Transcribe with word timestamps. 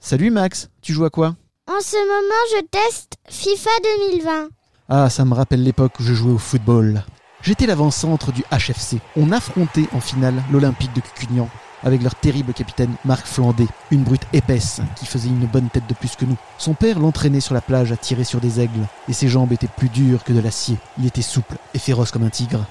Salut 0.00 0.30
Max, 0.30 0.70
tu 0.82 0.92
joues 0.92 1.04
à 1.04 1.10
quoi? 1.10 1.34
En 1.68 1.80
ce 1.80 1.96
moment, 1.96 2.44
je 2.52 2.64
teste 2.70 3.14
FIFA 3.28 3.70
2020. 4.12 4.48
Ah, 4.88 5.10
ça 5.10 5.24
me 5.24 5.34
rappelle 5.34 5.64
l'époque 5.64 5.98
où 5.98 6.04
je 6.04 6.14
jouais 6.14 6.32
au 6.32 6.38
football. 6.38 7.02
J'étais 7.42 7.66
l'avant-centre 7.66 8.30
du 8.30 8.42
HFC. 8.52 9.00
On 9.16 9.32
affrontait 9.32 9.88
en 9.92 10.00
finale 10.00 10.42
l'Olympique 10.52 10.94
de 10.94 11.00
Cucugnan 11.00 11.48
avec 11.82 12.02
leur 12.02 12.14
terrible 12.14 12.52
capitaine 12.52 12.94
Marc 13.04 13.26
Flandé, 13.26 13.66
une 13.90 14.02
brute 14.02 14.26
épaisse 14.32 14.80
qui 14.96 15.06
faisait 15.06 15.28
une 15.28 15.46
bonne 15.46 15.68
tête 15.68 15.86
de 15.88 15.94
plus 15.94 16.16
que 16.16 16.24
nous. 16.24 16.36
Son 16.58 16.74
père 16.74 16.98
l'entraînait 16.98 17.40
sur 17.40 17.54
la 17.54 17.60
plage 17.60 17.92
à 17.92 17.96
tirer 17.96 18.24
sur 18.24 18.40
des 18.40 18.60
aigles, 18.60 18.86
et 19.08 19.12
ses 19.12 19.28
jambes 19.28 19.52
étaient 19.52 19.68
plus 19.68 19.88
dures 19.88 20.24
que 20.24 20.32
de 20.32 20.40
l'acier. 20.40 20.76
Il 20.98 21.06
était 21.06 21.22
souple 21.22 21.56
et 21.74 21.78
féroce 21.78 22.10
comme 22.10 22.24
un 22.24 22.30
tigre. 22.30 22.64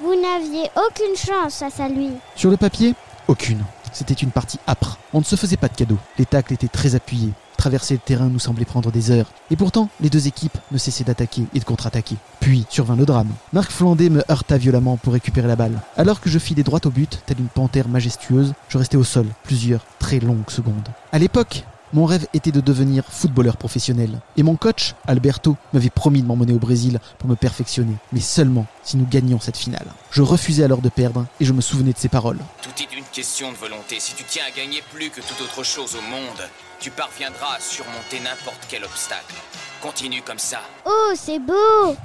Vous 0.00 0.14
n'aviez 0.14 0.70
aucune 0.76 1.16
chance 1.16 1.58
face 1.58 1.80
à 1.80 1.88
lui. 1.88 2.10
Sur 2.34 2.50
le 2.50 2.56
papier, 2.56 2.94
aucune. 3.28 3.64
C'était 3.92 4.14
une 4.14 4.30
partie 4.30 4.58
âpre. 4.68 4.98
On 5.12 5.20
ne 5.20 5.24
se 5.24 5.36
faisait 5.36 5.56
pas 5.56 5.68
de 5.68 5.74
cadeaux. 5.74 5.98
Les 6.18 6.26
tacles 6.26 6.52
étaient 6.52 6.68
très 6.68 6.94
appuyés. 6.94 7.32
Traverser 7.56 7.94
le 7.94 8.00
terrain 8.00 8.28
nous 8.28 8.38
semblait 8.38 8.66
prendre 8.66 8.92
des 8.92 9.10
heures. 9.10 9.30
Et 9.50 9.56
pourtant, 9.56 9.88
les 10.00 10.10
deux 10.10 10.26
équipes 10.28 10.58
ne 10.70 10.78
cessaient 10.78 11.04
d'attaquer 11.04 11.44
et 11.54 11.58
de 11.58 11.64
contre-attaquer. 11.64 12.16
Puis 12.40 12.66
survint 12.68 12.96
le 12.96 13.06
drame. 13.06 13.30
Marc 13.52 13.70
Flandé 13.70 14.10
me 14.10 14.22
heurta 14.30 14.58
violemment 14.58 14.98
pour 14.98 15.14
récupérer 15.14 15.48
la 15.48 15.56
balle. 15.56 15.80
Alors 15.96 16.20
que 16.20 16.28
je 16.28 16.38
filais 16.38 16.62
droit 16.62 16.80
au 16.84 16.90
but, 16.90 17.22
telle 17.24 17.40
une 17.40 17.48
panthère 17.48 17.88
majestueuse, 17.88 18.52
je 18.68 18.78
restais 18.78 18.98
au 18.98 19.04
sol 19.04 19.26
plusieurs 19.44 19.84
très 19.98 20.20
longues 20.20 20.50
secondes. 20.50 20.88
À 21.10 21.18
l'époque, 21.18 21.64
mon 21.92 22.04
rêve 22.04 22.26
était 22.34 22.52
de 22.52 22.60
devenir 22.60 23.04
footballeur 23.08 23.56
professionnel. 23.56 24.20
Et 24.36 24.42
mon 24.42 24.56
coach, 24.56 24.94
Alberto, 25.06 25.56
m'avait 25.72 25.90
promis 25.90 26.22
de 26.22 26.26
m'emmener 26.26 26.52
au 26.52 26.58
Brésil 26.58 26.98
pour 27.18 27.28
me 27.28 27.36
perfectionner, 27.36 27.94
mais 28.12 28.20
seulement 28.20 28.66
si 28.82 28.96
nous 28.96 29.06
gagnions 29.06 29.40
cette 29.40 29.56
finale. 29.56 29.86
Je 30.10 30.22
refusais 30.22 30.64
alors 30.64 30.82
de 30.82 30.88
perdre 30.88 31.26
et 31.40 31.44
je 31.44 31.52
me 31.52 31.60
souvenais 31.60 31.92
de 31.92 31.98
ses 31.98 32.08
paroles. 32.08 32.38
Tout 32.62 32.82
est 32.82 32.96
une 32.96 33.04
question 33.04 33.50
de 33.52 33.56
volonté. 33.56 34.00
Si 34.00 34.14
tu 34.14 34.24
tiens 34.24 34.42
à 34.46 34.56
gagner 34.56 34.82
plus 34.92 35.10
que 35.10 35.20
toute 35.20 35.40
autre 35.40 35.64
chose 35.64 35.94
au 35.96 36.02
monde, 36.10 36.48
tu 36.80 36.90
parviendras 36.90 37.56
à 37.56 37.60
surmonter 37.60 38.20
n'importe 38.22 38.66
quel 38.68 38.84
obstacle. 38.84 39.34
Continue 39.80 40.22
comme 40.22 40.38
ça. 40.38 40.58
Oh, 40.84 41.12
c'est 41.14 41.38
beau 41.38 41.96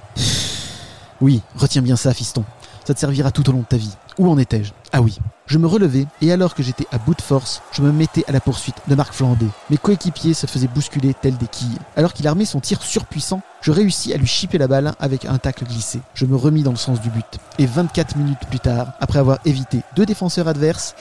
Oui, 1.20 1.42
retiens 1.56 1.82
bien 1.82 1.96
ça, 1.96 2.14
fiston. 2.14 2.46
Ça 2.86 2.94
te 2.96 3.00
servira 3.00 3.32
tout 3.32 3.48
au 3.50 3.54
long 3.54 3.60
de 3.60 3.66
ta 3.66 3.78
vie. 3.78 3.96
Où 4.18 4.30
en 4.30 4.38
étais-je? 4.38 4.74
Ah 4.92 5.02
oui. 5.02 5.20
Je 5.46 5.58
me 5.58 5.68
relevais 5.68 6.06
et 6.22 6.32
alors 6.32 6.56
que 6.56 6.64
j'étais 6.64 6.88
à 6.92 6.98
bout 6.98 7.14
de 7.14 7.22
force, 7.22 7.62
je 7.72 7.82
me 7.82 7.92
mettais 7.92 8.24
à 8.28 8.32
la 8.32 8.40
poursuite 8.40 8.78
de 8.88 8.96
Marc 8.96 9.14
Flandé. 9.14 9.46
Mes 9.70 9.78
coéquipiers 9.78 10.34
se 10.34 10.48
faisaient 10.48 10.68
bousculer 10.68 11.14
tels 11.14 11.38
des 11.38 11.48
quilles. 11.48 11.78
Alors 11.96 12.14
qu'il 12.14 12.28
armait 12.28 12.46
son 12.46 12.60
tir 12.60 12.82
surpuissant, 12.82 13.42
je 13.62 13.72
réussis 13.72 14.14
à 14.14 14.18
lui 14.18 14.28
chipper 14.28 14.58
la 14.58 14.68
balle 14.68 14.94
avec 15.00 15.26
un 15.26 15.38
tacle 15.38 15.66
glissé. 15.66 16.00
Je 16.14 16.26
me 16.26 16.36
remis 16.36 16.64
dans 16.64 16.72
le 16.72 16.78
sens 16.78 17.02
du 17.02 17.10
but. 17.10 17.40
Et 17.60 17.66
24 17.66 18.16
minutes 18.16 18.40
plus 18.50 18.60
tard, 18.60 18.94
après 19.00 19.20
avoir 19.20 19.40
évité 19.46 19.82
deux 19.96 20.06
défenseurs 20.06 20.48
adverses, 20.48 20.96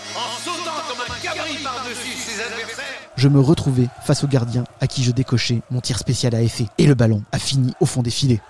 je 3.16 3.28
me 3.28 3.40
retrouvais 3.40 3.88
face 4.04 4.24
au 4.24 4.26
gardien 4.26 4.64
à 4.80 4.86
qui 4.86 5.02
je 5.04 5.12
décochais 5.12 5.62
mon 5.70 5.80
tir 5.80 5.98
spécial 5.98 6.34
à 6.34 6.42
effet. 6.42 6.66
Et 6.78 6.86
le 6.86 6.94
ballon 6.94 7.22
a 7.32 7.38
fini 7.38 7.74
au 7.80 7.86
fond 7.86 8.02
des 8.02 8.10
filets. 8.10 8.40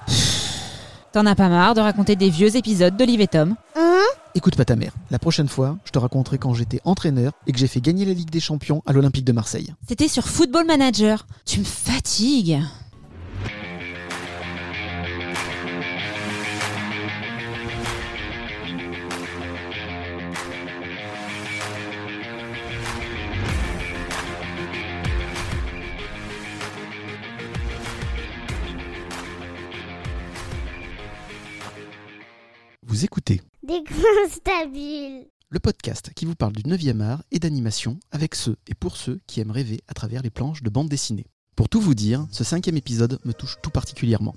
T'en 1.12 1.27
as 1.27 1.34
pas 1.34 1.48
marre 1.48 1.75
de 1.75 1.80
raconter 1.80 2.14
des 2.14 2.30
vieux 2.30 2.55
épisodes 2.55 2.97
d'Olive 2.97 3.20
et 3.20 3.27
Tom 3.27 3.56
Hein 3.75 3.98
Écoute 4.36 4.55
pas 4.55 4.64
ta 4.64 4.77
mère. 4.77 4.92
La 5.11 5.19
prochaine 5.19 5.48
fois, 5.48 5.77
je 5.84 5.91
te 5.91 5.98
raconterai 5.98 6.39
quand 6.39 6.55
j'étais 6.55 6.80
entraîneur 6.84 7.33
et 7.48 7.53
que 7.53 7.58
j'ai 7.58 7.66
fait 7.66 7.80
gagner 7.80 8.05
la 8.05 8.12
Ligue 8.12 8.30
des 8.30 8.39
Champions 8.39 8.80
à 8.86 8.92
l'Olympique 8.92 9.25
de 9.25 9.33
Marseille. 9.33 9.75
C'était 9.88 10.06
sur 10.06 10.28
Football 10.28 10.66
Manager. 10.66 11.27
Tu 11.47 11.58
me 11.58 11.64
fatigues. 11.64 12.61
Vous 32.91 33.05
écoutez 33.05 33.41
le 35.49 35.59
podcast 35.61 36.11
qui 36.17 36.25
vous 36.25 36.34
parle 36.34 36.55
du 36.55 36.62
9e 36.62 37.01
art 37.01 37.23
et 37.31 37.39
d'animation 37.39 38.01
avec 38.11 38.34
ceux 38.34 38.56
et 38.67 38.75
pour 38.75 38.97
ceux 38.97 39.21
qui 39.28 39.39
aiment 39.39 39.53
rêver 39.53 39.78
à 39.87 39.95
travers 39.95 40.23
les 40.23 40.31
planches 40.31 40.65
de 40.65 40.71
bande 40.71 40.89
dessinée. 40.89 41.29
Pour 41.55 41.69
tout 41.69 41.81
vous 41.81 41.95
dire, 41.95 42.27
ce 42.33 42.43
cinquième 42.43 42.77
épisode 42.77 43.21
me 43.25 43.33
touche 43.33 43.59
tout 43.62 43.71
particulièrement. 43.71 44.34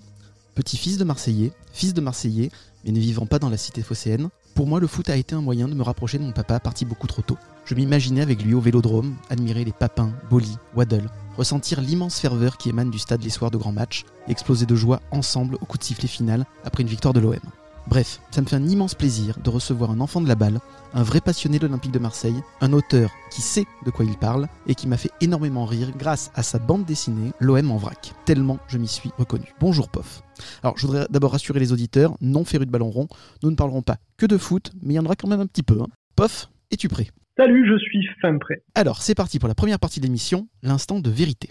Petit-fils 0.54 1.00
de 1.00 1.04
Marseillais, 1.04 1.52
fils 1.72 1.96
de 1.96 2.02
Marseillais, 2.02 2.52
mais 2.86 2.92
ne 2.92 3.00
vivant 3.00 3.26
pas 3.26 3.40
dans 3.40 3.50
la 3.50 3.58
cité 3.58 3.82
phocéenne, 3.82 4.30
pour 4.54 4.68
moi 4.68 4.80
le 4.80 4.86
foot 4.86 5.10
a 5.10 5.18
été 5.18 5.34
un 5.34 5.42
moyen 5.42 5.68
de 5.68 5.74
me 5.74 5.82
rapprocher 5.82 6.20
de 6.20 6.24
mon 6.24 6.32
papa 6.32 6.60
parti 6.60 6.86
beaucoup 6.86 7.08
trop 7.08 7.24
tôt. 7.24 7.40
Je 7.66 7.74
m'imaginais 7.74 8.22
avec 8.22 8.44
lui 8.44 8.54
au 8.54 8.62
vélodrome, 8.62 9.16
admirer 9.32 9.66
les 9.66 9.72
papins, 9.72 10.14
Boli, 10.30 10.58
Waddle, 10.76 11.10
ressentir 11.38 11.82
l'immense 11.82 12.20
ferveur 12.20 12.58
qui 12.58 12.70
émane 12.70 12.92
du 12.92 13.00
stade 13.00 13.24
les 13.24 13.32
soirs 13.32 13.50
de 13.50 13.58
grands 13.58 13.72
matchs, 13.72 14.06
et 14.28 14.32
exploser 14.32 14.68
de 14.68 14.76
joie 14.76 15.02
ensemble 15.10 15.56
au 15.56 15.66
coup 15.66 15.80
de 15.80 15.84
sifflet 15.84 16.08
final 16.08 16.46
après 16.64 16.84
une 16.84 16.90
victoire 16.90 17.16
de 17.16 17.20
l'OM. 17.20 17.40
Bref, 17.88 18.22
ça 18.32 18.42
me 18.42 18.48
fait 18.48 18.56
un 18.56 18.66
immense 18.68 18.96
plaisir 18.96 19.38
de 19.44 19.50
recevoir 19.50 19.92
un 19.92 20.00
enfant 20.00 20.22
de 20.22 20.28
la 20.28 20.36
balle, 20.36 20.60
un 20.94 21.04
vrai 21.04 21.20
passionné 21.22 21.60
de 21.60 21.68
l'Olympique 21.68 21.92
de 21.92 22.00
Marseille, 22.00 22.42
un 22.62 22.72
auteur 22.74 23.12
qui 23.30 23.42
sait 23.42 23.66
de 23.86 23.92
quoi 23.92 24.06
il 24.06 24.18
parle 24.18 24.48
et 24.68 24.74
qui 24.76 24.88
m'a 24.88 24.98
fait 24.98 25.12
énormément 25.22 25.66
rire 25.66 25.92
grâce 25.98 26.32
à 26.34 26.44
sa 26.44 26.60
bande 26.60 26.86
dessinée 26.86 27.32
L'OM 27.40 27.72
en 27.72 27.78
vrac. 27.78 28.14
Tellement 28.26 28.58
je 28.68 28.78
m'y 28.78 28.88
suis 28.88 29.12
reconnu. 29.18 29.46
Bonjour 29.60 29.90
Pof. 29.90 30.24
Alors 30.64 30.78
je 30.78 30.88
voudrais 30.88 31.08
d'abord 31.10 31.34
rassurer 31.34 31.60
les 31.60 31.72
auditeurs, 31.74 32.16
non 32.22 32.46
férus 32.46 32.68
de 32.68 32.72
ballon 32.72 32.90
rond, 32.90 33.08
nous 33.44 33.52
ne 33.52 33.56
parlerons 33.56 33.82
pas 33.82 33.98
que 34.18 34.26
de 34.26 34.38
foot, 34.38 34.72
mais 34.82 34.94
il 34.94 34.98
y 34.98 35.00
en 35.00 35.06
aura 35.06 35.16
quand 35.16 35.28
même 35.28 35.42
un 35.42 35.48
petit 35.48 35.64
peu. 35.64 35.80
hein. 35.82 35.88
Pof, 36.16 36.50
es-tu 36.72 36.88
prêt? 36.88 37.08
Salut, 37.38 37.68
je 37.68 37.78
suis 37.80 38.08
fin 38.22 38.38
prêt. 38.38 38.64
Alors 38.76 39.02
c'est 39.02 39.16
parti 39.16 39.40
pour 39.40 39.50
la 39.50 39.56
première 39.56 39.80
partie 39.80 40.00
de 40.00 40.06
l'émission, 40.06 40.48
l'instant 40.64 41.00
de 41.00 41.10
vérité. 41.10 41.50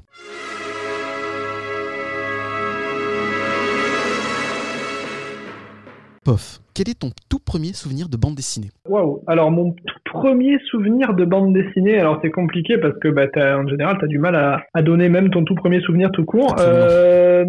Pof, 6.25 6.62
quel 6.75 6.89
est 6.89 6.99
ton 6.99 7.11
tout 7.31 7.39
premier 7.45 7.73
souvenir 7.73 8.09
de 8.09 8.17
bande 8.17 8.35
dessinée 8.35 8.69
Waouh. 8.89 9.21
Alors 9.27 9.51
mon 9.51 9.73
tout 9.73 9.95
premier 10.05 10.59
souvenir 10.71 11.15
de 11.15 11.25
bande 11.25 11.53
dessinée, 11.53 11.99
alors 11.99 12.19
c'est 12.23 12.31
compliqué 12.31 12.79
parce 12.79 12.99
que 12.99 13.09
bah, 13.09 13.27
en 13.57 13.67
général 13.67 13.97
tu 13.99 14.05
as 14.05 14.09
du 14.09 14.19
mal 14.19 14.35
à, 14.37 14.63
à 14.75 14.83
donner 14.83 15.09
même 15.09 15.31
ton 15.31 15.45
tout 15.45 15.55
premier 15.55 15.81
souvenir 15.81 16.11
tout 16.13 16.25
court. 16.25 16.57
Euh, 16.61 17.45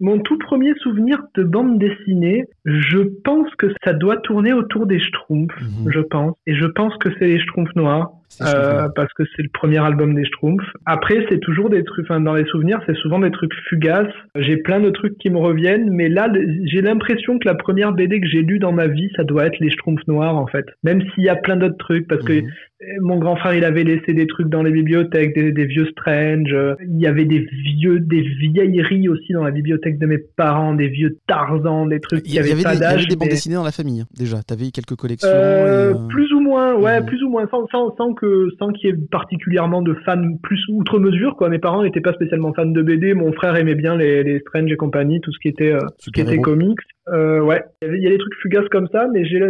mon 0.00 0.18
tout 0.18 0.38
premier 0.38 0.72
souvenir 0.82 1.22
de 1.36 1.42
bande 1.44 1.78
dessinée, 1.78 2.44
je 2.64 2.98
pense 3.24 3.48
que 3.56 3.66
ça 3.84 3.92
doit 3.92 4.16
tourner 4.18 4.52
autour 4.52 4.86
des 4.86 4.98
Schtroumpfs, 4.98 5.54
Mhm. 5.60 5.90
je 5.92 6.00
pense. 6.00 6.34
Et 6.46 6.54
je 6.54 6.66
pense 6.66 6.96
que 6.98 7.08
c'est 7.18 7.26
les 7.26 7.38
Schtroumpfs 7.40 7.74
noirs. 7.76 8.12
Euh, 8.40 8.88
parce 8.96 9.12
que 9.12 9.24
c'est 9.36 9.42
le 9.42 9.50
premier 9.52 9.76
album 9.76 10.14
des 10.14 10.24
Schtroumpfs. 10.24 10.64
Après, 10.86 11.22
c'est 11.28 11.38
toujours 11.38 11.68
des 11.68 11.84
trucs, 11.84 12.06
enfin, 12.06 12.18
dans 12.18 12.32
les 12.32 12.46
souvenirs, 12.46 12.80
c'est 12.86 12.96
souvent 12.96 13.18
des 13.18 13.30
trucs 13.30 13.52
fugaces. 13.68 14.06
J'ai 14.36 14.56
plein 14.56 14.80
de 14.80 14.88
trucs 14.88 15.18
qui 15.18 15.28
me 15.28 15.36
reviennent, 15.36 15.90
mais 15.90 16.08
là, 16.08 16.32
j'ai 16.64 16.80
l'impression 16.80 17.38
que 17.38 17.46
la 17.46 17.54
première 17.54 17.92
BD 17.92 18.22
que 18.22 18.26
j'ai 18.26 18.40
lue 18.40 18.58
dans 18.62 18.72
ma 18.72 18.86
vie, 18.86 19.08
ça 19.16 19.24
doit 19.24 19.44
être 19.46 19.58
les 19.60 19.70
Schtroumpfs 19.70 20.06
noirs, 20.06 20.36
en 20.36 20.46
fait. 20.46 20.64
Même 20.82 21.02
s'il 21.14 21.24
y 21.24 21.28
a 21.28 21.36
plein 21.36 21.56
d'autres 21.56 21.76
trucs, 21.78 22.08
parce 22.08 22.22
que 22.22 22.32
Mhm. 22.40 22.48
mon 23.02 23.18
grand 23.18 23.36
frère, 23.36 23.54
il 23.54 23.64
avait 23.64 23.84
laissé 23.84 24.12
des 24.14 24.26
trucs 24.26 24.48
dans 24.48 24.62
les 24.62 24.72
bibliothèques, 24.72 25.34
des, 25.34 25.52
des 25.52 25.66
vieux 25.66 25.86
Strange. 25.86 26.52
euh, 26.52 26.74
Il 26.88 27.00
y 27.00 27.06
avait 27.06 27.26
des 27.26 27.46
vieux, 27.78 28.00
des 28.00 28.22
vieilleries 28.22 29.08
aussi 29.08 29.32
dans 29.34 29.44
la 29.44 29.50
bibliothèque 29.52 29.98
de 29.98 30.06
mes 30.06 30.18
parents, 30.36 30.74
des 30.74 30.88
vieux 30.88 31.16
Tarzan, 31.28 31.86
des 31.86 32.00
trucs 32.00 32.22
Il 32.26 32.34
y 32.34 32.38
avait, 32.38 32.50
pas 32.62 32.72
des, 32.72 32.78
il 32.78 32.80
y 32.80 32.84
avait 32.84 32.96
d'âge. 32.96 33.08
des 33.08 33.16
bandes 33.16 33.28
dessinées 33.28 33.54
dans 33.56 33.62
la 33.64 33.70
famille, 33.72 34.00
hein, 34.00 34.06
déjà. 34.18 34.42
T'avais 34.42 34.70
quelques 34.70 34.96
collections. 34.96 35.28
euh, 35.32 35.90
et, 35.90 35.94
euh, 35.94 36.08
plus 36.08 36.32
ou 36.32 36.40
moins, 36.40 36.74
ouais, 36.74 37.00
Mhm. 37.00 37.06
plus 37.06 37.22
ou 37.22 37.28
moins, 37.30 37.46
sans, 37.50 37.66
sans, 37.68 37.94
sans 37.96 38.14
que, 38.14 38.48
sans 38.58 38.70
qu'il 38.72 38.90
y 38.90 38.92
ait 38.92 38.96
particulièrement 39.10 39.82
de 39.82 39.94
fans 40.04 40.22
plus 40.42 40.60
outre 40.68 40.98
mesure, 40.98 41.36
quoi. 41.36 41.48
Mes 41.48 41.58
parents 41.58 41.82
n'étaient 41.84 42.00
pas 42.00 42.12
spécialement 42.14 42.52
fans 42.52 42.66
de 42.66 42.82
BD. 42.82 43.14
Mon 43.14 43.32
frère 43.32 43.54
aimait 43.56 43.74
bien 43.74 43.96
les, 43.96 44.22
les 44.24 44.40
Strange 44.40 44.70
et 44.72 44.76
compagnie, 44.76 45.20
tout 45.20 45.32
ce 45.32 45.38
qui 45.40 45.48
était, 45.48 45.72
euh, 45.72 45.78
ce 45.98 46.10
qui 46.10 46.20
était 46.20 46.38
comics. 46.38 46.78
Euh, 47.08 47.40
ouais. 47.40 47.62
Il 47.82 48.00
y, 48.02 48.06
a 48.06 48.10
des 48.10 48.18
trucs 48.18 48.34
fugaces 48.40 48.68
comme 48.70 48.86
ça, 48.92 49.08
mais 49.12 49.24
j'ai, 49.24 49.40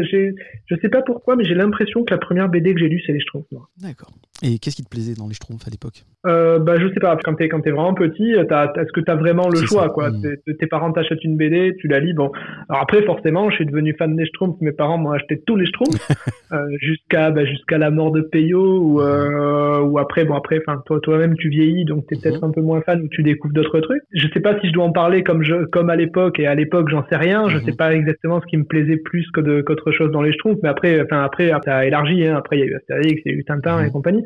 je 0.67 0.75
sais 0.81 0.88
pas 0.88 1.03
pourquoi, 1.03 1.37
mais 1.37 1.44
j'ai 1.44 1.55
l'impression 1.55 2.03
que 2.05 2.12
la 2.15 2.19
première 2.19 2.49
BD 2.49 2.73
que 2.75 2.81
j'ai 2.81 2.88
lue, 2.88 3.03
c'est 3.06 3.12
les 3.12 3.21
Schtroumpfs. 3.21 3.47
D'accord. 3.81 4.11
Et 4.43 4.59
qu'est-ce 4.59 4.76
qui 4.76 4.82
te 4.85 4.88
plaisait 4.88 5.15
dans 5.15 5.29
les 5.29 5.35
Schtroumpfs 5.35 5.67
à 5.67 5.71
l'époque? 5.71 6.03
Euh, 6.26 6.59
bah, 6.59 6.79
je 6.81 6.88
sais 6.88 7.00
pas. 7.00 7.17
Quand 7.23 7.35
t'es, 7.35 7.49
quand 7.49 7.61
t'es 7.61 7.71
vraiment 7.71 7.94
petit, 7.94 8.35
t'as, 8.49 8.73
est-ce 8.75 8.93
que 8.93 9.00
t'as 9.00 9.15
vraiment 9.17 9.49
le 9.49 9.59
choix, 9.61 9.82
ça. 9.85 9.88
quoi? 9.91 10.11
Mhm. 10.11 10.37
T'es- 10.59 10.67
parents 10.67 10.91
t'achètent 10.93 11.23
une 11.25 11.37
BD, 11.37 11.75
tu 11.79 11.88
la 11.88 12.00
lis, 12.00 12.15
bon. 12.15 12.32
Alors 12.71 12.82
après, 12.82 13.03
forcément, 13.03 13.50
je 13.50 13.56
suis 13.56 13.67
devenu 13.67 13.94
fan 13.99 14.17
des 14.17 14.25
Schtroumpfs. 14.26 14.61
Mes 14.61 14.73
parents 14.73 14.97
m'ont 14.99 15.11
acheté 15.12 15.41
tous 15.47 15.56
les 15.56 15.67
Schtroumpfs, 15.67 16.09
euh, 16.53 16.67
jusqu'à, 16.81 17.31
bah, 17.31 17.44
jusqu'à 17.44 17.76
la 17.79 17.91
mort 17.91 18.11
de 18.12 18.23
Peyo, 18.23 18.79
ou, 18.81 19.00
euh, 19.03 19.81
ou 19.82 19.99
après, 19.99 20.25
bon, 20.25 20.35
après, 20.35 20.61
enfin, 20.67 20.81
toi, 20.87 20.99
toi-même, 21.03 21.37
tu 21.37 21.49
vieillis, 21.50 21.85
donc 21.85 22.06
t'es 22.06 22.17
peut-être 22.17 22.41
Mhm. 22.43 22.49
un 22.49 22.53
peu 22.53 22.62
moins 22.62 22.81
fan, 22.82 23.03
ou 23.03 23.09
tu 23.09 23.23
découvres 23.23 23.53
d'autres 23.55 23.81
trucs. 23.81 24.03
Je 24.12 24.26
sais 24.32 24.41
pas 24.41 24.59
si 24.61 24.69
je 24.69 24.73
dois 24.73 24.85
en 24.85 24.93
parler 24.93 25.23
comme 25.23 25.43
je, 25.43 25.65
comme 25.67 25.91
à 25.91 25.97
l'époque, 25.97 26.41
et 26.41 26.47
à 26.47 26.55
l'époque, 26.55 26.88
j'en 26.88 27.05
sais 27.09 27.17
rien. 27.17 27.42
Je 27.49 27.59
Mhm. 27.59 27.65
sais 27.65 27.73
pas 27.73 27.94
exactement 27.94 28.41
ce 28.41 28.47
qui 28.47 28.56
me 28.56 28.65
plaisait 28.65 28.97
plus 28.97 29.31
que 29.33 29.61
qu'autre 29.62 29.93
chose 29.93 30.11
dans 30.11 30.23
les 30.23 30.33
Schtroumpfs, 30.33 30.61
mais 30.62 30.69
après, 30.69 31.00
enfin, 31.03 31.23
après, 31.23 31.50
t'as 31.65 31.85
élargi, 31.85 32.27
hein. 32.27 32.37
Après, 32.37 32.56
il 32.56 32.61
y 32.61 32.62
a 32.62 32.67
eu 32.67 32.75
Astérix, 32.77 33.23
il 33.25 33.33
y 33.33 33.35
a 33.35 33.39
eu 33.39 33.44
Tintin 33.44 33.81
Mhm. 33.81 33.87
et 33.89 33.91
compagnie. 33.91 34.25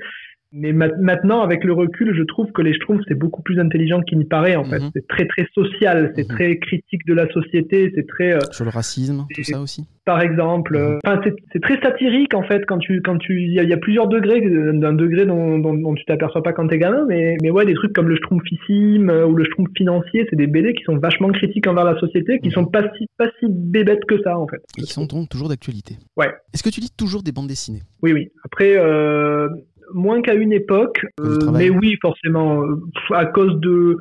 Mais 0.59 0.73
maintenant, 0.73 1.43
avec 1.43 1.65
le 1.65 1.73
recul, 1.75 2.15
je 2.17 2.23
trouve 2.23 2.51
que 2.53 2.63
les 2.63 2.73
Schtroumpfs, 2.73 3.03
c'est 3.09 3.15
beaucoup 3.19 3.43
plus 3.43 3.61
intelligent 3.61 4.01
qu'il 4.01 4.17
n'y 4.19 4.25
paraît, 4.25 4.57
en 4.57 4.65
fait. 4.65 4.79
Mhm. 4.79 4.91
C'est 4.95 5.07
très, 5.07 5.27
très 5.27 5.47
social, 5.55 6.13
c'est 6.17 6.23
Mhm. 6.29 6.35
très 6.35 6.57
critique 6.59 7.05
de 7.07 7.13
la 7.15 7.29
société, 7.31 7.93
c'est 7.95 8.07
très, 8.07 8.33
euh, 8.35 8.39
Sur 8.53 8.65
le 8.65 8.71
racisme, 8.71 9.27
tout 9.35 9.43
ça 9.45 9.61
aussi. 9.61 9.85
par 10.07 10.21
exemple, 10.23 10.77
euh, 10.77 10.99
enfin, 11.05 11.21
c'est- 11.53 11.61
très 11.61 11.79
satirique, 11.81 12.33
en 12.33 12.43
fait, 12.43 12.65
quand 12.67 12.79
tu, 12.79 13.03
quand 13.03 13.19
tu, 13.19 13.43
il 13.43 13.53
y, 13.53 13.59
a- 13.61 13.65
il 13.65 13.69
y 13.69 13.73
a 13.73 13.77
plusieurs 13.77 14.09
degrés, 14.09 14.41
euh, 14.45 14.73
d'un 14.73 14.93
degré 14.95 15.27
dont, 15.27 15.59
dont, 15.59 15.75
dont 15.75 15.95
tu 15.95 16.05
t'aperçois 16.07 16.43
pas 16.43 16.53
quand 16.53 16.69
t'es 16.69 16.79
gamin, 16.79 17.05
mais, 17.09 17.37
mais 17.43 17.51
ouais, 17.51 17.67
des 17.67 17.75
trucs 17.75 17.93
comme 17.93 18.09
le 18.09 18.17
Schtroumpfissime 18.17 19.11
ou 19.11 19.35
le 19.35 19.45
Schtroumpf 19.45 19.71
financier, 19.77 20.27
c'est 20.31 20.37
des 20.37 20.47
BD 20.47 20.75
qui 20.75 20.85
sont 20.85 20.97
vachement 20.97 21.29
critiques 21.31 21.67
envers 21.67 21.85
la 21.85 21.99
société, 21.99 22.39
qui 22.39 22.49
Mhm. 22.49 22.53
sont 22.55 22.67
pas 22.67 22.83
si, 22.97 23.07
pas 23.19 23.29
si 23.41 23.47
bébêtes 23.51 24.05
que 24.07 24.21
ça, 24.23 24.39
en 24.39 24.47
fait. 24.47 24.63
Et 24.79 24.83
qui 24.83 24.87
sont 24.93 25.05
donc 25.07 25.29
toujours 25.29 25.49
d'actualité. 25.49 25.97
Ouais. 26.17 26.29
Est-ce 26.55 26.63
que 26.63 26.71
tu 26.71 26.81
lis 26.81 26.93
toujours 26.97 27.23
des 27.23 27.33
bandes 27.33 27.49
dessinées? 27.49 27.83
Oui, 28.03 28.13
oui. 28.13 28.29
Après, 28.45 28.75
euh, 28.77 29.49
moins 29.95 30.23
qu'à 30.23 30.35
une 30.35 30.53
époque, 30.53 31.05
euh, 31.21 31.51
mais 31.53 31.71
oui, 31.71 31.97
forcément, 32.03 32.63
euh, 32.63 32.77
à 33.15 33.27
cause 33.27 33.59
de, 33.61 33.99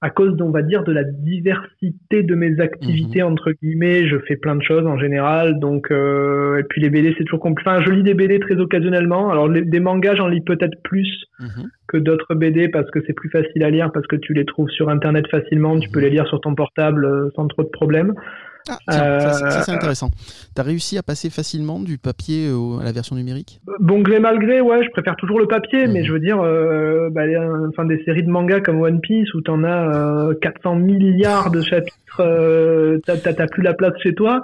à 0.00 0.10
cause, 0.10 0.36
on 0.40 0.50
va 0.50 0.62
dire, 0.62 0.84
de 0.84 0.92
la 0.92 1.02
diversité 1.04 2.22
de 2.22 2.34
mes 2.34 2.60
activités 2.60 3.20
Mhm. 3.22 3.32
entre 3.32 3.50
guillemets, 3.60 4.06
je 4.06 4.16
fais 4.28 4.36
plein 4.36 4.54
de 4.56 4.62
choses 4.62 4.86
en 4.86 4.96
général, 4.98 5.58
donc 5.58 5.90
euh, 5.90 6.58
et 6.58 6.62
puis 6.64 6.80
les 6.80 6.88
BD 6.90 7.14
c'est 7.18 7.24
toujours 7.24 7.40
compliqué. 7.40 7.68
Enfin, 7.70 7.82
je 7.84 7.90
lis 7.90 8.02
des 8.04 8.14
BD 8.14 8.38
très 8.38 8.56
occasionnellement. 8.56 9.30
Alors 9.30 9.48
les- 9.48 9.62
des 9.62 9.80
mangas, 9.80 10.14
j'en 10.14 10.28
lis 10.28 10.40
peut-être 10.40 10.80
plus 10.84 11.24
Mhm. 11.40 11.68
que 11.88 11.96
d'autres 11.96 12.34
BD 12.34 12.68
parce 12.68 12.88
que 12.92 13.00
c'est 13.06 13.12
plus 13.12 13.30
facile 13.30 13.62
à 13.64 13.70
lire, 13.70 13.90
parce 13.92 14.06
que 14.06 14.16
tu 14.16 14.34
les 14.34 14.44
trouves 14.44 14.70
sur 14.70 14.88
internet 14.88 15.26
facilement, 15.28 15.78
tu 15.80 15.88
peux 15.90 16.00
les 16.00 16.10
lire 16.10 16.26
sur 16.28 16.40
ton 16.40 16.54
portable 16.54 17.30
sans 17.34 17.48
trop 17.48 17.64
de 17.64 17.68
problèmes. 17.68 18.14
Ah, 18.68 18.76
tiens, 18.90 19.20
ça, 19.20 19.32
c'est- 19.32 19.50
ça, 19.50 19.62
c'est 19.62 19.70
Euh, 19.72 19.74
intéressant. 19.74 20.10
T'as 20.54 20.62
réussi 20.62 20.98
à 20.98 21.02
passer 21.02 21.30
facilement 21.30 21.80
du 21.80 21.98
papier 21.98 22.50
au- 22.50 22.78
à 22.80 22.84
la 22.84 22.92
version 22.92 23.16
numérique? 23.16 23.60
Bon 23.80 24.00
gré 24.00 24.20
mal 24.20 24.38
gré, 24.38 24.60
ouais, 24.60 24.82
je 24.84 24.90
préfère 24.90 25.16
toujours 25.16 25.38
le 25.38 25.46
papier, 25.46 25.86
Mhm. 25.86 25.92
mais 25.92 26.04
je 26.04 26.12
veux 26.12 26.20
dire, 26.20 26.40
euh, 26.40 27.08
bah, 27.10 27.22
enfin 27.68 27.84
des 27.84 28.02
séries 28.04 28.22
de 28.24 28.30
mangas 28.30 28.60
comme 28.60 28.80
One 28.80 29.00
Piece 29.00 29.32
où 29.34 29.40
t'en 29.40 29.64
as 29.64 29.96
euh, 29.96 30.34
400 30.42 30.76
milliards 30.76 31.50
de 31.50 31.62
chapitres, 31.62 32.20
euh, 32.20 32.98
t'as- 33.06 33.46
plus 33.46 33.62
la 33.62 33.74
place 33.74 33.92
chez 34.02 34.14
toi. 34.14 34.42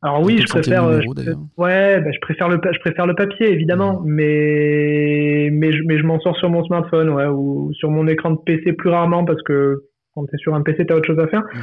Alors 0.00 0.22
oui, 0.22 0.38
je 0.38 0.46
préfère, 0.46 0.84
euh, 0.84 1.00
je- 1.00 1.32
ouais, 1.60 2.00
bah, 2.00 2.10
je 2.14 2.20
préfère 2.20 2.48
le, 2.48 2.60
je 2.72 2.78
préfère 2.78 3.06
le 3.06 3.14
papier 3.16 3.50
évidemment, 3.52 4.00
Mhm. 4.00 4.12
mais 4.12 5.48
mais 5.52 5.72
je, 5.72 5.82
mais 5.86 5.98
je 5.98 6.04
m'en 6.04 6.20
sors 6.20 6.36
sur 6.36 6.50
mon 6.50 6.62
smartphone, 6.64 7.08
ouais, 7.10 7.26
ou 7.26 7.72
sur 7.74 7.90
mon 7.90 8.06
écran 8.06 8.30
de 8.30 8.38
PC 8.46 8.72
plus 8.74 8.90
rarement 8.90 9.24
parce 9.24 9.42
que 9.42 9.82
quand 10.14 10.24
t'es 10.26 10.36
sur 10.38 10.54
un 10.54 10.62
PC 10.62 10.86
t'as 10.86 10.94
autre 10.94 11.06
chose 11.06 11.18
à 11.18 11.26
faire. 11.26 11.42
Mhm. 11.52 11.60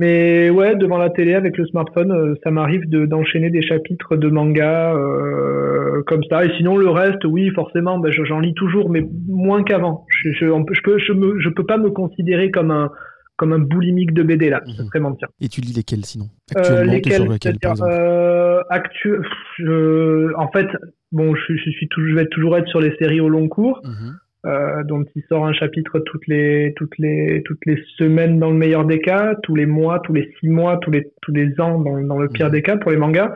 Mais 0.00 0.48
ouais, 0.48 0.76
devant 0.76 0.96
la 0.96 1.10
télé 1.10 1.34
avec 1.34 1.58
le 1.58 1.66
smartphone, 1.66 2.10
euh, 2.10 2.34
ça 2.42 2.50
m'arrive 2.50 2.88
de- 2.88 3.04
d'enchaîner 3.04 3.50
des 3.50 3.60
chapitres 3.60 4.16
de 4.16 4.28
manga 4.30 4.94
euh, 4.94 6.02
comme 6.06 6.22
ça. 6.30 6.44
Et 6.46 6.50
sinon 6.56 6.78
le 6.78 6.88
reste, 6.88 7.22
oui, 7.26 7.50
forcément, 7.50 7.98
ben, 7.98 8.10
je- 8.10 8.24
j'en 8.24 8.40
lis 8.40 8.54
toujours, 8.54 8.88
mais 8.88 9.02
moins 9.28 9.62
qu'avant. 9.62 10.06
Je, 10.08 10.30
je, 10.32 10.80
peux, 10.82 10.98
je, 10.98 11.12
me, 11.12 11.38
je 11.38 11.50
peux 11.50 11.64
pas 11.66 11.76
me 11.76 11.90
considérer 11.90 12.50
comme 12.50 12.70
un 12.70 12.90
comme 13.36 13.52
un 13.54 13.58
boulimique 13.58 14.12
de 14.12 14.22
BD 14.22 14.50
là. 14.50 14.60
Ça 14.76 14.82
Mhm. 14.82 14.88
serait 14.88 15.00
mentir. 15.00 15.28
Et 15.40 15.48
tu 15.48 15.62
lis 15.62 15.72
lesquels 15.74 16.04
sinon? 16.04 16.26
Euh, 16.56 16.82
Actuellement, 16.82 16.92
lesquels, 16.92 17.58
par 17.58 17.70
exemple? 17.72 17.90
euh, 17.90 18.60
actu... 18.68 19.14
je- 19.58 20.34
en 20.36 20.48
fait, 20.50 20.66
bon, 21.12 21.34
je, 21.34 21.54
je 21.56 21.70
suis 21.70 21.88
je 21.96 22.14
vais 22.14 22.26
toujours 22.26 22.56
être 22.58 22.68
sur 22.68 22.80
les 22.80 22.94
séries 22.98 23.20
au 23.20 23.28
long 23.30 23.48
cours 23.48 23.80
Mhm. 23.84 24.16
Euh, 24.46 24.82
dont 24.84 25.04
il 25.14 25.22
sort 25.28 25.46
un 25.46 25.52
chapitre 25.52 25.98
toutes 26.00 26.26
les 26.26 26.72
toutes 26.76 26.96
les 26.98 27.42
toutes 27.44 27.64
les 27.66 27.76
semaines 27.98 28.38
dans 28.38 28.50
le 28.50 28.56
meilleur 28.56 28.84
des 28.84 29.00
cas, 29.00 29.34
tous 29.42 29.54
les 29.54 29.66
mois, 29.66 30.00
tous 30.00 30.12
les 30.14 30.32
six 30.40 30.48
mois, 30.48 30.78
tous 30.78 30.90
les 30.90 31.10
tous 31.22 31.32
les 31.32 31.60
ans 31.60 31.78
dans, 31.78 32.00
dans 32.02 32.18
le 32.18 32.28
pire 32.28 32.46
Mhm. 32.46 32.52
des 32.52 32.62
cas 32.62 32.76
pour 32.76 32.90
les 32.90 32.96
mangas. 32.96 33.34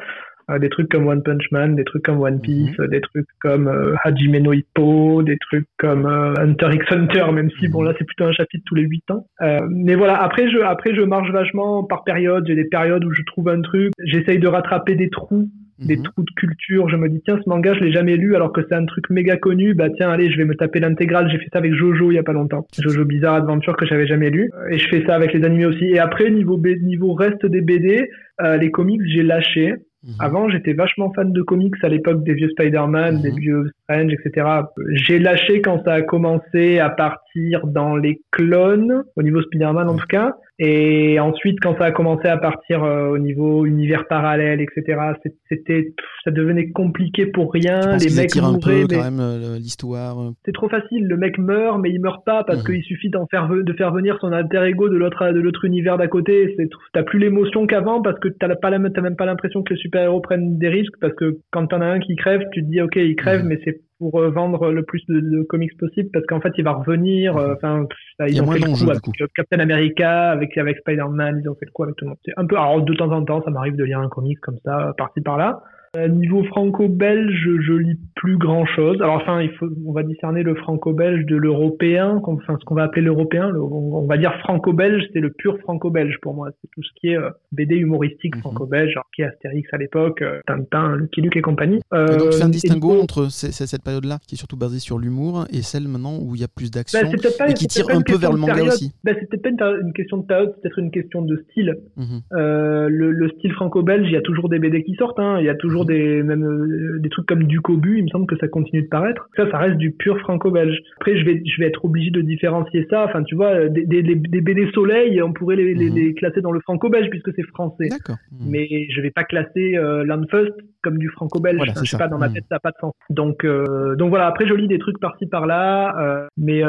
Euh, 0.51 0.59
des 0.59 0.69
trucs 0.69 0.91
comme 0.91 1.07
One 1.07 1.23
Punch 1.23 1.51
Man, 1.53 1.75
des 1.75 1.85
trucs 1.85 2.03
comme 2.03 2.21
One 2.21 2.39
Piece, 2.39 2.79
Mhm. 2.79 2.89
des 2.89 3.01
trucs 3.01 3.27
comme 3.41 3.67
euh, 3.67 3.95
Hajime 4.05 4.37
no 4.39 4.53
Ippo, 4.53 5.23
des 5.23 5.39
trucs 5.39 5.67
comme 5.79 6.05
euh, 6.05 6.35
Hunter 6.39 6.69
x 6.71 6.85
Hunter, 6.93 7.33
même 7.33 7.51
si 7.59 7.69
bon 7.69 7.81
Mhm. 7.81 7.87
là 7.89 7.95
c'est 7.99 8.05
plutôt 8.05 8.25
un 8.25 8.33
chapitre 8.33 8.63
tous 8.67 8.75
les 8.75 8.83
huit 8.83 9.11
ans. 9.11 9.27
Euh, 9.41 9.61
mais 9.71 9.95
voilà, 9.95 10.23
après 10.23 10.51
je 10.51 10.59
après 10.59 10.95
je 10.95 11.01
marche 11.01 11.31
vachement 11.31 11.85
par 11.85 12.05
période. 12.05 12.45
J'ai 12.47 12.57
des 12.57 12.67
périodes 12.67 13.05
où 13.07 13.13
je 13.15 13.23
trouve 13.23 13.49
un 13.49 13.63
truc, 13.63 13.93
j'essaye 14.05 14.39
de 14.39 14.47
rattraper 14.49 14.97
des 14.97 15.09
trous 15.09 15.49
des 15.79 15.97
Mhm. 15.97 16.03
trous 16.05 16.23
de 16.23 16.31
culture. 16.37 16.89
Je 16.89 16.97
me 16.97 17.09
dis, 17.09 17.21
tiens, 17.25 17.39
ce 17.45 17.49
manga, 17.49 17.75
je 17.75 17.81
l'ai 17.81 17.93
jamais 17.93 18.17
lu 18.17 18.37
alors 18.37 18.53
que 18.53 18.61
c'est 18.69 18.75
un 18.75 18.85
truc 18.87 19.11
méga 19.11 19.37
connu. 19.37 19.75
Bah, 19.75 19.89
tiens, 19.91 20.11
allez, 20.11 20.31
je 20.31 20.37
vais 20.37 20.45
me 20.45 20.55
taper 20.55 20.81
l'intégrale. 20.81 21.29
J'ai 21.31 21.39
fait 21.39 21.49
ça 21.53 21.59
avec 21.59 21.75
Jojo 21.75 22.11
il 22.13 22.15
y 22.15 22.19
a 22.19 22.23
pas 22.23 22.33
longtemps. 22.33 22.67
Jojo 22.79 23.05
Bizarre 23.05 23.35
Adventure 23.35 23.77
que 23.77 23.87
j'avais 23.87 24.07
jamais 24.07 24.31
lu. 24.31 24.51
Euh, 24.55 24.71
Et 24.75 24.79
je 24.79 24.89
fais 24.89 25.05
ça 25.07 25.15
avec 25.15 25.33
les 25.33 25.45
animés 25.45 25.67
aussi. 25.67 25.85
Et 25.87 25.99
après, 25.99 26.31
niveau, 26.31 26.57
B- 26.59 26.81
niveau 26.83 27.13
reste 27.15 27.45
des 27.47 27.61
BD, 27.61 28.09
euh, 28.43 28.57
les 28.57 28.71
comics, 28.71 29.01
j'ai 29.07 29.23
lâché. 29.23 29.75
Mhm. 30.07 30.13
Avant, 30.21 30.49
j'étais 30.51 30.75
vachement 30.75 31.13
fan 31.15 31.33
de 31.33 31.43
comics 31.43 31.75
à 31.83 31.89
l'époque 31.89 32.25
des 32.25 32.35
vieux 32.35 32.51
Spider-Man, 32.51 33.17
Mhm. 33.17 33.23
des 33.23 33.31
vieux 33.31 33.65
Strange, 33.85 34.13
etc. 34.13 34.47
J'ai 34.93 35.19
lâché 35.19 35.61
quand 35.61 35.83
ça 35.85 35.95
a 35.95 36.03
commencé 36.03 36.79
à 36.79 36.89
partir 36.91 37.67
dans 37.67 37.97
les 37.97 38.21
clones, 38.31 39.05
au 39.17 39.23
niveau 39.23 39.43
Spider-Man 39.43 39.89
en 39.89 39.97
tout 39.97 40.07
cas. 40.07 40.35
Et 40.61 41.19
ensuite, 41.19 41.59
quand 41.61 41.77
ça 41.79 41.87
a 41.87 41.91
commencé 41.91 42.29
à 42.29 42.37
partir 42.37 42.85
euh, 42.85 43.09
au 43.09 43.19
niveau 43.19 43.67
univers 43.67 44.07
parallèle, 44.07 44.61
etc., 44.61 45.01
c'était, 45.49 45.93
ça 46.23 46.31
devenait 46.31 46.71
compliqué 46.71 47.27
pour 47.27 47.53
rien. 47.53 47.97
Les 47.97 48.15
mecs 48.15 48.37
un 48.37 48.53
mouraient, 48.53 48.83
peu 48.83 48.87
mais 48.89 48.97
quand 48.99 49.03
même 49.11 49.21
euh, 49.21 49.57
l'histoire 49.57 50.21
euh, 50.21 50.31
c'est 50.45 50.53
trop 50.53 50.69
facile. 50.69 51.09
Le 51.09 51.17
mec 51.17 51.39
meurt, 51.39 51.81
mais 51.81 51.91
il 51.91 52.01
meurt 52.01 52.25
pas 52.25 52.45
parce 52.45 52.61
Mhm. 52.61 52.67
qu'il 52.67 52.85
suffit 52.85 53.11
d'en 53.11 53.27
faire 53.27 53.49
de 53.49 53.73
faire 53.73 53.93
venir 53.93 54.17
son 54.21 54.31
alter 54.31 54.63
ego 54.69 54.89
de 54.89 54.97
l'autre 54.97 55.33
de 55.33 55.41
l'autre 55.41 55.65
univers 55.65 55.99
d'à 55.99 56.07
côté. 56.07 56.55
C'est 56.57 56.69
t'as 56.93 57.03
plus 57.03 57.19
l'émotion 57.19 57.67
qu'avant 57.67 58.01
parce 58.01 58.21
que 58.21 58.29
t'as 58.29 58.55
pas 58.55 58.71
la, 58.71 58.79
t'as 58.91 59.01
même 59.01 59.17
pas 59.17 59.27
l'impression 59.27 59.65
que 59.65 59.75
les 59.75 59.81
super 59.81 60.05
héros 60.05 60.21
prennent 60.21 60.57
des 60.59 60.69
risques 60.69 60.95
parce 61.01 61.15
que 61.15 61.39
quand 61.51 61.67
t'en 61.67 61.81
as 61.81 61.87
un 61.87 61.99
qui 61.99 62.15
crève, 62.15 62.43
tu 62.53 62.63
te 62.63 62.71
dis 62.71 62.81
ok 62.81 62.95
il 62.95 63.17
crève, 63.17 63.43
Mhm. 63.43 63.49
mais 63.49 63.61
c'est 63.65 63.81
pour 63.99 64.19
euh, 64.21 64.31
vendre 64.31 64.71
le 64.73 64.83
plus 64.83 65.05
de, 65.09 65.21
de 65.21 65.43
comics 65.45 65.77
possible 65.79 66.11
parce 66.13 66.27
qu'en 66.27 66.41
fait 66.41 66.53
il 66.59 66.65
va 66.65 66.73
revenir. 66.73 67.37
euh, 67.37 67.55
Enfin, 67.55 67.87
Mhm. 68.19 68.29
Y 68.29 68.33
ils 68.33 68.39
a 68.39 68.43
ont 68.43 68.47
moins 68.47 68.55
fait 68.55 68.61
le 68.61 68.67
coup 68.67 68.91
avec 68.91 69.03
coup. 69.03 69.13
euh, 69.21 69.27
Captain 69.35 69.59
America, 69.61 70.31
avec 70.31 70.57
avec 70.59 70.79
Spider-Man, 70.79 71.41
ils 71.43 71.49
ont 71.49 71.55
fait 71.55 71.67
le 71.67 71.71
coup 71.73 71.83
avec 71.85 71.97
tout 71.97 72.05
le 72.05 72.11
monde. 72.11 72.19
C'est 72.25 72.33
un 72.37 72.47
peu. 72.47 72.57
Alors 72.57 72.83
de 72.83 72.95
temps 72.95 73.11
en 73.13 73.25
temps, 73.25 73.43
ça 73.43 73.51
m'arrive 73.51 73.77
de 73.77 73.85
lire 73.85 74.01
un 74.01 74.09
comics 74.09 74.41
comme 74.41 74.59
ça, 74.65 74.93
par-ci 74.99 75.21
par-là. 75.21 75.63
Euh, 75.97 76.09
niveau 76.09 76.43
franco-belge, 76.45 77.33
je, 77.61 77.73
lis 77.73 77.99
plus 78.17 78.37
grand 78.39 78.65
chose. 78.67 79.01
Alors 79.03 79.17
enfin, 79.17 79.41
il 79.43 79.51
faut, 79.53 79.69
on 79.87 79.93
va 79.93 80.03
discerner 80.03 80.43
le 80.43 80.55
franco-belge 80.55 81.27
de 81.27 81.37
l'européen, 81.37 82.21
enfin 82.25 82.57
ce 82.59 82.65
qu'on 82.65 82.75
va 82.75 82.85
appeler 82.85 83.03
l'européen. 83.03 83.51
Le- 83.51 83.61
on, 83.63 83.97
on 83.99 84.07
va 84.07 84.17
dire 84.17 84.33
franco-belge, 84.41 85.05
c'est 85.13 85.21
le 85.21 85.31
pur 85.31 85.59
franco-belge 85.61 86.17
pour 86.23 86.35
moi. 86.35 86.49
C'est 86.61 86.69
tout 86.73 86.83
ce 86.83 86.91
qui 87.01 87.09
est 87.09 87.17
euh, 87.17 87.31
BD 87.53 87.77
humoristique 87.77 88.35
Mhm. 88.37 88.41
franco-belge, 88.43 88.95
qui 89.15 89.23
est 89.23 89.27
Astérix 89.27 89.69
à 89.73 89.77
l'époque, 89.77 90.23
euh, 90.23 90.41
Tintin, 90.47 90.97
Lucky 90.97 91.21
Luke 91.21 91.37
et 91.37 91.43
compagnie. 91.43 91.77
Et 91.77 92.17
donc 92.17 92.33
un 92.41 92.47
Euh, 92.47 92.49
distinguo 92.49 93.01
entre 93.01 93.27
c- 93.31 93.53
c- 93.53 93.67
cette 93.67 93.83
période-là, 93.85 94.19
qui 94.27 94.35
est 94.35 94.39
surtout 94.39 94.57
basée 94.57 94.79
sur 94.79 94.99
l'humour, 94.99 95.45
et 95.53 95.63
celle 95.63 95.87
maintenant 95.89 96.19
où 96.21 96.35
il 96.35 96.41
y 96.41 96.45
a 96.45 96.49
plus 96.49 96.71
d'action, 96.71 96.99
Bah, 97.03 97.09
pas- 97.39 97.51
et 97.51 97.55
qui 97.55 97.67
tire 97.67 97.87
un 97.91 98.01
peu 98.01 98.17
vers 98.17 98.33
le 98.33 98.39
manga 98.39 98.63
aussi. 98.65 98.93
Bah, 99.05 99.13
c'est 99.19 99.29
peut-être 99.29 99.57
pas 99.57 99.73
une, 99.81 99.93
question 99.93 100.17
de 100.19 100.27
période, 100.27 100.51
c'est 100.55 100.63
peut-être 100.63 100.79
une 100.79 100.91
question 100.91 101.23
de 101.23 101.37
style. 101.51 101.77
Mhm. 101.97 102.05
Euh, 102.33 102.89
le, 102.89 103.11
le 103.13 103.29
style 103.31 103.53
franco-belge, 103.53 104.07
il 104.09 104.13
y 104.13 104.17
a 104.17 104.21
toujours 104.23 104.49
des 104.49 104.59
BD 104.59 104.83
qui 104.83 104.95
sortent, 104.95 105.19
hein. 105.21 105.39
il 105.41 105.47
y 105.47 105.49
a 105.49 105.55
toujours 105.55 105.84
des 105.85 106.23
même 106.23 106.45
euh, 106.45 106.99
des 107.01 107.09
trucs 107.09 107.27
comme 107.27 107.45
du 107.45 107.61
Cobu, 107.61 107.99
il 107.99 108.05
me 108.05 108.09
semble 108.09 108.27
que 108.27 108.37
ça 108.39 108.49
continue 108.49 108.83
de 108.83 108.89
paraître. 108.89 109.29
Ça, 109.37 109.51
ça 109.51 109.59
reste 109.59 109.77
du 109.77 109.91
pur 109.93 110.19
franco-belge. 110.21 110.79
Après, 110.97 111.17
je 111.17 111.25
vais 111.25 111.43
je 111.45 111.61
vais 111.61 111.69
être 111.69 111.85
obligé 111.85 112.11
de 112.11 112.21
différencier 112.21 112.87
ça. 112.91 113.05
Enfin, 113.05 113.23
tu 113.25 113.35
vois, 113.35 113.51
euh, 113.55 113.69
des, 113.69 113.85
des, 114.03 114.15
BD 114.15 114.71
Soleil, 114.73 115.21
on 115.23 115.33
pourrait 115.33 115.57
les, 115.57 115.75
les, 115.75 115.91
Mhm. 115.91 115.95
les 115.97 116.15
classer 116.15 116.41
dans 116.41 116.53
le 116.53 116.61
franco-belge 116.61 117.09
puisque 117.11 117.33
c'est 117.35 117.43
français. 117.49 117.89
D'accord. 117.91 118.17
Mhm. 118.33 118.51
Mais 118.51 118.69
je 118.91 119.01
vais 119.01 119.11
pas 119.11 119.25
classer 119.25 119.77
euh, 119.77 120.05
Landfust 120.05 120.53
comme 120.83 120.99
du 120.99 121.09
franco-belge. 121.09 121.57
Voilà, 121.57 121.73
je 121.83 121.85
sais 121.91 121.97
pas, 121.99 122.09
dans 122.09 122.19
ma 122.19 122.29
Mhm. 122.29 122.35
tête, 122.35 122.45
ça 122.49 122.57
n'a 122.57 122.61
pas 122.61 122.71
de 122.71 122.77
sens. 122.81 122.93
Donc, 123.11 123.45
euh, 123.45 123.97
donc 123.97 124.11
voilà. 124.11 124.27
Après, 124.27 124.47
je 124.47 124.55
lis 124.55 124.69
des 124.69 124.79
trucs 124.79 124.99
par-ci 125.01 125.27
par-là. 125.27 125.95
euh, 125.99 126.27
mais 126.37 126.63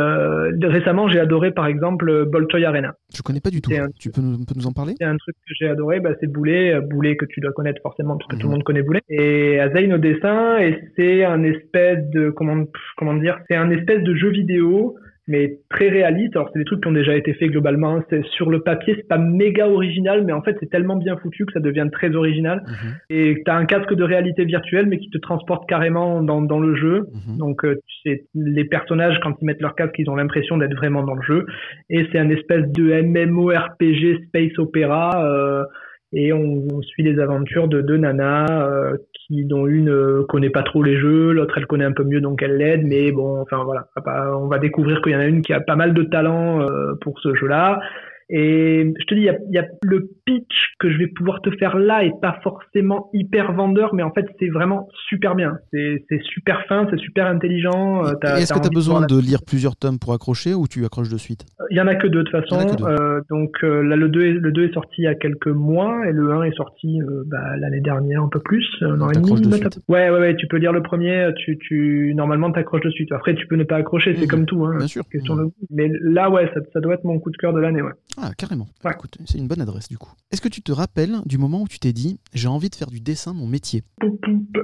récemment, 0.68 1.08
j'ai 1.10 1.20
adoré, 1.20 1.52
par 1.52 1.68
exemple, 1.68 2.26
Bolshoi 2.26 2.64
Arena. 2.66 2.94
Je 3.14 3.22
connais 3.22 3.40
pas 3.40 3.50
du 3.50 3.62
tout. 3.62 3.72
un- 3.74 3.88
Tu 4.00 4.10
peux 4.10 4.22
nous, 4.22 4.38
peux 4.46 4.54
nous 4.56 4.68
en 4.68 4.72
parler? 4.74 4.94
C'est 4.98 5.06
un 5.06 5.18
truc 5.18 5.36
que 5.48 5.54
j'ai 5.60 5.68
adoré, 5.68 6.00
bah, 6.00 6.12
c'est 6.20 6.28
Boulet, 6.32 6.80
Boulet 6.82 7.16
que 7.18 7.26
tu 7.26 7.40
dois 7.40 7.52
connaître 7.52 7.82
forcément 7.82 8.18
parce 8.18 8.28
que 8.30 8.36
tout 8.38 8.48
le 8.48 8.52
monde 8.54 8.64
connaît 8.64 8.84
Boulet. 8.84 9.02
Et 9.10 9.60
Azaïn 9.60 9.94
au 9.94 9.98
dessin, 9.98 10.58
et 10.60 10.80
c'est 10.96 11.24
un 11.24 11.44
espèce 11.44 12.00
de 12.10 12.32
comment 12.32 12.66
comment 12.98 13.14
dire, 13.14 13.40
c'est 13.48 13.56
un 13.56 13.70
espèce 13.70 14.02
de 14.04 14.16
jeu 14.16 14.30
vidéo 14.30 14.96
mais 15.28 15.58
très 15.70 15.90
réaliste. 15.90 16.36
Alors 16.36 16.50
c'est 16.54 16.60
des 16.60 16.66
trucs 16.66 16.82
qui 16.82 16.88
ont 16.88 16.92
déjà 16.94 17.16
été 17.16 17.34
faits 17.34 17.50
globalement. 17.50 18.04
C'est 18.10 18.24
sur 18.26 18.50
le 18.50 18.62
papier, 18.62 18.96
c'est 18.96 19.08
pas 19.08 19.18
méga 19.18 19.68
original, 19.68 20.24
mais 20.24 20.34
en 20.34 20.42
fait 20.42 20.56
c'est 20.60 20.70
tellement 20.70 20.96
bien 20.96 21.18
foutu 21.18 21.46
que 21.46 21.54
ça 21.54 21.60
devient 21.60 21.88
très 21.92 22.16
original. 22.16 22.64
Mhm. 22.66 22.94
Et 23.10 23.42
t'as 23.46 23.56
un 23.56 23.66
casque 23.66 23.94
de 23.94 24.04
réalité 24.04 24.46
virtuelle, 24.46 24.86
mais 24.88 25.00
qui 25.00 25.10
te 25.10 25.18
transporte 25.18 25.68
carrément 25.68 26.22
dans, 26.22 26.42
dans 26.42 26.60
le 26.60 26.76
jeu. 26.76 27.08
Mhm. 27.28 27.38
Donc 27.38 27.66
euh, 27.66 27.76
tu 27.88 28.10
sais, 28.10 28.26
les 28.36 28.66
personnages 28.66 29.20
quand 29.22 29.36
ils 29.42 29.46
mettent 29.46 29.62
leur 29.62 29.76
casque, 29.76 29.96
ils 29.98 30.10
ont 30.10 30.16
l'impression 30.16 30.58
d'être 30.58 30.76
vraiment 30.76 31.04
dans 31.04 31.16
le 31.16 31.24
jeu. 31.24 31.46
Et 31.90 32.06
c'est 32.12 32.20
un 32.20 32.30
espèce 32.30 32.68
de 32.72 33.02
MMORPG 33.02 34.28
space 34.28 34.58
opéra. 34.60 35.26
euh, 35.26 35.64
et 36.16 36.34
on, 36.34 36.64
on 36.72 36.82
suit 36.82 37.04
les 37.04 37.20
aventures 37.20 37.68
de 37.68 37.82
deux 37.82 37.98
nanas 37.98 38.48
euh, 38.50 38.98
qui 39.14 39.46
dont 39.46 39.68
une 39.68 39.90
euh, 39.90 40.24
connaît 40.28 40.50
pas 40.50 40.64
trop 40.64 40.82
les 40.82 40.98
jeux, 40.98 41.32
l'autre 41.34 41.58
elle 41.58 41.68
connaît 41.68 41.86
un 41.86 41.92
peu 41.92 42.04
mieux 42.04 42.22
donc 42.22 42.42
elle 42.42 42.58
l'aide. 42.58 42.84
Mais 42.86 43.12
bon, 43.12 43.42
enfin 43.42 43.64
voilà, 43.64 43.88
on 43.96 44.00
va 44.00 44.04
pas- 44.04 44.38
on 44.38 44.48
va 44.48 44.58
découvrir 44.60 45.02
qu'il 45.02 45.12
y 45.12 45.16
en 45.16 45.20
a 45.20 45.26
une 45.26 45.42
qui 45.42 45.54
a 45.54 45.60
pas 45.60 45.76
mal 45.76 45.94
de 45.94 46.04
talent 46.04 46.62
euh, 46.62 46.94
pour 47.02 47.20
ce 47.20 47.36
jeu-là. 47.36 47.80
Et 48.30 48.94
je 49.00 49.06
te 49.06 49.14
dis, 49.14 49.22
il 49.22 49.26
y 49.26 49.30
a, 49.30 49.38
y 49.52 49.58
a, 49.60 49.68
le 49.84 50.10
pitch 50.26 50.74
que 50.80 50.90
je 50.90 50.98
vais 50.98 51.08
pouvoir 51.08 51.42
te 51.42 51.52
faire 51.58 51.78
là 51.78 52.04
est 52.04 52.20
pas 52.22 52.40
forcément 52.44 53.10
hyper 53.14 53.54
vendeur, 53.54 53.94
mais 53.94 54.04
en 54.04 54.12
fait, 54.12 54.26
c'est 54.40 54.50
vraiment 54.50 54.88
super 55.10 55.36
bien. 55.36 55.58
C'est 55.72 56.02
super 56.24 56.66
fin, 56.68 56.88
c'est 56.90 57.00
super 57.00 57.28
intelligent. 57.28 58.04
Euh, 58.06 58.14
est-ce 58.38 58.54
que 58.54 58.60
tu 58.60 58.68
as 58.68 58.70
besoin 58.70 59.06
de 59.06 59.20
lire 59.20 59.40
plusieurs 59.46 59.76
tomes 59.76 60.00
pour 60.00 60.14
accrocher 60.14 60.54
ou 60.54 60.68
tu 60.68 60.86
accroches 60.86 61.10
de 61.10 61.18
suite? 61.18 61.46
Il 61.70 61.78
y 61.78 61.82
en 61.82 61.88
a 61.88 61.96
que 61.96 62.08
deux 62.08 62.24
de 62.24 62.30
toute 62.30 62.32
façon. 62.32 62.86
Euh, 62.86 63.22
donc 63.30 63.52
euh, 63.64 63.84
là, 63.84 63.96
le 63.96 64.10
2, 64.10 64.22
est, 64.26 64.34
le 64.34 64.52
2 64.52 64.70
est 64.70 64.74
sorti 64.74 64.96
il 65.00 65.04
y 65.04 65.08
a 65.08 65.16
quelques 65.16 65.48
mois 65.48 66.08
et 66.08 66.12
le 66.12 66.32
1 66.32 66.44
est 66.44 66.56
sorti 66.56 67.02
euh, 67.02 67.24
bah, 67.28 67.58
l'année 67.58 67.82
dernière 67.82 68.24
un 68.24 68.30
peu 68.30 68.40
plus. 68.40 68.66
Un 68.82 69.00
an 69.02 69.10
et 69.10 69.14
demi. 69.14 69.32
Ouais, 69.88 70.10
ouais, 70.10 70.20
ouais, 70.20 70.36
tu 70.36 70.48
peux 70.48 70.58
lire 70.58 70.72
le 70.72 70.82
premier, 70.82 71.30
tu, 71.38 71.58
tu 71.60 72.14
normalement 72.16 72.52
t'accroches 72.52 72.82
de 72.82 72.90
suite. 72.90 73.12
Après, 73.12 73.36
tu 73.36 73.46
peux 73.48 73.56
ne 73.56 73.64
pas 73.64 73.78
accrocher, 73.78 74.16
c'est 74.16 74.26
mmh. 74.26 74.30
comme 74.30 74.46
tout. 74.46 74.66
Hein, 74.66 74.78
Bien 74.78 74.88
sûr. 74.88 75.04
Question 75.12 75.36
de... 75.36 75.46
Mais 75.70 75.92
là, 76.02 76.30
ouais, 76.30 76.50
ça, 76.54 76.62
ça 76.74 76.80
doit 76.80 76.96
être 76.96 77.04
mon 77.04 77.20
coup 77.20 77.32
de 77.32 77.38
cœur 77.38 77.54
de 77.54 77.60
l'année. 77.60 77.82
Ouais. 77.82 77.92
Ah, 78.18 78.32
carrément. 78.38 78.68
Écoute, 78.90 79.18
c'est 79.26 79.38
une 79.38 79.48
bonne 79.48 79.62
adresse 79.62 79.90
du 79.90 79.98
coup. 79.98 80.12
Est-ce 80.32 80.42
que 80.42 80.50
tu 80.50 80.62
te 80.62 80.72
rappelles 80.72 81.18
du 81.26 81.38
moment 81.38 81.62
où 81.62 81.68
tu 81.68 81.80
t'es 81.80 81.94
dit 81.94 82.20
j'ai 82.34 82.48
envie 82.48 82.70
de 82.70 82.76
faire 82.76 82.90
du 82.90 83.00
dessin 83.00 83.34
mon 83.34 83.48
métier? 83.48 83.84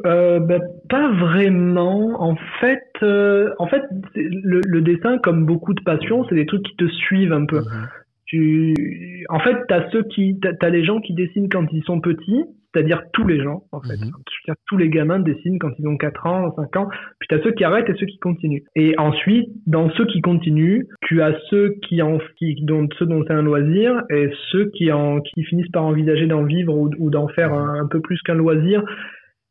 Euh, 0.06 0.40
bah, 0.40 0.60
Pas 0.90 1.12
vraiment. 1.14 2.22
En 2.22 2.36
fait, 2.60 2.84
euh, 3.04 3.54
en 3.60 3.68
fait 3.68 3.84
le, 4.16 4.82
dessin, 4.82 5.18
comme 5.18 5.46
beaucoup 5.46 5.74
de 5.74 5.82
passions, 5.82 6.26
c'est 6.30 6.36
des 6.36 6.46
trucs 6.46 6.64
qui 6.64 6.76
te 6.76 6.88
suivent 6.88 7.34
un 7.34 7.46
peu. 7.46 7.60
Mhm. 7.60 7.88
Tu... 8.26 9.26
En 9.30 9.40
fait, 9.40 9.56
tu 9.68 9.74
as 9.74 9.90
ceux 9.92 10.04
qui, 10.04 10.40
t'as 10.40 10.70
les 10.70 10.86
gens 10.86 11.02
qui 11.02 11.14
dessinent 11.14 11.50
quand 11.50 11.66
ils 11.74 11.84
sont 11.84 12.00
petits, 12.00 12.46
c'est-à-dire 12.74 13.04
tous 13.14 13.28
les 13.28 13.42
gens, 13.42 13.64
en 13.72 13.82
fait. 13.82 13.98
Mhm. 13.98 14.12
tous 14.68 14.78
les 14.78 14.90
gamins 14.90 15.20
dessinent 15.20 15.60
quand 15.60 15.72
ils 15.78 15.88
ont 15.88 15.98
4 15.98 16.26
ans, 16.26 16.54
5 16.56 16.76
ans, 16.78 16.90
puis 17.20 17.28
tu 17.28 17.36
as 17.36 17.44
ceux 17.44 17.52
qui 17.52 17.64
arrêtent 17.64 17.90
et 17.90 17.96
ceux 17.96 18.06
qui 18.06 18.20
continuent. 18.20 18.64
Et 18.76 18.98
ensuite, 18.98 19.50
dans 19.68 19.90
ceux 19.92 20.06
qui 20.06 20.22
continuent, 20.22 20.86
tu 21.02 21.22
as 21.22 21.38
ceux 21.50 21.76
qui 21.88 22.02
en, 22.02 22.20
qui, 22.38 22.56
dont, 22.64 22.88
ceux 22.98 23.06
dont 23.06 23.24
c'est 23.28 23.34
un 23.34 23.42
loisir 23.42 24.02
et 24.10 24.30
ceux 24.52 24.70
qui 24.72 24.92
en, 24.92 25.20
qui 25.22 25.44
finissent 25.44 25.72
par 25.72 25.84
envisager 25.84 26.28
d'en 26.28 26.44
vivre 26.44 26.74
ou, 26.76 27.10
d'en 27.10 27.28
faire 27.28 27.54
un, 27.54 27.88
peu 27.88 28.00
plus 28.02 28.22
qu'un 28.22 28.36
loisir. 28.36 28.84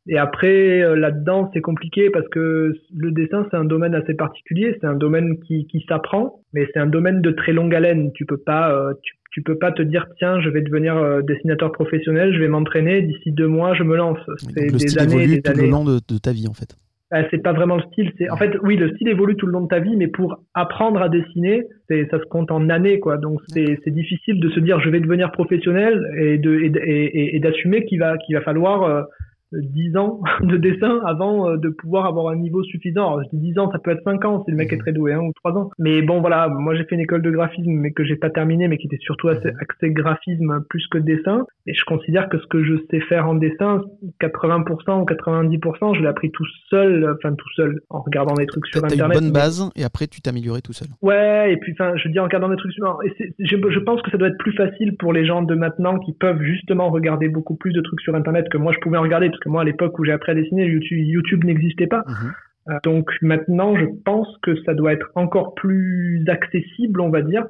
Et 0.07 0.17
après, 0.17 0.81
euh, 0.81 0.95
là-dedans, 0.95 1.51
c'est 1.53 1.61
compliqué 1.61 2.09
parce 2.09 2.27
que 2.29 2.73
le 2.95 3.11
dessin, 3.11 3.45
c'est 3.51 3.57
un 3.57 3.65
domaine 3.65 3.93
assez 3.93 4.15
particulier. 4.15 4.75
C'est 4.81 4.87
un 4.87 4.95
domaine 4.95 5.39
qui, 5.45 5.67
qui 5.67 5.85
s'apprend, 5.87 6.39
mais 6.53 6.67
c'est 6.73 6.79
un 6.79 6.87
domaine 6.87 7.21
de 7.21 7.31
très 7.31 7.53
longue 7.53 7.75
haleine. 7.75 8.11
Tu 8.13 8.25
peux 8.25 8.39
pas, 8.43 8.73
euh, 8.73 8.93
tu, 9.03 9.13
tu 9.31 9.41
peux 9.41 9.57
pas 9.57 9.71
te 9.71 9.81
dire 9.81 10.07
tiens 10.17 10.39
je 10.41 10.49
vais 10.49 10.61
devenir 10.61 10.97
euh, 10.97 11.21
dessinateur 11.21 11.71
professionnel 11.71 12.33
je 12.33 12.39
vais 12.39 12.47
m'entraîner 12.47 13.01
d'ici 13.01 13.31
deux 13.31 13.47
mois 13.47 13.73
je 13.73 13.83
me 13.83 13.95
lance. 13.95 14.19
C'est 14.37 14.67
des 14.67 14.79
style 14.79 14.99
années 14.99 15.23
évolue 15.23 15.41
tout 15.41 15.53
le 15.53 15.67
long 15.67 15.85
de, 15.85 16.17
ta 16.17 16.31
vie 16.31 16.47
en 16.47 16.53
fait. 16.53 16.75
Bah, 17.09 17.23
c'est 17.29 17.41
pas 17.41 17.53
vraiment 17.53 17.77
le 17.77 17.83
style 17.91 18.11
c'est 18.17 18.29
en 18.29 18.37
fait 18.37 18.51
oui 18.61 18.75
le 18.77 18.93
style 18.95 19.07
évolue 19.07 19.35
tout 19.35 19.45
le 19.45 19.53
long 19.53 19.61
de 19.61 19.67
ta 19.67 19.79
vie 19.79 19.95
mais 19.95 20.07
pour 20.07 20.43
apprendre 20.53 21.01
à 21.01 21.09
dessiner 21.09 21.63
c'est 21.89 22.07
ça 22.11 22.19
se 22.19 22.25
compte 22.25 22.51
en 22.51 22.69
années 22.69 22.99
quoi. 22.99 23.17
Donc 23.17 23.39
c'est 23.53 23.89
difficile 23.89 24.39
de 24.39 24.49
se 24.49 24.59
dire 24.59 24.79
je 24.81 24.89
vais 24.89 24.99
devenir 24.99 25.31
professionnel 25.31 26.05
et 26.17 26.37
de 26.37 26.59
et, 26.59 27.35
et, 27.35 27.39
d'assumer 27.39 27.85
qu'il 27.85 27.99
va 27.99 28.17
qu'il 28.17 28.35
va 28.35 28.41
falloir 28.41 28.83
euh, 28.83 29.03
10 29.53 29.97
ans 29.97 30.21
de 30.41 30.57
dessin 30.57 30.99
avant 31.05 31.49
euh, 31.49 31.57
de 31.57 31.69
pouvoir 31.69 32.05
avoir 32.05 32.29
un 32.29 32.37
niveau 32.37 32.63
suffisant. 32.63 33.07
Alors, 33.07 33.23
je 33.23 33.37
dis 33.37 33.53
10 33.53 33.59
ans, 33.59 33.71
ça 33.71 33.79
peut 33.79 33.91
être 33.91 34.03
5 34.03 34.23
ans 34.25 34.43
si 34.45 34.51
le 34.51 34.57
mec 34.57 34.71
est 34.73 34.77
très 34.77 34.91
doué, 34.91 35.13
hein, 35.13 35.21
ou 35.21 35.33
3 35.33 35.53
ans. 35.53 35.69
Mais 35.79 36.01
bon, 36.01 36.21
voilà, 36.21 36.47
moi 36.49 36.75
j'ai 36.75 36.83
fait 36.85 36.95
une 36.95 37.01
école 37.01 37.21
de 37.21 37.31
graphisme, 37.31 37.71
mais 37.71 37.91
que 37.91 38.03
j'ai 38.03 38.15
pas 38.15 38.29
terminé, 38.29 38.67
mais 38.67 38.77
qui 38.77 38.87
était 38.87 38.99
surtout 39.01 39.29
assez 39.29 39.49
axé 39.59 39.91
graphisme 39.91 40.63
plus 40.69 40.87
que 40.87 40.97
dessin. 40.97 41.45
Et 41.67 41.73
je 41.73 41.83
considère 41.85 42.29
que 42.29 42.37
ce 42.39 42.47
que 42.47 42.63
je 42.63 42.75
sais 42.89 43.01
faire 43.01 43.27
en 43.27 43.35
dessin, 43.35 43.81
80% 44.21 45.01
ou 45.01 45.05
90%, 45.05 45.95
je 45.95 46.01
l'ai 46.01 46.07
appris 46.07 46.31
tout 46.31 46.45
seul, 46.69 47.15
enfin 47.17 47.35
tout 47.35 47.49
seul, 47.55 47.81
en 47.89 48.01
regardant 48.01 48.33
des 48.33 48.45
trucs 48.45 48.67
sur 48.67 48.83
Internet. 48.83 48.99
T'as 48.99 49.19
une 49.19 49.25
bonne 49.25 49.33
base, 49.33 49.69
et 49.75 49.83
après 49.83 50.07
tu 50.07 50.21
t'améliorais 50.21 50.61
tout 50.61 50.73
seul. 50.73 50.87
Ouais, 51.01 51.53
et 51.53 51.57
puis 51.57 51.73
enfin, 51.73 51.95
je 51.97 52.07
dis 52.09 52.19
en 52.19 52.23
regardant 52.23 52.49
des 52.49 52.55
trucs 52.55 52.73
sur... 52.73 52.99
Et 53.05 53.33
je, 53.39 53.55
je 53.55 53.79
pense 53.79 54.01
que 54.01 54.11
ça 54.11 54.17
doit 54.17 54.29
être 54.29 54.37
plus 54.37 54.53
facile 54.53 54.95
pour 54.97 55.13
les 55.13 55.25
gens 55.25 55.41
de 55.41 55.55
maintenant 55.55 55.99
qui 55.99 56.13
peuvent 56.13 56.41
justement 56.41 56.89
regarder 56.89 57.29
beaucoup 57.29 57.55
plus 57.55 57.73
de 57.73 57.81
trucs 57.81 58.01
sur 58.01 58.15
Internet 58.15 58.49
que 58.49 58.57
moi 58.57 58.71
je 58.73 58.79
pouvais 58.79 58.97
regarder, 58.97 59.29
que 59.41 59.49
moi, 59.49 59.61
à 59.61 59.65
l'époque 59.65 59.99
où 59.99 60.05
j'ai 60.05 60.11
appris 60.11 60.31
à 60.31 60.35
dessiner, 60.35 60.65
YouTube, 60.65 60.97
YouTube 60.99 61.43
n'existait 61.43 61.87
pas. 61.87 62.03
Mhm. 62.07 62.31
Euh, 62.69 62.77
donc 62.83 63.11
maintenant, 63.21 63.75
je 63.75 63.85
pense 64.05 64.27
que 64.41 64.55
ça 64.63 64.73
doit 64.73 64.93
être 64.93 65.09
encore 65.15 65.55
plus 65.55 66.23
accessible, 66.27 67.01
on 67.01 67.09
va 67.09 67.21
dire. 67.21 67.45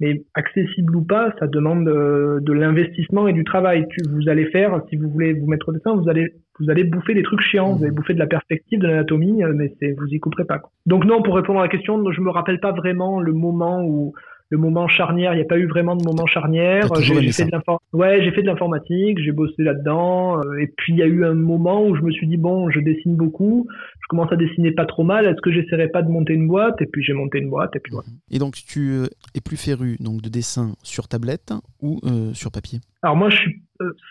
Mais 0.00 0.24
accessible 0.34 0.96
ou 0.96 1.02
pas, 1.02 1.32
ça 1.38 1.46
demande 1.46 1.86
euh, 1.86 2.40
de 2.40 2.52
l'investissement 2.52 3.28
et 3.28 3.32
du 3.32 3.44
travail. 3.44 3.86
Tu, 3.90 4.00
vous 4.10 4.28
allez 4.28 4.46
faire, 4.46 4.80
si 4.88 4.96
vous 4.96 5.08
voulez 5.08 5.32
vous 5.32 5.46
mettre 5.46 5.68
au 5.68 5.72
dessin, 5.72 5.94
vous 5.94 6.08
allez, 6.08 6.34
vous 6.58 6.70
allez 6.70 6.82
bouffer 6.82 7.14
des 7.14 7.22
trucs 7.22 7.40
chiants, 7.40 7.74
vous 7.74 7.84
allez 7.84 7.94
bouffer 7.94 8.14
de 8.14 8.18
la 8.18 8.26
perspective, 8.26 8.80
de 8.80 8.88
l'anatomie, 8.88 9.44
euh, 9.44 9.52
mais 9.54 9.72
vous 9.96 10.06
y 10.08 10.18
couperez 10.18 10.44
pas. 10.44 10.60
Donc 10.86 11.04
non, 11.04 11.22
pour 11.22 11.36
répondre 11.36 11.60
à 11.60 11.64
la 11.64 11.68
question, 11.68 12.10
je 12.10 12.20
me 12.20 12.30
rappelle 12.30 12.58
pas 12.58 12.72
vraiment 12.72 13.20
le 13.20 13.32
moment 13.32 13.84
où 13.84 14.12
le 14.52 14.58
moment 14.58 14.86
charnière, 14.86 15.32
il 15.32 15.36
n'y 15.36 15.42
a 15.42 15.46
pas 15.46 15.56
eu 15.56 15.66
vraiment 15.66 15.96
de 15.96 16.04
moment 16.04 16.26
charnière. 16.26 16.86
J'ai 17.00 17.32
fait, 17.32 17.46
de 17.46 17.96
ouais, 17.96 18.30
fait 18.32 18.42
de 18.42 18.46
l'informatique, 18.46 19.18
j'ai 19.18 19.32
bossé 19.32 19.62
là-dedans. 19.62 20.40
Euh, 20.40 20.58
et 20.60 20.66
puis 20.66 20.92
il 20.92 20.98
y 20.98 21.02
a 21.02 21.06
eu 21.06 21.24
un 21.24 21.32
moment 21.32 21.86
où 21.86 21.96
je 21.96 22.02
me 22.02 22.10
suis 22.10 22.26
dit 22.26 22.36
bon, 22.36 22.68
je 22.68 22.80
dessine 22.80 23.16
beaucoup, 23.16 23.66
je 23.98 24.06
commence 24.10 24.30
à 24.30 24.36
dessiner 24.36 24.70
pas 24.70 24.84
trop 24.84 25.04
mal. 25.04 25.24
Est-ce 25.24 25.40
que 25.40 25.50
j'essaierais 25.50 25.88
pas 25.88 26.02
de 26.02 26.10
monter 26.10 26.34
une 26.34 26.48
boîte? 26.48 26.82
Et 26.82 26.86
puis 26.86 27.02
j'ai 27.02 27.14
monté 27.14 27.38
une 27.38 27.48
boîte 27.48 27.74
et 27.76 27.80
puis 27.80 27.92
voilà. 27.92 28.08
Et 28.30 28.38
donc 28.38 28.56
tu 28.56 28.90
euh, 28.90 29.06
es 29.34 29.40
plus 29.40 29.56
féru 29.56 29.96
donc 30.00 30.20
de 30.20 30.28
dessin 30.28 30.74
sur 30.82 31.08
tablette 31.08 31.54
ou 31.80 32.00
euh, 32.04 32.34
sur 32.34 32.52
papier? 32.52 32.80
Alors 33.00 33.16
moi 33.16 33.30
je 33.30 33.36
suis 33.36 33.62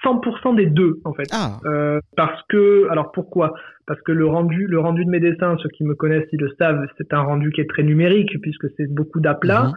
100% 0.03 0.55
des 0.55 0.65
deux 0.65 1.01
en 1.05 1.13
fait. 1.13 1.27
Ah. 1.31 1.59
parce 2.17 2.41
que 2.49 2.87
alors 2.89 3.11
pourquoi? 3.11 3.53
Parce 3.85 4.01
que 4.01 4.11
le 4.11 4.25
rendu, 4.25 4.65
le 4.65 4.79
rendu 4.79 5.05
de 5.05 5.09
mes 5.11 5.19
dessins, 5.19 5.55
ceux 5.61 5.69
qui 5.69 5.83
me 5.83 5.93
connaissent, 5.93 6.27
ils 6.31 6.39
le 6.39 6.51
savent, 6.57 6.83
c'est 6.97 7.13
un 7.13 7.21
rendu 7.21 7.51
qui 7.51 7.61
est 7.61 7.69
très 7.69 7.83
numérique 7.83 8.41
puisque 8.41 8.65
c'est 8.75 8.91
beaucoup 8.91 9.19
d'aplats. 9.19 9.65
Mhm. 9.65 9.73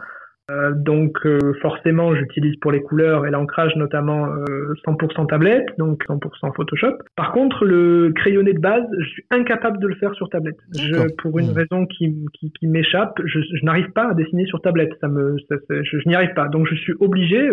Euh, 0.51 0.73
donc 0.75 1.17
euh, 1.25 1.53
forcément, 1.61 2.15
j'utilise 2.15 2.55
pour 2.57 2.71
les 2.71 2.81
couleurs 2.81 3.25
et 3.25 3.31
l'ancrage 3.31 3.75
notamment 3.75 4.27
100% 4.27 5.21
euh, 5.21 5.25
tablette, 5.25 5.65
donc 5.79 6.03
100% 6.07 6.55
Photoshop. 6.55 6.93
Par 7.15 7.31
contre, 7.31 7.65
le 7.65 8.11
crayonné 8.15 8.53
de 8.53 8.59
base, 8.59 8.83
je 8.99 9.09
suis 9.09 9.23
incapable 9.31 9.79
de 9.79 9.87
le 9.87 9.95
faire 9.95 10.13
sur 10.13 10.29
tablette. 10.29 10.57
Je, 10.77 11.11
pour 11.17 11.39
une 11.39 11.51
mmh. 11.51 11.53
raison 11.53 11.85
qui, 11.87 12.15
qui, 12.33 12.51
qui 12.51 12.67
m'échappe, 12.67 13.19
je, 13.25 13.39
je 13.39 13.65
n'arrive 13.65 13.89
pas 13.91 14.11
à 14.11 14.13
dessiner 14.13 14.45
sur 14.45 14.61
tablette. 14.61 14.91
Ça 15.01 15.07
me, 15.07 15.35
ça, 15.49 15.55
je, 15.69 15.81
je 15.83 16.07
n'y 16.07 16.15
arrive 16.15 16.33
pas. 16.35 16.47
Donc 16.47 16.67
je 16.67 16.75
suis 16.75 16.93
obligé. 16.99 17.49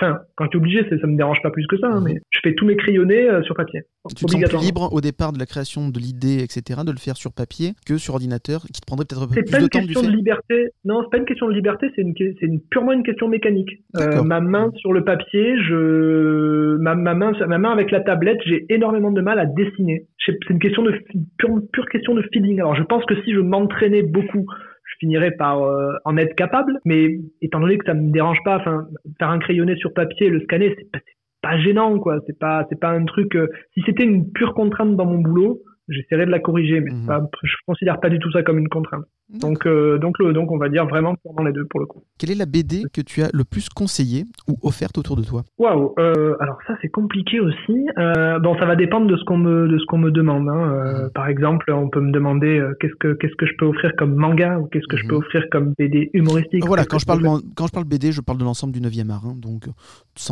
Enfin, 0.00 0.20
quand 0.36 0.48
tu 0.48 0.56
es 0.56 0.60
obligé, 0.60 0.88
ça 0.88 1.06
me 1.06 1.16
dérange 1.16 1.42
pas 1.42 1.50
plus 1.50 1.66
que 1.66 1.76
ça. 1.76 1.88
Hein, 1.88 2.00
mmh. 2.00 2.04
mais 2.04 2.14
je 2.30 2.38
fais 2.42 2.54
tous 2.54 2.64
mes 2.64 2.76
crayonnés 2.76 3.28
sur 3.42 3.54
papier. 3.54 3.82
Tu 4.08 4.14
te 4.24 4.30
sens 4.30 4.42
plus 4.42 4.58
libre 4.60 4.92
au 4.92 5.02
départ 5.02 5.32
de 5.32 5.38
la 5.38 5.46
création 5.46 5.90
de 5.90 5.98
l'idée, 5.98 6.42
etc., 6.42 6.80
de 6.86 6.92
le 6.92 6.98
faire 6.98 7.18
sur 7.18 7.32
papier 7.32 7.72
que 7.84 7.98
sur 7.98 8.14
ordinateur, 8.14 8.62
qui 8.72 8.80
te 8.80 8.86
prendrait 8.86 9.04
peut-être 9.04 9.22
un 9.22 9.26
peu 9.26 9.34
plus 9.34 9.42
de 9.42 9.46
temps. 9.46 9.58
C'est 9.60 9.68
pas 9.68 9.78
une 9.78 9.86
question 9.86 10.02
de 10.02 10.16
liberté. 10.16 10.68
Non, 10.86 11.02
c'est 11.02 11.10
pas 11.10 11.18
une 11.18 11.26
question 11.26 11.48
de 11.48 11.52
liberté. 11.52 11.90
C'est 11.94 12.02
une 12.02 12.14
c'est 12.38 12.48
purement 12.70 12.92
une 12.92 13.02
question 13.02 13.28
mécanique. 13.28 13.70
Euh, 13.96 14.22
ma 14.22 14.40
main 14.40 14.70
sur 14.76 14.92
le 14.92 15.04
papier, 15.04 15.56
je, 15.62 16.76
ma, 16.78 16.94
ma, 16.94 17.14
main, 17.14 17.32
ma 17.46 17.58
main 17.58 17.72
avec 17.72 17.90
la 17.90 18.00
tablette, 18.00 18.40
j'ai 18.46 18.66
énormément 18.68 19.10
de 19.10 19.20
mal 19.20 19.38
à 19.38 19.46
dessiner. 19.46 20.06
C'est 20.24 20.36
une 20.48 20.58
question 20.58 20.82
de 20.82 20.92
pure, 21.38 21.60
pure 21.72 21.88
question 21.88 22.14
de 22.14 22.22
feeling. 22.32 22.60
Alors 22.60 22.74
je 22.74 22.82
pense 22.82 23.04
que 23.06 23.14
si 23.22 23.32
je 23.32 23.40
m'entraînais 23.40 24.02
beaucoup, 24.02 24.46
je 24.84 24.94
finirais 25.00 25.32
par 25.32 25.62
euh, 25.62 25.92
en 26.04 26.16
être 26.16 26.34
capable. 26.34 26.80
Mais 26.84 27.18
étant 27.40 27.60
donné 27.60 27.78
que 27.78 27.86
ça 27.86 27.94
me 27.94 28.10
dérange 28.12 28.38
pas, 28.44 28.58
enfin, 28.58 28.86
faire 29.18 29.30
un 29.30 29.38
crayonné 29.38 29.76
sur 29.76 29.92
papier, 29.92 30.28
le 30.28 30.40
scanner, 30.40 30.74
c'est 30.78 30.90
pas, 30.90 31.00
pas 31.42 31.58
gênant, 31.58 31.98
quoi. 31.98 32.18
C'est 32.26 32.38
pas, 32.38 32.66
c'est 32.68 32.78
pas 32.78 32.90
un 32.90 33.04
truc. 33.04 33.34
Euh, 33.36 33.48
si 33.74 33.82
c'était 33.86 34.04
une 34.04 34.30
pure 34.32 34.54
contrainte 34.54 34.96
dans 34.96 35.06
mon 35.06 35.18
boulot, 35.18 35.60
j'essaierais 35.88 36.26
de 36.26 36.30
la 36.30 36.38
corriger, 36.38 36.80
mais 36.80 36.92
mhm. 36.92 37.26
je 37.42 37.54
considère 37.66 38.00
pas 38.00 38.08
du 38.08 38.18
tout 38.18 38.30
ça 38.32 38.42
comme 38.42 38.58
une 38.58 38.68
contrainte. 38.68 39.04
Donc, 39.32 39.66
euh, 39.66 39.98
donc, 39.98 40.18
le, 40.18 40.32
donc, 40.32 40.50
on 40.50 40.58
va 40.58 40.68
dire 40.68 40.86
vraiment 40.86 41.14
dans 41.36 41.44
les 41.44 41.52
deux 41.52 41.64
pour 41.64 41.78
le 41.80 41.86
coup. 41.86 42.02
Quelle 42.18 42.32
est 42.32 42.36
la 42.36 42.46
BD 42.46 42.82
que 42.92 43.00
tu 43.00 43.22
as 43.22 43.30
le 43.32 43.44
plus 43.44 43.68
conseillée 43.68 44.24
ou 44.48 44.56
offerte 44.62 44.98
autour 44.98 45.16
de 45.16 45.22
toi? 45.22 45.42
Waouh 45.58 45.94
euh, 45.98 46.34
Alors 46.40 46.58
ça, 46.66 46.74
c'est 46.82 46.88
compliqué 46.88 47.38
aussi. 47.38 47.86
Euh, 47.98 48.38
bon, 48.40 48.58
ça 48.58 48.66
va 48.66 48.74
dépendre 48.74 49.06
de 49.06 49.16
ce 49.16 49.24
qu'on 49.24 49.38
me 49.38 49.68
de 49.68 49.78
ce 49.78 49.84
qu'on 49.86 49.98
me 49.98 50.10
demande. 50.10 50.48
Hein. 50.48 50.72
Euh, 50.72 51.04
mhm. 51.04 51.10
Par 51.14 51.28
exemple, 51.28 51.70
on 51.72 51.88
peut 51.88 52.00
me 52.00 52.10
demander 52.10 52.58
euh, 52.58 52.74
qu'est-ce 52.80 52.94
que 52.96 53.12
qu'est-ce 53.14 53.34
que 53.36 53.46
je 53.46 53.54
peux 53.56 53.66
offrir 53.66 53.92
comme 53.96 54.14
manga 54.14 54.58
ou 54.58 54.66
qu'est-ce 54.66 54.86
que 54.88 54.96
je 54.96 55.06
peux 55.06 55.14
mhm. 55.14 55.20
offrir 55.20 55.44
comme 55.50 55.74
BD 55.78 56.10
humoristique. 56.12 56.66
Voilà, 56.66 56.84
quand 56.84 56.98
je 56.98 57.06
parle 57.06 57.22
quand 57.54 57.66
je 57.68 57.72
parle 57.72 57.86
BD, 57.86 58.10
je 58.10 58.20
parle 58.20 58.38
de 58.38 58.44
l'ensemble 58.44 58.72
du 58.72 58.80
9e 58.80 59.10
art. 59.10 59.26
Hein, 59.26 59.36
donc, 59.36 59.66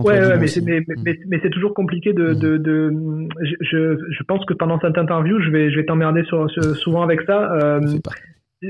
ouais, 0.05 0.19
ouais 0.19 0.39
mais 0.39 0.47
c'est 0.49 0.61
mais, 0.61 0.83
mais, 1.05 1.19
mais 1.29 1.39
c'est 1.43 1.51
toujours 1.51 1.75
compliqué 1.75 2.13
de, 2.13 2.35
de, 2.35 2.57
de 2.57 2.93
je, 3.61 3.97
je, 4.11 4.23
pense 4.25 4.45
que 4.45 4.55
pendant 4.55 4.81
cette 4.81 4.99
interview, 4.99 5.41
je 5.41 5.51
vais 5.51 5.71
je 5.71 5.77
vais 5.77 5.85
t'emmerder 5.85 6.25
sur, 6.25 6.51
souvent 6.77 7.03
avec 7.03 7.23
ça. 7.23 7.53
Euh, 7.53 7.81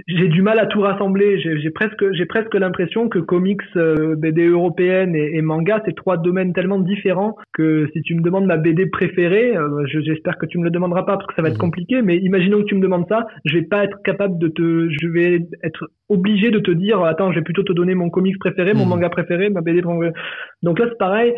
j'ai 0.07 0.29
du 0.29 0.43
mal 0.43 0.59
à 0.59 0.67
tout 0.67 0.81
rassembler. 0.81 1.41
J'ai 1.41 1.71
presque, 1.71 2.13
j'ai 2.13 2.27
presque 2.27 2.55
l'impression 2.55 3.09
que 3.09 3.19
comics, 3.19 3.61
euh, 3.77 4.17
BD 4.17 4.47
européenne 4.47 5.15
et, 5.15 5.37
et 5.37 5.43
manga, 5.43 5.83
c'est 5.87 5.95
trois 5.95 6.19
domaines 6.19 6.53
tellement 6.53 6.79
différents 6.79 7.37
que 7.55 7.89
si 7.95 8.03
tu 8.03 8.15
me 8.15 8.23
demandes 8.23 8.45
ma 8.45 8.59
BD 8.59 8.87
préférée, 8.87 9.57
euh, 9.57 9.87
j'espère 9.87 10.37
que 10.37 10.47
tu 10.47 10.59
me 10.59 10.65
le 10.65 10.71
demanderas 10.71 11.05
pas 11.05 11.17
parce 11.17 11.27
que 11.27 11.35
ça 11.35 11.43
va 11.43 11.49
être 11.49 11.55
mhm. 11.55 11.61
compliqué. 11.61 12.03
Mais 12.03 12.19
imaginons 12.19 12.59
que 12.59 12.67
tu 12.67 12.75
me 12.75 12.83
demandes 12.83 13.07
ça, 13.09 13.27
je 13.45 13.57
vais 13.57 13.65
pas 13.65 13.85
être 13.85 14.03
capable 14.03 14.39
de 14.39 14.49
te, 14.49 14.89
je 14.91 15.09
vais 15.09 15.47
être 15.63 15.89
obligé 16.11 16.51
de 16.51 16.59
te 16.59 16.71
dire, 16.71 17.03
attends, 17.05 17.33
je 17.33 17.39
vais 17.39 17.45
plutôt 17.45 17.63
te 17.63 17.73
donner 17.73 17.95
mon 17.95 18.11
comics 18.11 18.39
préféré, 18.39 18.75
mon 18.75 18.85
mhm. 18.85 18.91
manga 18.91 19.09
préféré, 19.09 19.49
ma 19.49 19.63
BD 19.63 19.81
préférée. 19.81 20.13
Donc 20.63 20.79
là, 20.79 20.87
c'est 20.89 20.99
pareil. 20.99 21.33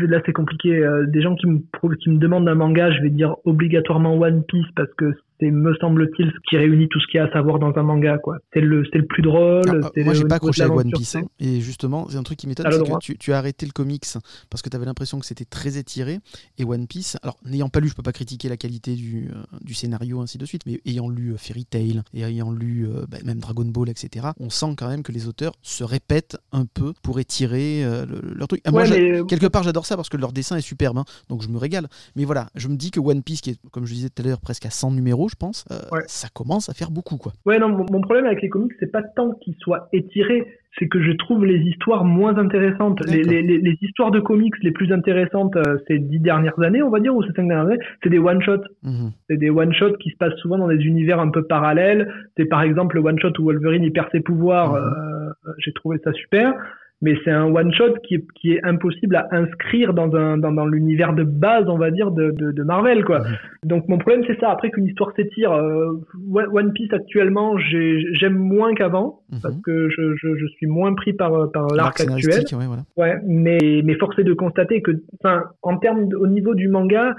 là, 0.00 0.20
c'est 0.26 0.32
compliqué. 0.32 0.78
Euh, 0.78 1.06
des 1.06 1.22
gens 1.22 1.36
qui 1.36 1.46
me, 1.46 1.58
qui 1.96 2.10
me 2.10 2.18
demandent 2.18 2.48
un 2.48 2.56
manga, 2.56 2.90
je 2.90 3.02
vais 3.02 3.10
dire 3.10 3.36
obligatoirement 3.44 4.18
One 4.18 4.42
Piece 4.48 4.66
parce 4.74 4.92
que 4.94 5.12
c'est 5.40 5.50
me 5.50 5.74
semble-t-il 5.80 6.26
ce 6.30 6.38
qui 6.48 6.56
réunit 6.56 6.88
tout 6.88 7.00
ce 7.00 7.06
qu'il 7.06 7.18
y 7.18 7.20
a 7.20 7.26
à 7.26 7.32
savoir 7.32 7.58
dans 7.58 7.72
un 7.76 7.82
manga 7.82 8.18
quoi. 8.18 8.38
C'est 8.52 8.60
le 8.60 8.84
c'est 8.92 8.98
le 8.98 9.06
plus 9.06 9.22
drôle. 9.22 9.62
Ah, 9.84 9.90
moi, 10.04 10.14
j'ai 10.14 10.24
pas 10.28 10.36
accroché 10.36 10.62
à 10.62 10.66
One 10.80 10.90
Piece. 10.98 11.14
hein. 11.16 11.28
Et 11.40 11.60
justement, 11.60 12.06
c'est 12.08 12.16
un 12.16 12.22
truc 12.22 12.38
qui 12.38 12.46
m'étonne, 12.46 12.66
c'est 12.72 12.78
que 12.98 13.04
tu, 13.04 13.18
tu 13.18 13.32
as 13.32 13.38
arrêté 13.38 13.66
le 13.66 13.72
comics 13.72 14.04
parce 14.50 14.62
que 14.62 14.68
tu 14.68 14.76
avais 14.76 14.86
l'impression 14.86 15.18
que 15.18 15.26
c'était 15.26 15.44
très 15.44 15.78
étiré. 15.78 16.18
Et 16.58 16.64
One 16.64 16.86
Piece, 16.86 17.16
alors 17.22 17.36
n'ayant 17.44 17.68
pas 17.68 17.80
lu, 17.80 17.88
je 17.88 17.94
peux 17.94 18.02
pas 18.02 18.12
critiquer 18.12 18.48
la 18.48 18.56
qualité 18.56 18.94
du, 18.94 19.28
euh, 19.34 19.42
du 19.62 19.74
scénario, 19.74 20.20
ainsi 20.20 20.38
de 20.38 20.44
suite, 20.46 20.62
mais 20.66 20.80
ayant 20.86 21.08
lu 21.08 21.32
euh, 21.32 21.36
Fairy 21.36 21.64
Tail 21.64 22.02
et 22.14 22.22
ayant 22.22 22.50
lu 22.52 22.86
euh, 22.86 23.04
bah, 23.08 23.18
même 23.24 23.38
Dragon 23.38 23.64
Ball, 23.64 23.88
etc., 23.88 24.26
on 24.40 24.50
sent 24.50 24.74
quand 24.76 24.88
même 24.88 25.02
que 25.02 25.12
les 25.12 25.28
auteurs 25.28 25.52
se 25.62 25.84
répètent 25.84 26.36
un 26.52 26.64
peu 26.66 26.92
pour 27.02 27.20
étirer 27.20 27.82
le- 27.84 28.20
leur 28.34 28.48
truc. 28.48 28.60
Ah, 28.64 28.70
Ouais, 28.72 28.84
mais 28.90 29.22
Quelque 29.28 29.46
part, 29.46 29.62
j'adore 29.62 29.86
ça 29.86 29.96
parce 29.96 30.08
que 30.08 30.16
leur 30.16 30.32
dessin 30.32 30.56
est 30.56 30.60
superbe, 30.62 30.98
hein, 30.98 31.04
donc 31.28 31.42
je 31.42 31.48
me 31.48 31.58
régale. 31.58 31.88
Mais 32.16 32.24
voilà, 32.24 32.48
je 32.54 32.68
me 32.68 32.76
dis 32.76 32.90
que 32.90 33.00
One 33.00 33.22
Piece, 33.22 33.40
qui 33.40 33.50
est, 33.50 33.58
comme 33.70 33.86
je 33.86 33.94
disais 33.94 34.08
tout 34.08 34.22
à 34.22 34.26
l'heure, 34.26 34.40
presque 34.40 34.66
à 34.66 34.70
100 34.70 34.90
numéros, 34.92 35.27
je 35.28 35.36
pense, 35.36 35.64
euh, 35.70 35.76
Ouais. 35.92 36.02
ça 36.06 36.28
commence 36.34 36.68
à 36.68 36.74
faire 36.74 36.90
beaucoup, 36.90 37.16
quoi. 37.16 37.32
Ouais, 37.46 37.58
non, 37.58 37.68
mon, 37.68 37.86
mon 37.90 38.00
problème 38.00 38.26
avec 38.26 38.42
les 38.42 38.48
comics, 38.48 38.72
c'est 38.80 38.90
pas 38.92 39.02
tant 39.02 39.32
qu'ils 39.32 39.54
soient 39.60 39.88
étirés, 39.92 40.44
c'est 40.78 40.86
que 40.88 41.02
je 41.02 41.12
trouve 41.12 41.44
les 41.44 41.58
histoires 41.58 42.04
moins 42.04 42.36
intéressantes. 42.38 43.00
Les, 43.06 43.18
D'accord. 43.18 43.32
les, 43.32 43.42
les, 43.42 43.58
les 43.58 43.78
histoires 43.80 44.10
de 44.10 44.20
comics 44.20 44.54
les 44.62 44.70
plus 44.70 44.92
intéressantes 44.92 45.56
euh, 45.56 45.78
ces 45.88 45.98
dix 45.98 46.20
dernières 46.20 46.58
années, 46.60 46.82
on 46.82 46.90
va 46.90 47.00
dire, 47.00 47.14
ou 47.14 47.22
ces 47.22 47.32
cinq 47.32 47.48
dernières 47.48 47.66
années, 47.66 47.78
c'est 48.02 48.10
des 48.10 48.18
one-shots. 48.18 48.62
Mhm. 48.82 49.10
C'est 49.28 49.36
des 49.38 49.50
one-shots 49.50 49.96
qui 50.00 50.10
se 50.10 50.16
passent 50.16 50.36
souvent 50.36 50.58
dans 50.58 50.68
des 50.68 50.76
univers 50.84 51.18
un 51.20 51.30
peu 51.30 51.42
parallèles. 51.44 52.12
C'est 52.36 52.44
par 52.44 52.62
exemple 52.62 52.96
le 52.96 53.02
one-shot 53.02 53.32
où 53.40 53.44
Wolverine 53.44 53.82
il 53.82 53.92
perd 53.92 54.08
ses 54.12 54.20
pouvoirs. 54.20 54.72
Mhm. 54.74 54.76
euh, 55.48 55.52
J'ai 55.58 55.72
trouvé 55.72 55.98
ça 56.04 56.12
super. 56.12 56.52
Mais 57.00 57.14
c'est 57.24 57.30
un 57.30 57.44
one-shot 57.44 57.94
qui 58.02 58.16
est, 58.16 58.24
qui 58.34 58.54
est 58.54 58.64
impossible 58.64 59.14
à 59.14 59.28
inscrire 59.30 59.94
dans, 59.94 60.12
un, 60.16 60.36
dans, 60.36 60.50
dans 60.50 60.66
l'univers 60.66 61.12
de 61.12 61.22
base, 61.22 61.68
on 61.68 61.78
va 61.78 61.92
dire, 61.92 62.10
de, 62.10 62.32
de, 62.32 62.50
de 62.50 62.62
Marvel. 62.64 63.04
quoi. 63.04 63.22
Donc 63.64 63.86
mon 63.88 63.98
problème 63.98 64.24
c'est 64.26 64.38
ça. 64.40 64.50
Après 64.50 64.70
qu'une 64.70 64.86
histoire 64.86 65.12
s'étire, 65.14 65.52
euh, 65.52 65.92
One 66.34 66.72
Piece 66.72 66.92
actuellement 66.92 67.56
j'ai- 67.58 68.02
j'aime 68.14 68.34
moins 68.36 68.74
qu'avant 68.74 69.20
Mhm. 69.30 69.38
parce 69.42 69.56
que 69.62 69.88
je, 69.90 70.16
je, 70.16 70.34
je 70.36 70.46
suis 70.46 70.66
moins 70.66 70.94
pris 70.94 71.12
par, 71.12 71.50
par 71.52 71.68
l'arc 71.68 72.00
actuel. 72.00 72.42
ouais, 72.58 72.66
voilà. 72.66 72.82
Ouais, 72.96 73.20
mais, 73.26 73.82
mais 73.84 73.94
force 73.94 74.18
est 74.18 74.24
de 74.24 74.32
constater 74.34 74.82
que, 74.82 74.90
enfin, 75.22 75.44
en 75.62 75.76
termes, 75.76 76.08
de- 76.08 76.16
au 76.16 76.26
niveau 76.26 76.54
du 76.56 76.66
manga, 76.68 77.14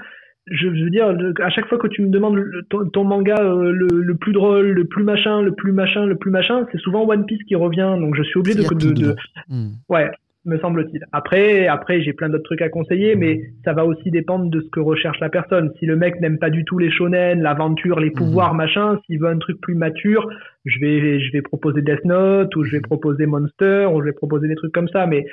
je 0.50 0.66
veux 0.68 0.90
dire, 0.90 1.16
à 1.42 1.50
chaque 1.50 1.66
fois 1.68 1.78
que 1.78 1.86
tu 1.86 2.02
me 2.02 2.08
demandes 2.08 2.36
le- 2.36 2.62
ton, 2.68 2.88
ton 2.88 3.04
manga 3.04 3.36
euh, 3.40 3.70
le, 3.72 3.86
le 4.02 4.14
plus 4.16 4.32
drôle, 4.32 4.66
le 4.72 4.84
plus 4.84 5.04
machin, 5.04 5.42
le 5.42 5.52
plus 5.52 5.72
machin, 5.72 6.06
le 6.06 6.16
plus 6.16 6.30
machin, 6.30 6.66
c'est 6.72 6.78
souvent 6.78 7.06
One 7.08 7.24
Piece 7.26 7.42
qui 7.44 7.54
revient. 7.54 7.96
Donc 7.98 8.14
je 8.16 8.22
suis 8.22 8.38
obligé 8.38 8.58
de. 8.58 8.64
Mhm. 9.48 9.70
ouais, 9.88 10.10
me 10.46 10.58
semble-t-il. 10.58 11.04
Après, 11.12 11.66
après, 11.66 12.00
j'ai 12.02 12.12
plein 12.14 12.28
d'autres 12.30 12.44
trucs 12.44 12.62
à 12.62 12.68
conseiller, 12.68 13.14
mais 13.14 13.42
ça 13.64 13.74
va 13.74 13.84
aussi 13.84 14.10
dépendre 14.10 14.50
de 14.50 14.60
ce 14.60 14.68
que 14.70 14.80
recherche 14.80 15.20
la 15.20 15.28
personne. 15.28 15.70
Si 15.78 15.86
le 15.86 15.96
mec 15.96 16.20
n'aime 16.20 16.38
pas 16.38 16.50
du 16.50 16.64
tout 16.64 16.78
les 16.78 16.90
shonen, 16.90 17.42
l'aventure, 17.42 18.00
les 18.00 18.10
pouvoirs, 18.10 18.54
machin, 18.54 18.98
s'il 19.06 19.20
veut 19.20 19.28
un 19.28 19.38
truc 19.38 19.60
plus 19.60 19.74
mature, 19.74 20.28
je 20.64 20.80
vais, 20.80 21.20
je 21.20 21.30
vais 21.32 21.42
proposer 21.42 21.82
Death 21.82 22.04
Note 22.04 22.56
ou 22.56 22.64
je 22.64 22.72
vais 22.72 22.80
proposer 22.80 23.26
Monster 23.26 23.86
ou 23.92 24.00
je 24.00 24.06
vais 24.06 24.12
proposer 24.12 24.48
des 24.48 24.56
trucs 24.56 24.72
comme 24.72 24.88
ça, 24.88 25.06
mais 25.06 25.26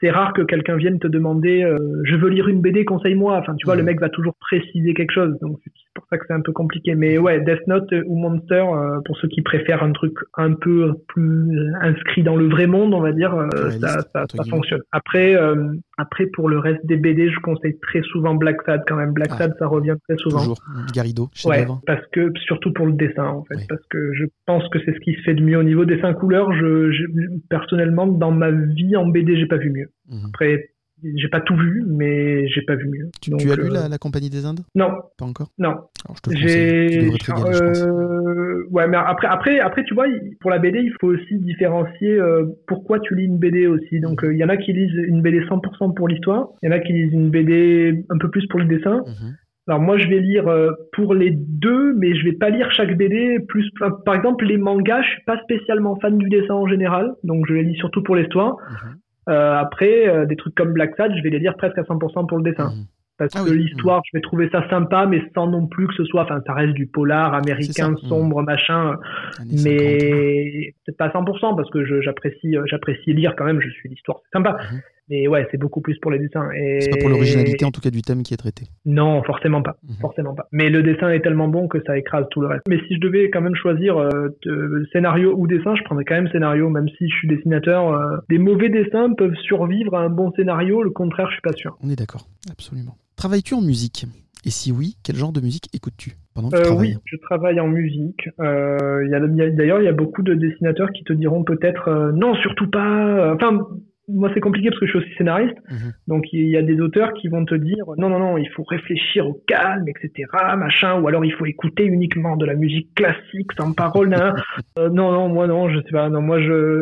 c'est 0.00 0.10
rare 0.10 0.32
que 0.32 0.42
quelqu'un 0.42 0.76
vienne 0.76 0.98
te 0.98 1.06
demander 1.06 1.62
euh, 1.62 1.78
je 2.04 2.14
veux 2.16 2.28
lire 2.28 2.48
une 2.48 2.60
BD 2.60 2.84
conseille-moi. 2.84 3.36
Enfin 3.38 3.54
tu 3.56 3.66
vois 3.66 3.76
le 3.76 3.82
mec 3.82 4.00
va 4.00 4.08
toujours 4.08 4.34
préciser 4.40 4.94
quelque 4.94 5.12
chose. 5.12 5.36
Donc 5.40 5.58
pour 5.96 6.06
ça 6.08 6.16
que 6.18 6.24
c'est 6.28 6.34
un 6.34 6.40
peu 6.40 6.52
compliqué 6.52 6.94
mais 6.94 7.18
ouais 7.18 7.40
Death 7.40 7.66
Note 7.66 7.92
ou 8.06 8.16
Monster 8.16 8.64
euh, 8.72 9.00
pour 9.04 9.16
ceux 9.18 9.28
qui 9.28 9.42
préfèrent 9.42 9.82
un 9.82 9.92
truc 9.92 10.12
un 10.36 10.52
peu 10.52 10.92
plus 11.08 11.72
inscrit 11.80 12.22
dans 12.22 12.36
le 12.36 12.48
vrai 12.48 12.66
monde 12.68 12.94
on 12.94 13.00
va 13.00 13.12
dire 13.12 13.34
euh, 13.34 13.48
Réaliste, 13.52 13.80
ça, 13.86 14.00
ça, 14.12 14.24
ça 14.32 14.44
fonctionne 14.48 14.80
après 14.92 15.34
euh, 15.34 15.72
après 15.98 16.26
pour 16.26 16.48
le 16.48 16.58
reste 16.58 16.84
des 16.86 16.96
BD 16.96 17.30
je 17.30 17.40
conseille 17.40 17.76
très 17.80 18.02
souvent 18.02 18.34
Black 18.34 18.56
Sad 18.66 18.82
quand 18.86 18.96
même 18.96 19.12
Black 19.12 19.30
Ah. 19.32 19.38
Sad 19.38 19.54
ça 19.58 19.66
revient 19.66 19.96
très 20.08 20.16
souvent 20.18 20.38
Toujours. 20.38 20.58
Garrido, 20.94 21.28
Ouais, 21.46 21.66
parce 21.86 22.06
que 22.12 22.30
surtout 22.44 22.72
pour 22.72 22.86
le 22.86 22.92
dessin 22.92 23.24
en 23.26 23.44
fait, 23.44 23.56
Oui. 23.56 23.62
parce 23.68 23.84
que 23.90 24.12
je 24.14 24.24
pense 24.46 24.68
que 24.68 24.78
c'est 24.84 24.92
ce 24.94 25.00
qui 25.00 25.14
se 25.14 25.22
fait 25.22 25.34
de 25.34 25.42
mieux 25.42 25.56
au 25.58 25.62
niveau 25.62 25.84
dessin 25.84 26.12
couleur. 26.14 26.52
Je, 26.52 26.90
je- 26.92 27.04
personnellement 27.48 28.06
dans 28.06 28.30
ma 28.30 28.50
vie 28.50 28.96
en 28.96 29.06
BD 29.08 29.36
j'ai 29.36 29.46
pas 29.46 29.56
vu 29.56 29.70
mieux. 29.70 29.88
Mhm. 30.10 30.18
Après 30.28 30.68
j'ai 31.02 31.28
pas 31.28 31.40
tout 31.40 31.56
vu, 31.56 31.84
mais 31.86 32.48
j'ai 32.48 32.62
pas 32.62 32.74
vu 32.74 32.88
mieux. 32.88 33.10
Tu, 33.20 33.30
Donc, 33.30 33.40
tu 33.40 33.50
as 33.50 33.56
lu 33.56 33.64
euh, 33.64 33.70
la, 33.72 33.88
la 33.88 33.98
Compagnie 33.98 34.30
des 34.30 34.46
Indes? 34.46 34.60
Non, 34.74 34.90
Pas 35.18 35.26
encore? 35.26 35.48
Non. 35.58 35.70
Alors 36.04 36.16
je 36.16 36.22
te. 36.22 36.30
Tu 36.30 36.36
J'ai, 36.36 37.10
je 37.10 37.84
euh, 37.84 38.66
ouais, 38.70 38.88
mais 38.88 38.96
après, 38.96 39.26
après, 39.26 39.60
après, 39.60 39.84
tu 39.84 39.94
vois, 39.94 40.06
pour 40.40 40.50
la 40.50 40.58
BD, 40.58 40.80
il 40.80 40.92
faut 41.00 41.08
aussi 41.08 41.38
différencier 41.38 42.18
euh, 42.18 42.46
pourquoi 42.66 43.00
tu 43.00 43.14
lis 43.14 43.24
une 43.24 43.38
BD 43.38 43.66
aussi. 43.66 44.00
Donc, 44.00 44.24
euh, 44.24 44.32
il 44.32 44.38
y 44.38 44.44
en 44.44 44.48
a 44.48 44.56
qui 44.56 44.72
lisent 44.72 44.94
une 45.06 45.20
BD 45.22 45.40
100% 45.40 45.94
pour 45.94 46.08
l'histoire, 46.08 46.48
il 46.62 46.70
y 46.70 46.72
en 46.72 46.76
a 46.76 46.78
qui 46.80 46.92
lisent 46.92 47.12
une 47.12 47.30
BD 47.30 48.04
un 48.08 48.18
peu 48.18 48.30
plus 48.30 48.46
pour 48.48 48.60
le 48.60 48.66
dessin. 48.66 49.02
Mhm. 49.06 49.36
Alors 49.68 49.80
moi, 49.80 49.98
je 49.98 50.06
vais 50.06 50.20
lire 50.20 50.44
pour 50.92 51.12
les 51.12 51.32
deux, 51.32 51.92
mais 51.94 52.14
je 52.14 52.24
vais 52.24 52.36
pas 52.36 52.50
lire 52.50 52.70
chaque 52.70 52.96
BD. 52.96 53.40
Plus, 53.48 53.68
par 54.04 54.14
exemple, 54.14 54.44
les 54.44 54.58
mangas, 54.58 55.02
je 55.02 55.08
suis 55.08 55.24
pas 55.24 55.40
spécialement 55.42 55.98
fan 55.98 56.16
du 56.18 56.28
dessin 56.28 56.54
en 56.54 56.68
général, 56.68 57.10
donc 57.24 57.46
je 57.48 57.54
les 57.54 57.64
lis 57.64 57.74
surtout 57.76 58.00
pour 58.04 58.14
l'histoire. 58.14 58.56
Mhm. 58.70 58.96
Euh, 59.28 59.54
après, 59.56 60.08
euh, 60.08 60.24
des 60.26 60.36
trucs 60.36 60.54
comme 60.54 60.72
Black 60.72 60.94
Sad, 60.96 61.12
je 61.16 61.22
vais 61.22 61.30
les 61.30 61.38
lire 61.38 61.56
presque 61.56 61.78
à 61.78 61.82
100% 61.82 62.26
pour 62.26 62.38
le 62.38 62.44
dessin. 62.44 62.70
Mhm. 62.70 62.84
Parce 63.18 63.34
Ah 63.34 63.44
que 63.44 63.50
oui. 63.50 63.58
l'histoire, 63.64 64.02
je 64.12 64.16
vais 64.18 64.20
trouver 64.20 64.48
ça 64.50 64.68
sympa, 64.68 65.06
mais 65.06 65.22
sans 65.34 65.46
non 65.46 65.66
plus 65.66 65.86
que 65.88 65.94
ce 65.94 66.04
soit, 66.04 66.24
enfin, 66.24 66.42
ça 66.46 66.52
reste 66.52 66.74
du 66.74 66.86
polar 66.86 67.32
américain 67.34 67.94
ça. 68.00 68.08
sombre, 68.08 68.42
machin. 68.42 68.96
Années 69.40 69.56
50. 69.56 69.64
Mais 69.64 70.74
peut-être 70.84 70.98
pas 70.98 71.06
à 71.06 71.12
100% 71.12 71.56
parce 71.56 71.70
que 71.70 72.02
j'apprécie, 72.02 72.56
euh, 72.56 72.62
j'apprécie 72.66 73.14
lire 73.14 73.34
quand 73.34 73.44
même. 73.46 73.60
Je 73.60 73.70
suis 73.70 73.88
l'histoire, 73.88 74.18
c'est 74.24 74.36
sympa. 74.36 74.58
Mhm. 74.70 74.80
Mais 75.08 75.28
ouais, 75.28 75.46
c'est 75.50 75.56
beaucoup 75.58 75.80
plus 75.80 75.96
pour 76.00 76.10
les 76.10 76.18
dessins. 76.18 76.50
Et... 76.52 76.80
C'est 76.80 76.90
pas 76.90 76.96
pour 76.96 77.08
l'originalité 77.10 77.64
en 77.64 77.70
tout 77.70 77.80
cas 77.80 77.90
du 77.90 78.02
thème 78.02 78.22
qui 78.24 78.34
est 78.34 78.36
traité. 78.36 78.66
Non, 78.84 79.22
forcément 79.22 79.62
pas, 79.62 79.76
Mhm. 79.84 79.96
forcément 80.00 80.34
pas. 80.34 80.48
Mais 80.52 80.68
le 80.68 80.82
dessin 80.82 81.10
est 81.10 81.20
tellement 81.20 81.48
bon 81.48 81.68
que 81.68 81.78
ça 81.86 81.96
écrase 81.96 82.26
tout 82.30 82.40
le 82.40 82.48
reste. 82.48 82.62
Mais 82.68 82.78
si 82.88 82.96
je 82.96 83.00
devais 83.00 83.30
quand 83.30 83.40
même 83.40 83.54
choisir 83.54 83.96
euh, 83.98 84.28
de- 84.44 84.86
scénario 84.92 85.34
ou 85.36 85.46
dessin, 85.46 85.76
je 85.76 85.82
prendrais 85.84 86.04
quand 86.04 86.14
même 86.16 86.28
scénario, 86.30 86.68
même 86.70 86.88
si 86.98 87.08
je 87.08 87.14
suis 87.16 87.28
dessinateur. 87.28 87.92
euh, 87.92 88.16
des 88.28 88.38
mauvais 88.38 88.68
dessins 88.68 89.12
peuvent 89.14 89.34
survivre 89.44 89.94
à 89.94 90.00
un 90.00 90.08
bon 90.10 90.32
scénario, 90.32 90.82
le 90.82 90.90
contraire, 90.90 91.28
je 91.28 91.34
suis 91.34 91.42
pas 91.42 91.52
sûr. 91.52 91.76
On 91.82 91.88
est 91.90 91.96
d'accord, 91.96 92.26
absolument. 92.50 92.96
Travailles-tu 93.16 93.54
en 93.54 93.62
musique? 93.62 94.06
Et 94.44 94.50
si 94.50 94.70
oui, 94.72 94.96
quel 95.04 95.16
genre 95.16 95.32
de 95.32 95.40
musique 95.40 95.68
écoutes-tu? 95.74 96.12
Pendant 96.34 96.50
que 96.50 96.56
tu 96.56 96.62
Euh, 96.62 96.66
travailles 96.66 96.94
oui, 96.94 97.00
je 97.04 97.16
travaille 97.16 97.58
en 97.60 97.66
musique. 97.68 98.28
Euh, 98.40 99.08
D'ailleurs, 99.52 99.80
il 99.80 99.84
y 99.84 99.88
a 99.88 99.92
beaucoup 99.92 100.22
de 100.22 100.34
dessinateurs 100.34 100.90
qui 100.92 101.02
te 101.04 101.12
diront 101.12 101.42
peut-être 101.44 101.88
euh, 101.88 102.12
non, 102.12 102.34
surtout 102.36 102.68
pas. 102.70 103.06
euh, 103.30 103.34
Enfin, 103.34 103.66
moi, 104.08 104.30
c'est 104.34 104.40
compliqué 104.40 104.68
parce 104.68 104.80
que 104.80 104.86
je 104.86 104.90
suis 104.90 104.98
aussi 105.00 105.14
scénariste. 105.16 105.56
Mhm. 105.68 105.92
Donc, 106.06 106.32
il 106.32 106.48
y 106.48 106.56
a 106.56 106.62
des 106.62 106.80
auteurs 106.80 107.12
qui 107.14 107.28
vont 107.28 107.44
te 107.44 107.54
dire 107.54 107.84
non, 107.98 108.08
non, 108.08 108.18
non, 108.18 108.36
il 108.36 108.48
faut 108.50 108.62
réfléchir 108.62 109.26
au 109.26 109.42
calme, 109.46 109.84
etc., 109.88 110.28
machin. 110.56 111.00
Ou 111.00 111.08
alors, 111.08 111.24
il 111.24 111.32
faut 111.32 111.46
écouter 111.46 111.84
uniquement 111.84 112.36
de 112.36 112.46
la 112.46 112.54
musique 112.54 112.94
classique 112.94 113.52
sans 113.56 113.72
parole. 113.72 114.08
nan. 114.08 114.34
Euh, 114.78 114.90
non, 114.90 115.10
non, 115.10 115.28
moi, 115.28 115.46
non, 115.46 115.70
je 115.70 115.78
sais 115.80 115.90
pas. 115.90 116.08
Non, 116.10 116.20
moi, 116.20 116.40
je. 116.40 116.80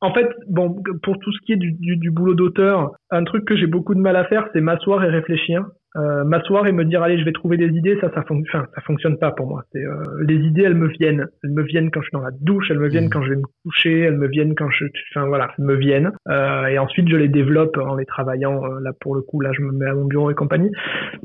En 0.00 0.12
fait, 0.12 0.28
bon, 0.48 0.82
pour 1.02 1.18
tout 1.18 1.32
ce 1.32 1.38
qui 1.44 1.52
est 1.52 1.56
du, 1.56 1.72
du, 1.72 1.96
du 1.96 2.10
boulot 2.10 2.34
d'auteur, 2.34 2.92
un 3.10 3.24
truc 3.24 3.44
que 3.46 3.56
j'ai 3.56 3.66
beaucoup 3.66 3.94
de 3.94 4.00
mal 4.00 4.16
à 4.16 4.24
faire, 4.24 4.46
c'est 4.52 4.60
m'asseoir 4.60 5.02
et 5.04 5.08
réfléchir. 5.08 5.64
Euh, 5.96 6.22
m'asseoir 6.22 6.68
et 6.68 6.72
me 6.72 6.84
dire 6.84 7.02
allez 7.02 7.18
je 7.18 7.24
vais 7.24 7.32
trouver 7.32 7.56
des 7.56 7.66
idées 7.66 7.98
ça 8.00 8.12
ça 8.14 8.22
fonctionne 8.22 8.64
ça 8.76 8.80
fonctionne 8.82 9.18
pas 9.18 9.32
pour 9.32 9.48
moi 9.48 9.64
c'est 9.72 9.84
euh, 9.84 10.04
les 10.24 10.36
idées 10.36 10.62
elles 10.62 10.76
me 10.76 10.86
viennent 10.86 11.26
elles 11.42 11.50
me 11.50 11.64
viennent 11.64 11.90
quand 11.90 12.00
je 12.00 12.06
suis 12.06 12.12
dans 12.12 12.20
la 12.22 12.30
douche 12.40 12.70
elles 12.70 12.78
me 12.78 12.86
viennent 12.88 13.06
Mhm. 13.06 13.10
quand 13.10 13.22
je 13.24 13.30
vais 13.30 13.36
me 13.36 13.42
coucher 13.64 13.98
elles 14.02 14.16
me 14.16 14.28
viennent 14.28 14.54
quand 14.54 14.70
je 14.70 14.84
enfin 15.12 15.26
voilà 15.26 15.50
elles 15.58 15.64
me 15.64 15.74
viennent 15.74 16.12
euh, 16.28 16.66
et 16.66 16.78
ensuite 16.78 17.08
je 17.08 17.16
les 17.16 17.26
développe 17.26 17.76
en 17.76 17.96
les 17.96 18.06
travaillant 18.06 18.62
euh, 18.64 18.78
là 18.84 18.92
pour 19.00 19.16
le 19.16 19.22
coup 19.22 19.40
là 19.40 19.50
je 19.52 19.62
me 19.62 19.72
mets 19.72 19.86
à 19.86 19.94
mon 19.94 20.04
bureau 20.04 20.30
et 20.30 20.34
compagnie 20.34 20.70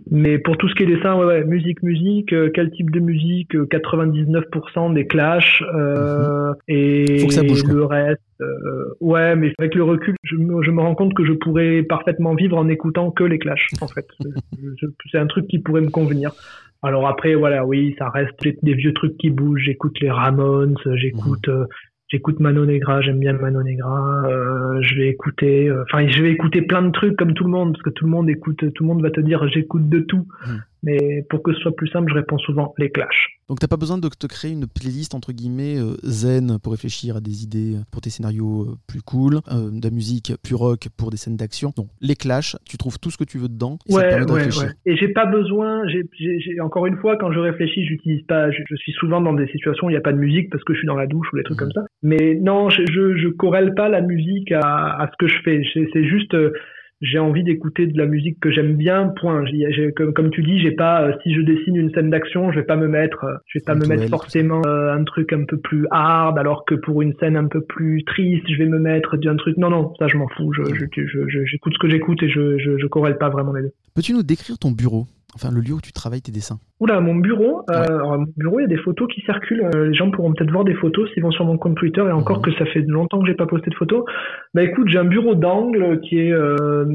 mais 0.10 0.40
pour 0.40 0.58
tout 0.58 0.68
ce 0.68 0.74
qui 0.74 0.82
est 0.82 0.88
dessin 0.88 1.16
ouais, 1.16 1.26
ouais 1.26 1.44
musique 1.44 1.84
musique 1.84 2.34
euh, 2.34 2.50
quel 2.52 2.72
type 2.72 2.90
de 2.90 3.00
musique 3.00 3.54
Euh, 3.54 3.68
99% 3.68 4.94
des 4.94 5.06
clashs 5.06 5.62
euh, 5.74 6.54
et. 6.68 7.20
Faut 7.20 7.28
que 7.28 7.34
ça 7.34 7.44
bouge, 7.44 7.64
quoi. 7.64 7.74
le 7.74 7.86
reste 7.86 8.22
euh, 8.42 8.94
ouais 9.00 9.36
mais 9.36 9.54
avec 9.58 9.76
le 9.76 9.84
recul 9.84 10.16
je 10.24 10.36
me, 10.36 10.62
je 10.62 10.72
me 10.72 10.82
rends 10.82 10.96
compte 10.96 11.14
que 11.14 11.26
je 11.26 11.32
pourrais 11.32 11.84
parfaitement 11.84 12.36
vivre 12.36 12.58
en 12.58 12.68
écoutant 12.68 13.12
que 13.12 13.24
les 13.24 13.40
clashs 13.40 13.70
en 13.82 13.88
fait. 13.88 14.08
C'est 15.12 15.18
un 15.18 15.28
truc 15.28 15.48
qui 15.48 15.60
pourrait 15.60 15.82
me 15.82 15.90
convenir. 15.90 16.32
Alors 16.84 17.08
après 17.08 17.36
voilà 17.36 17.66
oui 17.66 17.96
ça 17.98 18.10
reste 18.10 18.36
des, 18.62 18.74
vieux 18.74 18.94
trucs 18.94 19.18
qui 19.18 19.30
bougent. 19.30 19.64
J'écoute 19.64 20.00
les 20.02 20.12
Ramones 20.12 20.76
j'écoute 20.96 21.48
euh, 21.48 21.66
j'écoute 22.10 22.42
Mano 22.42 22.66
Negra 22.66 23.02
j'aime 23.02 23.20
bien 23.20 23.34
Mano 23.34 23.64
Negra 23.64 24.24
euh, 24.26 24.82
je 24.82 24.96
vais 24.96 25.08
écouter 25.08 25.72
enfin 25.84 26.08
je 26.08 26.22
vais 26.22 26.32
écouter 26.32 26.62
plein 26.62 26.82
de 26.82 26.92
trucs 26.92 27.16
comme 27.16 27.34
tout 27.34 27.46
le 27.46 27.52
monde 27.52 27.72
parce 27.72 27.84
que 27.84 27.90
tout 27.90 28.04
le 28.04 28.12
monde 28.12 28.30
écoute 28.30 28.58
tout 28.74 28.84
le 28.84 28.88
monde 28.88 29.02
va 29.02 29.12
te 29.12 29.22
dire 29.22 29.48
j'écoute 29.48 29.88
de 29.88 30.00
tout. 30.00 30.28
Mhm. 30.46 30.62
Mais 30.86 31.24
pour 31.30 31.44
que 31.44 31.54
ce 31.54 31.60
soit 31.60 31.76
plus 31.76 31.90
simple 31.90 32.10
je 32.10 32.16
réponds 32.16 32.38
souvent 32.38 32.74
les 32.78 32.90
clashs 32.90 33.28
Donc 33.50 33.60
t'as 33.60 33.68
pas 33.68 33.76
besoin 33.78 33.98
de 33.98 34.08
te 34.08 34.28
créer 34.28 34.52
une 34.52 34.68
playlist 34.68 35.14
entre 35.14 35.34
guillemets 35.34 35.78
euh, 35.78 35.98
zen 36.04 36.58
pour 36.64 36.72
réfléchir 36.72 37.18
à 37.18 37.22
des 37.22 37.44
idées 37.44 37.76
pour 37.92 38.02
tes 38.02 38.10
scénarios 38.10 38.62
euh, 38.64 38.76
plus 38.88 39.02
cool, 39.02 39.36
euh, 39.52 39.70
de 39.72 39.84
la 39.84 39.92
musique 39.92 40.32
plus 40.44 40.56
rock 40.56 40.88
pour 40.98 41.12
des 41.12 41.18
scènes 41.18 41.36
d'action. 41.38 41.74
Non, 41.78 41.88
les 42.02 42.16
clashs, 42.16 42.56
tu 42.66 42.78
trouves 42.78 43.00
tout 43.00 43.12
ce 43.12 43.18
que 43.18 43.24
tu 43.24 43.38
veux 43.38 43.50
dedans 43.50 43.78
et 43.88 43.92
ça 43.92 44.00
te 44.00 44.04
Ouais, 44.06 44.10
permet 44.10 44.26
de 44.26 44.32
ouais, 44.32 44.38
réfléchir. 44.44 44.64
ouais. 44.64 44.92
Et 44.94 44.96
j'ai 44.98 45.10
pas 45.10 45.26
besoin. 45.26 45.82
J'ai- 45.88 46.60
encore 46.62 46.86
une 46.86 46.98
fois, 46.98 47.18
quand 47.18 47.32
je 47.32 47.40
réfléchis, 47.40 47.86
j'utilise 47.86 48.24
pas. 48.28 48.52
Je, 48.52 48.58
je 48.70 48.76
suis 48.78 48.92
souvent 48.94 49.22
dans 49.22 49.34
des 49.34 49.48
situations 49.48 49.88
où 49.88 49.90
il 49.90 49.94
n'y 49.94 49.98
a 49.98 50.02
pas 50.02 50.14
de 50.14 50.18
musique 50.20 50.50
parce 50.52 50.64
que 50.64 50.74
je 50.74 50.80
suis 50.80 50.88
dans 50.88 50.96
la 50.96 51.08
douche 51.08 51.28
ou 51.34 51.38
des 51.38 51.44
trucs 51.44 51.60
Mhm. 51.60 51.72
comme 51.74 51.84
ça. 51.84 51.86
Mais 52.04 52.36
non, 52.42 52.70
je, 52.70 52.82
je, 52.92 53.18
je 53.18 53.28
corrèle 53.30 53.74
pas 53.76 53.90
la 53.90 54.02
musique 54.02 54.52
à, 54.52 54.62
à 55.02 55.08
ce 55.12 55.16
que 55.18 55.28
je 55.28 55.40
fais. 55.44 55.62
C'est 55.94 56.06
juste. 56.06 56.36
J'ai 57.02 57.20
envie 57.20 57.44
d'écouter 57.44 57.88
de 57.88 57.98
la 57.98 58.06
musique 58.06 58.40
que 58.40 58.52
j'aime 58.52 58.76
bien. 58.76 59.14
Point. 59.20 59.44
Comme, 59.96 60.14
comme 60.14 60.30
tu 60.32 60.42
dis, 60.44 60.60
j'ai 60.60 60.72
pas. 60.72 61.04
euh, 61.04 61.14
si 61.24 61.34
je 61.34 61.42
dessine 61.42 61.76
une 61.76 61.92
scène 61.94 62.10
d'action, 62.10 62.52
je 62.52 62.60
vais 62.60 62.66
pas 62.66 62.76
me 62.78 62.88
mettre, 62.88 63.24
euh, 63.26 63.36
je 63.48 63.60
vais 63.60 63.64
pas 63.66 63.76
me 63.76 63.86
mettre 63.88 64.04
forcément 64.10 64.62
euh, 64.66 64.94
un 64.94 65.04
truc 65.04 65.34
un 65.34 65.44
peu 65.46 65.58
plus 65.58 65.86
hard, 65.92 66.38
alors 66.40 66.66
que 66.66 66.76
pour 66.76 67.02
une 67.02 67.14
scène 67.20 67.36
un 67.38 67.48
peu 67.48 67.62
plus 67.62 68.04
triste, 68.06 68.46
je 68.50 68.58
vais 68.58 68.70
me 68.70 68.80
mettre 68.80 69.18
un 69.28 69.36
truc. 69.36 69.58
Non, 69.58 69.70
non, 69.70 69.94
ça 70.00 70.08
je 70.08 70.18
m'en 70.18 70.28
fous. 70.30 70.52
Je, 70.54 70.64
je, 70.74 70.86
je- 70.96 71.28
je- 71.28 71.46
j'écoute 71.46 71.74
ce 71.74 71.80
que 71.80 71.90
j'écoute 71.90 72.22
et 72.24 72.30
je, 72.30 72.58
je, 72.58 72.78
je 72.78 72.88
corrèle 72.88 73.18
pas 73.18 73.30
vraiment 73.30 73.54
les 73.54 73.64
deux. 73.64 73.72
Peux-tu 73.96 74.14
nous 74.14 74.24
décrire 74.24 74.58
ton 74.58 74.72
bureau? 74.72 75.06
Enfin, 75.36 75.50
le 75.54 75.60
lieu 75.60 75.74
où 75.74 75.82
tu 75.82 75.92
travailles 75.92 76.22
tes 76.22 76.32
dessins. 76.32 76.60
Oula, 76.80 77.02
mon 77.02 77.16
bureau, 77.16 77.62
euh, 77.70 77.74
alors, 77.84 78.18
mon 78.18 78.26
bureau, 78.38 78.60
il 78.60 78.64
y 78.64 78.66
a 78.66 78.70
des 78.70 78.78
photos 78.78 79.08
qui 79.14 79.20
circulent. 79.22 79.70
Euh, 79.76 79.88
les 79.90 79.94
gens 79.94 80.10
pourront 80.10 80.34
peut-être 80.34 80.52
voir 80.52 80.64
des 80.64 80.76
photos 80.76 81.10
s'ils 81.14 81.24
vont 81.24 81.32
sur 81.32 81.44
mon 81.44 81.58
compte 81.58 81.76
Twitter. 81.76 82.02
Et 82.08 82.12
encore 82.12 82.38
Mhm. 82.38 82.44
que 82.44 82.52
ça 82.54 82.66
fait 82.68 82.82
longtemps 82.88 83.20
que 83.20 83.28
j'ai 83.28 83.34
pas 83.36 83.46
posté 83.46 83.70
de 83.70 83.76
photos. 83.76 84.06
Bah 84.54 84.64
écoute, 84.64 84.88
j'ai 84.88 84.98
un 84.98 85.04
bureau 85.06 85.36
d'angle 85.36 86.00
qui 86.02 86.20
est 86.20 86.32
euh, 86.32 86.86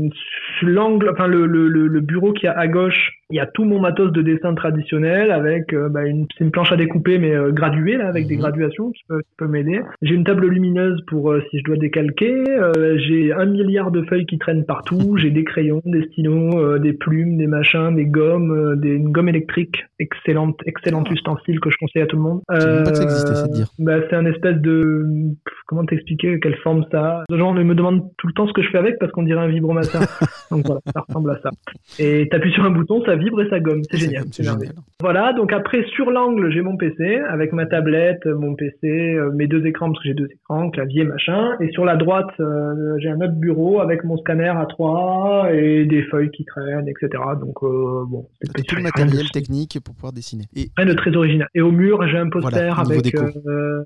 l'angle, 0.63 1.11
enfin 1.13 1.27
le, 1.27 1.47
le, 1.47 1.69
le, 1.69 1.87
le 1.87 2.01
bureau 2.01 2.33
qui 2.33 2.47
est 2.47 2.51
à 2.51 2.67
gauche. 2.67 3.13
Il 3.31 3.37
y 3.37 3.41
a 3.41 3.47
tout 3.47 3.65
mon 3.65 3.81
matos 3.81 4.13
de 4.13 4.23
dessin 4.23 4.55
traditionnel 4.55 5.31
avec 5.31 5.73
euh, 5.73 5.89
bah, 5.89 6.05
une, 6.07 6.27
planche 6.53 6.73
à 6.73 6.77
découper 6.77 7.19
mais 7.19 7.35
euh, 7.35 7.51
graduée 7.53 7.97
là 7.97 8.09
avec 8.09 8.27
des 8.27 8.35
Mhm. 8.35 8.41
graduations 8.41 8.91
qui 8.93 9.03
peut, 9.09 9.21
qui 9.21 9.35
peut 9.37 9.47
m'aider. 9.47 9.81
J'ai 10.03 10.15
une 10.15 10.25
table 10.25 10.47
lumineuse 10.49 11.01
pour 11.07 11.31
euh, 11.31 11.43
si 11.51 11.59
je 11.59 11.65
dois 11.65 11.77
décalquer. 11.77 12.45
Euh, 12.49 12.99
j'ai 12.99 13.33
un 13.33 13.47
milliard 13.47 13.91
de 13.91 14.03
feuilles 14.03 14.27
qui 14.27 14.39
traînent 14.39 14.65
partout. 14.65 15.17
J'ai 15.17 15.31
des 15.31 15.45
crayons, 15.45 15.83
des 15.85 16.03
stylos, 16.07 16.59
euh, 16.59 16.79
des 16.79 16.93
plumes, 16.93 17.37
des 17.37 17.47
machins, 17.47 17.95
des 17.95 18.07
gommes, 18.07 18.51
euh, 18.53 18.77
des, 18.77 18.91
une 18.95 19.11
gomme 19.13 19.29
électrique. 19.29 19.85
Excellente, 19.99 20.59
excellent 20.67 21.05
ustensile 21.11 21.61
que 21.61 21.71
je 21.71 21.77
conseille 21.79 22.03
à 22.03 22.07
tout 22.07 22.17
le 22.17 22.23
monde. 22.23 22.41
Pas 22.49 22.57
que 22.59 22.95
ça 22.95 23.03
existait, 23.03 23.35
c'est 23.35 23.53
dire. 23.53 23.67
Bah, 23.79 23.99
c'est 24.09 24.17
un 24.17 24.25
espèce 24.27 24.57
de 24.61 25.05
comment 25.67 25.85
t'expliquer 25.85 26.41
quelle 26.41 26.57
forme 26.57 26.85
ça. 26.91 27.01
a? 27.21 27.25
Les 27.31 27.39
gens 27.39 27.53
me 27.53 27.75
demandent 27.75 28.03
tout 28.17 28.27
le 28.27 28.33
temps 28.33 28.47
ce 28.47 28.53
que 28.53 28.63
je 28.63 28.71
fais 28.71 28.79
avec 28.79 28.99
parce 28.99 29.13
qu'on 29.13 29.23
dirait 29.23 29.41
un 29.41 29.49
vibromasseur. 29.49 30.01
donc 30.51 30.65
voilà, 30.67 30.81
ça 30.95 31.05
ressemble 31.07 31.31
à 31.31 31.39
ça. 31.43 31.51
Et 31.99 32.29
t'appuies 32.31 32.53
sur 32.53 32.65
un 32.65 32.71
bouton, 32.71 33.03
ça 33.05 33.17
vibre 33.21 33.43
et 33.43 33.49
ça 33.49 33.61
gomme. 33.61 33.83
C'est 33.91 33.99
génial. 33.99 34.25
C'est. 34.33 34.45
Voilà, 35.01 35.33
donc 35.33 35.53
après 35.53 35.85
sur 35.95 36.11
l'angle, 36.11 36.51
j'ai 36.51 36.61
mon 36.63 36.77
PC 36.77 37.21
avec 37.31 37.53
ma 37.53 37.67
tablette, 37.67 38.27
mon 38.27 38.55
PC, 38.57 38.77
euh, 39.15 39.31
mes 39.33 39.47
deux 39.47 39.65
écrans 39.67 39.87
parce 39.93 40.03
que 40.03 40.09
j'ai 40.09 40.15
deux 40.15 40.29
écrans, 40.31 40.69
clavier, 40.71 41.05
machin. 41.05 41.53
Et 41.61 41.71
sur 41.71 41.85
la 41.85 41.97
droite, 41.97 42.29
euh, 42.41 42.97
j'ai 42.99 43.09
un 43.11 43.21
autre 43.21 43.35
bureau 43.37 43.81
avec 43.81 44.03
mon 44.05 44.17
scanner 44.19 44.53
A3 44.53 45.55
et 45.55 45.85
des 45.87 46.03
feuilles 46.05 46.31
qui 46.31 46.45
traînent, 46.45 46.89
etc. 46.89 47.23
Donc 47.41 47.63
euh, 47.63 48.05
bon, 48.09 48.27
c'est 48.43 48.65
tout 48.67 48.75
le 48.75 48.81
de- 48.83 48.87
matériel 48.89 49.31
technique 49.31 49.79
pour 49.85 49.95
pouvoir 49.95 50.13
dessiner. 50.13 50.45
Et 50.57 50.67
Rien 50.77 50.87
de 50.87 50.95
très 50.95 51.15
original. 51.15 51.49
Et 51.55 51.61
au 51.61 51.71
mur, 51.73 52.07
j'ai 52.09 52.19
un 52.19 52.29
poster 52.29 52.75
Voilà, 52.75 52.99
avec. 52.99 53.15
euh, 53.15 53.85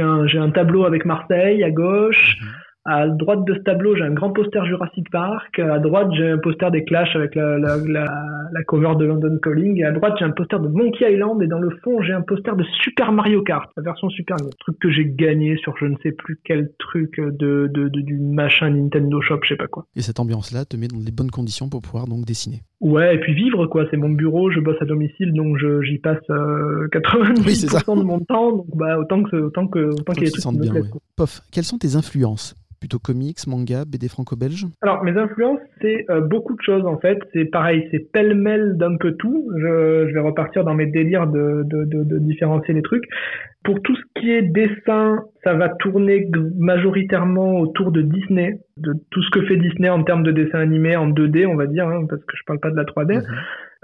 un, 0.00 0.26
j'ai 0.26 0.38
un 0.38 0.50
tableau 0.50 0.84
avec 0.84 1.04
Marseille 1.04 1.62
à 1.64 1.70
gauche. 1.70 2.36
Mhm. 2.40 2.48
À 2.86 3.08
droite 3.08 3.46
de 3.46 3.54
ce 3.54 3.60
tableau, 3.60 3.96
j'ai 3.96 4.02
un 4.02 4.12
grand 4.12 4.30
poster 4.30 4.62
Jurassic 4.66 5.08
Park. 5.10 5.58
À 5.58 5.78
droite, 5.78 6.08
j'ai 6.18 6.28
un 6.28 6.36
poster 6.36 6.70
des 6.70 6.84
Clash 6.84 7.16
avec 7.16 7.34
la, 7.34 7.56
la, 7.58 7.78
la, 7.78 8.04
la 8.52 8.62
cover 8.64 8.92
de 8.98 9.06
London 9.06 9.38
Calling. 9.42 9.78
Et 9.80 9.84
à 9.84 9.92
droite, 9.92 10.16
j'ai 10.18 10.26
un 10.26 10.32
poster 10.32 10.60
de 10.60 10.68
Monkey 10.68 11.10
Island. 11.10 11.40
Et 11.42 11.46
dans 11.46 11.60
le 11.60 11.70
fond, 11.82 12.02
j'ai 12.02 12.12
un 12.12 12.20
poster 12.20 12.54
de 12.56 12.62
Super 12.82 13.10
Mario 13.12 13.42
Kart, 13.42 13.70
la 13.78 13.82
version 13.82 14.10
Super 14.10 14.36
Nintendo. 14.36 14.54
Truc 14.60 14.78
que 14.80 14.90
j'ai 14.90 15.06
gagné 15.06 15.56
sur 15.56 15.74
je 15.78 15.86
ne 15.86 15.96
sais 16.02 16.12
plus 16.12 16.38
quel 16.44 16.72
truc 16.78 17.18
de, 17.18 17.70
de, 17.72 17.88
de- 17.88 18.00
du 18.02 18.18
machin 18.18 18.68
Nintendo 18.68 19.18
Shop, 19.22 19.40
je 19.44 19.48
sais 19.48 19.56
pas 19.56 19.66
quoi. 19.66 19.86
Et 19.96 20.02
cette 20.02 20.20
ambiance-là 20.20 20.66
te 20.66 20.76
met 20.76 20.88
dans 20.88 20.98
les 20.98 21.10
bonnes 21.12 21.30
conditions 21.30 21.70
pour 21.70 21.80
pouvoir 21.80 22.06
donc 22.06 22.26
dessiner. 22.26 22.60
Ouais, 22.82 23.14
et 23.14 23.18
puis 23.18 23.32
vivre, 23.32 23.66
quoi. 23.66 23.86
C'est 23.90 23.96
mon 23.96 24.10
bureau, 24.10 24.50
je 24.50 24.60
bosse 24.60 24.76
à 24.82 24.84
domicile, 24.84 25.32
donc 25.32 25.56
j'y 25.84 25.96
passe 26.00 26.18
euh, 26.28 26.86
90% 26.88 27.46
Oui, 27.46 27.54
c'est 27.54 27.68
ça. 27.68 27.78
de 27.80 28.02
mon 28.02 28.20
temps. 28.20 28.52
Donc, 28.58 28.66
bah, 28.76 28.98
autant 28.98 29.22
que, 29.22 29.36
autant 29.36 29.68
que, 29.68 29.78
autant 29.78 30.12
qu'il 30.12 30.24
y 30.24 30.26
ait 30.26 30.30
des 30.30 30.32
trucs 30.32 30.52
qui 30.52 30.58
me 30.58 30.62
bien, 30.62 30.72
plaisent, 30.72 30.92
ouais. 30.92 31.00
Pof, 31.16 31.40
quelles 31.50 31.64
sont 31.64 31.78
tes 31.78 31.96
influences 31.96 32.54
Plutôt 32.84 32.98
comics, 32.98 33.46
manga, 33.46 33.86
BD 33.86 34.08
franco-belge 34.08 34.66
Alors, 34.82 35.02
mes 35.04 35.16
influences, 35.16 35.58
c'est 35.80 36.04
euh, 36.10 36.20
beaucoup 36.20 36.54
de 36.54 36.60
choses, 36.60 36.84
en 36.84 36.98
fait. 36.98 37.18
C'est 37.32 37.46
pareil, 37.46 37.88
c'est 37.90 38.12
pêle-mêle 38.12 38.76
d'un 38.76 38.98
peu 38.98 39.12
tout. 39.12 39.50
Je, 39.56 40.06
je 40.06 40.12
vais 40.12 40.20
repartir 40.20 40.64
dans 40.64 40.74
mes 40.74 40.84
délires 40.84 41.26
de, 41.26 41.62
de, 41.64 41.84
de, 41.84 42.04
de 42.04 42.18
différencier 42.18 42.74
les 42.74 42.82
trucs. 42.82 43.04
Pour 43.64 43.80
tout 43.80 43.96
ce 43.96 44.20
qui 44.20 44.30
est 44.30 44.42
dessin, 44.42 45.24
ça 45.44 45.54
va 45.54 45.70
tourner 45.70 46.28
majoritairement 46.58 47.58
autour 47.58 47.90
de 47.90 48.02
Disney, 48.02 48.58
de 48.76 48.92
tout 49.10 49.22
ce 49.22 49.30
que 49.30 49.46
fait 49.46 49.56
Disney 49.56 49.88
en 49.88 50.02
termes 50.02 50.22
de 50.22 50.32
dessin 50.32 50.58
animé 50.58 50.94
en 50.94 51.08
2D, 51.08 51.46
on 51.46 51.56
va 51.56 51.66
dire, 51.66 51.88
hein, 51.88 52.04
parce 52.06 52.22
que 52.22 52.36
je 52.36 52.42
parle 52.46 52.60
pas 52.60 52.70
de 52.70 52.76
la 52.76 52.84
3D. 52.84 53.14
Mhm. 53.14 53.22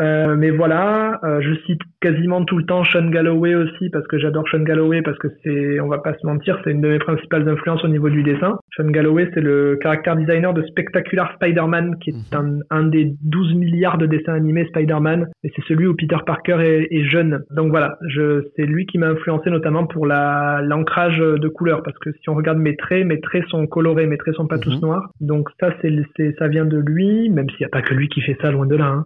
Euh, 0.01 0.35
mais 0.37 0.51
voilà, 0.51 1.21
euh, 1.25 1.41
je 1.43 1.55
cite 1.67 1.81
quasiment 2.01 2.45
tout 2.45 2.57
le 2.57 2.65
temps 2.65 2.85
Sean 2.85 3.09
Galloway 3.11 3.55
aussi 3.55 3.91
parce 3.91 4.07
que 4.07 4.19
j'adore 4.19 4.49
Sean 4.49 4.61
Galloway 4.63 5.03
parce 5.03 5.19
que 5.19 5.29
c'est, 5.45 5.79
on 5.81 5.89
va 5.89 5.99
pas 5.99 6.15
se 6.15 6.27
mentir, 6.27 6.59
c'est 6.65 6.71
une 6.71 6.81
de 6.81 6.89
mes 6.89 6.99
principales 6.99 7.47
influences 7.49 7.85
au 7.85 7.89
niveau 7.89 8.09
du 8.09 8.23
dessin. 8.23 8.59
Sean 8.77 8.89
Galloway, 8.91 9.31
c'est 9.35 9.41
le 9.43 9.79
character 9.83 10.13
designer 10.17 10.55
de 10.55 10.63
Spectacular 10.63 11.31
Spider-Man, 11.35 11.97
qui 12.01 12.11
est 12.11 12.15
Mhm. 12.33 12.61
un, 12.71 12.79
un 12.79 12.85
des 12.85 13.13
12 13.23 13.55
milliards 13.55 13.99
de 13.99 14.07
dessins 14.07 14.33
animés 14.35 14.65
Spider-Man, 14.67 15.27
et 15.45 15.51
c'est 15.55 15.65
celui 15.67 15.87
où 15.87 15.95
Peter 15.95 16.17
Parker 16.25 16.57
est, 16.61 16.89
est 16.91 17.05
jeune. 17.05 17.43
Donc 17.51 17.71
voilà, 17.71 17.99
je, 18.09 18.43
c'est 18.57 18.65
lui 18.65 18.87
qui 18.87 18.97
m'a 18.99 19.09
influencé 19.09 19.51
notamment 19.51 19.87
pour 19.87 20.07
la, 20.07 20.61
l'ancrage 20.63 21.19
de 21.19 21.49
couleurs 21.49 21.83
parce 21.83 21.99
que 21.99 22.11
si 22.23 22.31
on 22.31 22.35
regarde 22.35 22.59
mes 22.59 22.77
traits, 22.77 23.07
mes 23.07 23.21
traits 23.21 23.45
sont 23.49 23.67
colorés, 23.67 24.07
mes 24.07 24.17
traits 24.17 24.35
sont 24.35 24.47
pas 24.47 24.59
tous 24.59 24.75
Mhm. 24.75 24.81
noirs. 24.81 25.11
Donc 25.21 25.49
ça, 25.61 25.71
c'est, 25.83 25.93
c'est, 26.17 26.35
ça 26.39 26.49
vient 26.49 26.65
de 26.65 26.79
lui, 26.79 27.29
même 27.29 27.49
s'il 27.51 27.59
n'y 27.61 27.67
a 27.67 27.69
pas 27.71 27.83
que 27.83 27.93
lui 27.95 28.09
qui 28.09 28.23
fait 28.23 28.37
ça, 28.41 28.51
loin 28.51 28.67
de 28.67 28.77
là. 28.77 28.87
hein. 28.87 29.05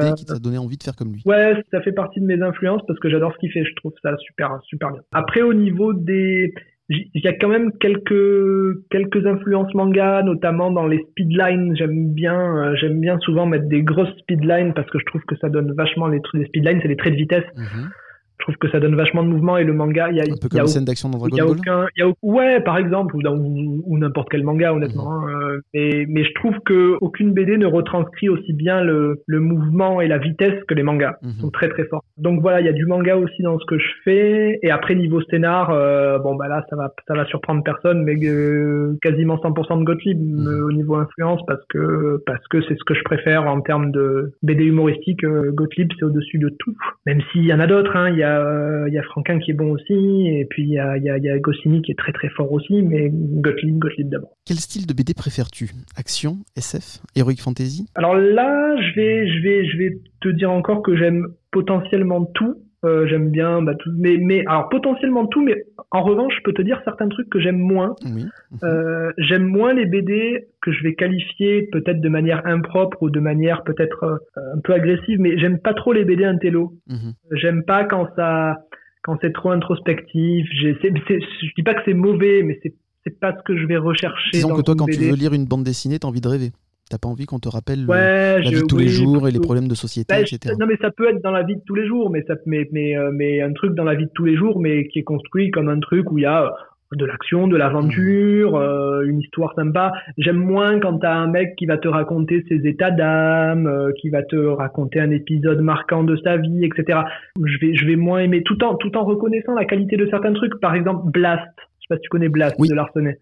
C'est 0.00 0.08
lui 0.08 0.14
qui 0.14 0.24
t'a 0.24 0.34
donné 0.34 0.34
Euh, 0.34 0.34
l'idée, 0.34 0.34
qui 0.34 0.34
t'a 0.34 0.38
donné 0.38 0.58
envie 0.58 0.76
de 0.76 0.82
faire 0.82 0.96
comme 0.96 1.12
lui. 1.12 1.22
Ouais, 1.26 1.62
ça 1.70 1.80
fait 1.82 1.92
partie 1.92 2.20
de 2.20 2.26
mes 2.26 2.40
influences 2.42 2.82
parce 2.86 2.98
que 2.98 3.08
j'adore 3.08 3.32
ce 3.34 3.38
qu'il 3.38 3.50
fait. 3.52 3.64
Je 3.64 3.74
trouve 3.76 3.92
ça 4.02 4.16
super, 4.18 4.58
super 4.64 4.90
bien. 4.92 5.00
Après, 5.12 5.42
au 5.42 5.54
niveau 5.54 5.92
des, 5.92 6.52
il 6.88 7.08
y 7.14 7.28
a 7.28 7.32
quand 7.32 7.48
même 7.48 7.72
quelques 7.78 8.88
quelques 8.90 9.24
influences 9.26 9.72
manga, 9.74 10.22
notamment 10.22 10.70
dans 10.70 10.86
les 10.86 10.98
speedlines. 11.10 11.76
J'aime 11.76 12.12
bien, 12.12 12.56
euh, 12.56 12.76
j'aime 12.76 13.00
bien 13.00 13.18
souvent 13.20 13.46
mettre 13.46 13.68
des 13.68 13.82
grosses 13.82 14.14
speedlines 14.18 14.74
parce 14.74 14.90
que 14.90 14.98
je 14.98 15.04
trouve 15.06 15.22
que 15.22 15.36
ça 15.36 15.48
donne 15.48 15.72
vachement 15.72 16.08
les 16.08 16.20
trucs. 16.20 16.40
Les 16.40 16.48
speedlines, 16.48 16.80
c'est 16.82 16.88
les 16.88 16.96
traits 16.96 17.12
de 17.12 17.18
vitesse. 17.18 17.44
Mhm. 17.56 17.90
Je 18.40 18.44
trouve 18.44 18.56
que 18.56 18.68
ça 18.70 18.80
donne 18.80 18.96
vachement 18.96 19.22
de 19.22 19.28
mouvement 19.28 19.56
et 19.58 19.64
le 19.64 19.72
manga, 19.74 20.08
il 20.10 20.16
y 20.16 20.20
a, 20.20 20.24
Un 20.24 20.36
peu 20.40 20.46
y 20.46 20.48
comme 20.48 20.60
a 20.62 20.66
scène 20.66 20.84
d'action 20.84 21.08
dans 21.10 21.18
Dragon 21.18 21.36
y 21.36 21.40
a 21.40 21.44
Ball 21.44 21.56
aucun, 21.58 21.86
y 21.96 22.02
a 22.02 22.06
ouais, 22.22 22.60
par 22.60 22.78
exemple, 22.78 23.14
ou, 23.16 23.22
dans- 23.22 23.36
ou, 23.36 23.82
ou 23.86 23.98
n'importe 23.98 24.28
quel 24.30 24.42
manga, 24.44 24.72
honnêtement. 24.74 25.20
Mhm. 25.20 25.28
euh, 25.28 25.60
mais, 25.74 26.06
mais 26.08 26.24
je 26.24 26.32
trouve 26.34 26.54
que 26.64 26.96
aucune 27.00 27.32
BD 27.32 27.58
ne 27.58 27.66
retranscrit 27.66 28.28
aussi 28.28 28.52
bien 28.52 28.82
le, 28.82 29.20
le 29.26 29.40
mouvement 29.40 30.00
et 30.00 30.08
la 30.08 30.18
vitesse 30.18 30.62
que 30.66 30.74
les 30.74 30.82
mangas. 30.82 31.16
Ils 31.22 31.28
Mhm. 31.28 31.34
sont 31.40 31.50
très 31.50 31.68
très 31.68 31.84
forts. 31.84 32.02
Donc 32.18 32.40
voilà, 32.40 32.60
il 32.60 32.66
y 32.66 32.68
a 32.68 32.72
du 32.72 32.86
manga 32.86 33.16
aussi 33.16 33.42
dans 33.42 33.58
ce 33.58 33.64
que 33.66 33.78
je 33.78 33.88
fais. 34.04 34.58
Et 34.62 34.70
après 34.70 34.94
niveau 34.94 35.20
scénar, 35.22 35.70
euh, 35.70 36.18
bon 36.18 36.34
bah 36.36 36.48
là 36.48 36.64
ça 36.70 36.76
va 36.76 36.92
ça 37.06 37.14
va 37.14 37.24
surprendre 37.26 37.62
personne, 37.62 38.02
mais 38.04 38.16
euh, 38.24 38.96
quasiment 39.02 39.36
100% 39.36 39.78
de 39.80 39.84
Gottlieb 39.84 40.18
Mhm. 40.18 40.62
au 40.64 40.72
niveau 40.72 40.94
influence 40.96 41.40
parce 41.46 41.62
que 41.68 42.22
parce 42.26 42.46
que 42.48 42.60
c'est 42.62 42.74
ce 42.78 42.84
que 42.84 42.94
je 42.94 43.02
préfère 43.04 43.46
en 43.46 43.60
termes 43.60 43.90
de 43.92 44.32
BD 44.42 44.64
humoristique. 44.64 45.24
Gottlieb 45.24 45.88
c'est 45.98 46.04
au-dessus 46.04 46.38
de 46.38 46.48
tout. 46.58 46.74
Même 47.06 47.20
s'il 47.32 47.44
y 47.44 47.52
en 47.52 47.60
a 47.60 47.66
d'autres, 47.66 47.96
hein, 47.96 48.08
il 48.10 48.16
y 48.18 48.22
a 48.22 48.29
euh, 48.38 48.88
il 48.88 48.94
y 48.94 48.98
a 48.98 49.02
Franquin 49.02 49.38
qui 49.38 49.50
est 49.50 49.54
bon 49.54 49.70
aussi, 49.72 49.92
et 49.92 50.46
puis 50.48 50.62
il 50.62 50.70
y 50.70 50.78
a 50.78 50.96
il 50.96 51.04
y 51.04 51.10
a, 51.10 51.18
il 51.18 51.24
y 51.24 51.28
a 51.28 51.38
Goscinny 51.38 51.82
qui 51.82 51.92
est 51.92 51.98
très 51.98 52.12
très 52.12 52.28
fort 52.28 52.52
aussi, 52.52 52.82
mais 52.82 53.10
Gottlieb 53.10 53.78
Gottlieb 53.78 54.08
d'abord. 54.08 54.36
Quel 54.46 54.56
style 54.56 54.86
de 54.86 54.94
BD 54.94 55.14
préfères-tu? 55.14 55.70
Action, 55.96 56.38
SF, 56.56 57.00
Heroic 57.16 57.36
Fantasy? 57.42 57.86
Alors 57.94 58.14
là, 58.14 58.76
je 58.76 58.94
vais, 58.94 59.28
je 59.28 59.42
vais, 59.42 59.66
je 59.66 59.78
vais 59.78 59.98
te 60.20 60.28
dire 60.28 60.50
encore 60.50 60.82
que 60.82 60.96
j'aime 60.96 61.26
potentiellement 61.50 62.24
tout. 62.24 62.56
Euh, 62.84 63.06
j'aime 63.06 63.30
bien, 63.30 63.60
bah, 63.60 63.74
tout, 63.74 63.90
mais, 63.94 64.16
mais 64.16 64.42
alors 64.46 64.70
potentiellement 64.70 65.26
tout, 65.26 65.42
mais 65.42 65.64
en 65.90 66.02
revanche, 66.02 66.32
je 66.38 66.42
peux 66.42 66.54
te 66.54 66.62
dire 66.62 66.80
certains 66.84 67.08
trucs 67.08 67.28
que 67.28 67.38
j'aime 67.38 67.58
moins. 67.58 67.94
Oui. 68.06 68.24
Euh, 68.64 69.12
j'aime 69.18 69.44
moins 69.44 69.74
les 69.74 69.84
BD 69.84 70.46
que 70.62 70.72
je 70.72 70.82
vais 70.82 70.94
qualifier 70.94 71.68
peut-être 71.72 72.00
de 72.00 72.08
manière 72.08 72.40
impropre 72.46 73.02
ou 73.02 73.10
de 73.10 73.20
manière 73.20 73.64
peut-être 73.64 74.04
euh, 74.04 74.16
un 74.56 74.60
peu 74.60 74.72
agressive, 74.72 75.20
mais 75.20 75.38
j'aime 75.38 75.58
pas 75.58 75.74
trop 75.74 75.92
les 75.92 76.06
BD 76.06 76.24
intello. 76.24 76.72
Mhm. 76.88 77.12
J'aime 77.32 77.64
pas 77.64 77.84
quand 77.84 78.08
ça, 78.16 78.56
quand 79.02 79.18
c'est 79.20 79.32
trop 79.34 79.50
introspectif. 79.50 80.46
J'ai- 80.62 80.76
c'est- 80.80 80.92
c'est- 81.06 81.20
je 81.20 81.52
dis 81.54 81.62
pas 81.62 81.74
que 81.74 81.82
c'est 81.84 81.94
mauvais, 81.94 82.42
mais 82.42 82.58
c'est 82.62 82.72
c'est 83.04 83.18
pas 83.18 83.34
ce 83.34 83.42
que 83.44 83.56
je 83.56 83.66
vais 83.66 83.78
rechercher. 83.78 84.30
Disons 84.34 84.50
dans 84.50 84.56
que 84.56 84.62
toi, 84.62 84.74
quand 84.76 84.84
tu 84.86 85.00
veux 85.00 85.16
lire 85.16 85.32
une 85.32 85.46
bande 85.46 85.64
dessinée, 85.64 85.98
t'as 85.98 86.08
envie 86.08 86.20
de 86.20 86.28
rêver. 86.28 86.50
T'as 86.90 86.98
pas 86.98 87.08
envie 87.08 87.24
qu'on 87.24 87.38
te 87.38 87.48
rappelle 87.48 87.82
le- 87.82 87.86
la 87.92 88.40
vie 88.40 88.50
de 88.62 88.66
tous 88.66 88.76
les 88.76 88.88
jours 88.88 89.28
et 89.28 89.30
les 89.30 89.38
problèmes 89.40 89.68
de 89.68 89.74
société, 89.76 90.12
Bah, 90.12 90.20
etc. 90.20 90.54
non 90.58 90.66
mais 90.66 90.76
ça 90.82 90.90
peut 90.90 91.08
être 91.08 91.22
dans 91.22 91.30
la 91.30 91.44
vie 91.44 91.54
de 91.54 91.62
tous 91.64 91.76
les 91.76 91.86
jours, 91.86 92.10
mais 92.10 92.22
ça, 92.26 92.34
mais, 92.46 92.68
mais, 92.72 92.96
euh, 92.96 93.10
mais 93.14 93.40
un 93.40 93.52
truc 93.52 93.74
dans 93.74 93.84
la 93.84 93.94
vie 93.94 94.06
de 94.06 94.10
tous 94.14 94.24
les 94.24 94.36
jours, 94.36 94.60
mais 94.60 94.86
qui 94.88 94.98
est 94.98 95.04
construit 95.04 95.50
comme 95.52 95.68
un 95.68 95.78
truc 95.78 96.10
où 96.10 96.18
il 96.18 96.22
y 96.22 96.26
a 96.26 96.44
euh, 96.44 96.50
de 96.96 97.04
l'action, 97.04 97.46
de 97.46 97.56
l'aventure, 97.56 98.56
euh, 98.56 99.02
une 99.06 99.20
histoire 99.20 99.54
sympa. 99.54 99.92
J'aime 100.18 100.38
moins 100.38 100.80
quand 100.80 100.98
t'as 100.98 101.14
un 101.14 101.28
mec 101.28 101.54
qui 101.56 101.66
va 101.66 101.78
te 101.78 101.86
raconter 101.86 102.44
ses 102.48 102.66
états 102.66 102.90
d'âme, 102.90 103.68
euh, 103.68 103.92
qui 104.00 104.10
va 104.10 104.24
te 104.24 104.34
raconter 104.34 104.98
un 104.98 105.10
épisode 105.12 105.60
marquant 105.60 106.02
de 106.02 106.16
sa 106.24 106.36
vie, 106.38 106.64
etc. 106.64 106.98
Je 107.44 107.58
vais, 107.60 107.76
je 107.76 107.86
vais 107.86 107.94
moins 107.94 108.18
aimer, 108.18 108.42
tout 108.42 108.62
en, 108.64 108.74
tout 108.74 108.96
en 108.96 109.04
reconnaissant 109.04 109.54
la 109.54 109.64
qualité 109.64 109.96
de 109.96 110.08
certains 110.10 110.32
trucs. 110.32 110.58
Par 110.60 110.74
exemple, 110.74 111.08
Blast. 111.12 111.46
Je 111.90 111.94
sais 111.94 111.96
pas 111.96 111.96
si 111.96 112.02
tu 112.02 112.08
connais 112.10 112.28
Blast 112.28 112.54
Oui. 112.58 112.68
de 112.68 112.74
Larsenet 112.74 113.18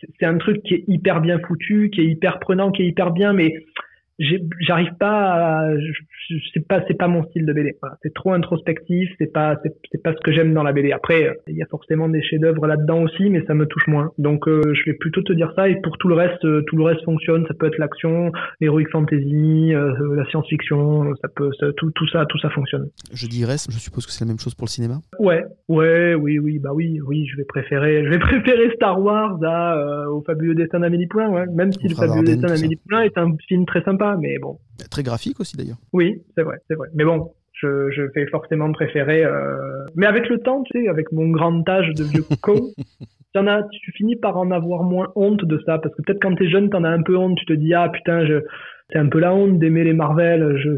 c'est- 0.00 0.08
c'est 0.20 0.26
un 0.26 0.38
truc 0.38 0.62
qui 0.62 0.74
est 0.74 0.84
hyper 0.86 1.20
bien 1.20 1.38
foutu, 1.40 1.90
qui 1.92 2.00
est 2.02 2.06
hyper 2.06 2.38
prenant, 2.38 2.70
qui 2.70 2.82
est 2.82 2.86
hyper 2.86 3.10
bien, 3.10 3.32
mais 3.32 3.64
j'arrive 4.60 4.92
pas 4.98 5.68
à, 5.68 5.74
c'est 6.54 6.66
pas 6.66 6.82
c'est 6.86 6.94
pas 6.94 7.08
mon 7.08 7.24
style 7.24 7.46
de 7.46 7.52
BD. 7.52 7.76
C'est 8.02 8.14
trop 8.14 8.32
introspectif 8.32 9.10
c'est 9.18 9.32
pas 9.32 9.56
c'est 9.90 10.02
pas 10.02 10.12
ce 10.12 10.20
que 10.20 10.32
j'aime 10.32 10.54
dans 10.54 10.62
la 10.62 10.72
BD. 10.72 10.92
Après 10.92 11.36
il 11.48 11.56
y 11.56 11.62
a 11.62 11.66
forcément 11.66 12.08
des 12.08 12.22
chefs 12.22 12.40
d'œuvre 12.40 12.66
là-dedans 12.66 13.02
aussi 13.02 13.30
mais 13.30 13.44
ça 13.46 13.54
me 13.54 13.66
touche 13.66 13.86
moins. 13.88 14.10
Donc 14.18 14.48
euh, 14.48 14.62
je 14.74 14.90
vais 14.90 14.96
plutôt 14.96 15.22
te 15.22 15.32
dire 15.32 15.52
ça. 15.56 15.68
Et 15.68 15.80
pour 15.82 15.98
tout 15.98 16.08
le 16.08 16.14
reste 16.14 16.44
euh, 16.44 16.62
tout 16.66 16.76
le 16.76 16.84
reste 16.84 17.04
fonctionne. 17.04 17.44
Ça 17.46 17.54
peut 17.54 17.66
être 17.66 17.78
l'action 17.78 18.32
l'heroic 18.60 18.86
fantasy 18.90 19.74
euh, 19.74 20.16
la 20.16 20.24
science-fiction 20.26 21.14
ça 21.20 21.28
peut 21.34 21.50
tout 21.76 21.90
tout 21.90 22.08
ça 22.08 22.24
tout 22.26 22.38
ça 22.38 22.50
fonctionne. 22.50 22.88
Je 23.12 23.26
dis 23.26 23.44
reste 23.44 23.70
je 23.70 23.78
suppose 23.78 24.06
que 24.06 24.12
c'est 24.12 24.24
la 24.24 24.28
même 24.28 24.38
chose 24.38 24.54
pour 24.54 24.66
le 24.66 24.70
cinéma. 24.70 24.96
Ouais 25.18 25.44
ouais 25.68 26.14
oui 26.14 26.38
oui 26.38 26.58
bah 26.58 26.70
oui 26.72 27.00
oui 27.06 27.26
je 27.26 27.36
vais 27.36 27.44
préférer 27.44 28.04
je 28.04 28.10
vais 28.10 28.18
préférer 28.30 28.70
Star 28.74 29.00
Wars 29.00 29.38
à, 29.44 30.08
au 30.10 30.22
fabuleux 30.22 30.54
destin 30.54 30.80
d'Amélie 30.80 31.06
Poulain 31.06 31.30
ouais. 31.30 31.46
Même 31.54 31.72
si 31.72 31.88
le 31.88 31.94
fabuleux 31.94 32.24
destin 32.24 32.48
d'Amélie 32.48 32.76
Poulain 32.76 33.02
est 33.02 33.18
un 33.18 33.34
film 33.48 33.66
très 33.66 33.82
sympa 33.82 34.11
mais 34.20 34.38
bon 34.38 34.58
Très 34.90 35.02
graphique 35.02 35.40
aussi 35.40 35.56
d'ailleurs. 35.56 35.78
Oui, 35.92 36.22
c'est 36.34 36.42
vrai, 36.42 36.58
c'est 36.68 36.74
vrai. 36.74 36.88
Mais 36.94 37.04
bon, 37.04 37.32
je, 37.52 37.90
je 37.90 38.02
vais 38.14 38.26
forcément 38.26 38.72
préférer. 38.72 39.24
Euh... 39.24 39.86
Mais 39.94 40.06
avec 40.06 40.28
le 40.28 40.38
temps, 40.38 40.62
tu 40.62 40.78
sais, 40.78 40.88
avec 40.88 41.12
mon 41.12 41.28
grand 41.30 41.66
âge 41.68 41.94
de 41.94 42.04
vieux 42.04 42.24
con, 42.42 42.60
en 43.34 43.46
as, 43.46 43.62
tu 43.70 43.92
finis 43.92 44.16
par 44.16 44.36
en 44.36 44.50
avoir 44.50 44.82
moins 44.82 45.12
honte 45.14 45.44
de 45.44 45.60
ça. 45.64 45.78
Parce 45.78 45.94
que 45.94 46.02
peut-être 46.02 46.20
quand 46.20 46.34
t'es 46.34 46.50
jeune, 46.50 46.70
t'en 46.70 46.84
as 46.84 46.90
un 46.90 47.02
peu 47.02 47.16
honte. 47.16 47.38
Tu 47.38 47.46
te 47.46 47.52
dis, 47.52 47.74
ah 47.74 47.88
putain, 47.88 48.26
je... 48.26 48.40
c'est 48.90 48.98
un 48.98 49.08
peu 49.08 49.20
la 49.20 49.34
honte 49.34 49.58
d'aimer 49.58 49.84
les 49.84 49.92
Marvel. 49.92 50.56
Je, 50.58 50.76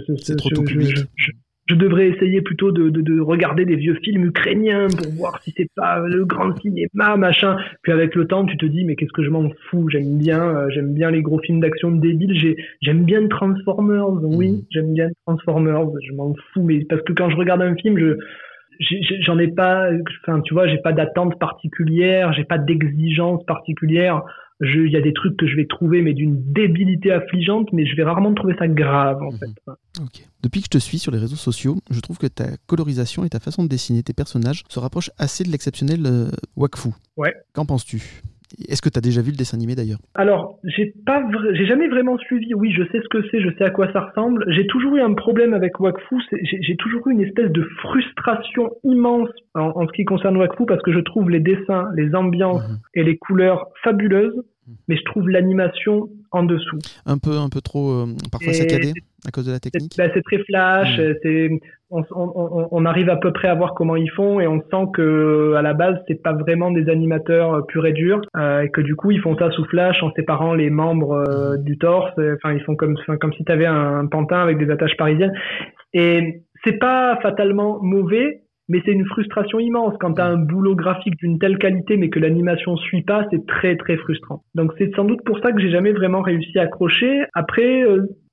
je 1.67 1.75
devrais 1.75 2.09
essayer 2.09 2.43
plutôt 2.43 2.73
de, 2.73 2.91
de, 2.91 3.01
de, 3.01 3.21
regarder 3.21 3.65
des 3.65 3.77
vieux 3.77 3.95
films 4.03 4.27
ukrainiens 4.27 4.89
pour 4.89 5.13
voir 5.15 5.43
si 5.43 5.53
c'est 5.57 5.71
pas 5.75 6.01
le 6.01 6.27
grand 6.27 6.55
cinéma, 6.61 7.17
machin. 7.17 7.57
Puis 7.83 7.93
avec 7.93 8.15
le 8.15 8.27
temps, 8.27 8.45
tu 8.45 8.57
te 8.59 8.67
dis, 8.67 8.85
mais 8.85 8.97
qu'est-ce 8.97 9.13
que 9.13 9.25
je 9.25 9.31
m'en 9.31 9.49
fous? 9.71 9.89
J'aime 9.89 10.19
bien, 10.19 10.43
euh, 10.43 10.69
j'aime 10.71 10.93
bien 10.93 11.11
les 11.11 11.23
gros 11.23 11.39
films 11.39 11.61
d'action 11.61 11.91
débiles. 11.91 12.57
J'aime 12.83 13.05
bien 13.05 13.27
Transformers, 13.29 14.11
oui, 14.11 14.51
mmh. 14.51 14.63
j'aime 14.71 14.93
bien 14.93 15.09
Transformers. 15.27 15.87
Je 16.07 16.13
m'en 16.13 16.35
fous, 16.53 16.63
mais 16.63 16.85
parce 16.85 17.03
que 17.03 17.15
quand 17.15 17.31
je 17.31 17.37
regarde 17.37 17.63
un 17.63 17.75
film, 17.77 17.99
je 17.99 18.19
j'en 19.21 19.39
ai, 19.39 19.49
pas, 19.49 19.89
enfin 20.23 20.41
tu 20.41 20.53
vois, 20.53 20.67
j'ai 20.67 20.79
pas 20.79 20.93
d'attente 20.93 21.39
particulière, 21.39 22.33
j'ai 22.33 22.45
pas 22.45 22.59
d'exigence 22.59 23.45
particulière 23.47 24.23
il 24.61 24.91
y 24.91 24.97
a 24.97 25.01
des 25.01 25.13
trucs 25.13 25.37
que 25.37 25.47
je 25.47 25.57
vais 25.57 25.67
trouver, 25.67 26.03
mais 26.03 26.15
d'une 26.15 26.53
débilité 26.53 27.11
affligeante, 27.11 27.73
mais 27.73 27.87
je 27.87 27.97
vais 27.97 28.05
rarement 28.05 28.33
trouver 28.35 28.55
ça 28.59 28.69
grave, 28.69 29.23
en 29.23 29.33
mhm. 29.33 29.39
fait. 29.39 30.27
Depuis 30.43 30.61
que 30.61 30.67
je 30.67 30.71
te 30.71 30.79
suis 30.79 30.99
sur 30.99 31.11
les 31.11 31.19
réseaux 31.19 31.37
sociaux, 31.37 31.79
je 31.91 32.01
trouve 32.01 32.19
que 32.19 32.27
ta 32.27 32.57
colorisation 32.67 33.25
et 33.25 33.31
ta 33.31 33.41
façon 33.41 33.63
de 33.63 33.69
dessiner 33.69 34.03
tes 34.03 34.13
personnages 34.13 34.63
se 34.69 34.79
rapprochent 34.79 35.11
assez 35.19 35.45
de 35.45 35.51
l'exceptionnel 35.51 36.07
euh, 36.07 36.31
Wakfu. 36.57 36.91
Ouais. 37.17 37.35
Qu'en 37.53 37.67
penses-tu? 37.67 38.23
Est-ce 38.69 38.83
que 38.83 38.89
tu 38.89 38.99
as 38.99 39.01
déjà 39.01 39.23
vu 39.23 39.31
le 39.31 39.37
dessin 39.37 39.57
animé 39.57 39.75
d'ailleurs? 39.75 39.99
Alors, 40.15 40.59
j'ai 40.65 40.95
pas 41.07 41.23
j'ai 41.53 41.67
jamais 41.67 41.89
vraiment 41.89 42.19
suivi. 42.19 42.55
Oui, 42.55 42.73
je 42.73 42.83
sais 42.93 43.01
ce 43.03 43.09
que 43.09 43.27
c'est, 43.31 43.41
je 43.41 43.49
sais 43.57 43.65
à 43.65 43.71
quoi 43.71 43.93
ça 43.93 44.01
ressemble. 44.01 44.45
J'ai 44.53 44.67
toujours 44.67 44.97
eu 44.97 45.01
un 45.01 45.15
problème 45.15 45.55
avec 45.55 45.81
Wakfu, 45.81 46.17
j'ai 46.43 46.77
toujours 46.77 47.07
eu 47.09 47.13
une 47.13 47.23
espèce 47.23 47.51
de 47.51 47.63
frustration 47.83 48.71
immense 48.85 49.31
en, 49.55 49.87
ce 49.87 49.93
qui 49.93 50.05
concerne 50.05 50.37
Wakfu 50.37 50.67
parce 50.67 50.83
que 50.83 50.93
je 50.93 51.01
trouve 51.01 51.31
les 51.31 51.41
dessins, 51.41 51.89
les 51.95 52.15
ambiances 52.15 52.69
mhm. 52.69 52.79
et 52.95 53.05
les 53.05 53.17
couleurs 53.17 53.69
fabuleuses, 53.83 54.37
mhm. 54.37 54.75
mais 54.89 54.97
je 54.97 55.05
trouve 55.05 55.29
l'animation 55.29 56.09
en 56.31 56.43
dessous. 56.43 56.79
Un 57.07 57.19
peu 57.19 57.39
un 57.39 57.49
peu 57.49 57.61
trop 57.61 57.91
euh, 57.91 58.07
parfois 58.31 58.53
saccadé 58.53 58.93
à 59.27 59.31
cause 59.31 59.47
de 59.47 59.53
la 59.53 59.61
technique. 59.61 59.93
C'est 59.95 60.15
bah, 60.15 60.21
très 60.23 60.39
flash, 60.45 61.01
c'est 61.23 61.51
on, 61.91 62.85
arrive 62.85 63.09
à 63.09 63.17
peu 63.17 63.33
près 63.33 63.49
à 63.49 63.55
voir 63.55 63.75
comment 63.75 63.97
ils 63.97 64.11
font 64.11 64.41
et 64.41 64.47
on 64.47 64.61
sent 64.61 64.91
que 64.95 65.55
à 65.55 65.63
la 65.63 65.75
base 65.75 65.97
c'est 66.09 66.23
pas 66.23 66.33
vraiment 66.33 66.71
des 66.71 66.89
animateurs 66.89 67.55
euh, 67.55 67.63
purs 67.63 67.87
et 67.87 67.93
durs 67.93 68.21
euh, 68.37 68.63
et 68.63 68.71
que 68.71 68.81
du 68.81 68.97
coup 68.97 69.11
ils 69.11 69.21
font 69.21 69.37
ça 69.37 69.51
sous 69.51 69.65
flash 69.67 70.03
en 70.03 70.13
séparant 70.13 70.55
les 70.55 70.71
membres 70.71 71.25
euh, 71.29 71.57
du 71.57 71.79
torse 71.79 72.13
enfin 72.37 72.53
ils 72.53 72.63
font 72.63 72.75
comme 72.77 72.97
comme 73.21 73.33
si 73.35 73.45
tu 73.45 73.53
avais 73.53 73.67
un 73.67 74.07
pantin 74.07 74.41
avec 74.41 74.59
des 74.59 74.71
attaches 74.71 74.97
parisiennes 74.97 75.33
et 75.93 76.43
c'est 76.65 76.79
pas 76.79 77.19
fatalement 77.23 77.79
mauvais 77.83 78.41
mais 78.69 78.81
c'est 78.85 78.93
une 78.93 79.05
frustration 79.05 79.61
immense 79.61 79.95
quand 80.01 80.15
tu 80.15 80.23
as 80.23 80.27
un 80.27 80.39
boulot 80.39 80.75
graphique 80.75 81.17
d'une 81.19 81.39
telle 81.39 81.59
qualité 81.59 81.97
mais 81.97 82.09
que 82.09 82.19
l'animation 82.19 82.77
suit 82.79 83.03
pas, 83.03 83.27
c'est 83.31 83.45
très 83.47 83.77
très 83.77 83.99
frustrant. 83.99 84.43
Donc 84.55 84.73
c'est 84.79 84.91
sans 84.97 85.05
doute 85.05 85.23
pour 85.27 85.39
ça 85.41 85.53
que 85.53 85.61
j'ai 85.61 85.71
jamais 85.71 85.93
vraiment 85.93 86.23
réussi 86.23 86.59
à 86.59 86.63
accrocher. 86.63 87.25
Après, 87.35 87.85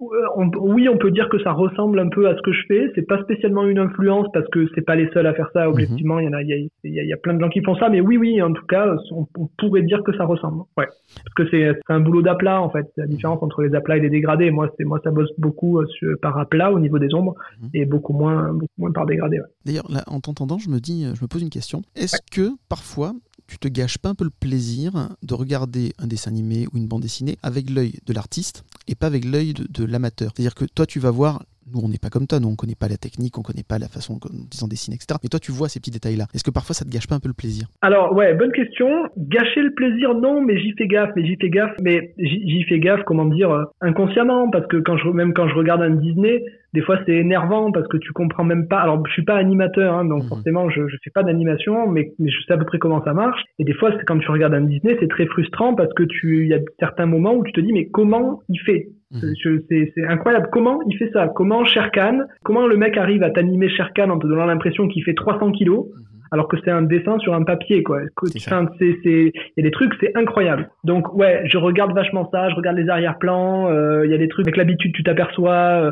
oui, 0.02 0.90
on 0.90 0.98
peut 0.98 1.12
dire 1.12 1.30
que 1.30 1.42
ça 1.44 1.52
ressemble 1.52 2.00
un 2.00 2.10
peu 2.10 2.28
à 2.28 2.36
ce 2.36 2.42
que 2.42 2.52
je 2.52 2.62
fais. 2.68 2.92
C'est 2.96 3.08
pas 3.08 3.22
spécialement 3.22 3.66
une 3.66 3.78
influence 3.78 4.28
parce 4.34 4.48
que 4.50 4.68
c'est 4.74 4.82
pas 4.82 4.96
les 4.96 5.08
seuls 5.14 5.28
à 5.28 5.34
faire 5.34 5.50
ça. 5.54 5.66
Mhm. 5.66 5.72
Objectivement, 5.72 6.20
il 6.20 6.26
y 6.26 6.30
en 6.30 6.34
a, 6.34 6.42
il 6.42 6.70
y 6.84 7.14
a, 7.14 7.18
plein 7.18 7.36
de 7.36 7.40
gens 7.40 7.50
qui 7.50 7.62
font 7.62 7.76
ça. 7.76 7.90
Mais 7.90 8.02
oui, 8.02 8.18
oui, 8.18 8.42
en 8.42 8.52
tout 8.52 8.66
cas, 8.66 8.96
on, 9.12 9.28
pourrait 9.58 9.84
dire 9.84 10.02
que 10.04 10.16
ça 10.18 10.26
ressemble. 10.26 10.64
Ouais, 10.76 10.88
parce 10.88 11.34
que 11.36 11.50
c'est 11.52 11.80
un 11.88 12.00
boulot 12.00 12.24
d'aplat 12.24 12.62
en 12.62 12.70
fait. 12.70 12.92
La 12.98 13.06
différence 13.06 13.44
entre 13.44 13.62
les 13.62 13.76
aplats 13.76 13.98
et 13.98 14.02
les 14.02 14.10
dégradés. 14.10 14.50
Moi, 14.50 14.72
c'est 14.78 14.86
moi, 14.86 15.00
ça 15.04 15.12
bosse 15.12 15.32
beaucoup 15.38 15.80
euh, 15.80 15.86
par 16.22 16.38
aplat 16.38 16.72
au 16.72 16.80
niveau 16.80 16.98
des 16.98 17.14
ombres 17.14 17.36
mhm. 17.62 17.70
et 17.76 17.86
beaucoup 17.86 18.14
moins, 18.14 18.54
beaucoup 18.54 18.74
moins 18.80 18.92
par 18.92 19.06
dégradé. 19.06 19.40
D'ailleurs, 19.66 19.86
en 20.08 20.20
t'entendant, 20.20 20.58
je 20.58 20.70
me 20.70 20.80
dis, 20.80 21.06
je 21.14 21.22
me 21.22 21.28
pose 21.28 21.44
une 21.44 21.50
question. 21.50 21.84
Est-ce 21.96 22.22
que 22.32 22.50
parfois 22.70 23.14
tu 23.52 23.60
te 23.60 23.68
gâches 23.68 23.98
pas 23.98 24.08
un 24.08 24.16
peu 24.16 24.24
le 24.24 24.30
plaisir 24.30 25.10
de 25.24 25.34
regarder 25.34 25.94
un 26.00 26.08
dessin 26.08 26.32
animé 26.32 26.68
ou 26.72 26.78
une 26.78 26.88
bande 26.88 27.02
dessinée 27.02 27.38
avec 27.44 27.70
l'œil 27.70 28.00
de 28.06 28.14
l'artiste 28.14 28.64
et 28.88 28.96
pas 28.96 29.08
avec 29.08 29.26
l'œil 29.26 29.54
de, 29.54 29.84
l'amateur. 29.84 30.32
C'est-à-dire 30.34 30.56
que 30.56 30.64
toi, 30.64 30.86
tu 30.86 31.02
vas 31.02 31.12
voir 31.12 31.44
nous, 31.74 31.82
on 31.84 31.90
n'est 31.90 31.98
pas 32.02 32.10
comme 32.10 32.28
toi, 32.28 32.40
nous, 32.40 32.50
on 32.50 32.56
connaît 32.56 32.76
pas 32.76 32.88
la 32.88 32.98
technique, 32.98 33.38
on 33.38 33.42
connaît 33.42 33.68
pas 33.68 33.80
la 33.80 33.88
façon 33.88 34.20
dont 34.22 34.30
ils 34.54 34.64
en 34.64 34.68
dessinent, 34.68 34.94
etc. 34.94 35.20
Mais 35.24 35.30
toi, 35.30 35.40
tu 35.40 35.52
vois 35.52 35.70
ces 35.70 35.80
petits 35.80 35.92
détails-là. 35.92 36.26
Est-ce 36.34 36.44
que 36.44 36.52
parfois 36.52 36.76
ça 36.76 36.86
te 36.86 36.90
gâche 36.90 37.08
pas 37.08 37.16
un 37.16 37.20
peu 37.20 37.30
le 37.30 37.34
plaisir? 37.34 37.68
Alors, 37.82 38.14
ouais, 38.14 38.34
bonne 38.34 38.52
question. 38.52 38.88
Gâcher 39.18 39.62
le 39.62 39.74
plaisir, 39.74 40.14
non, 40.16 40.42
mais 40.42 40.60
j'y 40.60 40.74
fais 40.78 40.88
gaffe, 40.88 41.12
mais 41.16 41.26
j'y 41.26 41.36
fais 41.40 41.50
gaffe, 41.50 41.76
mais 41.82 42.14
j'y 42.18 42.64
fais 42.64 42.80
gaffe, 42.80 43.04
comment 43.06 43.26
dire, 43.26 43.52
euh, 43.52 43.64
inconsciemment, 43.82 44.50
parce 44.50 44.68
que 44.68 44.78
quand 44.78 44.98
je, 44.98 45.10
même 45.10 45.34
quand 45.34 45.48
je 45.48 45.56
regarde 45.56 45.82
un 45.82 45.92
Disney, 45.92 46.44
des 46.74 46.82
fois 46.82 46.98
c'est 47.06 47.16
énervant 47.16 47.72
parce 47.72 47.88
que 47.88 47.98
tu 47.98 48.12
comprends 48.14 48.44
même 48.44 48.68
pas. 48.68 48.80
Alors 48.80 49.06
je 49.06 49.12
suis 49.12 49.24
pas 49.24 49.36
animateur, 49.36 49.94
hein, 49.94 50.06
donc 50.06 50.24
mhm. 50.24 50.30
forcément 50.30 50.70
je, 50.70 50.88
je 50.88 50.96
fais 51.04 51.10
pas 51.10 51.24
d'animation, 51.24 51.88
mais, 51.88 52.12
mais, 52.20 52.30
je 52.30 52.42
sais 52.46 52.54
à 52.54 52.58
peu 52.58 52.66
près 52.66 52.80
comment 52.80 53.04
ça 53.04 53.14
marche. 53.14 53.42
Et 53.60 53.64
des 53.64 53.74
fois 53.74 53.92
c'est 53.98 54.06
quand 54.06 54.20
tu 54.20 54.32
regardes 54.32 54.54
un 54.54 54.62
Disney, 54.62 54.96
c'est 55.00 55.10
très 55.10 55.26
frustrant 55.26 55.76
parce 55.76 55.94
que 55.94 56.04
tu 56.04 56.44
il 56.44 56.50
y 56.50 56.54
a 56.54 56.60
certains 56.80 57.06
moments 57.06 57.34
où 57.34 57.44
tu 57.44 57.52
te 57.52 57.62
dis 57.62 57.74
mais 57.74 57.88
comment 57.88 58.42
il 58.50 58.60
fait? 58.60 58.90
C'est 59.20 60.06
incroyable. 60.08 60.48
Comment 60.52 60.80
il 60.88 60.98
fait 60.98 61.10
ça? 61.12 61.28
Comment 61.28 61.66
Sherkan 61.66 62.20
Comment 62.44 62.68
le 62.68 62.78
mec 62.78 62.98
arrive 62.98 63.24
à 63.24 63.30
t'animer 63.30 63.70
Sherkan 63.70 64.10
en 64.10 64.20
te 64.20 64.28
donnant 64.28 64.46
l'impression 64.46 64.88
qu'il 64.88 65.04
fait 65.04 65.14
300 65.14 65.52
kilos 65.52 65.88
mhm. 65.88 66.04
alors 66.32 66.48
que 66.48 66.58
c'est 66.64 66.72
un 66.72 66.82
dessin 66.82 67.18
sur 67.20 67.34
un 67.34 67.44
papier 67.44 67.84
quoi. 67.84 68.00
Enfin, 68.38 68.68
c'est 68.80 68.96
il 69.04 69.32
y 69.58 69.60
a 69.60 69.64
des 69.64 69.72
trucs 69.72 69.94
c'est 70.00 70.16
incroyable. 70.16 70.70
Donc 70.84 71.14
ouais, 71.14 71.42
je 71.46 71.58
regarde 71.58 71.94
vachement 71.94 72.30
ça, 72.32 72.50
je 72.50 72.56
regarde 72.56 72.78
les 72.78 72.90
arrière-plans, 72.90 73.70
euh, 73.70 74.06
il 74.06 74.12
y 74.12 74.16
a 74.16 74.18
des 74.18 74.28
trucs 74.28 74.48
avec 74.48 74.58
l'habitude 74.58 74.94
tu 74.94 75.04
t'aperçois 75.04 75.52
euh, 75.52 75.92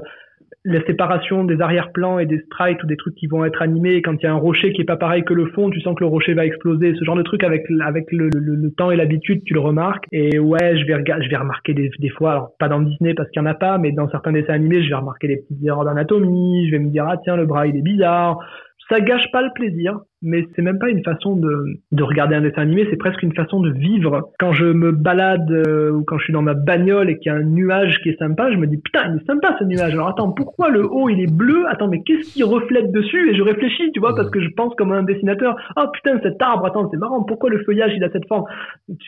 la 0.66 0.84
séparation 0.86 1.46
des 1.46 1.62
arrière-plans 1.62 2.20
et 2.20 2.26
des 2.26 2.40
sprites 2.40 2.84
ou 2.84 2.88
des 2.88 2.98
trucs 2.98 3.16
qui 3.16 3.28
vont 3.28 3.46
être 3.46 3.62
animés, 3.62 4.02
quand 4.02 4.14
il 4.22 4.24
y 4.24 4.28
a 4.28 4.34
un 4.34 4.38
rocher 4.38 4.74
qui 4.74 4.82
est 4.82 4.86
pas 4.86 4.98
pareil 4.98 5.24
que 5.24 5.34
le 5.34 5.48
fond, 5.48 5.70
tu 5.70 5.80
sens 5.80 5.96
que 5.96 6.04
le 6.04 6.10
rocher 6.10 6.34
va 6.34 6.46
exploser. 6.46 6.94
Ce 7.00 7.06
genre 7.06 7.16
de 7.16 7.24
truc 7.24 7.44
avec 7.44 7.66
avec 7.82 8.12
le, 8.12 8.30
le, 8.30 8.72
temps 8.72 8.92
et 8.92 8.98
l'habitude, 8.98 9.44
tu 9.46 9.54
le 9.54 9.62
remarques. 9.62 10.06
Et 10.12 10.38
ouais, 10.38 10.78
je 10.78 10.86
vais 10.86 11.02
je 11.22 11.30
vais 11.30 11.38
remarquer 11.38 11.74
des, 11.74 11.90
des 12.00 12.10
fois, 12.10 12.32
alors 12.32 12.52
pas 12.60 12.68
dans 12.68 12.82
Disney 12.82 13.14
parce 13.14 13.30
qu'il 13.30 13.42
y 13.42 13.46
en 13.46 13.50
a 13.50 13.54
pas, 13.54 13.78
mais 13.78 13.92
dans 13.92 14.10
certains 14.10 14.32
dessins 14.32 14.54
animés, 14.54 14.84
je 14.84 14.90
vais 14.90 14.96
remarquer 14.96 15.28
des 15.28 15.38
petites 15.38 15.64
erreurs 15.64 15.86
d'anatomie. 15.86 16.68
Je 16.68 16.72
vais 16.72 16.80
me 16.80 16.90
dire 16.90 17.06
ah 17.08 17.18
tiens 17.24 17.38
le 17.38 17.46
bras 17.46 17.66
il 17.66 17.78
est 17.78 17.82
bizarre 17.82 18.40
ça 18.90 19.00
gâche 19.02 19.32
pas 19.32 19.42
le 19.42 19.50
plaisir, 19.54 20.00
mais 20.22 20.46
c'est 20.56 20.62
même 20.62 20.80
pas 20.80 20.90
une 20.90 21.04
façon 21.04 21.36
de, 21.36 21.80
de 21.92 22.04
regarder 22.04 22.36
un 22.36 22.42
dessin 22.42 22.64
animé, 22.64 22.88
c'est 22.90 22.98
presque 22.98 23.22
une 23.24 23.36
façon 23.36 23.62
de 23.62 23.72
vivre. 23.72 24.32
Quand 24.40 24.52
je 24.52 24.66
me 24.66 24.92
balade 24.92 25.50
euh, 25.52 25.92
ou 25.92 26.04
quand 26.04 26.18
je 26.18 26.24
suis 26.26 26.34
dans 26.34 26.42
ma 26.42 26.56
bagnole 26.56 27.10
et 27.10 27.18
qu'il 27.20 27.32
y 27.32 27.36
a 27.36 27.38
un 27.38 27.44
nuage 27.44 28.00
qui 28.02 28.10
est 28.10 28.18
sympa, 28.18 28.52
je 28.52 28.58
me 28.58 28.68
dis 28.68 28.78
putain, 28.78 29.02
il 29.10 29.22
est 29.22 29.26
sympa 29.26 29.56
ce 29.60 29.64
nuage. 29.64 29.94
Alors 29.94 30.10
attends, 30.10 30.32
pourquoi 30.32 30.70
le 30.70 30.86
haut 30.86 31.08
il 31.08 31.22
est 31.22 31.32
bleu? 31.32 31.66
Attends, 31.70 31.88
mais 31.88 32.02
qu'est-ce 32.04 32.34
qui 32.34 32.44
reflète 32.44 32.92
dessus? 32.92 33.32
Et 33.32 33.36
je 33.36 33.44
réfléchis, 33.44 33.92
tu 33.94 34.00
vois, 34.00 34.16
parce 34.16 34.30
que 34.30 34.42
je 34.42 34.50
pense 34.50 34.74
comme 34.76 34.92
un 34.92 35.04
dessinateur. 35.04 35.56
Oh 35.78 35.86
putain, 35.94 36.20
cet 36.24 36.42
arbre, 36.42 36.66
attends, 36.66 36.90
c'est 36.90 36.98
marrant. 36.98 37.24
Pourquoi 37.24 37.50
le 37.50 37.64
feuillage 37.64 37.92
il 37.96 38.04
a 38.04 38.10
cette 38.10 38.28
forme? 38.28 38.46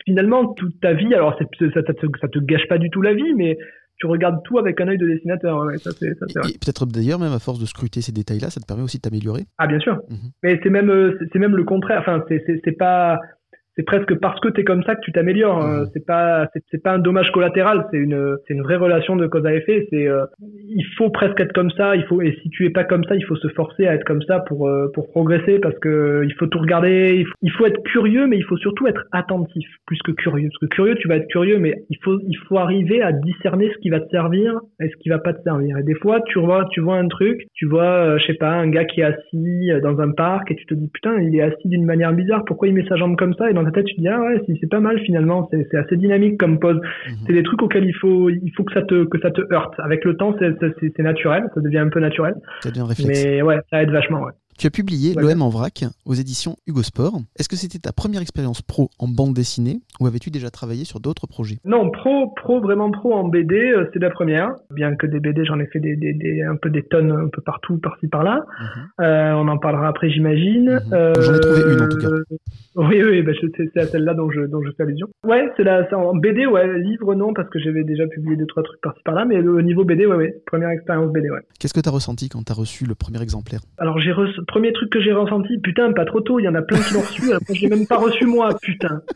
Finalement, 0.06 0.54
toute 0.54 0.80
ta 0.80 0.94
vie, 0.94 1.14
alors 1.14 1.38
ça, 1.38 1.46
ça, 1.74 1.82
ça, 1.82 1.94
ça 2.22 2.28
te 2.28 2.40
gâche 2.40 2.68
pas 2.68 2.78
du 2.78 2.90
tout 2.90 3.02
la 3.02 3.14
vie, 3.14 3.34
mais 3.36 3.58
tu 4.02 4.08
regardes 4.08 4.42
tout 4.44 4.58
avec 4.58 4.82
un 4.82 4.88
œil 4.88 4.98
de 4.98 5.08
dessinateur. 5.08 5.64
ça, 5.78 5.92
c'est, 5.92 6.08
et, 6.08 6.58
peut-être 6.58 6.88
d'ailleurs, 6.88 7.20
même 7.20 7.34
à 7.34 7.40
force 7.40 7.60
de 7.60 7.68
scruter 7.68 8.02
ces 8.02 8.12
détails-là, 8.12 8.50
ça 8.50 8.60
te 8.60 8.66
permet 8.66 8.82
aussi 8.82 8.98
de 8.98 9.04
t'améliorer. 9.04 9.46
Ah, 9.60 9.68
bien 9.68 9.80
sûr. 9.80 10.02
Mhm. 10.10 10.32
Mais 10.42 10.60
c'est 10.64 10.72
même, 10.72 10.90
euh, 10.90 11.20
c'est 11.32 11.38
même 11.38 11.56
le 11.56 11.64
contraire. 11.64 12.00
Enfin, 12.02 12.24
c'est, 12.28 12.44
c'est 12.66 12.72
pas 12.72 13.20
c'est 13.76 13.84
presque 13.84 14.20
parce 14.20 14.40
que 14.42 14.50
tu 14.50 14.62
es 14.62 14.64
comme 14.64 14.84
ça 14.84 14.96
que 14.96 15.02
tu 15.02 15.12
t'améliores. 15.12 15.64
Hein. 15.64 15.84
Mmh. 15.84 15.90
C'est 15.94 16.06
pas 16.06 16.48
c'est 16.70 16.84
pas 16.84 16.92
un 16.92 17.00
dommage 17.00 17.32
collatéral, 17.32 17.86
c'est 17.92 17.98
une 17.98 18.36
c'est 18.46 18.54
une 18.54 18.64
vraie 18.64 18.76
relation 18.76 19.16
de 19.16 19.28
cause 19.28 19.46
à 19.46 19.54
effet. 19.54 19.88
C'est 19.90 20.08
euh, 20.08 20.26
il 20.42 20.86
faut 20.98 21.10
presque 21.10 21.40
être 21.40 21.54
comme 21.54 21.72
ça. 21.72 21.96
Il 21.96 22.04
faut 22.04 22.22
et 22.22 22.38
si 22.42 22.50
tu 22.50 22.66
es 22.66 22.70
pas 22.70 22.84
comme 22.84 23.04
ça, 23.06 23.16
il 23.16 23.24
faut 23.26 23.38
se 23.38 23.48
forcer 23.50 23.88
à 23.88 23.94
être 23.94 24.04
comme 24.04 24.22
ça 24.24 24.40
pour 24.40 24.68
euh, 24.68 24.88
pour 24.94 25.10
progresser 25.10 25.60
parce 25.60 25.78
que 25.80 26.24
il 26.26 26.34
faut 26.34 26.48
tout 26.48 26.60
regarder. 26.60 27.26
Il 27.42 27.52
faut, 27.52 27.66
être 27.66 27.82
curieux, 27.84 28.28
mais 28.28 28.38
il 28.38 28.44
faut 28.44 28.58
surtout 28.58 28.88
être 28.88 29.06
attentif 29.12 29.68
plus 29.86 30.00
que 30.02 30.12
curieux. 30.12 30.50
Parce 30.50 30.70
que 30.70 30.76
curieux, 30.76 30.96
tu 30.96 31.08
vas 31.08 31.16
être 31.16 31.28
curieux, 31.28 31.60
mais 31.60 31.76
il 31.90 31.98
faut 32.04 32.20
il 32.28 32.38
faut 32.48 32.58
arriver 32.58 33.02
à 33.02 33.12
discerner 33.12 33.72
ce 33.74 33.78
qui 33.80 33.90
va 33.90 34.00
te 34.00 34.10
servir 34.10 34.60
et 34.82 34.90
ce 34.90 34.96
qui 34.98 35.10
va 35.10 35.20
pas 35.20 35.34
te 35.34 35.42
servir. 35.44 35.78
Et 35.78 35.84
des 35.84 35.96
fois, 35.96 36.22
tu 36.22 36.40
vois 36.40 36.66
tu 36.72 36.82
vois 36.82 36.98
un 36.98 37.08
truc, 37.08 37.42
tu 37.54 37.68
vois 37.68 37.84
euh, 37.84 38.18
je 38.18 38.26
sais 38.26 38.34
pas 38.34 38.52
un 38.52 38.70
gars 38.70 38.86
qui 38.86 39.02
est 39.02 39.06
assis 39.06 39.70
dans 39.82 40.00
un 40.02 40.12
parc 40.12 40.52
et 40.52 40.56
tu 40.56 40.66
te 40.66 40.74
dis 40.74 40.90
putain 40.94 41.20
il 41.22 41.36
est 41.36 41.42
assis 41.42 41.68
d'une 41.68 41.86
manière 41.86 42.14
bizarre. 42.14 42.44
Pourquoi 42.46 42.68
il 42.68 42.74
met 42.74 42.86
sa 42.90 42.96
jambe 42.96 43.16
comme 43.16 43.34
ça 43.36 43.50
et 43.50 43.54
dans 43.54 43.61
ta 43.66 43.72
tête, 43.72 43.86
tu 43.86 43.96
te 43.96 44.02
dis 44.02 44.08
ah 44.08 44.20
ouais, 44.22 44.42
c'est 44.48 44.70
pas 44.70 44.80
mal 44.80 45.00
finalement, 45.00 45.50
c'est 45.52 45.78
assez 45.78 45.98
dynamique 45.98 46.38
comme 46.38 46.60
pose. 46.60 46.78
Mhm. 46.78 47.16
C'est 47.28 47.34
des 47.34 47.44
trucs 47.44 47.62
auxquels 47.62 47.86
il 47.86 47.96
faut 47.96 48.30
il 48.30 48.52
faut 48.56 48.64
que 48.64 48.74
ça 48.74 48.82
te 48.82 49.06
que 49.06 49.20
ça 49.20 49.32
te 49.32 49.42
heurte. 49.54 49.74
Avec 49.80 50.06
le 50.06 50.16
temps, 50.18 50.36
c'est 50.40 51.00
naturel, 51.00 51.44
ça 51.54 51.62
devient 51.62 51.80
un 51.80 51.90
peu 51.90 52.00
naturel. 52.00 52.36
Ça 52.62 52.70
devient 52.70 52.88
réflexe. 52.88 53.26
Mais 53.26 53.42
ouais, 53.42 53.60
ça 53.70 53.82
aide 53.84 53.92
vachement. 53.92 54.22
Ouais. 54.22 54.32
Tu 54.62 54.68
as 54.68 54.70
publié 54.70 55.16
L'OM 55.16 55.42
en 55.42 55.50
vrac 55.50 55.86
aux 56.06 56.14
éditions 56.14 56.56
Hugo 56.68 56.84
Sport. 56.84 57.22
Est-ce 57.40 57.50
que 57.50 57.56
c'était 57.56 57.80
ta 57.80 57.92
première 57.92 58.22
expérience 58.22 58.62
pro 58.62 58.92
en 59.00 59.08
bande 59.08 59.34
dessinée 59.34 59.82
ou 60.00 60.06
avais-tu 60.06 60.30
déjà 60.30 60.52
travaillé 60.52 60.86
sur 60.86 61.00
d'autres 61.00 61.26
projets? 61.26 61.58
Non, 61.66 61.90
pro, 61.90 62.28
pro, 62.36 62.62
vraiment 62.62 62.92
pro 62.92 63.12
en 63.16 63.28
BD, 63.28 63.56
euh, 63.56 63.90
c'est 63.92 63.98
la 63.98 64.12
première. 64.12 64.54
Bien 64.70 64.96
que 64.96 65.08
des 65.08 65.20
BD, 65.20 65.46
j'en 65.46 65.60
ai 65.60 65.66
fait 65.66 65.80
des, 65.80 65.96
des, 65.96 66.44
un 66.44 66.58
peu 66.58 66.70
des 66.70 66.84
tonnes 66.84 67.12
un 67.12 67.28
peu 67.30 67.42
partout, 67.42 67.80
par-ci 67.80 68.08
par-là. 68.08 68.46
Mhm. 68.60 69.04
Euh, 69.04 69.34
on 69.34 69.48
en 69.48 69.58
parlera 69.58 69.88
après, 69.88 70.12
j'imagine. 70.12 70.80
Mhm. 70.92 71.14
J'en 71.20 71.34
ai 71.34 71.40
trouvé 71.40 71.62
une 71.74 71.82
en 71.82 71.90
tout 71.90 71.98
cas. 71.98 72.08
Euh, 72.10 72.24
oui, 72.76 73.04
oui, 73.04 73.24
bah, 73.24 73.32
c'est 73.58 73.78
à 73.78 73.88
celle-là 73.88 74.14
dont 74.14 74.30
je, 74.30 74.42
dont 74.42 74.62
je 74.64 74.70
fais 74.78 74.84
allusion. 74.84 75.08
Ouais, 75.26 75.52
c'est 75.58 75.64
la, 75.64 75.88
en 75.98 76.16
BD, 76.16 76.46
ouais. 76.46 76.78
Livre, 76.78 77.16
non, 77.16 77.34
parce 77.34 77.50
que 77.50 77.58
j'avais 77.58 77.84
déjà 77.84 78.06
publié 78.06 78.36
deux, 78.36 78.46
trois 78.46 78.62
trucs 78.62 78.80
par-ci 78.82 79.02
par-là, 79.04 79.26
mais 79.26 79.40
au 79.40 79.64
niveau 79.64 79.86
BD, 79.86 80.06
ouais, 80.06 80.16
ouais. 80.16 80.36
Première 80.46 80.70
expérience 80.70 81.12
BD, 81.12 81.32
ouais. 81.32 81.42
Qu'est-ce 81.60 81.74
que 81.74 81.80
tu 81.80 81.90
as 81.90 81.92
ressenti 81.92 82.30
quand 82.30 82.44
tu 82.44 82.52
as 82.52 82.56
reçu 82.56 82.86
le 82.86 82.94
premier 82.94 83.22
exemplaire? 83.24 83.62
Alors, 83.80 84.00
j'ai 84.00 84.12
premier 84.52 84.74
truc 84.74 84.90
que 84.90 85.02
j'ai 85.02 85.14
ressenti, 85.14 85.58
putain, 85.60 85.94
pas 85.94 86.06
trop 86.06 86.22
tôt, 86.22 86.40
il 86.40 86.44
y 86.44 86.48
en 86.50 86.56
a 86.56 86.62
plein 86.62 86.78
qui 86.78 86.94
l'ont 86.94 87.02
reçu, 87.02 87.30
alors 87.30 87.42
je 87.48 87.62
l'ai 87.62 87.70
même 87.70 87.88
pas 87.88 87.98
reçu 87.98 88.26
moi, 88.26 88.50
putain. 88.62 89.02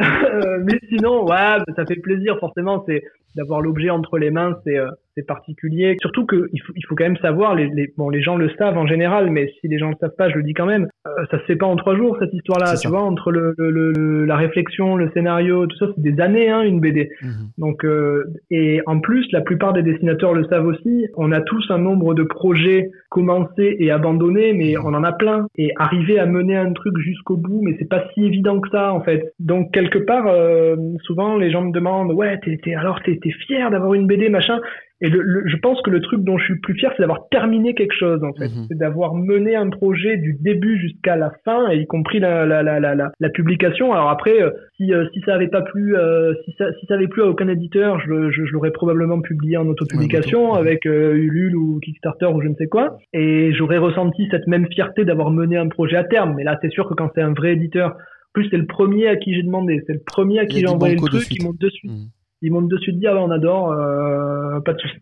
Euh, 0.00 0.58
mais 0.64 0.80
sinon, 0.88 1.24
ouais, 1.24 1.58
ça 1.76 1.86
fait 1.86 1.94
plaisir, 1.94 2.36
forcément, 2.40 2.84
c'est 2.84 3.04
d'avoir 3.34 3.60
l'objet 3.60 3.90
entre 3.90 4.18
les 4.18 4.30
mains, 4.30 4.56
c'est 4.64 4.78
euh, 4.78 4.90
particulier. 5.22 5.96
Surtout 6.00 6.26
que 6.26 6.48
il 6.52 6.60
faut, 6.62 6.72
il 6.74 6.84
faut 6.86 6.94
quand 6.94 7.04
même 7.04 7.16
savoir, 7.18 7.54
les, 7.54 7.68
les, 7.68 7.92
bon, 7.96 8.08
les 8.08 8.22
gens 8.22 8.36
le 8.36 8.50
savent 8.58 8.76
en 8.76 8.86
général, 8.86 9.30
mais 9.30 9.52
si 9.60 9.68
les 9.68 9.78
gens 9.78 9.90
le 9.90 9.96
savent 10.00 10.16
pas, 10.16 10.28
je 10.28 10.36
le 10.36 10.42
dis 10.42 10.54
quand 10.54 10.66
même, 10.66 10.88
euh, 11.06 11.10
ça 11.30 11.38
se 11.38 11.44
fait 11.44 11.56
pas 11.56 11.66
en 11.66 11.76
trois 11.76 11.96
jours 11.96 12.16
cette 12.18 12.32
histoire-là. 12.32 12.76
Tu 12.76 12.88
vois, 12.88 13.02
entre 13.02 13.30
le, 13.30 13.54
le, 13.58 14.24
la 14.24 14.36
réflexion, 14.36 14.96
le 14.96 15.10
scénario, 15.12 15.66
tout 15.66 15.76
ça, 15.76 15.86
c'est 15.94 16.02
des 16.02 16.20
années, 16.20 16.50
hein, 16.50 16.62
une 16.62 16.80
BD. 16.80 17.10
Mhm. 17.22 17.30
Donc, 17.58 17.84
euh, 17.84 18.24
et 18.50 18.80
en 18.86 19.00
plus, 19.00 19.26
la 19.32 19.40
plupart 19.40 19.72
des 19.72 19.82
dessinateurs 19.82 20.34
le 20.34 20.44
savent 20.44 20.66
aussi. 20.66 21.06
On 21.16 21.32
a 21.32 21.40
tous 21.40 21.64
un 21.70 21.78
nombre 21.78 22.14
de 22.14 22.24
projets 22.24 22.90
commencés 23.10 23.76
et 23.78 23.90
abandonnés, 23.90 24.52
mais 24.52 24.74
mhm. 24.74 24.84
on 24.84 24.94
en 24.94 25.04
a 25.04 25.12
plein. 25.12 25.46
Et 25.56 25.70
arriver 25.76 26.18
à 26.18 26.26
mener 26.26 26.56
un 26.56 26.72
truc 26.72 26.98
jusqu'au 26.98 27.36
bout, 27.36 27.60
mais 27.62 27.76
c'est 27.78 27.88
pas 27.88 28.04
si 28.14 28.24
évident 28.24 28.60
que 28.60 28.68
ça, 28.70 28.92
en 28.92 29.00
fait. 29.00 29.32
Donc 29.38 29.72
quelque 29.72 29.98
part, 29.98 30.26
euh, 30.26 30.76
souvent 31.04 31.36
les 31.36 31.50
gens 31.50 31.62
me 31.62 31.72
demandent, 31.72 32.12
ouais, 32.12 32.38
t'es, 32.40 32.74
alors 32.74 33.00
t'es, 33.02 33.18
t'es 33.24 33.32
fier 33.46 33.70
d'avoir 33.70 33.94
une 33.94 34.06
BD, 34.06 34.28
machin. 34.28 34.60
Et 35.00 35.08
le, 35.08 35.42
je 35.46 35.56
pense 35.56 35.82
que 35.82 35.90
le 35.90 36.00
truc 36.00 36.22
dont 36.22 36.38
je 36.38 36.44
suis 36.44 36.60
plus 36.60 36.74
fier, 36.74 36.90
c'est 36.96 37.02
d'avoir 37.02 37.28
terminé 37.28 37.74
quelque 37.74 37.94
chose, 37.94 38.22
en 38.22 38.32
fait. 38.32 38.48
Mhm. 38.48 38.66
C'est 38.68 38.78
d'avoir 38.78 39.14
mené 39.14 39.56
un 39.56 39.68
projet 39.68 40.16
du 40.16 40.36
début 40.40 40.78
jusqu'à 40.78 41.16
la 41.16 41.32
fin, 41.44 41.70
y 41.72 41.84
compris 41.86 42.20
la, 42.20 42.46
la, 42.46 42.62
la, 42.62 42.78
la, 42.80 43.10
la 43.18 43.28
publication. 43.28 43.92
Alors 43.92 44.08
après, 44.08 44.40
euh, 44.40 44.50
si, 44.76 44.94
euh, 44.94 45.04
si 45.12 45.20
ça 45.26 45.34
avait 45.34 45.48
pas 45.48 45.62
plu, 45.62 45.96
euh, 45.96 46.32
si, 46.44 46.54
ça, 46.56 46.72
si 46.78 46.86
ça 46.86 46.94
avait 46.94 47.08
plu 47.08 47.22
à 47.22 47.26
aucun 47.26 47.48
éditeur, 47.48 48.00
je, 48.00 48.30
je, 48.30 48.46
je 48.46 48.52
l'aurais 48.52 48.70
probablement 48.70 49.20
publié 49.20 49.56
en 49.56 49.66
autopublication 49.66 50.54
avec 50.54 50.84
Ulule 50.84 51.56
ou 51.56 51.80
Kickstarter 51.80 52.26
ou 52.26 52.40
je 52.40 52.48
ne 52.48 52.54
sais 52.54 52.68
quoi. 52.68 52.96
Et 53.12 53.52
j'aurais 53.52 53.78
ressenti 53.78 54.28
cette 54.30 54.46
même 54.46 54.68
fierté 54.72 55.04
d'avoir 55.04 55.30
mené 55.30 55.56
un 55.56 55.68
projet 55.68 55.96
à 55.96 56.04
terme. 56.04 56.34
Mais 56.36 56.44
là, 56.44 56.58
c'est 56.62 56.70
sûr 56.70 56.88
que 56.88 56.94
quand 56.94 57.10
c'est 57.14 57.22
un 57.22 57.34
vrai 57.34 57.52
éditeur, 57.52 57.96
plus 58.32 58.48
c'est 58.48 58.56
le 58.56 58.66
premier 58.66 59.08
à 59.08 59.16
qui 59.16 59.34
j'ai 59.34 59.42
demandé, 59.42 59.82
c'est 59.86 59.92
le 59.92 60.02
premier 60.06 60.38
à 60.38 60.46
qui 60.46 60.60
j'ai 60.60 60.68
envoyé 60.68 60.94
le 60.94 61.00
truc, 61.00 61.24
qui 61.24 61.44
monte 61.44 61.58
dessus. 61.58 61.88
Mhm 61.88 62.08
ils 62.44 62.52
montent 62.52 62.68
dessus 62.68 62.92
de 62.92 62.98
dire 62.98 63.12
ah 63.14 63.22
on 63.22 63.30
adore, 63.30 63.72
euh, 63.72 64.60
pas 64.60 64.74
de 64.74 64.78
souci. 64.78 64.96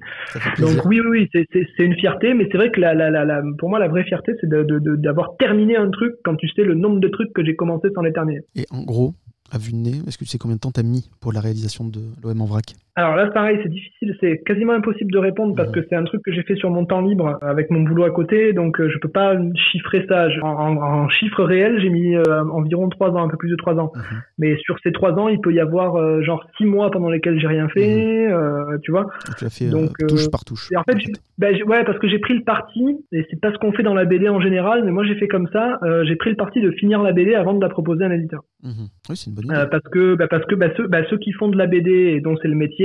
Donc 0.60 0.84
oui, 0.84 1.00
oui, 1.00 1.28
oui 1.34 1.44
c'est 1.52 1.84
une 1.84 1.94
fierté, 1.94 2.34
mais 2.34 2.48
c'est 2.50 2.58
vrai 2.58 2.70
que 2.70 2.80
la, 2.80 2.94
la, 2.94 3.10
la, 3.10 3.42
pour 3.58 3.68
moi 3.68 3.78
la 3.78 3.88
vraie 3.88 4.04
fierté 4.04 4.32
c'est 4.40 4.48
d'avoir 4.48 5.36
terminé 5.38 5.76
un 5.76 5.90
truc 5.90 6.14
quand 6.24 6.36
tu 6.36 6.48
sais 6.48 6.64
le 6.64 6.74
nombre 6.74 7.00
de 7.00 7.08
trucs 7.08 7.32
que 7.32 7.44
j'ai 7.44 7.56
commencé 7.56 7.88
sans 7.94 8.02
les 8.02 8.12
terminer. 8.12 8.40
Et 8.54 8.66
en 8.70 8.82
gros, 8.82 9.14
à 9.50 9.58
vue 9.58 9.72
de 9.72 9.76
nez, 9.76 10.00
est-ce 10.06 10.16
que 10.16 10.24
tu 10.24 10.30
sais 10.30 10.38
combien 10.38 10.56
de 10.56 10.60
temps 10.60 10.70
t'as 10.70 10.82
mis 10.82 11.10
pour 11.20 11.32
la 11.32 11.40
réalisation 11.40 11.86
de 11.86 12.00
l'OM 12.22 12.40
en 12.40 12.46
vrac? 12.46 12.74
Alors 12.94 13.16
là, 13.16 13.26
pareil, 13.28 13.58
c'est 13.62 13.70
difficile, 13.70 14.14
c'est 14.20 14.42
quasiment 14.44 14.74
impossible 14.74 15.10
de 15.10 15.18
répondre 15.18 15.54
parce 15.56 15.70
que 15.70 15.80
c'est 15.88 15.96
un 15.96 16.04
truc 16.04 16.20
que 16.22 16.30
j'ai 16.30 16.42
fait 16.42 16.56
sur 16.56 16.68
mon 16.68 16.84
temps 16.84 17.00
libre 17.00 17.38
avec 17.40 17.70
mon 17.70 17.80
boulot 17.80 18.04
à 18.04 18.10
côté, 18.10 18.52
donc 18.52 18.80
euh, 18.80 18.90
je 18.90 18.98
peux 18.98 19.08
pas 19.08 19.34
chiffrer 19.70 20.04
ça. 20.10 20.28
En, 20.42 20.76
en, 20.76 21.08
chiffre 21.08 21.42
réel, 21.42 21.80
j'ai 21.80 21.88
mis 21.88 22.14
euh, 22.14 22.44
environ 22.50 22.90
trois 22.90 23.08
ans, 23.10 23.24
un 23.24 23.28
peu 23.28 23.38
plus 23.38 23.48
de 23.48 23.56
trois 23.56 23.76
ans. 23.76 23.92
Mhm. 23.94 24.02
Mais 24.38 24.56
sur 24.58 24.76
ces 24.82 24.92
trois 24.92 25.12
ans, 25.12 25.28
il 25.28 25.40
peut 25.40 25.54
y 25.54 25.60
avoir 25.60 25.96
euh, 25.96 26.20
genre 26.22 26.44
six 26.58 26.66
mois 26.66 26.90
pendant 26.90 27.08
lesquels 27.08 27.40
j'ai 27.40 27.46
rien 27.46 27.66
fait, 27.70 28.28
mhm. 28.28 28.78
tu 28.82 28.90
vois. 28.90 29.06
tu 29.38 29.46
as 29.46 29.50
fait 29.50 29.70
donc, 29.70 29.96
touche 30.06 30.30
par 30.30 30.44
touche. 30.44 30.68
en 30.76 30.82
fait, 30.82 30.98
bah, 31.38 31.48
ouais, 31.66 31.84
parce 31.84 31.98
que 31.98 32.08
j'ai 32.08 32.18
pris 32.18 32.34
le 32.34 32.44
parti, 32.44 32.98
et 33.12 33.26
c'est 33.30 33.40
pas 33.40 33.52
ce 33.52 33.58
qu'on 33.58 33.72
fait 33.72 33.82
dans 33.82 33.94
la 33.94 34.04
BD 34.04 34.28
en 34.28 34.40
général, 34.40 34.84
mais 34.84 34.90
moi 34.90 35.04
j'ai 35.04 35.14
fait 35.14 35.28
comme 35.28 35.48
ça, 35.50 35.78
j'ai 36.04 36.16
pris 36.16 36.28
le 36.28 36.36
parti 36.36 36.60
de 36.60 36.70
finir 36.72 37.02
la 37.02 37.12
BD 37.12 37.34
avant 37.34 37.54
de 37.54 37.60
la 37.62 37.70
proposer 37.70 38.04
à 38.04 38.08
un 38.08 38.12
éditeur. 38.12 38.42
Mhm. 38.62 38.88
Oui, 39.08 39.16
c'est 39.16 39.30
une 39.30 39.36
bonne 39.36 39.46
idée. 39.46 39.66
parce 39.70 39.88
que, 39.90 40.14
bah, 40.14 40.28
parce 40.28 40.44
que 40.44 40.54
bah, 40.54 40.68
ceux, 40.76 40.86
bah, 40.86 41.00
ceux 41.08 41.16
qui 41.16 41.32
font 41.32 41.48
de 41.48 41.56
la 41.56 41.66
BD 41.66 41.90
et 41.90 42.20
dont 42.20 42.36
c'est 42.42 42.48
le 42.48 42.54
métier, 42.54 42.81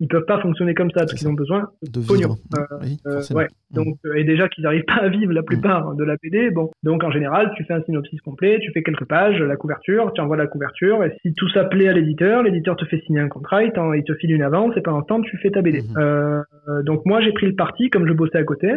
ils 0.00 0.08
peuvent 0.08 0.24
pas 0.24 0.40
fonctionner 0.40 0.74
comme 0.74 0.90
ça 0.90 1.00
parce 1.00 1.12
qu'ils 1.12 1.28
ont 1.28 1.34
besoin 1.34 1.68
de 1.82 2.00
pognon. 2.00 2.36
Euh, 2.56 2.86
euh, 3.06 3.22
ouais. 3.34 3.44
Mmh. 3.44 3.74
Donc 3.74 3.98
euh, 4.06 4.14
et 4.14 4.24
déjà 4.24 4.48
qu'ils 4.48 4.64
n'arrivent 4.64 4.84
pas 4.86 4.94
à 5.02 5.08
vivre 5.08 5.32
la 5.32 5.42
plupart 5.42 5.94
de 5.94 6.04
la 6.04 6.16
BD. 6.22 6.50
Bon, 6.50 6.70
donc 6.82 7.04
en 7.04 7.10
général, 7.10 7.52
tu 7.54 7.64
fais 7.64 7.74
un 7.74 7.82
synopsis 7.82 8.20
complet, 8.22 8.58
tu 8.62 8.72
fais 8.72 8.82
quelques 8.82 9.04
pages, 9.04 9.38
la 9.40 9.56
couverture, 9.56 10.10
tu 10.14 10.22
envoies 10.22 10.38
la 10.38 10.46
couverture 10.46 11.04
et 11.04 11.14
si 11.20 11.34
tout 11.34 11.50
ça 11.50 11.64
plaît 11.64 11.88
à 11.88 11.92
l'éditeur, 11.92 12.42
l'éditeur 12.42 12.76
te 12.76 12.86
fait 12.86 13.00
signer 13.00 13.20
un 13.20 13.28
contrat, 13.28 13.62
il, 13.62 13.72
il 13.96 14.04
te 14.04 14.14
file 14.14 14.32
une 14.32 14.42
avance 14.42 14.74
et 14.76 14.80
pendant 14.80 15.02
ce 15.02 15.06
temps 15.06 15.20
tu 15.20 15.36
fais 15.36 15.50
ta 15.50 15.60
BD. 15.60 15.82
Mmh. 15.82 16.82
donc 16.84 17.04
moi 17.04 17.20
j'ai 17.20 17.32
pris 17.32 17.46
le 17.46 17.54
parti 17.54 17.90
comme 17.90 18.08
je 18.08 18.14
bossais 18.14 18.38
à 18.38 18.44
côté 18.44 18.72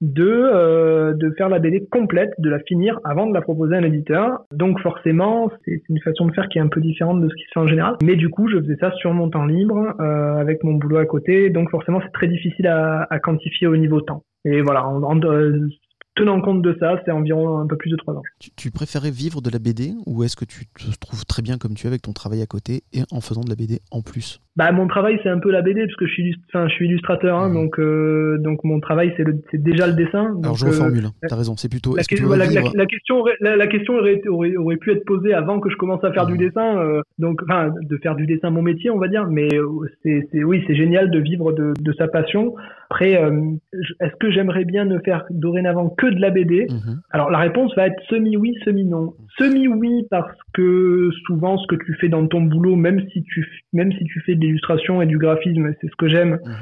de, 0.00 0.26
euh, 0.26 1.14
de 1.14 1.30
faire 1.36 1.48
la 1.48 1.58
BD 1.58 1.86
complète, 1.90 2.32
de 2.38 2.50
la 2.50 2.58
finir 2.60 3.00
avant 3.04 3.26
de 3.26 3.34
la 3.34 3.40
proposer 3.40 3.74
à 3.74 3.78
un 3.78 3.84
éditeur. 3.84 4.44
Donc 4.52 4.80
forcément, 4.80 5.50
c'est 5.64 5.82
une 5.88 6.00
façon 6.00 6.26
de 6.26 6.32
faire 6.32 6.48
qui 6.48 6.58
est 6.58 6.62
un 6.62 6.68
peu 6.68 6.80
différente 6.80 7.20
de 7.20 7.28
ce 7.28 7.34
qui 7.34 7.42
se 7.42 7.50
fait 7.54 7.60
en 7.60 7.68
général. 7.68 7.96
Mais 8.02 8.16
du 8.16 8.28
coup, 8.28 8.48
je 8.48 8.58
faisais 8.58 8.76
ça 8.80 8.90
sur 8.92 9.12
mon 9.14 9.30
temps 9.30 9.46
libre, 9.46 9.94
euh, 10.00 10.36
avec 10.36 10.62
mon 10.64 10.74
boulot 10.74 10.98
à 10.98 11.06
côté. 11.06 11.50
Donc 11.50 11.70
forcément, 11.70 12.00
c'est 12.02 12.12
très 12.12 12.28
difficile 12.28 12.66
à, 12.66 13.06
à, 13.08 13.18
quantifier 13.18 13.66
au 13.66 13.76
niveau 13.76 14.00
temps. 14.00 14.24
Et 14.44 14.60
voilà, 14.60 14.86
en, 14.86 15.18
euh, 15.22 15.68
tenant 16.14 16.40
compte 16.40 16.62
de 16.62 16.76
ça, 16.80 17.00
c'est 17.04 17.10
environ 17.10 17.58
un 17.58 17.66
peu 17.66 17.76
plus 17.76 17.90
de 17.90 17.96
trois 17.96 18.14
ans. 18.14 18.22
Tu, 18.38 18.50
tu, 18.56 18.70
préférais 18.70 19.10
vivre 19.10 19.40
de 19.40 19.50
la 19.50 19.58
BD 19.58 19.92
ou 20.06 20.22
est-ce 20.22 20.36
que 20.36 20.44
tu 20.44 20.66
te 20.66 20.98
trouves 20.98 21.24
très 21.26 21.42
bien 21.42 21.58
comme 21.58 21.74
tu 21.74 21.86
es 21.86 21.88
avec 21.88 22.02
ton 22.02 22.12
travail 22.12 22.42
à 22.42 22.46
côté 22.46 22.82
et 22.92 23.02
en 23.10 23.20
faisant 23.20 23.42
de 23.42 23.50
la 23.50 23.56
BD 23.56 23.80
en 23.90 24.02
plus? 24.02 24.40
Bah, 24.56 24.70
mon 24.70 24.86
travail, 24.86 25.18
c'est 25.24 25.28
un 25.28 25.40
peu 25.40 25.50
la 25.50 25.62
BD, 25.62 25.80
parce 25.80 25.96
que 25.96 26.06
je 26.06 26.12
suis, 26.12 26.36
enfin, 26.48 26.68
je 26.68 26.74
suis 26.74 26.86
illustrateur, 26.86 27.36
hein, 27.36 27.52
donc, 27.52 27.80
euh, 27.80 28.38
donc 28.38 28.62
mon 28.62 28.78
travail, 28.78 29.12
c'est, 29.16 29.24
le, 29.24 29.42
c'est 29.50 29.60
déjà 29.60 29.88
le 29.88 29.94
dessin. 29.94 30.32
Alors, 30.44 30.54
je 30.54 30.66
reformule, 30.66 31.06
euh, 31.06 31.26
t'as 31.28 31.34
raison, 31.34 31.56
c'est 31.56 31.68
plutôt. 31.68 31.96
La, 31.96 32.02
la, 32.36 32.46
la, 32.72 32.86
question, 32.86 33.24
la, 33.40 33.66
question 33.66 33.94
aurait, 33.94 34.20
aurait, 34.28 34.54
aurait, 34.54 34.76
pu 34.76 34.92
être 34.92 35.04
posée 35.04 35.34
avant 35.34 35.58
que 35.58 35.70
je 35.70 35.76
commence 35.76 36.04
à 36.04 36.12
faire 36.12 36.26
du 36.26 36.38
dessin, 36.38 36.78
euh, 36.78 37.00
donc, 37.18 37.42
enfin, 37.42 37.72
de 37.82 37.96
faire 37.96 38.14
du 38.14 38.26
dessin 38.26 38.50
mon 38.50 38.62
métier, 38.62 38.90
on 38.90 38.98
va 38.98 39.08
dire, 39.08 39.26
mais 39.28 39.52
euh, 39.52 39.66
c'est, 40.04 40.28
c'est, 40.30 40.44
oui, 40.44 40.62
c'est 40.68 40.76
génial 40.76 41.10
de 41.10 41.18
vivre 41.18 41.50
de, 41.50 41.72
de 41.76 41.92
sa 41.94 42.06
passion. 42.06 42.54
Après, 42.94 43.16
euh, 43.16 43.56
est-ce 44.00 44.14
que 44.20 44.30
j'aimerais 44.30 44.64
bien 44.64 44.84
ne 44.84 45.00
faire 45.00 45.24
dorénavant 45.30 45.88
que 45.88 46.06
de 46.06 46.20
la 46.20 46.30
BD 46.30 46.68
mhm. 46.70 47.00
Alors, 47.10 47.28
la 47.28 47.38
réponse 47.38 47.74
va 47.74 47.88
être 47.88 48.00
semi-oui, 48.08 48.54
semi-non. 48.64 49.14
Semi-oui, 49.36 50.06
parce 50.12 50.38
que 50.52 51.10
souvent, 51.26 51.58
ce 51.58 51.66
que 51.66 51.74
tu 51.84 51.94
fais 51.94 52.08
dans 52.08 52.24
ton 52.28 52.42
boulot, 52.42 52.76
même 52.76 53.00
si 53.12 53.24
tu, 53.24 53.44
même 53.72 53.90
si 53.90 54.04
tu 54.04 54.20
fais 54.20 54.36
de 54.36 54.40
l'illustration 54.40 55.02
et 55.02 55.06
du 55.06 55.18
graphisme, 55.18 55.72
c'est 55.80 55.88
ce 55.88 55.96
que 55.96 56.06
j'aime. 56.06 56.38
Mhm. 56.44 56.54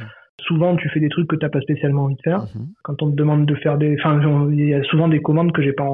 Souvent, 0.47 0.75
tu 0.77 0.89
fais 0.89 1.01
des 1.01 1.09
trucs 1.09 1.29
que 1.29 1.37
t'as 1.37 1.49
pas 1.49 1.61
spécialement 1.61 2.05
envie 2.05 2.17
de 2.17 2.23
faire. 2.23 2.41
Mhm. 2.55 2.69
Quand 2.83 3.03
on 3.03 3.11
te 3.11 3.17
demande 3.17 3.47
de 3.47 3.55
faire 3.55 3.79
des, 3.79 3.97
enfin, 3.99 4.21
il 4.51 4.69
y 4.69 4.75
a 4.75 4.83
souvent 4.85 5.09
des 5.09 5.21
commandes 5.21 5.53
que 5.53 5.63
j'ai 5.63 5.73
pas, 5.73 5.89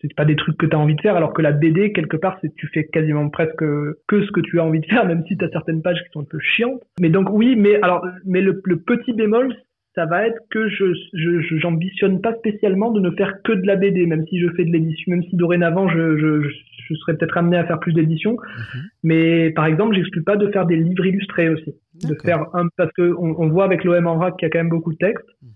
c'est 0.00 0.14
pas 0.14 0.24
des 0.24 0.36
trucs 0.36 0.56
que 0.56 0.66
tu 0.66 0.74
as 0.74 0.78
envie 0.78 0.96
de 0.96 1.00
faire, 1.00 1.16
alors 1.16 1.32
que 1.32 1.42
la 1.42 1.52
BD 1.52 1.92
quelque 1.92 2.16
part, 2.16 2.38
c'est 2.40 2.52
tu 2.54 2.66
fais 2.68 2.84
quasiment 2.84 3.28
presque 3.28 3.58
que 3.58 4.24
ce 4.24 4.30
que 4.32 4.40
tu 4.40 4.58
as 4.58 4.64
envie 4.64 4.80
de 4.80 4.86
faire, 4.86 5.06
même 5.06 5.24
si 5.28 5.36
tu 5.36 5.44
as 5.44 5.50
certaines 5.50 5.82
pages 5.82 6.02
qui 6.02 6.10
sont 6.12 6.22
un 6.22 6.28
peu 6.28 6.38
chiantes. 6.40 6.82
Mais 7.00 7.10
donc 7.10 7.28
oui, 7.30 7.54
mais 7.56 7.76
alors, 7.82 8.04
mais 8.24 8.40
le, 8.40 8.60
petit 8.60 9.12
bémol, 9.12 9.54
ça 9.94 10.06
va 10.06 10.26
être 10.26 10.40
que 10.50 10.68
je 10.68 10.84
j'ambitionne 11.58 12.20
pas 12.20 12.34
spécialement 12.34 12.90
de 12.90 13.00
ne 13.00 13.10
faire 13.10 13.42
que 13.42 13.52
de 13.52 13.66
la 13.66 13.76
BD, 13.76 14.06
même 14.06 14.26
si 14.26 14.40
je 14.40 14.48
fais 14.56 14.64
de 14.64 14.72
l'édition, 14.72 15.12
même 15.12 15.22
si 15.24 15.36
dorénavant 15.36 15.88
je, 15.88 16.16
je, 16.16 16.48
je 16.88 16.94
serais 16.94 17.16
peut-être 17.16 17.36
amené 17.36 17.56
à 17.56 17.64
faire 17.64 17.78
plus 17.78 17.92
d'éditions. 17.92 18.32
Mhm. 18.32 18.82
Mais 19.04 19.50
par 19.50 19.66
exemple, 19.66 19.94
j'exclus 19.94 20.24
pas 20.24 20.36
de 20.36 20.50
faire 20.50 20.66
des 20.66 20.76
livres 20.76 21.06
illustrés 21.06 21.48
aussi. 21.48 21.74
De 22.02 22.16
faire 22.24 22.46
un, 22.54 22.66
parce 22.76 22.92
que 22.92 23.14
on, 23.18 23.34
on 23.38 23.48
voit 23.48 23.64
avec 23.64 23.84
l'OM 23.84 24.06
en 24.06 24.16
vrac 24.16 24.36
qu'il 24.36 24.46
y 24.46 24.48
a 24.48 24.50
quand 24.50 24.58
même 24.58 24.68
beaucoup 24.68 24.92
de 24.92 24.98
textes. 24.98 25.28
Mhm. 25.42 25.48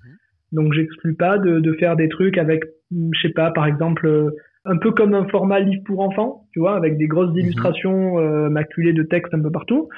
Donc 0.52 0.72
j'exclus 0.72 1.14
pas 1.14 1.38
de, 1.38 1.58
de, 1.58 1.72
faire 1.74 1.96
des 1.96 2.08
trucs 2.08 2.38
avec, 2.38 2.64
je 2.90 3.20
sais 3.20 3.34
pas, 3.34 3.50
par 3.50 3.66
exemple, 3.66 4.32
un 4.64 4.76
peu 4.76 4.92
comme 4.92 5.14
un 5.14 5.26
format 5.28 5.60
livre 5.60 5.82
pour 5.84 6.00
enfants, 6.00 6.44
tu 6.52 6.60
vois, 6.60 6.76
avec 6.76 6.96
des 6.96 7.06
grosses 7.06 7.32
mhm. 7.32 7.40
illustrations 7.40 8.18
euh, 8.18 8.48
maculées 8.48 8.92
de 8.92 9.02
textes 9.02 9.34
un 9.34 9.42
peu 9.42 9.50
partout. 9.50 9.88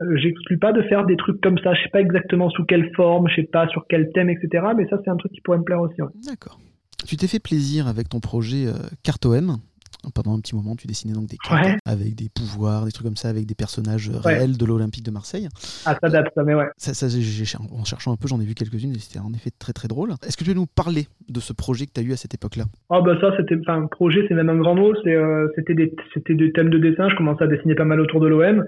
Euh, 0.00 0.16
j'exclus 0.16 0.58
pas 0.58 0.72
de 0.72 0.82
faire 0.82 1.06
des 1.06 1.16
trucs 1.16 1.40
comme 1.40 1.58
ça. 1.58 1.74
Je 1.74 1.82
sais 1.82 1.88
pas 1.90 2.00
exactement 2.00 2.50
sous 2.50 2.64
quelle 2.64 2.92
forme, 2.94 3.28
je 3.28 3.36
sais 3.36 3.48
pas 3.50 3.68
sur 3.68 3.86
quel 3.88 4.10
thème, 4.12 4.30
etc. 4.30 4.66
Mais 4.76 4.88
ça, 4.88 4.98
c'est 5.04 5.10
un 5.10 5.16
truc 5.16 5.32
qui 5.32 5.40
pourrait 5.40 5.58
me 5.58 5.64
plaire 5.64 5.80
aussi. 5.80 6.00
D'accord. 6.26 6.60
Tu 7.06 7.16
t'es 7.16 7.26
fait 7.26 7.40
plaisir 7.40 7.86
avec 7.86 8.08
ton 8.08 8.20
projet 8.20 8.66
euh, 8.66 8.72
CartoM 9.02 9.58
pendant 10.14 10.36
un 10.36 10.40
petit 10.40 10.54
moment, 10.54 10.76
tu 10.76 10.86
dessinais 10.86 11.14
donc 11.14 11.26
des 11.26 11.36
cartes 11.36 11.64
Ouais. 11.66 11.76
avec 11.84 12.14
des 12.14 12.28
pouvoirs, 12.28 12.84
des 12.84 12.92
trucs 12.92 13.06
comme 13.06 13.16
ça, 13.16 13.28
avec 13.28 13.46
des 13.46 13.54
personnages 13.54 14.10
réels 14.10 14.56
de 14.56 14.64
l'Olympique 14.64 15.04
de 15.04 15.10
Marseille. 15.10 15.48
Ah, 15.86 15.96
ça 16.00 16.08
date, 16.08 16.26
ça, 16.34 16.44
mais 16.44 16.54
ouais. 16.54 16.66
Ça, 16.76 16.94
ça, 16.94 17.06
en 17.70 17.84
cherchant 17.84 18.12
un 18.12 18.16
peu, 18.16 18.28
j'en 18.28 18.40
ai 18.40 18.44
vu 18.44 18.54
quelques-unes 18.54 18.92
et 18.94 18.98
c'était 18.98 19.18
en 19.18 19.32
effet 19.32 19.50
très 19.58 19.72
très 19.72 19.88
drôle. 19.88 20.10
Est-ce 20.26 20.36
que 20.36 20.44
tu 20.44 20.50
veux 20.50 20.56
nous 20.56 20.66
parler 20.66 21.06
de 21.28 21.40
ce 21.40 21.52
projet 21.52 21.86
que 21.86 21.92
tu 21.92 22.00
as 22.00 22.04
eu 22.04 22.12
à 22.12 22.16
cette 22.16 22.34
époque-là? 22.34 22.64
Ah 22.90 23.00
bah 23.00 23.16
ça 23.20 23.32
c'était 23.36 23.56
enfin 23.60 23.86
projet 23.90 24.24
c'est 24.28 24.34
même 24.34 24.48
un 24.48 24.56
grand 24.56 24.74
mot 24.74 24.92
euh, 25.06 25.48
c'était 25.56 25.74
des 25.74 25.94
c'était 26.14 26.34
des 26.34 26.52
thèmes 26.52 26.70
de 26.70 26.78
dessin 26.78 27.08
je 27.10 27.16
commençais 27.16 27.44
à 27.44 27.46
dessiner 27.46 27.74
pas 27.74 27.84
mal 27.84 28.00
autour 28.00 28.20
de 28.20 28.28
l'OM 28.28 28.64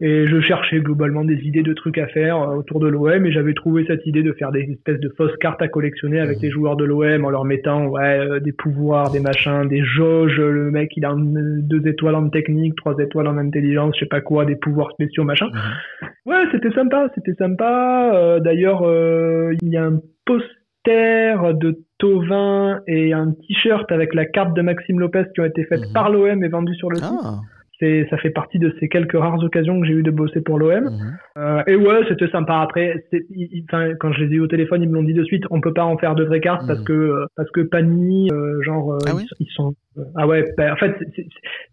et 0.00 0.26
je 0.26 0.40
cherchais 0.40 0.80
globalement 0.80 1.24
des 1.24 1.34
idées 1.42 1.62
de 1.62 1.74
trucs 1.74 1.98
à 1.98 2.06
faire 2.06 2.40
euh, 2.40 2.56
autour 2.56 2.80
de 2.80 2.88
l'OM 2.88 3.26
et 3.26 3.32
j'avais 3.32 3.52
trouvé 3.54 3.84
cette 3.86 4.04
idée 4.06 4.22
de 4.22 4.32
faire 4.32 4.50
des 4.50 4.60
espèces 4.62 4.98
de 5.00 5.12
fausses 5.16 5.36
cartes 5.40 5.60
à 5.62 5.68
collectionner 5.68 6.20
avec 6.20 6.40
les 6.40 6.50
joueurs 6.50 6.76
de 6.76 6.84
l'OM 6.84 7.24
en 7.24 7.30
leur 7.30 7.44
mettant 7.44 7.86
ouais 7.86 8.18
euh, 8.18 8.40
des 8.40 8.52
pouvoirs 8.52 9.10
des 9.10 9.20
machins 9.20 9.66
des 9.68 9.84
jauges 9.84 10.38
le 10.40 10.63
mec 10.70 10.90
il 10.96 11.04
a 11.04 11.14
deux 11.16 11.86
étoiles 11.86 12.14
en 12.14 12.28
technique 12.28 12.74
trois 12.76 12.96
étoiles 12.98 13.26
en 13.28 13.36
intelligence 13.38 13.94
je 13.96 14.00
sais 14.00 14.06
pas 14.08 14.20
quoi 14.20 14.44
des 14.44 14.56
pouvoirs 14.56 14.90
spéciaux 14.92 15.24
machin 15.24 15.46
Ouais, 16.26 16.42
c'était 16.52 16.70
sympa, 16.70 17.08
c'était 17.14 17.34
sympa. 17.34 18.10
Euh, 18.14 18.40
D'ailleurs, 18.40 18.80
euh, 18.82 19.52
il 19.60 19.68
y 19.68 19.76
a 19.76 19.84
un 19.84 20.00
poster 20.24 21.54
de 21.54 21.78
Tovin 21.98 22.80
et 22.86 23.12
un 23.12 23.32
t-shirt 23.32 23.90
avec 23.92 24.14
la 24.14 24.24
carte 24.24 24.54
de 24.56 24.62
Maxime 24.62 25.00
Lopez 25.00 25.24
qui 25.34 25.40
ont 25.40 25.44
été 25.44 25.64
faites 25.64 25.86
Mhm. 25.86 25.92
par 25.92 26.10
l'OM 26.10 26.42
et 26.42 26.48
vendues 26.48 26.74
sur 26.76 26.88
le 26.90 26.96
site. 26.96 27.04
C'est, 27.80 28.06
ça 28.08 28.16
fait 28.18 28.30
partie 28.30 28.60
de 28.60 28.72
ces 28.78 28.88
quelques 28.88 29.16
rares 29.18 29.42
occasions 29.42 29.80
que 29.80 29.86
j'ai 29.86 29.94
eu 29.94 30.02
de 30.04 30.10
bosser 30.12 30.40
pour 30.40 30.58
l'OM. 30.60 30.84
mhm. 30.84 31.16
Euh, 31.38 31.62
et 31.66 31.74
ouais, 31.74 32.00
c'était 32.08 32.28
sympa. 32.28 32.58
Après, 32.60 33.04
il- 33.30 33.64
quand 33.98 34.12
je 34.12 34.22
les 34.24 34.32
ai 34.32 34.36
eu 34.36 34.40
au 34.40 34.46
téléphone, 34.46 34.82
ils 34.82 34.88
me 34.88 34.94
l'ont 34.94 35.02
dit 35.02 35.12
de 35.12 35.24
suite. 35.24 35.42
On 35.50 35.60
peut 35.60 35.72
pas 35.72 35.84
en 35.84 35.98
faire 35.98 36.14
de 36.14 36.22
vraies 36.24 36.40
cartes 36.40 36.66
parce 36.68 36.78
Mhm. 36.80 36.84
que 36.84 36.92
euh, 36.92 37.26
parce 37.36 37.50
que 37.50 37.62
Panini, 37.62 38.28
euh, 38.32 38.62
genre, 38.62 38.92
euh, 38.94 38.98
Ah 39.06 39.10
ils, 39.12 39.16
oui 39.16 39.26
ils 39.40 39.50
sont. 39.54 39.74
euh, 39.98 40.02
ah 40.16 40.26
ouais. 40.28 40.44
bah, 40.56 40.72
en 40.72 40.76
fait, 40.76 40.94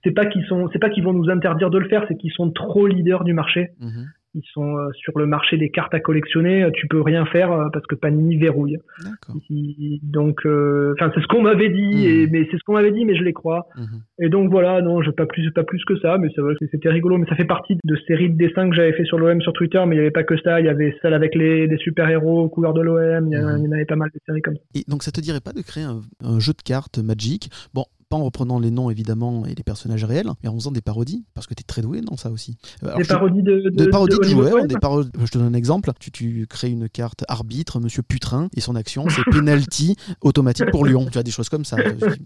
c'est 0.04 0.12
pas 0.12 0.26
qu'ils 0.26 0.44
sont, 0.46 0.68
c'est 0.74 0.80
pas 0.80 0.90
qu'ils 0.90 1.04
vont 1.04 1.14
nous 1.14 1.30
interdire 1.30 1.70
de 1.70 1.78
le 1.78 1.88
faire, 1.88 2.04
c'est 2.08 2.16
qu'ils 2.18 2.32
sont 2.32 2.50
trop 2.52 2.88
leaders 2.88 3.24
du 3.24 3.34
marché. 3.34 3.70
Mhm. 3.80 4.06
Ils 4.34 4.44
sont 4.54 4.78
euh, 4.78 4.90
sur 4.94 5.18
le 5.20 5.26
marché 5.26 5.58
des 5.58 5.70
cartes 5.70 5.94
à 5.94 6.00
collectionner. 6.00 6.64
euh, 6.64 6.72
Tu 6.74 6.88
peux 6.88 7.02
rien 7.02 7.26
faire 7.26 7.52
euh, 7.52 7.68
parce 7.74 7.86
que 7.86 7.96
Panini 7.96 8.38
verrouille. 8.38 8.78
D'accord. 9.04 9.36
Il- 9.50 10.00
donc, 10.04 10.46
euh, 10.46 10.94
c'est 11.14 11.22
ce 11.22 11.28
qu'on 11.28 11.42
m'avait 11.42 11.70
dit, 11.70 12.08
et, 12.08 12.28
mais 12.28 12.48
c'est 12.50 12.58
ce 12.58 12.64
qu'on 12.64 12.74
m'avait 12.74 12.92
dit, 12.94 13.04
mais 13.06 13.16
je 13.16 13.24
les 13.24 13.34
crois. 13.34 13.68
Mhm. 13.76 14.02
Et 14.20 14.30
donc 14.30 14.50
voilà, 14.50 14.82
non, 14.82 15.02
je 15.02 15.12
pas 15.12 15.26
plus, 15.26 15.52
pas 15.52 15.64
plus 15.66 15.84
que 15.86 15.98
ça, 16.00 16.18
mais 16.18 16.30
c'était 16.72 16.90
rigolo. 16.90 17.18
Mais 17.18 17.26
ça 17.28 17.36
fait 17.36 17.46
partie 17.46 17.76
de 17.84 17.96
séries 18.08 18.30
de 18.30 18.38
dessins 18.38 18.70
que 18.70 18.76
j'avais 18.76 18.94
fait 18.94 19.06
sur 19.06 19.18
l'OM 19.18 19.42
sur 19.42 19.52
Twitter, 19.54 19.84
mais 19.86 19.96
il 19.96 20.00
n'y 20.00 20.04
avait 20.06 20.12
pas 20.12 20.24
que 20.24 20.38
ça. 20.42 20.60
Il 20.62 20.66
y 20.66 20.70
avait 20.70 20.96
celle 21.02 21.14
avec 21.14 21.36
les, 21.36 21.68
les 21.68 21.78
super 21.78 22.08
héros 22.10 22.48
couleurs 22.50 22.74
de 22.74 22.82
l'OM. 22.82 23.28
Il 23.28 23.34
y, 23.34 23.38
en- 23.38 23.58
Mhm. 23.58 23.58
il 23.60 23.66
y 23.66 23.68
en 23.68 23.72
avait 23.74 23.86
pas 23.86 23.96
mal 23.98 24.10
de 24.14 24.20
séries 24.26 24.42
comme 24.42 24.56
ça. 24.56 24.62
Et 24.76 24.84
donc 24.88 25.04
ça 25.04 25.12
te 25.12 25.20
dirait 25.20 25.42
pas 25.42 25.52
de 25.54 25.62
créer 25.62 25.84
un, 25.84 26.02
un 26.24 26.40
jeu 26.40 26.54
de 26.54 26.62
cartes 26.64 27.00
Magic 27.00 27.50
Bon, 27.74 27.84
pas 28.12 28.18
en 28.18 28.24
reprenant 28.26 28.60
les 28.60 28.70
noms 28.72 28.90
évidemment 28.92 29.46
et 29.46 29.56
les 29.56 29.64
personnages 29.64 30.04
réels, 30.04 30.28
mais 30.44 30.50
en 30.50 30.54
faisant 30.56 30.72
des 30.72 30.82
parodies, 30.82 31.24
parce 31.34 31.48
que 31.48 31.54
tu 31.56 31.62
es 31.62 31.64
très 31.66 31.82
doué 31.82 32.02
dans 32.02 32.18
ça 32.18 32.30
aussi. 32.30 32.58
Euh, 32.84 32.88
alors, 32.88 33.00
Des 33.00 33.06
parodies 33.08 33.42
de, 33.42 33.62
de, 33.62 33.70
Des 33.70 33.90
parodies 33.90 34.18
de, 34.18 34.22
au 34.22 34.28
niveau 34.28 34.42
joueurs, 34.44 34.62
OM. 34.62 34.68
des 34.68 34.76
parodies- 34.78 35.10
je 35.26 35.32
te 35.32 35.38
donne 35.38 35.48
un 35.48 35.54
exemple. 35.58 35.90
Tu, 36.00 36.12
tu 36.12 36.46
crées 36.50 36.70
une 36.70 36.90
carte 36.90 37.24
arbitre, 37.30 37.80
Monsieur 37.80 38.04
Putrin, 38.04 38.50
et 38.56 38.60
son 38.62 38.76
action, 38.76 39.06
c'est 39.10 39.24
penalty 39.32 39.96
automatique 40.22 40.70
pour 40.72 40.86
Lyon. 40.86 41.08
Tu 41.12 41.18
as 41.18 41.24
des 41.24 41.32
choses 41.32 41.50
comme 41.50 41.64
ça. 41.66 41.78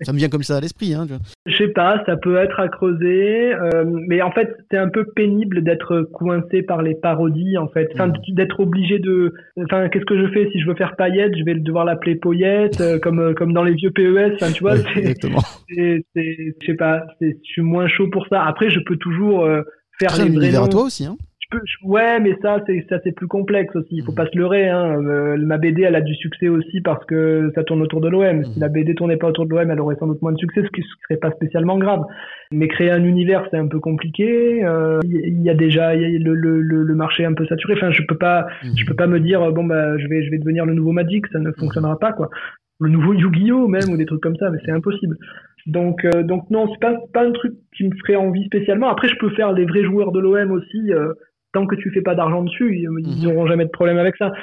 Ça 0.01 0.11
me 0.11 0.17
vient 0.17 0.29
comme 0.29 0.43
ça 0.43 0.57
à 0.57 0.59
l'esprit. 0.59 0.93
Hein. 0.93 1.07
Je 1.45 1.55
sais 1.55 1.67
pas, 1.69 2.01
ça 2.05 2.17
peut 2.17 2.37
être 2.37 2.59
à 2.59 2.67
creuser, 2.67 3.53
euh, 3.53 3.83
mais 4.07 4.21
en 4.21 4.31
fait, 4.31 4.49
c'est 4.71 4.77
un 4.77 4.89
peu 4.89 5.05
pénible 5.15 5.63
d'être 5.63 6.09
coincé 6.13 6.63
par 6.63 6.81
les 6.81 6.95
parodies, 6.95 7.57
en 7.57 7.67
fait. 7.67 7.89
Enfin, 7.93 8.07
Mhm. 8.07 8.35
d'être 8.35 8.59
obligé 8.59 8.99
de. 8.99 9.33
Enfin, 9.63 9.87
qu'est-ce 9.89 10.05
que 10.05 10.17
je 10.19 10.31
fais 10.33 10.49
si 10.51 10.59
je 10.59 10.67
veux 10.67 10.75
faire 10.75 10.95
paillette 10.95 11.33
Je 11.37 11.43
vais 11.43 11.55
devoir 11.55 11.85
l'appeler 11.85 12.15
Poyette, 12.15 12.81
euh, 12.81 12.97
comme 12.99 13.33
comme 13.35 13.53
dans 13.53 13.63
les 13.63 13.73
vieux 13.75 13.91
PES. 13.91 14.33
Enfin, 14.35 14.51
tu 14.51 14.61
vois, 14.63 14.75
exactement. 14.95 15.41
C'est, 16.15 16.25
je 16.61 16.65
sais 16.65 16.75
pas, 16.75 17.05
je 17.21 17.27
suis 17.43 17.61
moins 17.61 17.87
chaud 17.87 18.09
pour 18.09 18.27
ça. 18.27 18.43
Après, 18.43 18.69
je 18.69 18.79
peux 18.85 18.97
toujours 18.97 19.45
euh, 19.45 19.61
faire 19.99 20.13
un 20.19 20.25
les 20.25 20.29
vrais 20.35 20.51
noms. 20.51 20.67
toi 20.67 20.83
aussi. 20.83 21.05
Hein. 21.05 21.15
Je 21.51 21.57
peux- 21.59 21.63
je- 21.63 21.87
ouais, 21.87 22.19
mais 22.19 22.35
ça, 22.41 22.59
c'est 22.65 22.83
ça, 22.89 22.97
c'est 23.03 23.11
plus 23.11 23.27
complexe 23.27 23.75
aussi. 23.75 23.89
Il 23.97 24.03
faut 24.03 24.11
Mhm. 24.13 24.15
pas 24.17 24.25
se 24.25 24.35
leurrer. 24.35 24.67
Hein. 24.67 24.99
Euh, 25.03 25.37
ma 25.37 25.59
BD, 25.59 25.83
elle 25.83 25.93
a 25.95 26.01
du 26.01 26.15
succès 26.15 26.47
aussi 26.49 26.81
parce 26.81 27.05
que 27.05 27.51
ça 27.53 27.63
tourne 27.63 27.83
autour 27.83 28.01
de 28.01 28.09
l'OM. 28.09 28.43
Si 28.43 28.49
Mhm. 28.49 28.59
la 28.61 28.67
BD 28.67 28.95
tournait 28.95 29.15
pas 29.17 29.27
autour 29.27 29.45
de 29.45 29.51
l'OM, 29.51 29.69
elle 29.69 29.79
aurait 29.79 29.95
sans 29.99 30.07
doute 30.07 30.19
moins 30.23 30.31
de 30.31 30.39
succès, 30.39 30.63
ce 30.63 30.69
qui 30.69 30.81
serait 31.03 31.19
pas 31.19 31.29
spécialement 31.33 31.77
grave. 31.77 32.01
Mais 32.51 32.67
créer 32.67 32.89
un 32.89 33.03
univers, 33.03 33.45
c'est 33.51 33.57
un 33.57 33.67
peu 33.67 33.79
compliqué. 33.79 34.65
Euh, 34.65 34.99
Il 35.03 35.11
y, 35.11 35.19
il 35.27 35.41
y 35.43 35.49
a 35.51 35.53
déjà 35.53 35.95
y 35.95 36.03
a 36.03 36.09
le, 36.19 36.33
le, 36.33 36.61
le, 36.61 36.81
le 36.81 36.95
marché 36.95 37.25
un 37.25 37.33
peu 37.33 37.45
saturé. 37.45 37.73
Enfin, 37.73 37.91
je 37.91 38.01
peux 38.07 38.17
pas, 38.17 38.47
Mhm. 38.63 38.71
je 38.75 38.85
peux 38.87 38.95
pas 38.95 39.05
me 39.07 39.19
dire 39.19 39.43
euh, 39.43 39.51
bon 39.51 39.65
bah 39.65 39.99
je 39.99 40.07
vais, 40.07 40.23
je 40.23 40.31
vais 40.31 40.39
devenir 40.39 40.65
le 40.65 40.73
nouveau 40.73 40.93
Magic. 40.93 41.27
Ça 41.27 41.37
ne 41.37 41.51
fonctionnera 41.51 41.99
pas 41.99 42.11
quoi. 42.11 42.31
Le 42.79 42.89
nouveau 42.89 43.13
Yu-Gi-Oh 43.13 43.67
même 43.67 43.89
ou 43.91 43.97
des 43.97 44.05
trucs 44.07 44.19
comme 44.21 44.35
ça, 44.35 44.49
mais 44.49 44.57
c'est 44.65 44.71
impossible. 44.71 45.15
Donc, 45.65 46.05
euh, 46.05 46.23
donc 46.23 46.49
non, 46.51 46.67
c'est 46.71 46.79
pas, 46.79 46.95
pas 47.13 47.25
un 47.25 47.31
truc 47.31 47.53
qui 47.75 47.85
me 47.87 47.95
ferait 47.97 48.15
envie 48.15 48.45
spécialement. 48.45 48.89
Après, 48.89 49.07
je 49.07 49.15
peux 49.17 49.29
faire 49.31 49.51
les 49.51 49.65
vrais 49.65 49.83
joueurs 49.83 50.11
de 50.11 50.19
l'OM 50.19 50.51
aussi. 50.51 50.91
euh, 50.93 51.13
tant 51.53 51.65
que 51.65 51.75
tu 51.75 51.89
fais 51.91 52.01
pas 52.01 52.15
d'argent 52.15 52.43
dessus, 52.43 52.75
ils 52.75 52.81
ils 52.99 53.17
Mhm. 53.17 53.23
n'auront 53.23 53.47
jamais 53.47 53.63
de 53.65 53.69
problème 53.69 53.97
avec 53.97 54.17
ça. 54.17 54.33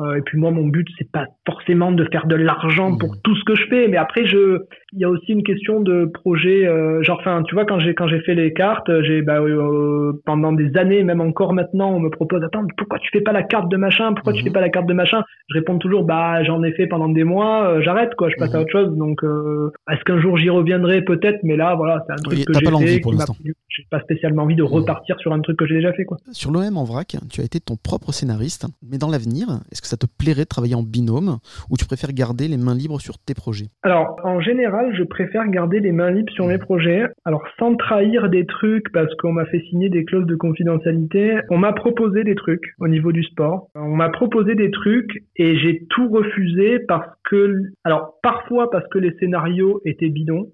Euh, 0.00 0.14
et 0.16 0.22
puis 0.22 0.38
moi, 0.38 0.50
mon 0.50 0.66
but, 0.66 0.88
c'est 0.98 1.10
pas 1.12 1.26
forcément 1.46 1.92
de 1.92 2.04
faire 2.10 2.26
de 2.26 2.34
l'argent 2.36 2.90
Mhm. 2.92 2.98
pour 2.98 3.20
tout 3.22 3.36
ce 3.36 3.44
que 3.44 3.54
je 3.54 3.66
fais, 3.68 3.86
mais 3.86 3.98
après, 3.98 4.24
je, 4.26 4.62
il 4.94 5.00
y 5.00 5.04
a 5.04 5.10
aussi 5.10 5.32
une 5.32 5.42
question 5.42 5.80
de 5.80 6.06
projet. 6.06 6.66
euh, 6.66 7.02
genre, 7.02 7.18
enfin, 7.20 7.42
tu 7.42 7.54
vois, 7.54 7.64
quand 7.64 7.80
j'ai 7.80 7.94
quand 7.94 8.08
j'ai 8.08 8.20
fait 8.20 8.34
les 8.34 8.52
cartes, 8.52 8.90
j'ai 9.02 9.22
bah, 9.22 9.40
euh, 9.40 10.12
pendant 10.24 10.52
des 10.52 10.76
années, 10.76 11.02
même 11.02 11.20
encore 11.20 11.52
maintenant, 11.52 11.90
on 11.92 12.00
me 12.00 12.08
propose, 12.10 12.42
attends, 12.44 12.64
pourquoi 12.76 12.98
tu 13.00 13.08
fais 13.12 13.20
pas 13.20 13.32
la 13.32 13.42
carte 13.42 13.68
de 13.70 13.76
machin? 13.76 14.12
Pourquoi 14.14 14.32
tu 14.32 14.40
Mhm. 14.40 14.44
fais 14.46 14.52
pas 14.52 14.60
la 14.60 14.68
carte 14.70 14.86
de 14.86 14.94
machin? 14.94 15.22
Je 15.48 15.58
réponds 15.58 15.78
toujours, 15.78 16.04
bah, 16.04 16.42
j'en 16.44 16.62
ai 16.62 16.72
fait 16.72 16.86
pendant 16.86 17.08
des 17.08 17.24
mois, 17.24 17.68
euh, 17.68 17.82
j'arrête 17.82 18.14
quoi, 18.14 18.28
je 18.30 18.36
passe 18.36 18.50
Mhm. 18.50 18.56
à 18.56 18.60
autre 18.62 18.72
chose. 18.72 18.96
Donc, 18.96 19.22
euh, 19.24 19.70
est-ce 19.90 20.02
qu'un 20.04 20.20
jour 20.20 20.36
j'y 20.36 20.48
reviendrai? 20.50 21.02
Peut-être 21.02 21.38
Mais 21.42 21.56
là, 21.56 21.74
voilà, 21.74 22.02
c'est 22.06 22.12
un 22.12 22.16
truc 22.22 22.38
Oui, 22.38 22.44
que 22.44 22.52
j'ai 22.54 22.60
fait, 22.86 23.00
pour 23.00 23.12
l'instant. 23.12 23.34
J'ai 23.68 23.86
pas 23.90 24.00
spécialement 24.00 24.44
envie 24.44 24.54
de 24.54 24.62
repartir 24.62 25.18
sur 25.18 25.32
un 25.32 25.40
truc 25.40 25.56
que 25.58 25.66
j'ai 25.66 25.74
déjà 25.76 25.92
fait 25.92 26.04
quoi. 26.04 26.18
Sur 26.32 26.50
l'OM 26.52 26.76
en 26.76 26.84
vrac, 26.84 27.16
tu 27.30 27.40
as 27.40 27.44
été 27.44 27.58
ton 27.60 27.76
propre 27.76 28.12
scénariste, 28.12 28.66
mais 28.88 28.98
dans 28.98 29.10
l'avenir, 29.10 29.48
est-ce 29.72 29.82
que 29.82 29.88
ça 29.88 29.96
te 29.96 30.06
plairait 30.06 30.42
de 30.44 30.48
travailler 30.48 30.74
en 30.76 30.82
binôme 30.82 31.38
ou 31.70 31.76
tu 31.76 31.84
préfères 31.84 32.12
garder 32.12 32.46
les 32.48 32.56
mains 32.56 32.74
libres 32.74 33.00
sur 33.00 33.18
tes 33.18 33.34
projets? 33.34 33.66
Alors, 33.82 34.16
en 34.24 34.40
général, 34.40 34.83
je 34.92 35.02
préfère 35.04 35.48
garder 35.48 35.80
les 35.80 35.92
mains 35.92 36.10
libres 36.10 36.32
sur 36.32 36.46
mes 36.46 36.58
projets. 36.58 37.04
Alors, 37.24 37.42
sans 37.58 37.74
trahir 37.76 38.28
des 38.28 38.46
trucs, 38.46 38.90
parce 38.92 39.12
qu'on 39.16 39.32
m'a 39.32 39.46
fait 39.46 39.60
signer 39.70 39.88
des 39.88 40.04
clauses 40.04 40.26
de 40.26 40.36
confidentialité, 40.36 41.38
on 41.50 41.58
m'a 41.58 41.72
proposé 41.72 42.24
des 42.24 42.34
trucs 42.34 42.74
au 42.80 42.88
niveau 42.88 43.12
du 43.12 43.22
sport. 43.24 43.68
On 43.74 43.94
m'a 43.96 44.08
proposé 44.10 44.54
des 44.54 44.70
trucs 44.70 45.22
et 45.36 45.56
j'ai 45.58 45.86
tout 45.90 46.08
refusé 46.08 46.78
parce 46.80 47.08
que, 47.30 47.56
alors, 47.84 48.14
parfois 48.22 48.70
parce 48.70 48.86
que 48.88 48.98
les 48.98 49.12
scénarios 49.18 49.80
étaient 49.84 50.08
bidons, 50.10 50.48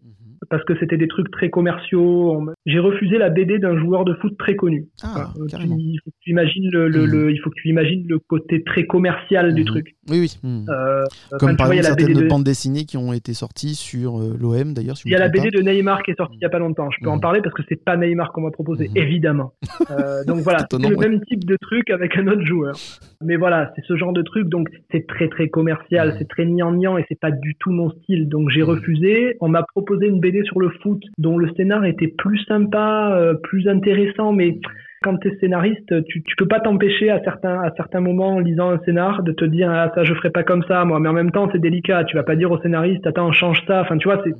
parce 0.48 0.64
que 0.64 0.74
c'était 0.80 0.96
des 0.96 1.06
trucs 1.06 1.30
très 1.30 1.50
commerciaux. 1.50 2.40
J'ai 2.66 2.78
refusé 2.78 3.18
la 3.18 3.28
BD 3.28 3.58
d'un 3.58 3.78
joueur 3.78 4.04
de 4.04 4.14
foot 4.14 4.36
très 4.38 4.56
connu. 4.56 4.86
Ah, 5.02 5.28
Euh, 5.38 5.44
tu- 5.44 5.50
carrément. 5.50 5.76
il 5.78 5.98
faut 6.02 6.10
que 6.10 6.16
tu 6.20 6.30
imagines 6.30 6.68
le, 6.72 6.88
le- 6.88 7.04
Mhm. 7.06 7.10
le- 7.12 7.30
il 7.32 7.38
faut 7.38 7.50
que 7.50 7.60
tu 7.60 7.68
imagines 7.68 8.04
le 8.08 8.18
côté 8.18 8.62
très 8.64 8.84
commercial 8.86 9.54
du 9.54 9.60
Mhm. 9.62 9.66
truc. 9.66 9.94
Oui, 10.10 10.18
oui. 10.20 10.38
Mhm. 10.42 10.66
Euh, 10.68 11.04
Comme 11.30 11.36
enfin, 11.40 11.50
tu 11.50 11.56
par 11.56 11.66
vois, 11.66 11.74
il 11.76 11.78
y 11.78 11.80
a 11.80 11.82
exemple 11.90 12.00
certaines 12.02 12.22
de- 12.24 12.28
bandes 12.28 12.44
dessinées 12.44 12.84
qui 12.84 12.96
ont 12.96 13.12
été 13.12 13.32
sorties 13.34 13.74
sur 13.74 14.18
euh, 14.18 14.36
l'OM 14.40 14.74
d'ailleurs. 14.74 14.96
si 14.96 15.08
Il 15.08 15.12
y 15.12 15.14
a 15.14 15.18
la 15.18 15.28
BD 15.28 15.50
pas. 15.50 15.58
de 15.58 15.62
Neymar 15.62 16.02
qui 16.02 16.10
est 16.10 16.16
sortie 16.16 16.36
il 16.36 16.42
y 16.42 16.46
a 16.46 16.50
pas 16.50 16.58
longtemps. 16.58 16.90
Je 16.90 16.98
peux 17.02 17.10
en 17.10 17.16
Mhm. 17.16 17.20
parler 17.20 17.40
parce 17.42 17.54
que 17.54 17.62
c'est 17.68 17.82
pas 17.84 17.96
Neymar 17.96 18.32
qu'on 18.32 18.40
m'a 18.42 18.50
proposé, 18.50 18.88
Mhm. 18.88 18.96
évidemment. 18.96 19.52
Euh, 19.90 20.24
donc 20.24 20.38
voilà, 20.40 20.66
c'est 20.70 20.78
le 20.78 20.96
ouais. 20.96 21.08
même 21.08 21.20
type 21.24 21.44
de 21.44 21.56
truc 21.60 21.90
avec 21.90 22.16
un 22.16 22.26
autre 22.28 22.42
joueur. 22.44 22.74
Mais 23.22 23.36
voilà, 23.36 23.72
c'est 23.74 23.82
ce 23.86 23.96
genre 23.96 24.12
de 24.12 24.22
truc. 24.22 24.48
Donc 24.48 24.68
c'est 24.92 25.06
très 25.06 25.28
très 25.28 25.48
commercial, 25.48 26.14
c'est 26.18 26.28
très 26.28 26.44
niant 26.46 26.96
et 26.98 27.04
c'est 27.08 27.18
pas 27.18 27.30
du 27.30 27.54
tout 27.58 27.70
mon 27.70 27.90
style. 27.90 28.28
Donc 28.28 28.50
j'ai 28.50 28.62
refusé. 28.62 29.36
On 29.40 29.48
m'a 29.48 29.62
proposé 29.64 30.06
une 30.06 30.20
BD 30.20 30.42
sur 30.44 30.60
le 30.60 30.70
foot 30.82 31.02
dont 31.18 31.38
le 31.38 31.50
scénar 31.56 31.84
était 31.84 32.08
plus 32.08 32.38
sympa, 32.46 33.14
euh, 33.14 33.34
plus 33.34 33.68
intéressant, 33.68 34.32
mais 34.32 34.58
quand 35.02 35.16
tu 35.16 35.28
es 35.28 35.36
scénariste, 35.38 36.04
tu, 36.04 36.22
tu 36.22 36.36
peux 36.36 36.46
pas 36.46 36.60
t'empêcher 36.60 37.10
à 37.10 37.22
certains, 37.24 37.58
à 37.62 37.70
certains 37.74 38.00
moments 38.00 38.34
en 38.34 38.38
lisant 38.38 38.70
un 38.70 38.78
scénar 38.84 39.22
de 39.22 39.32
te 39.32 39.46
dire 39.46 39.70
ah 39.70 39.90
ça 39.94 40.04
je 40.04 40.12
ferai 40.12 40.30
pas 40.30 40.42
comme 40.42 40.62
ça 40.68 40.84
moi. 40.84 41.00
Mais 41.00 41.08
en 41.08 41.14
même 41.14 41.30
temps 41.30 41.48
c'est 41.52 41.58
délicat. 41.58 42.04
Tu 42.04 42.16
vas 42.16 42.22
pas 42.22 42.36
dire 42.36 42.50
au 42.50 42.60
scénariste 42.60 43.06
attends 43.06 43.32
change 43.32 43.64
ça. 43.66 43.80
Enfin 43.80 43.96
tu 43.96 44.08
vois 44.08 44.20
c'est 44.24 44.34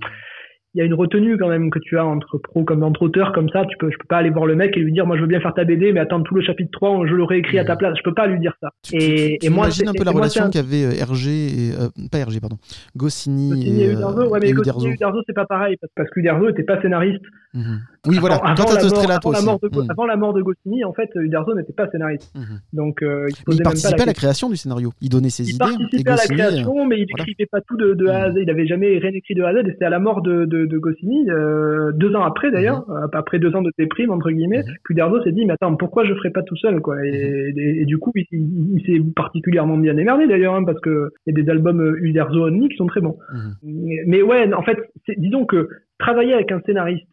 il 0.75 0.79
y 0.79 0.83
a 0.83 0.85
une 0.85 0.95
retenue 0.95 1.37
quand 1.37 1.49
même 1.49 1.69
que 1.71 1.79
tu 1.81 1.99
as 1.99 2.05
entre 2.07 2.39
pro 2.39 2.63
comme 2.65 2.83
entre 2.85 3.03
auteurs 3.03 3.33
comme 3.33 3.49
ça 3.49 3.65
tu 3.67 3.77
peux 3.79 3.91
je 3.91 3.97
peux 3.99 4.07
pas 4.09 4.19
aller 4.19 4.31
voir 4.31 4.47
le 4.47 4.55
mec 4.55 4.77
et 4.77 4.81
lui 4.81 4.93
dire 4.93 5.05
moi 5.07 5.17
je 5.17 5.23
veux 5.23 5.27
bien 5.27 5.41
faire 5.41 5.53
ta 5.55 5.65
BD 5.65 5.93
mais 5.93 6.01
attends 6.01 6.23
tout 6.23 6.35
le 6.35 6.43
chapitre 6.43 6.71
3 6.73 7.07
je 7.09 7.15
l'aurais 7.15 7.39
écrit 7.39 7.59
à 7.59 7.65
ta 7.65 7.75
place 7.77 7.97
je 7.99 8.03
peux 8.05 8.15
pas 8.15 8.27
lui 8.29 8.39
dire 8.39 8.55
ça 8.61 8.69
Tu, 8.85 8.93
tu- 8.93 9.05
et, 9.05 9.39
tu 9.41 9.47
et 9.47 9.49
moi 9.51 9.65
imagines 9.67 9.85
c'est- 9.85 9.89
un 9.91 9.95
peu 9.95 10.05
la 10.05 10.13
relation 10.13 10.45
un- 10.45 10.51
qu'avait 10.51 10.85
euh, 10.85 10.93
Hergé 11.01 11.31
et 11.49 11.73
euh, 11.73 11.89
pas 12.13 12.19
Hergé 12.19 12.39
pardon, 12.41 12.57
Goscinny, 12.97 13.51
Goscinny 13.51 13.81
et, 13.81 13.85
et 13.85 13.89
euh, 13.89 13.93
Uderzo, 13.95 14.29
ouais, 14.29 14.39
mais 14.41 14.53
Goscinny 14.53 14.61
Uderzo. 14.87 14.89
Uderzo, 14.89 15.23
c'est 15.27 15.33
pas 15.35 15.47
pareil, 15.47 15.77
parce- 15.81 15.93
parce 15.97 16.11
qu'Uderzo 16.11 16.49
était 16.49 16.63
pas 16.63 16.81
scénariste. 16.83 17.25
Mhm. 17.55 17.81
Oui 18.07 18.19
voilà. 18.19 18.37
Avant, 18.37 18.55
Toi 18.55 18.75
la 18.77 18.83
mort, 18.85 19.35
avant 19.35 19.53
la 19.53 19.59
de, 19.59 19.69
Go- 19.75 19.83
Mhm. 19.83 19.91
avant 19.91 20.07
la 20.07 20.17
mort 20.17 20.33
de 20.35 20.43
Goscinny, 20.43 20.85
en 20.85 20.93
fait, 20.93 21.11
Uderzo 21.17 21.55
n'était 21.55 21.73
pas 21.73 21.89
scénariste. 21.91 22.33
Mhm. 22.37 22.61
Donc, 22.73 23.03
euh, 23.03 23.27
il 23.29 23.35
il 23.49 23.49
même 23.49 23.59
pas 23.59 23.65
participait 23.65 24.03
à 24.03 24.07
la 24.07 24.15
création 24.15 24.49
du 24.49 24.57
scénario. 24.57 24.93
Il 25.01 25.09
donnait 25.09 25.31
ses 25.31 25.43
Il 25.49 25.57
idées. 25.57 25.65
et 25.65 26.05
participait 26.05 26.11
à 26.11 26.17
la 26.17 26.23
euh, 26.23 26.27
création, 26.35 26.87
mais 26.87 26.99
il 27.01 27.07
voilà. 27.11 27.25
n'écrivait 27.27 27.49
pas 27.51 27.61
tout 27.61 27.77
de, 27.77 27.95
de 27.95 28.07
A 28.07 28.25
à 28.25 28.31
Z. 28.33 28.37
Il 28.41 28.51
avait 28.51 28.67
jamais 28.67 28.99
rien 28.99 29.11
écrit 29.13 29.35
de 29.35 29.43
A 29.43 29.49
à 29.49 29.53
Z. 29.55 29.67
Et 29.69 29.77
c'est 29.79 29.85
à 29.85 29.91
la 29.91 29.99
mort 29.99 30.23
de, 30.23 30.45
de 30.67 30.79
Goscinny, 30.79 31.29
euh, 31.31 31.93
deux 31.93 32.15
ans 32.15 32.23
après 32.23 32.51
d'ailleurs, 32.51 32.85
Mhm. 32.89 32.97
euh, 32.97 33.07
après 33.13 33.39
deux 33.39 33.55
ans 33.55 33.63
de 33.63 33.71
déprime 33.79 34.11
entre 34.11 34.31
guillemets, 34.31 34.63
Mhm. 34.67 34.75
Cuderzo 34.85 35.23
s'est 35.23 35.33
dit 35.33 35.45
mais 35.47 35.55
attends 35.55 35.77
pourquoi 35.77 36.05
je 36.05 36.15
ferais 36.15 36.31
pas 36.31 36.43
tout 36.43 36.57
seul 36.57 36.81
quoi? 36.81 36.97
Et, 37.07 37.53
et- 37.57 37.83
et 37.83 37.85
du 37.85 37.99
coup 37.99 38.13
il, 38.15 38.25
il- 38.33 38.79
il 38.79 38.83
s'est 38.87 39.03
particulièrement 39.15 39.77
bien 39.79 39.97
émerdé 39.97 40.27
d'ailleurs 40.27 40.55
hein, 40.55 40.65
parce 40.65 40.81
que 40.81 41.11
il 41.27 41.35
y 41.37 41.41
a 41.41 41.43
des 41.43 41.51
albums 41.51 41.81
euh, 41.81 41.99
Uderzo 42.03 42.47
Only 42.47 42.69
qui 42.69 42.77
sont 42.77 42.87
très 42.87 43.01
bons. 43.01 43.17
Mhm. 43.33 43.53
Mais, 43.63 43.97
mais 44.07 44.23
ouais 44.23 44.53
en 44.55 44.63
fait 44.63 44.79
disons 45.17 45.45
que 45.47 45.69
travailler 45.99 46.35
avec 46.35 46.51
un 46.53 46.61
scénariste 46.67 47.07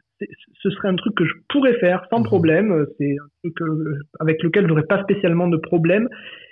ce 0.64 0.70
serait 0.72 0.88
un 0.88 0.96
truc 0.96 1.14
que 1.16 1.26
je 1.26 1.34
pourrais 1.50 1.76
faire 1.76 2.08
sans 2.10 2.20
Mhm. 2.20 2.26
problème. 2.26 2.86
C'est 2.98 3.12
un 3.12 3.28
truc 3.44 3.56
avec 4.20 4.42
lequel 4.42 4.68
j'aurais 4.68 4.88
pas 4.88 5.04
spécialement 5.04 5.48
de 5.48 5.58
problème. 5.58 6.10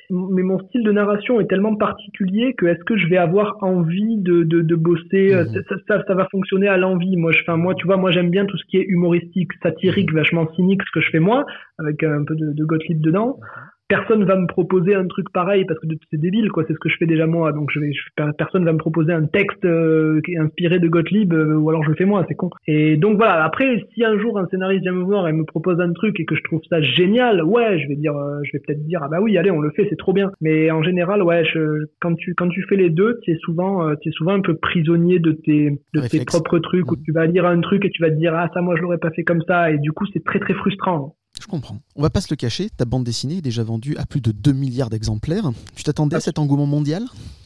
Mais 0.09 0.43
mon 0.43 0.59
style 0.59 0.83
de 0.83 0.91
narration 0.91 1.39
est 1.39 1.47
tellement 1.47 1.75
particulier 1.75 2.53
que 2.55 2.65
est-ce 2.65 2.83
que 2.83 2.97
je 2.97 3.07
vais 3.07 3.17
avoir 3.17 3.57
envie 3.61 4.17
de, 4.17 4.43
de, 4.43 4.61
de 4.61 4.75
bosser 4.75 5.33
euh, 5.33 5.45
Mhm. 5.45 5.63
ça, 5.69 5.75
ça, 5.87 6.03
ça 6.07 6.13
va 6.15 6.27
fonctionner 6.31 6.67
à 6.67 6.77
l'envie. 6.77 7.17
Moi, 7.17 7.31
je, 7.31 7.41
enfin, 7.41 7.57
moi, 7.57 7.73
tu 7.75 7.85
vois, 7.87 7.97
moi 7.97 8.11
j'aime 8.11 8.29
bien 8.29 8.45
tout 8.45 8.57
ce 8.57 8.65
qui 8.65 8.77
est 8.77 8.85
humoristique, 8.87 9.51
satirique, 9.63 10.11
vachement 10.13 10.47
cynique, 10.55 10.81
ce 10.85 10.91
que 10.91 11.01
je 11.01 11.09
fais 11.11 11.19
moi, 11.19 11.45
avec 11.79 12.03
un 12.03 12.23
peu 12.23 12.35
de, 12.35 12.53
de 12.53 12.65
Gottlieb 12.65 13.01
dedans. 13.01 13.39
Personne 13.87 14.23
va 14.25 14.35
me 14.35 14.47
proposer 14.47 14.95
un 14.95 15.05
truc 15.05 15.29
pareil 15.31 15.63
parce 15.65 15.79
que 15.79 15.85
c'est 16.09 16.19
débile, 16.19 16.49
quoi. 16.49 16.63
C'est 16.67 16.73
ce 16.73 16.79
que 16.79 16.89
je 16.89 16.95
fais 16.97 17.05
déjà 17.05 17.27
moi. 17.27 17.51
Donc, 17.51 17.69
je 17.71 17.79
vais, 17.79 17.91
je- 17.93 18.31
personne 18.37 18.65
va 18.65 18.73
me 18.73 18.79
proposer 18.79 19.13
un 19.13 19.25
texte 19.27 19.63
euh, 19.63 20.21
qui 20.25 20.33
est 20.33 20.37
inspiré 20.37 20.79
de 20.79 20.87
Gottlieb 20.87 21.31
euh, 21.33 21.55
ou 21.55 21.69
alors 21.69 21.83
je 21.83 21.89
le 21.89 21.95
fais 21.95 22.05
moi. 22.05 22.25
C'est 22.27 22.33
con. 22.33 22.49
Et 22.65 22.97
donc 22.97 23.17
voilà. 23.17 23.43
Après, 23.43 23.83
si 23.93 24.03
un 24.03 24.17
jour 24.17 24.39
un 24.39 24.47
scénariste 24.47 24.81
vient 24.81 24.91
me 24.93 25.03
voir 25.03 25.27
et 25.27 25.33
me 25.33 25.43
propose 25.45 25.79
un 25.79 25.93
truc 25.93 26.19
et 26.19 26.25
que 26.25 26.33
je 26.35 26.41
trouve 26.43 26.61
ça 26.67 26.81
génial, 26.81 27.43
ouais, 27.43 27.77
je 27.79 27.87
vais 27.87 27.95
dire, 27.95 28.15
euh, 28.17 28.39
je 28.43 28.53
vais 28.53 28.59
peut-être 28.65 28.83
dire 28.85 29.01
ah 29.03 29.07
bah 29.07 29.19
oui, 29.21 29.37
allez, 29.37 29.51
on 29.51 29.61
le 29.61 29.69
fait, 29.69 29.85
c'est 29.89 29.97
trop 29.97 30.13
bien. 30.13 30.31
Mais 30.41 30.71
en 30.71 30.81
général, 30.81 31.21
ouais, 31.21 31.45
je, 31.45 31.85
quand 32.01 32.15
tu 32.15 32.33
quand 32.33 32.49
tu 32.49 32.63
fais 32.63 32.77
les 32.77 32.89
deux, 32.89 33.19
tu 33.21 33.31
es 33.33 33.37
souvent, 33.37 33.87
euh, 33.87 33.93
tu 34.01 34.09
es 34.09 34.11
souvent 34.13 34.33
un 34.33 34.41
peu 34.41 34.55
prisonnier 34.55 35.19
de 35.19 35.31
tes 35.31 35.69
de 35.93 36.01
tes 36.07 36.25
propres 36.25 36.57
trucs 36.57 36.91
où 36.91 36.95
Mhm. 36.95 37.01
tu 37.05 37.11
vas 37.11 37.25
lire 37.27 37.45
un 37.45 37.61
truc 37.61 37.85
et 37.85 37.91
tu 37.91 38.01
vas 38.01 38.09
te 38.09 38.15
dire 38.15 38.33
ah 38.35 38.49
ça 38.53 38.61
moi 38.61 38.75
je 38.75 38.81
l'aurais 38.81 38.97
pas 38.97 39.11
fait 39.11 39.23
comme 39.23 39.41
ça 39.47 39.69
et 39.71 39.77
du 39.77 39.91
coup 39.91 40.05
c'est 40.11 40.23
très 40.23 40.39
très 40.39 40.53
frustrant. 40.55 41.15
Je 41.41 41.47
comprends. 41.47 41.77
On 41.95 42.01
va 42.01 42.09
pas 42.09 42.21
se 42.21 42.27
le 42.31 42.37
cacher, 42.37 42.67
ta 42.75 42.85
bande 42.85 43.03
dessinée 43.03 43.37
est 43.37 43.41
déjà 43.41 43.61
vendue 43.63 43.95
à 43.97 44.05
plus 44.05 44.21
de 44.21 44.31
2 44.31 44.51
milliards 44.53 44.89
d'exemplaires. 44.89 45.51
Tu 45.75 45.83
t'attendais 45.83 46.15
à 46.15 46.19
cet 46.19 46.39
engouement 46.39 46.65
mondial? 46.65 47.03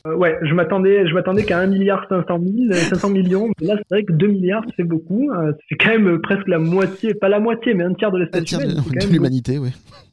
Euh, 0.07 0.15
ouais, 0.15 0.37
je 0.43 0.53
m'attendais, 0.53 1.07
je 1.07 1.13
m'attendais 1.13 1.43
qu'à 1.43 1.59
1 1.59 1.67
milliard 1.67 2.05
500 2.07 2.25
000, 2.39 2.55
euh, 2.71 2.73
500 2.75 3.09
millions. 3.09 3.47
Mais 3.59 3.67
là, 3.67 3.75
c'est 3.77 3.95
vrai 3.95 4.03
que 4.05 4.13
2 4.13 4.27
milliards, 4.27 4.63
fait 4.77 4.83
beaucoup. 4.83 5.31
Euh, 5.31 5.51
c'est 5.67 5.75
quand 5.75 5.89
même 5.89 6.07
euh, 6.07 6.19
presque 6.21 6.47
la 6.47 6.59
moitié, 6.59 7.13
pas 7.15 7.29
la 7.29 7.39
moitié, 7.39 7.73
mais 7.73 7.83
un 7.83 7.93
tiers 7.93 8.11
de 8.11 8.17
Un 8.17 8.19
l'espèce 8.19 8.43
tiers 8.45 8.61
humaine. 8.61 8.75
de, 8.75 8.81
C'est 9.01 9.07
de 9.07 9.11
l'humanité, 9.13 9.57
oui. 9.57 9.69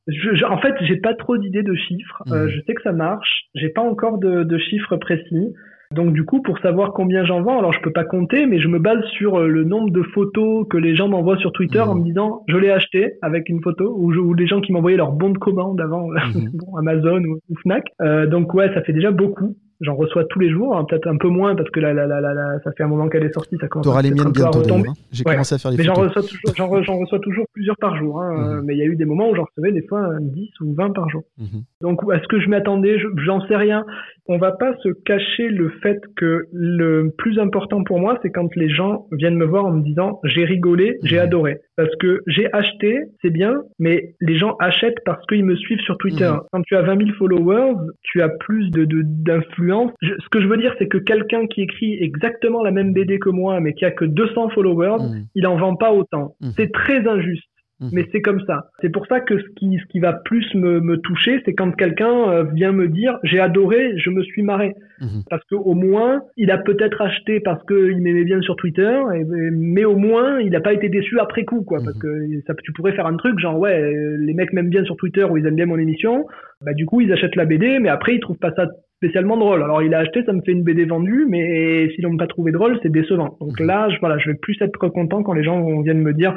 je, 0.09 0.35
je- 0.35 0.45
en 0.47 0.59
fait, 0.59 0.74
j'ai 0.89 0.97
pas 0.97 1.14
trop 1.14 1.37
d'idées 1.37 1.62
de 1.62 1.74
chiffres. 1.74 2.22
Euh, 2.33 2.45
Mhm. 2.45 2.49
je 2.51 2.61
sais 2.66 2.74
que 2.74 2.83
ça 2.83 2.93
marche. 2.93 3.43
J'ai 3.55 3.68
pas 3.68 3.83
encore 3.83 4.18
de, 4.18 4.43
de 4.43 4.59
chiffres 4.59 4.97
précis. 4.97 5.53
Donc 5.93 6.12
du 6.12 6.24
coup, 6.24 6.43
pour 6.43 6.59
savoir 6.59 6.93
combien 6.93 7.24
j'en 7.24 7.43
vends, 7.43 7.59
alors 7.59 7.72
je 7.72 7.80
peux 7.80 7.93
pas 7.93 8.05
compter, 8.05 8.47
mais 8.47 8.59
je 8.61 8.68
me 8.68 8.78
base 8.78 9.03
sur 9.16 9.39
euh, 9.39 9.47
le 9.49 9.64
nombre 9.64 9.91
de 9.91 10.03
photos 10.03 10.66
que 10.68 10.76
les 10.76 10.95
gens 10.97 11.09
m'envoient 11.09 11.37
sur 11.39 11.53
Twitter 11.53 11.80
Mhm. 11.82 11.89
en 11.89 11.95
me 11.95 12.05
disant 12.05 12.43
je 12.49 12.57
l'ai 12.57 12.70
acheté 12.70 13.14
avec 13.22 13.49
une 13.49 13.62
photo, 13.62 13.95
ou, 13.99 14.12
je- 14.12 14.18
ou 14.18 14.34
les 14.34 14.47
gens 14.47 14.61
qui 14.61 14.72
m'envoyaient 14.72 14.97
leur 14.97 15.12
bon 15.12 15.30
de 15.30 15.39
commande 15.39 15.80
avant 15.80 16.11
euh, 16.11 16.16
Mhm. 16.34 16.51
bon, 16.55 16.76
Amazon 16.76 17.22
ou, 17.24 17.39
ou 17.51 17.55
Fnac. 17.62 17.84
Euh, 18.03 18.26
donc 18.26 18.53
ouais, 18.55 18.72
ça 18.74 18.82
fait 18.82 18.93
déjà 18.93 19.11
beaucoup. 19.11 19.57
J'en 19.82 19.95
reçois 19.95 20.24
tous 20.24 20.39
les 20.39 20.49
jours, 20.49 20.74
hein, 20.74 20.87
peut-être 20.89 21.07
un 21.07 21.18
peu 21.18 21.28
moins 21.28 21.55
parce 21.55 21.68
que 21.68 21.80
là, 21.80 21.93
là, 21.93 22.07
là, 22.07 22.18
là, 22.22 22.32
là, 22.32 22.59
ça 22.64 22.72
fait 22.72 22.82
un 22.82 22.89
moment 22.89 23.09
qu'elle 23.11 23.24
est 23.24 23.32
sortie, 23.34 23.59
ça 23.61 23.68
commence 23.68 23.84
T'auras 23.84 23.99
à 23.99 24.03
les 24.03 24.11
miennes 24.11 24.32
bientôt 24.32 24.61
hein. 24.61 24.82
J'ai 25.12 25.22
Ouais. 25.26 25.32
commencé 25.34 25.55
à 25.55 25.59
faire 25.59 25.70
les 25.70 25.76
Mais 25.76 25.84
j'en 25.84 25.95
photos. 25.97 26.14
reçois 26.14 26.22
toujours, 26.22 26.55
j'en, 26.57 26.68
re- 26.68 26.82
j'en 26.82 26.97
reçois 26.99 27.18
toujours 27.18 27.45
plusieurs 27.53 27.76
par 27.76 27.95
jour. 27.99 28.22
Hein, 28.22 28.32
Mhm. 28.32 28.53
euh, 28.57 28.62
Mais 28.64 28.74
il 28.74 28.78
y 28.78 28.82
a 28.82 28.87
eu 28.87 28.97
des 28.97 29.05
moments 29.05 29.28
où 29.28 29.34
j'en 29.37 29.45
recevais 29.45 29.72
des 29.72 29.87
fois 29.87 30.01
euh, 30.01 30.18
10 30.22 30.49
ou 30.62 30.72
20 30.72 30.93
par 30.95 31.11
jour. 31.11 31.24
Mhm. 31.37 31.61
Donc, 31.82 32.01
est-ce 32.11 32.26
que 32.26 32.41
je 32.41 32.49
m'attendais 32.49 32.99
Je- 32.99 33.09
J'en 33.22 33.47
sais 33.49 33.57
rien. 33.57 33.84
On 34.29 34.39
va 34.39 34.53
pas 34.53 34.74
se 34.83 34.89
cacher 35.05 35.49
le 35.49 35.68
fait 35.83 35.99
que 36.16 36.45
le 36.53 37.12
plus 37.16 37.39
important 37.39 37.85
pour 37.85 37.99
moi, 38.01 38.18
c'est 38.22 38.31
quand 38.31 38.49
les 38.57 38.68
gens 38.68 39.07
viennent 39.12 39.37
me 39.37 39.45
voir 39.45 39.66
en 39.66 39.72
me 39.72 39.83
disant 39.83 40.20
j'ai 40.24 40.45
rigolé, 40.45 40.97
j'ai 41.05 41.16
Mhm. 41.16 41.22
adoré. 41.22 41.59
Parce 41.77 41.95
que 41.97 42.20
j'ai 42.27 42.49
acheté, 42.53 42.99
c'est 43.22 43.31
bien, 43.31 43.55
mais 43.79 44.14
les 44.20 44.37
gens 44.39 44.57
achètent 44.61 45.03
parce 45.05 45.24
qu'ils 45.27 45.45
me 45.45 45.55
suivent 45.57 45.81
sur 45.81 45.97
Twitter. 45.99 46.29
Mhm. 46.31 46.41
Quand 46.53 46.62
tu 46.62 46.74
as 46.77 46.83
20 46.83 46.97
000 46.99 47.11
followers, 47.18 47.74
tu 48.03 48.22
as 48.22 48.29
plus 48.29 48.70
de 48.70 48.85
d'influence. 48.87 49.93
Ce 50.03 50.29
que 50.31 50.41
je 50.41 50.47
veux 50.47 50.57
dire, 50.57 50.74
c'est 50.79 50.89
que 50.89 50.99
quelqu'un 50.99 51.47
qui 51.47 51.62
écrit 51.62 51.97
exactement 52.03 52.62
la 52.62 52.70
même 52.70 52.93
BD 52.93 53.18
que 53.18 53.31
moi, 53.31 53.61
mais 53.61 53.72
qui 53.74 53.85
a 53.85 53.91
que 53.91 54.05
200 54.05 54.49
followers, 54.51 55.03
Mhm. 55.03 55.24
il 55.35 55.47
en 55.47 55.57
vend 55.57 55.77
pas 55.77 55.93
autant. 55.93 56.35
C'est 56.57 56.72
très 56.72 57.07
injuste. 57.07 57.45
Mhm. 57.79 57.91
Mais 57.93 58.07
c'est 58.11 58.22
comme 58.22 58.41
ça. 58.47 58.70
C'est 58.81 58.89
pour 58.91 59.07
ça 59.07 59.20
que 59.20 59.39
ce 59.39 59.47
qui, 59.57 59.77
ce 59.79 59.85
qui 59.93 59.99
va 60.01 60.14
plus 60.14 60.47
me, 60.55 60.81
me 60.81 60.97
toucher, 60.97 61.43
c'est 61.45 61.53
quand 61.55 61.70
quelqu'un 61.72 62.31
euh, 62.31 62.45
vient 62.55 62.72
me 62.72 62.89
dire 62.89 63.18
j'ai 63.22 63.39
adoré, 63.39 63.93
je 63.99 64.09
me 64.11 64.22
suis 64.22 64.43
marré. 64.43 64.74
Mhm. 65.01 65.24
Parce 65.29 65.43
qu'au 65.51 65.74
moins, 65.74 66.22
il 66.39 66.51
a 66.51 66.57
peut-être 66.57 67.03
acheté 67.03 67.41
parce 67.41 67.62
qu'il 67.66 68.01
m'aimait 68.01 68.24
bien 68.24 68.41
sur 68.41 68.57
Twitter, 68.57 68.99
et- 69.14 69.24
mais 69.53 69.85
au 69.85 69.97
moins, 69.97 70.41
il 70.41 70.51
n'a 70.53 70.61
pas 70.61 70.72
été 70.72 70.89
déçu 70.89 71.18
après 71.20 71.45
coup. 71.45 71.62
quoi. 71.64 71.79
Parce 71.85 71.97
Mhm. 71.97 72.03
que 72.03 72.41
ça, 72.47 72.55
tu 72.64 72.72
pourrais 72.72 72.93
faire 72.93 73.07
un 73.07 73.16
truc 73.18 73.39
genre 73.39 73.59
ouais, 73.59 73.93
les 74.20 74.33
mecs 74.33 74.53
m'aiment 74.55 74.70
bien 74.70 74.85
sur 74.85 74.97
Twitter 74.97 75.24
ou 75.24 75.37
ils 75.37 75.47
aiment 75.47 75.57
bien 75.57 75.66
mon 75.66 75.79
émission, 75.79 76.24
bah 76.64 76.72
du 76.72 76.87
coup 76.87 77.03
ils 77.03 77.12
achètent 77.12 77.37
la 77.37 77.45
BD, 77.45 77.79
mais 77.79 77.91
après 77.91 78.14
ils 78.14 78.20
trouvent 78.20 78.39
pas 78.39 78.53
ça 78.57 78.66
spécialement 78.97 79.37
drôle. 79.37 79.62
Alors 79.62 79.83
il 79.83 79.93
a 79.93 79.99
acheté, 79.99 80.22
ça 80.24 80.33
me 80.33 80.41
fait 80.41 80.53
une 80.53 80.62
BD 80.64 80.87
vendue, 80.87 81.27
mais 81.29 81.89
s'ils 81.91 82.05
l'ont 82.05 82.16
pas 82.16 82.27
trouvé 82.27 82.53
drôle, 82.53 82.79
c'est 82.83 82.91
décevant. 82.91 83.37
Donc 83.41 83.61
Mhm. 83.61 83.66
là, 83.66 83.89
je, 83.91 83.99
voilà, 84.01 84.16
je 84.16 84.31
vais 84.31 84.37
plus 84.41 84.57
être 84.62 84.89
content 84.89 85.22
quand 85.22 85.35
les 85.35 85.45
gens 85.45 85.83
viennent 85.83 86.01
me 86.03 86.14
dire 86.14 86.35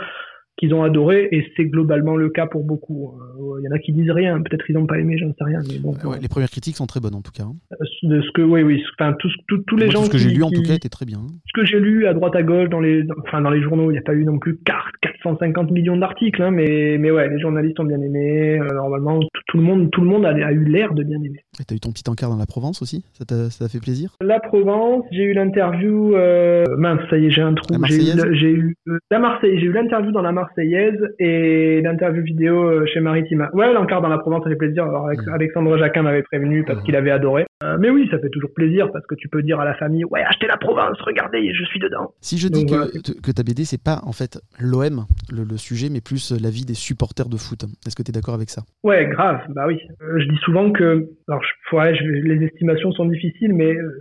qu'ils 0.60 0.74
ont 0.74 0.84
adoré, 0.84 1.28
et 1.32 1.45
c'est 1.55 1.66
globalement 1.66 2.16
le 2.16 2.30
cas 2.30 2.45
pour 2.45 2.64
beaucoup. 2.64 3.14
Euh, 3.39 3.60
Il 3.62 3.66
y 3.66 3.68
en 3.68 3.72
a 3.76 3.80
qui 3.80 3.93
disent 3.93 4.12
rien, 4.12 4.39
peut-être 4.41 4.66
ils 4.70 4.74
n'ont 4.74 4.86
pas 4.86 4.99
aimé, 4.99 5.18
j'en 5.18 5.30
sais 5.30 5.43
rien, 5.43 5.60
mais 5.68 5.80
bon. 5.80 5.91
Ouais, 6.03 6.20
les 6.22 6.28
premières 6.28 6.49
critiques 6.49 6.76
sont 6.76 6.86
très 6.86 6.99
bonnes 6.99 7.16
en 7.16 7.22
tout 7.22 7.32
cas. 7.32 7.43
hein. 7.43 7.55
euh, 7.74 7.86
De 8.03 8.22
ce 8.22 8.32
que, 8.34 8.41
oui, 8.41 8.62
oui, 8.62 8.84
enfin 8.99 9.14
tous, 9.20 9.32
tous, 9.47 9.57
tous 9.68 9.78
les 9.78 9.86
Moi, 9.86 9.93
gens 9.93 9.99
tout 10.01 10.05
ce 10.07 10.12
que 10.12 10.18
j'ai 10.18 10.30
lu 10.30 10.43
en 10.43 10.51
tout 10.51 10.62
cas 10.62 10.74
était 10.76 10.89
très 10.89 11.05
bien. 11.05 11.18
hein. 11.20 11.28
ce 11.47 11.60
que 11.62 11.66
j'ai 11.66 11.80
lu 11.80 12.05
à 12.07 12.14
droite 12.14 12.36
à 12.36 12.43
gauche 12.43 12.70
dans 12.70 12.80
les, 12.82 13.03
dans- 13.03 13.16
enfin 13.26 13.41
dans 13.41 13.49
les 13.49 13.62
journaux, 13.62 13.89
il 13.89 13.93
n'y 13.93 13.99
a 13.99 14.03
pas 14.03 14.14
eu 14.14 14.26
non 14.26 14.38
plus 14.38 14.57
4 14.66 14.86
450 15.01 15.72
millions 15.72 15.97
d'articles, 15.97 16.41
hein, 16.41 16.51
mais 16.51 16.97
mais 16.99 17.12
ouais, 17.12 17.30
les 17.30 17.39
journalistes 17.39 17.80
ont 17.80 17.86
bien 17.86 18.01
aimé. 18.01 18.60
euh, 18.60 18.68
normalement, 18.76 19.20
tout, 19.20 19.41
tout 19.47 19.57
le 19.57 19.64
monde, 19.64 19.89
tout 19.91 20.01
le 20.01 20.07
monde 20.07 20.26
a, 20.26 20.30
a 20.30 20.51
eu 20.51 20.64
l'air 20.66 20.93
de 20.93 21.03
bien 21.03 21.18
aimer. 21.24 21.39
Et 21.60 21.66
t'as 21.66 21.76
eu 21.76 21.80
ton 21.80 21.91
petit 21.91 22.10
encart 22.10 22.30
dans 22.30 22.38
la 22.38 22.45
Provence 22.45 22.82
aussi? 22.82 23.03
Ça 23.14 23.26
t'a 23.26 23.68
fait 23.68 23.80
plaisir? 23.80 24.16
La 24.22 24.39
Provence, 24.39 25.03
j'ai 25.12 25.24
eu 25.24 25.34
l'interview. 25.34 26.16
Euh, 26.16 26.64
mince, 26.78 27.01
ça 27.10 27.18
y 27.18 27.26
est, 27.26 27.30
j'ai 27.32 27.41
un 27.41 27.53
trou. 27.53 27.68
La 27.74 27.80
J'ai 27.88 27.95
eu, 27.95 27.97
Marseillaise? 27.99 28.26
le- 28.26 28.34
j'ai 28.36 28.51
eu 28.51 28.76
la 29.12 29.20
Marseille, 29.20 29.60
j'ai 29.60 29.66
eu 29.66 29.72
l'interview 29.74 30.12
dans 30.12 30.22
la 30.22 30.32
Marseillaise 30.32 30.99
et 31.20 31.82
l'interview 31.82 32.24
vidéo 32.24 32.64
euh, 32.64 32.86
chez 32.93 33.01
Maritima. 33.01 33.49
Ouais, 33.53 33.74
l'encart 33.74 34.01
dans 34.01 34.07
la 34.10 34.18
Provence, 34.20 34.43
ça 34.43 34.49
fait 34.49 34.55
plaisir. 34.55 34.84
Alors. 34.86 35.10
Alexandre 35.34 35.78
Jacquin 35.78 36.03
m'avait 36.03 36.24
prévenu 36.24 36.64
parce 36.64 36.82
qu'il 36.84 36.95
avait 36.95 37.12
adoré. 37.12 37.45
Euh, 37.64 37.78
mais 37.80 37.89
oui, 37.89 38.07
ça 38.10 38.20
fait 38.20 38.30
toujours 38.30 38.53
plaisir 38.53 38.89
parce 38.93 39.05
que 39.05 39.16
tu 39.16 39.28
peux 39.28 39.43
dire 39.43 39.60
à 39.60 39.66
la 39.66 39.74
famille, 39.76 40.05
ouais, 40.05 40.22
achetez 40.24 40.47
la 40.47 40.55
Provence, 40.57 40.97
regardez, 41.01 41.53
je 41.53 41.64
suis 41.66 41.80
dedans. 41.80 42.14
Si 42.22 42.38
je 42.38 42.47
dis 42.47 42.62
Donc, 42.66 42.70
que, 42.70 42.76
voilà. 42.76 42.91
que 43.22 43.32
ta 43.32 43.43
BD, 43.43 43.66
c'est 43.66 43.82
pas 43.84 43.99
en 44.05 44.14
fait 44.14 44.39
l'OM, 44.60 45.05
le, 45.32 45.43
le 45.43 45.57
sujet, 45.57 45.89
mais 45.91 45.99
plus 45.99 46.32
la 46.41 46.49
vie 46.49 46.64
des 46.66 46.74
supporters 46.74 47.28
de 47.28 47.36
foot. 47.38 47.66
Est-ce 47.86 47.95
que 47.97 48.03
tu 48.03 48.12
es 48.12 48.14
d'accord 48.14 48.34
avec 48.34 48.49
ça? 48.49 48.62
Ouais, 48.84 49.07
grave, 49.07 49.41
bah 49.49 49.66
oui. 49.68 49.78
Euh, 50.01 50.20
je 50.20 50.26
dis 50.30 50.38
souvent 50.38 50.72
que, 50.72 51.10
alors 51.28 51.41
les 51.72 52.45
estimations 52.45 52.91
sont 52.91 53.06
difficiles, 53.06 53.54
mais 53.54 53.74
euh, 53.74 53.91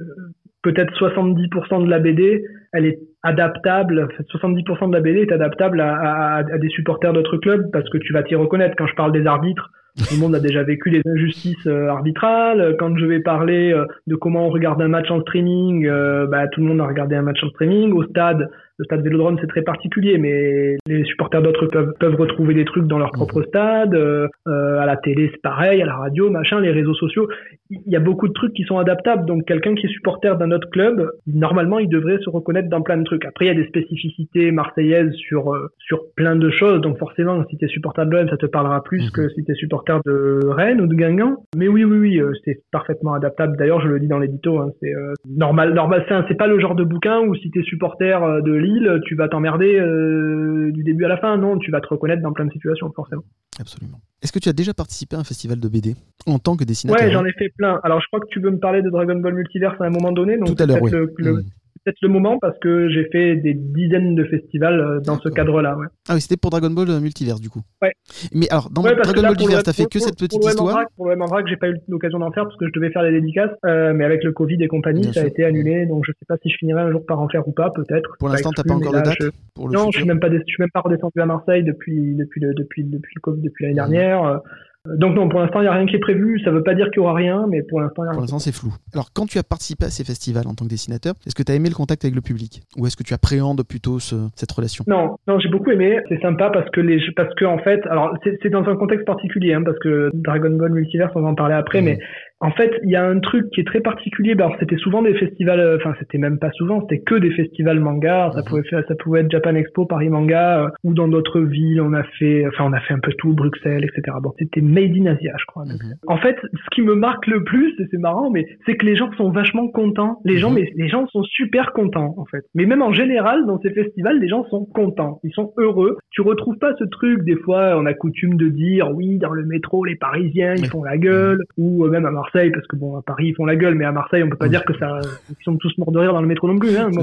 peut-être 0.62 0.92
70% 0.94 1.84
de 1.84 1.90
la 1.90 1.99
BD, 1.99 2.44
elle 2.72 2.86
est 2.86 2.99
adaptable, 3.22 4.05
en 4.05 4.16
fait, 4.16 4.24
70% 4.24 4.88
de 4.88 4.92
la 4.92 5.01
BD 5.01 5.20
est 5.20 5.32
adaptable 5.32 5.80
à, 5.80 6.42
des 6.61 6.68
supporters 6.68 7.12
d'autres 7.12 7.36
clubs 7.36 7.70
parce 7.72 7.88
que 7.90 7.99
tu 7.99 8.12
vas 8.12 8.22
t'y 8.22 8.34
reconnaître. 8.34 8.76
Quand 8.76 8.86
je 8.86 8.94
parle 8.94 9.12
des 9.12 9.26
arbitres, 9.26 9.70
tout 9.96 10.14
le 10.14 10.20
monde 10.20 10.34
a 10.34 10.40
déjà 10.40 10.62
vécu 10.62 10.90
les 10.90 11.03
injustices 11.05 11.66
euh, 11.66 11.88
arbitrales. 11.88 12.76
Quand 12.78 12.96
je 12.96 13.05
vais 13.05 13.20
parler 13.20 13.72
euh, 13.72 13.84
de 14.07 14.14
comment 14.14 14.46
on 14.46 14.51
regarde 14.51 14.80
un 14.80 14.88
match 14.88 15.11
en 15.11 15.20
streaming, 15.22 15.88
bah, 16.30 16.46
tout 16.49 16.61
le 16.61 16.66
monde 16.66 16.80
a 16.80 16.86
regardé 16.86 17.16
un 17.16 17.22
match 17.22 17.42
en 17.42 17.49
streaming. 17.49 17.92
Au 17.92 18.05
stade, 18.05 18.49
le 18.79 18.85
stade 18.85 19.03
Vélodrome, 19.03 19.37
c'est 19.41 19.49
très 19.49 19.62
particulier, 19.62 20.18
mais 20.18 20.76
les 20.87 21.05
supporters 21.05 21.43
d'autres 21.43 21.66
peuvent, 21.66 21.93
peuvent 21.99 22.14
retrouver 22.14 22.55
des 22.55 22.64
trucs 22.64 22.87
dans 22.87 22.99
leur 22.99 23.11
propre 23.11 23.43
stade. 23.43 23.95
Euh, 23.95 24.29
euh, 24.47 24.79
à 24.79 24.87
la 24.87 24.97
télé, 24.97 25.31
c'est 25.33 25.43
pareil, 25.43 25.83
à 25.83 25.87
la 25.87 25.97
radio, 25.97 26.31
machin, 26.31 26.61
les 26.61 26.70
réseaux 26.70 26.95
sociaux. 26.95 27.29
Il 27.70 27.83
y 27.93 27.97
a 27.97 28.01
beaucoup 28.01 28.29
de 28.29 28.33
trucs 28.33 28.53
qui 28.53 28.62
sont 28.62 28.79
adaptables. 28.79 29.26
Donc, 29.26 29.45
quelqu'un 29.47 29.74
qui 29.74 29.87
est 29.87 29.91
supporter 29.91 30.37
d'un 30.39 30.53
autre 30.53 30.70
club, 30.70 31.11
normalement, 31.26 31.81
il 31.81 31.89
devrait 31.89 32.18
se 32.24 32.31
reconnaître 32.31 32.68
dans 32.68 32.83
plein 32.83 32.97
de 32.99 33.05
trucs. 33.05 33.24
Après, 33.24 33.47
il 33.47 33.49
y 33.49 33.51
a 33.51 33.55
des 33.55 33.66
spécificités 33.66 34.53
marseillaises 34.53 35.12
sur 35.14 35.53
euh, 35.53 35.68
sur 35.79 36.01
plein 36.16 36.37
de 36.37 36.49
choses. 36.51 36.81
Donc, 36.81 36.99
forcément, 36.99 37.45
si 37.51 37.57
tu 37.59 37.64
es 37.64 37.68
supporter 37.68 38.07
de 38.07 38.11
l'OM, 38.12 38.29
ça 38.29 38.37
te 38.37 38.47
parlera 38.47 38.83
plus 38.83 39.03
Mhm. 39.07 39.11
que 39.12 39.29
si 39.31 39.45
tu 39.45 39.51
es 39.53 39.55
supporter 39.55 39.99
de 40.07 40.47
Rennes 40.47 40.81
ou 40.81 40.87
de 40.87 40.95
Guingamp. 40.95 41.37
Mais 41.57 41.66
oui, 41.66 41.83
oui, 41.85 41.99
oui, 41.99 42.20
euh, 42.20 42.33
c'est 42.45 42.61
parfaitement 42.70 43.14
adaptable. 43.14 43.57
D'ailleurs, 43.57 43.81
je 43.81 43.89
le 43.89 43.99
dis 43.99 44.07
dans 44.09 44.18
l'édito, 44.20 44.59
hein, 44.59 44.70
c'est 44.81 44.93
normal. 45.29 45.74
normal 45.74 46.05
c'est 46.29 46.37
pas 46.37 46.47
le 46.47 46.59
genre 46.61 46.74
de 46.74 46.85
bouquin 46.85 47.20
où 47.20 47.35
si 47.35 47.51
tu 47.51 47.61
es 47.61 47.62
supporter 47.62 48.43
de 48.43 48.53
Lille, 48.53 48.67
tu 49.04 49.14
vas 49.14 49.28
t'emmerder 49.28 49.78
euh, 49.78 50.70
du 50.72 50.82
début 50.82 51.04
à 51.04 51.08
la 51.08 51.16
fin. 51.16 51.36
Non, 51.36 51.58
tu 51.58 51.70
vas 51.70 51.80
te 51.80 51.88
reconnaître 51.88 52.22
dans 52.22 52.32
plein 52.32 52.46
de 52.46 52.52
situations, 52.52 52.90
forcément. 52.94 53.24
Absolument. 53.60 54.00
Est-ce 54.22 54.32
que 54.32 54.38
tu 54.38 54.48
as 54.48 54.52
déjà 54.52 54.74
participé 54.74 55.16
à 55.16 55.18
un 55.20 55.24
festival 55.24 55.60
de 55.60 55.68
BD 55.68 55.94
en 56.26 56.38
tant 56.38 56.56
que 56.56 56.64
dessinateur 56.64 57.04
Ouais, 57.04 57.12
j'en 57.12 57.24
ai 57.24 57.32
fait 57.32 57.50
plein. 57.56 57.80
Alors, 57.84 58.00
je 58.00 58.06
crois 58.08 58.20
que 58.20 58.28
tu 58.30 58.40
veux 58.40 58.50
me 58.50 58.58
parler 58.58 58.82
de 58.82 58.90
Dragon 58.90 59.16
Ball 59.16 59.34
Multiverse 59.34 59.80
à 59.80 59.84
un 59.84 59.90
moment 59.90 60.12
donné. 60.12 60.36
Donc 60.38 60.56
Tout 60.56 60.62
à 60.62 60.66
l'heure, 60.66 60.82
oui. 60.82 60.90
le-. 61.18 61.44
Peut-être 61.89 62.03
le 62.03 62.09
moment 62.09 62.39
parce 62.39 62.59
que 62.59 62.89
j'ai 62.91 63.05
fait 63.11 63.36
des 63.36 63.55
dizaines 63.55 64.14
de 64.14 64.24
festivals 64.24 64.80
euh, 64.80 65.01
dans 65.01 65.18
ce 65.18 65.28
cadre-là. 65.28 65.76
Ouais. 65.76 65.86
Ah 66.09 66.14
oui, 66.14 66.20
c'était 66.20 66.36
pour 66.36 66.51
Dragon 66.51 66.70
Ball 66.70 66.91
euh, 66.91 67.01
Multiverse 67.01 67.41
du 67.41 67.49
coup. 67.49 67.62
Ouais. 67.82 67.93
Mais 68.34 68.49
alors, 68.51 68.70
dans 68.70 68.82
Ouais, 68.82 68.95
Dragon 68.95 69.12
là, 69.22 69.28
Ball 69.28 69.30
Multiverse, 69.30 69.62
t'as 69.64 69.72
fait 69.72 69.84
pour- 69.84 69.91
que 69.91 69.99
cette 70.01 70.18
petite 70.18 70.41
pour 70.41 70.49
histoire? 70.51 70.84
Pour 70.97 71.09
le 71.09 71.16
Mandrake, 71.16 71.47
j'ai 71.49 71.57
pas 71.57 71.68
eu 71.68 71.76
l'occasion 71.89 72.18
d'en 72.18 72.30
faire 72.32 72.45
parce 72.45 72.57
que 72.57 72.66
je 72.66 72.72
devais 72.72 72.91
faire 72.91 73.03
les 73.03 73.12
dédicaces, 73.12 73.51
euh, 73.64 73.93
mais 73.95 74.05
avec 74.05 74.22
le 74.24 74.32
Covid 74.32 74.62
et 74.62 74.68
compagnie, 74.68 75.03
Bien 75.03 75.12
ça 75.12 75.22
a 75.22 75.26
été 75.26 75.45
annulé. 75.45 75.86
Donc 75.86 76.05
je 76.07 76.12
sais 76.12 76.26
pas 76.28 76.36
si 76.43 76.51
je 76.51 76.57
finirai 76.59 76.80
un 76.82 76.91
jour 76.91 77.05
par 77.07 77.20
en 77.20 77.28
faire 77.28 77.47
ou 77.49 77.53
pas, 77.53 77.70
peut-être. 77.70 78.16
Pour 78.18 78.28
l'instant, 78.28 78.51
t'as 78.55 78.62
pas 78.64 78.74
encore 78.74 78.93
de 78.93 79.01
date 79.01 79.14
je- 79.20 79.28
pour 79.55 79.68
le 79.68 79.74
Non, 79.74 79.91
je 79.91 79.99
suis 79.99 80.07
même 80.09 80.20
pas, 80.20 80.28
des- 80.28 80.39
je 80.39 80.45
suis 80.45 80.61
même 80.61 80.70
pas 80.72 80.80
redescendu 80.80 81.20
à 81.20 81.26
Marseille 81.26 81.62
depuis 81.64 82.14
depuis 82.14 82.41
le 82.41 82.55
depuis 82.55 82.84
depuis 82.84 83.12
le 83.16 83.20
Covid 83.20 83.43
depuis 83.43 83.64
l'année 83.64 83.80
Mhm. 83.80 83.91
dernière. 83.91 84.41
Donc 84.87 85.14
non, 85.16 85.29
pour 85.29 85.41
l'instant, 85.41 85.61
il 85.61 85.64
y 85.64 85.68
a 85.68 85.72
rien 85.72 85.87
qui 85.87 85.97
est 85.97 86.01
prévu. 86.01 86.41
Ça 86.45 86.51
veut 86.51 86.62
pas 86.62 86.74
dire 86.74 86.87
qu'il 86.87 86.97
y 86.97 87.01
aura 87.01 87.12
rien, 87.12 87.47
mais 87.49 87.62
pour 87.62 87.81
l'instant, 87.81 88.05
il 88.05 88.07
y 88.07 88.09
a 88.09 88.12
Pour 88.12 88.20
l'instant, 88.22 88.39
c'est 88.39 88.53
flou. 88.55 88.72
Alors, 88.95 89.09
quand 89.12 89.26
tu 89.26 89.37
as 89.39 89.43
participé 89.43 89.85
à 89.85 89.91
ces 89.91 90.05
festivals 90.05 90.47
en 90.47 90.55
tant 90.55 90.64
que 90.64 90.70
dessinateur, 90.70 91.14
est-ce 91.26 91.35
que 91.35 91.43
tu 91.43 91.53
as 91.53 91.57
aimé 91.57 91.68
le 91.68 91.74
contact 91.74 92.05
avec 92.05 92.14
le 92.14 92.20
public? 92.22 92.62
Ou 92.79 92.87
est-ce 92.87 92.97
que 92.97 93.03
tu 93.03 93.12
appréhendes 93.12 93.62
plutôt 93.64 93.99
ce- 93.99 94.29
cette 94.35 94.51
relation? 94.53 94.85
Non, 94.87 95.16
non, 95.26 95.39
j'ai 95.41 95.49
beaucoup 95.51 95.70
aimé. 95.70 95.99
C'est 96.09 96.20
sympa 96.22 96.49
parce 96.51 96.70
que 96.70 96.81
les, 96.81 97.01
parce 97.16 97.35
que 97.35 97.45
en 97.45 97.59
fait, 97.59 97.81
alors 97.91 98.16
c'est 98.24 98.39
c'est 98.43 98.51
dans 98.51 98.64
un 98.64 98.76
contexte 98.76 99.05
particulier, 99.05 99.53
hein, 99.53 99.62
parce 99.62 99.79
que 99.81 100.11
Dragon 100.14 100.51
Ball 100.57 100.72
Multiverse, 100.72 101.12
on 101.16 101.20
va 101.22 101.29
en 101.29 101.35
parler 101.35 101.55
après, 101.55 101.81
Mhm. 101.81 101.85
mais 101.85 101.99
en 102.41 102.51
fait, 102.53 102.70
il 102.84 102.91
y 102.91 102.97
a 102.97 103.05
un 103.05 103.18
truc 103.18 103.51
qui 103.51 103.61
est 103.61 103.64
très 103.64 103.80
particulier. 103.80 104.34
Ben, 104.36 104.51
c'était 104.61 104.76
souvent 104.76 105.03
des 105.03 105.14
festivals, 105.14 105.59
euh, 105.59 105.76
enfin, 105.76 105.93
c'était 105.99 106.18
même 106.18 106.39
pas 106.39 106.51
souvent, 106.53 106.80
c'était 106.82 107.01
que 107.03 107.16
des 107.16 107.30
festivals 107.32 107.80
manga. 107.80 108.30
Ça 108.32 108.41
Mhm. 108.41 108.45
pouvait 108.47 108.62
faire, 108.64 108.84
ça 108.86 108.95
pouvait 108.95 109.20
être 109.20 109.30
Japan 109.30 109.55
Expo, 109.57 109.86
Paris 109.86 110.09
Manga, 110.09 110.64
euh, 110.64 110.68
ou 110.84 110.95
dans 110.95 111.09
d'autres 111.09 111.41
villes. 111.41 111.80
On 111.80 111.93
a 111.95 112.05
fait, 112.18 112.47
enfin, 112.47 112.64
on 112.66 112.72
a 112.72 112.80
fait 112.80 112.95
un 112.95 113.01
peu 113.01 113.12
tout, 113.18 113.32
Bruxelles, 113.34 113.84
etc. 113.84 114.16
Bon, 114.22 114.32
c'était 114.39 114.61
Made 114.61 114.97
in 114.97 115.07
Asia, 115.07 115.32
je 115.39 115.45
crois. 115.47 115.64
Mhm. 115.64 115.95
En 116.07 116.16
fait, 116.18 116.36
ce 116.43 116.70
qui 116.74 116.82
me 116.82 116.95
marque 116.95 117.26
le 117.26 117.43
plus, 117.43 117.72
et 117.80 117.86
c'est 117.91 117.99
marrant, 117.99 118.30
mais 118.30 118.47
c'est 118.66 118.76
que 118.76 118.86
les 118.86 118.95
gens 118.95 119.11
sont 119.16 119.30
vachement 119.30 119.66
contents. 119.68 120.20
Les 120.24 120.39
gens, 120.39 120.51
Mhm. 120.51 120.57
mais 120.57 120.72
les 120.76 120.89
gens 120.89 121.07
sont 121.09 121.24
super 121.24 121.72
contents, 121.72 122.14
en 122.18 122.24
fait. 122.26 122.45
Mais 122.55 122.66
même 122.66 122.82
en 122.82 122.93
général, 122.93 123.47
dans 123.47 123.59
ces 123.61 123.70
festivals, 123.70 124.20
les 124.20 124.28
gens 124.28 124.45
sont 124.45 124.64
contents. 124.64 125.18
Ils 125.24 125.32
sont 125.32 125.53
heureux. 125.57 125.97
Tu 126.11 126.20
retrouves 126.20 126.59
pas 126.59 126.72
ce 126.78 126.84
truc, 126.84 127.24
des 127.24 127.36
fois, 127.36 127.76
on 127.76 127.84
a 127.86 127.95
coutume 127.95 128.36
de 128.36 128.49
dire, 128.49 128.91
oui, 128.95 129.18
dans 129.18 129.30
le 129.32 129.45
métro, 129.45 129.84
les 129.84 129.97
Parisiens, 129.97 130.55
ils 130.57 130.66
font 130.66 130.84
la 130.84 130.97
gueule, 130.99 131.41
ou 131.57 131.84
euh, 131.84 131.91
même 131.91 132.07
à 132.07 132.11
Marseille, 132.11 132.28
parce 132.33 132.66
que 132.66 132.76
bon, 132.76 132.97
à 132.97 133.03
Paris, 133.03 133.29
ils 133.29 133.35
font 133.35 133.45
la 133.47 133.57
gueule, 133.57 133.74
mais 133.74 133.85
à 133.85 133.93
Marseille, 133.93 134.22
on 134.22 134.29
peut 134.29 134.37
pas 134.37 134.47
Oui. 134.47 134.51
dire 134.51 134.64
que 134.64 134.76
ça, 134.79 134.99
ils 135.31 135.43
sont 135.45 135.57
tous 135.57 135.76
morts 135.79 135.93
de 135.93 135.99
rire 135.99 136.12
dans 136.12 136.20
le 136.20 136.26
métro 136.29 136.49
non 136.49 136.59
plus, 136.59 136.76
hein. 136.76 136.91
Bon. 136.93 137.03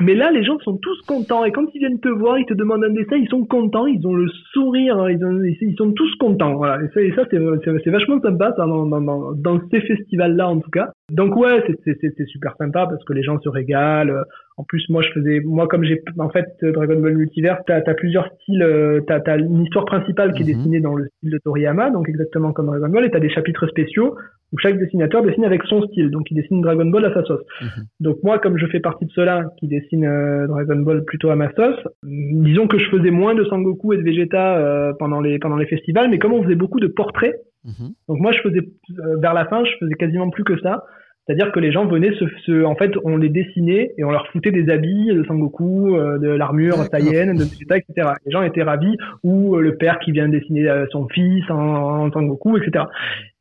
Mais 0.00 0.14
là, 0.14 0.30
les 0.30 0.42
gens 0.44 0.58
sont 0.60 0.76
tous 0.76 1.00
contents. 1.06 1.44
Et 1.44 1.52
quand 1.52 1.64
ils 1.74 1.78
viennent 1.78 2.00
te 2.00 2.08
voir, 2.08 2.38
ils 2.38 2.46
te 2.46 2.54
demandent 2.54 2.84
un 2.84 2.90
dessin, 2.90 3.16
ils 3.16 3.28
sont 3.28 3.44
contents, 3.44 3.86
ils 3.86 4.04
ont 4.06 4.14
le 4.14 4.28
sourire, 4.52 4.98
hein, 4.98 5.10
ils, 5.10 5.24
ont- 5.24 5.42
ils 5.42 5.74
sont 5.76 5.92
tous 5.92 6.14
contents. 6.16 6.54
Voilà. 6.54 6.82
Et 6.84 6.88
ça, 6.94 7.00
et 7.02 7.12
ça 7.12 7.22
c'est, 7.30 7.90
vachement 7.90 8.20
sympa 8.20 8.52
ça, 8.56 8.66
dans, 8.66 8.86
dans, 8.86 9.00
dans, 9.00 9.32
dans 9.32 9.60
ces 9.70 9.80
festivals-là, 9.80 10.48
en 10.48 10.60
tout 10.60 10.70
cas. 10.70 10.90
Donc 11.12 11.36
ouais, 11.36 11.62
c'est 11.84 12.26
super 12.26 12.54
sympa 12.56 12.86
parce 12.86 13.04
que 13.04 13.12
les 13.12 13.22
gens 13.22 13.38
se 13.40 13.48
régalent. 13.48 14.24
En 14.56 14.62
plus, 14.62 14.88
moi, 14.88 15.02
je 15.02 15.10
faisais, 15.10 15.40
moi, 15.44 15.66
comme 15.66 15.82
j'ai, 15.82 16.00
en 16.16 16.28
fait, 16.30 16.46
Dragon 16.62 17.00
Ball 17.00 17.16
Multiverse, 17.16 17.60
t'as, 17.66 17.80
t'as 17.80 17.94
plusieurs 17.94 18.28
styles, 18.34 18.62
euh, 18.62 19.00
t'as, 19.06 19.18
t'as 19.18 19.36
une 19.38 19.62
histoire 19.64 19.84
principale 19.84 20.32
qui 20.32 20.42
est 20.42 20.46
Mhm. 20.46 20.54
dessinée 20.58 20.80
dans 20.80 20.94
le 20.94 21.06
style 21.16 21.30
de 21.30 21.38
Toriyama, 21.38 21.90
donc 21.90 22.08
exactement 22.08 22.52
comme 22.52 22.66
Dragon 22.66 22.88
Ball, 22.88 23.04
et 23.04 23.10
t'as 23.10 23.18
des 23.18 23.30
chapitres 23.30 23.66
spéciaux 23.66 24.14
où 24.52 24.58
chaque 24.58 24.78
dessinateur 24.78 25.24
dessine 25.24 25.44
avec 25.44 25.64
son 25.64 25.82
style, 25.88 26.10
donc 26.12 26.30
il 26.30 26.36
dessine 26.36 26.60
Dragon 26.60 26.86
Ball 26.86 27.04
à 27.04 27.12
sa 27.12 27.24
sauce. 27.24 27.42
Mhm. 27.60 27.68
Donc 27.98 28.18
moi, 28.22 28.38
comme 28.38 28.56
je 28.56 28.66
fais 28.66 28.78
partie 28.78 29.06
de 29.06 29.10
ceux-là 29.10 29.46
qui 29.58 29.66
dessinent 29.66 30.04
euh, 30.06 30.46
Dragon 30.46 30.76
Ball 30.76 31.04
plutôt 31.04 31.30
à 31.30 31.34
ma 31.36 31.50
sauce, 31.54 31.80
mm, 32.04 32.44
disons 32.44 32.68
que 32.68 32.78
je 32.78 32.88
faisais 32.90 33.10
moins 33.10 33.34
de 33.34 33.42
Sangoku 33.46 33.92
et 33.94 33.96
de 33.96 34.02
Vegeta 34.02 34.56
euh, 34.58 34.92
pendant 35.00 35.20
les 35.20 35.40
pendant 35.40 35.56
les 35.56 35.66
festivals, 35.66 36.08
mais 36.10 36.18
comme 36.20 36.32
on 36.32 36.44
faisait 36.44 36.54
beaucoup 36.54 36.78
de 36.78 36.86
portraits, 36.86 37.34
Mhm. 37.64 37.88
donc 38.08 38.20
moi 38.20 38.30
je 38.30 38.40
faisais 38.42 38.60
euh, 38.60 39.16
vers 39.20 39.34
la 39.34 39.46
fin, 39.46 39.64
je 39.64 39.72
faisais 39.80 39.94
quasiment 39.94 40.30
plus 40.30 40.44
que 40.44 40.56
ça. 40.60 40.84
C'est-à-dire 41.26 41.52
que 41.52 41.60
les 41.60 41.72
gens 41.72 41.86
venaient 41.86 42.12
se, 42.14 42.26
se- 42.44 42.64
en 42.64 42.74
fait, 42.76 42.92
on 43.02 43.16
les 43.16 43.30
dessinait 43.30 43.92
et 43.96 44.04
on 44.04 44.10
leur 44.10 44.26
foutait 44.28 44.50
des 44.50 44.68
habits 44.70 45.06
de 45.06 45.24
Sangoku, 45.24 45.96
euh, 45.96 46.18
de 46.18 46.28
l'armure. 46.28 46.76
Saiyan, 46.92 47.32
de 47.34 47.44
Vegeta, 47.44 47.78
etc. 47.78 48.10
Les 48.26 48.30
gens 48.32 48.42
étaient 48.42 48.62
ravis, 48.62 48.94
ou 49.22 49.56
euh, 49.56 49.62
le 49.62 49.76
père 49.76 49.98
qui 50.00 50.12
vient 50.12 50.28
dessiner 50.28 50.68
euh, 50.68 50.84
son 50.90 51.08
fils 51.08 51.44
en, 51.50 51.56
en 51.56 52.12
Sangoku, 52.12 52.58
etc. 52.58 52.84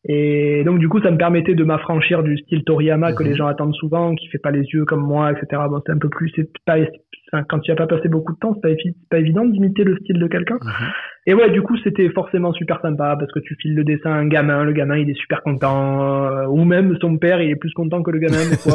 Et 0.06 0.64
donc 0.66 0.80
du 0.80 0.90
coup, 0.90 1.02
ça 1.02 1.12
me 1.12 1.18
permettait 1.18 1.56
de 1.56 1.64
m'affranchir 1.64 2.24
du 2.24 2.38
style 2.38 2.64
Toriyama 2.64 3.14
que 3.14 3.24
Mhm. 3.24 3.30
les 3.30 3.36
gens 3.36 3.48
attendent 3.48 3.76
souvent, 3.76 4.16
qui 4.16 4.28
fait 4.28 4.38
pas 4.38 4.52
les 4.52 4.64
yeux 4.74 4.86
comme 4.86 5.02
moi, 5.06 5.32
etc. 5.32 5.62
Bon, 5.70 5.82
c'est 5.86 5.92
un 5.94 5.98
peu 5.98 6.10
plus, 6.10 6.32
c'est 6.36 6.50
pas, 6.66 6.76
quand 7.50 7.60
tu 7.60 7.72
as 7.72 7.76
pas 7.76 7.88
passé 7.88 8.08
beaucoup 8.10 8.34
de 8.34 8.38
temps, 8.40 8.54
c'est 8.56 8.62
pas, 8.62 8.76
pas 9.10 9.20
évident 9.20 9.46
d'imiter 9.46 9.84
le 9.84 9.96
style 9.98 10.20
de 10.20 10.28
quelqu'un. 10.28 10.60
Mhm. 10.62 10.88
Et 11.26 11.34
ouais, 11.34 11.50
du 11.52 11.62
coup, 11.62 11.78
c'était 11.78 12.10
forcément 12.10 12.52
super 12.52 12.82
sympa 12.82 13.16
parce 13.18 13.32
que 13.32 13.40
tu 13.40 13.56
files 13.62 13.76
le 13.76 13.86
dessin 13.86 14.12
à 14.12 14.16
un 14.16 14.28
gamin, 14.28 14.66
le 14.66 14.74
gamin 14.74 14.98
il 14.98 15.10
est 15.10 15.14
super 15.18 15.42
content, 15.42 16.26
euh, 16.30 16.46
ou 16.48 16.66
même 16.66 16.98
son 17.00 17.18
père 17.18 17.42
il 17.42 17.50
est 17.50 17.56
plus 17.56 17.72
content 17.72 18.04
que 18.04 18.12
le 18.12 18.20
gamin 18.20 18.36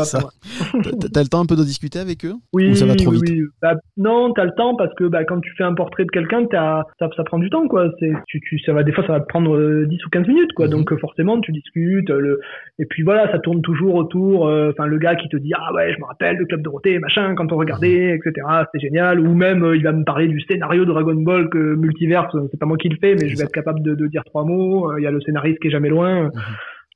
T'as- 1.12 1.22
le 1.22 1.28
temps 1.28 1.42
un 1.42 1.46
peu 1.46 1.56
de 1.56 1.62
discuter 1.64 1.98
avec 1.98 2.24
eux? 2.24 2.32
Oui, 2.54 2.70
Ou 2.70 2.74
ça 2.74 2.86
va 2.86 2.94
trop 2.94 3.10
vite? 3.10 3.22
oui. 3.28 3.42
Bah, 3.60 3.74
non, 3.96 4.32
t'as 4.32 4.44
le 4.44 4.52
temps 4.56 4.74
parce 4.76 4.94
que 4.94 5.04
bah, 5.04 5.24
quand 5.24 5.40
tu 5.40 5.52
fais 5.56 5.64
un 5.64 5.74
portrait 5.74 6.04
de 6.04 6.10
quelqu'un, 6.10 6.46
ça, 6.50 6.84
ça 6.98 7.24
prend 7.24 7.38
du 7.38 7.50
temps 7.50 7.68
quoi. 7.68 7.90
C'est, 8.00 8.12
tu, 8.26 8.40
tu, 8.40 8.58
ça 8.60 8.72
va 8.72 8.82
des 8.82 8.92
fois 8.92 9.04
ça 9.06 9.12
va 9.12 9.20
te 9.20 9.26
prendre 9.26 9.54
euh, 9.56 9.86
10 9.86 10.04
ou 10.06 10.08
15 10.10 10.26
minutes 10.28 10.52
quoi. 10.54 10.66
Mhm. 10.66 10.72
Donc 10.72 10.92
euh, 10.92 10.96
forcément 10.96 11.38
tu 11.40 11.52
discutes. 11.52 12.10
euh, 12.10 12.20
Le... 12.20 12.40
Et 12.78 12.86
puis 12.86 13.02
voilà, 13.02 13.30
ça 13.30 13.38
tourne 13.38 13.60
toujours 13.62 13.94
autour. 13.96 14.48
euh, 14.48 14.70
Enfin 14.70 14.86
le 14.86 14.98
gars 14.98 15.16
qui 15.16 15.28
te 15.28 15.36
dit 15.36 15.52
ah 15.54 15.72
ouais 15.74 15.92
je 15.94 16.00
me 16.00 16.04
rappelle 16.06 16.38
de 16.38 16.44
Club 16.44 16.62
Dorothée 16.62 16.98
machin 16.98 17.34
quand 17.34 17.52
on 17.52 17.56
regardait 17.56 18.14
etc. 18.16 18.46
C'était 18.72 18.86
génial. 18.86 19.20
Ou 19.20 19.34
même 19.34 19.62
euh, 19.64 19.76
il 19.76 19.82
va 19.82 19.92
me 19.92 20.04
parler 20.04 20.28
du 20.28 20.40
scénario 20.40 20.84
de 20.84 20.90
Dragon 20.92 21.14
Ball 21.14 21.48
que 21.50 21.74
Multiverse 21.76 22.34
euh, 22.34 22.46
c'est 22.50 22.58
pas 22.60 22.66
moi 22.66 22.76
qui 22.76 22.88
le 22.88 22.96
fais 23.00 23.12
mais 23.14 23.20
C'est 23.20 23.28
je 23.28 23.36
ça. 23.36 23.42
vais 23.42 23.46
être 23.46 23.54
capable 23.54 23.82
de, 23.82 23.94
de 23.94 24.06
dire 24.06 24.24
trois 24.24 24.44
mots. 24.44 24.90
Euh, 24.92 25.00
Il 25.00 25.04
y 25.04 25.06
a 25.06 25.10
le 25.10 25.20
scénariste 25.20 25.58
qui 25.60 25.68
est 25.68 25.70
jamais 25.70 25.88
loin. 25.90 26.24
Mhm. 26.24 26.30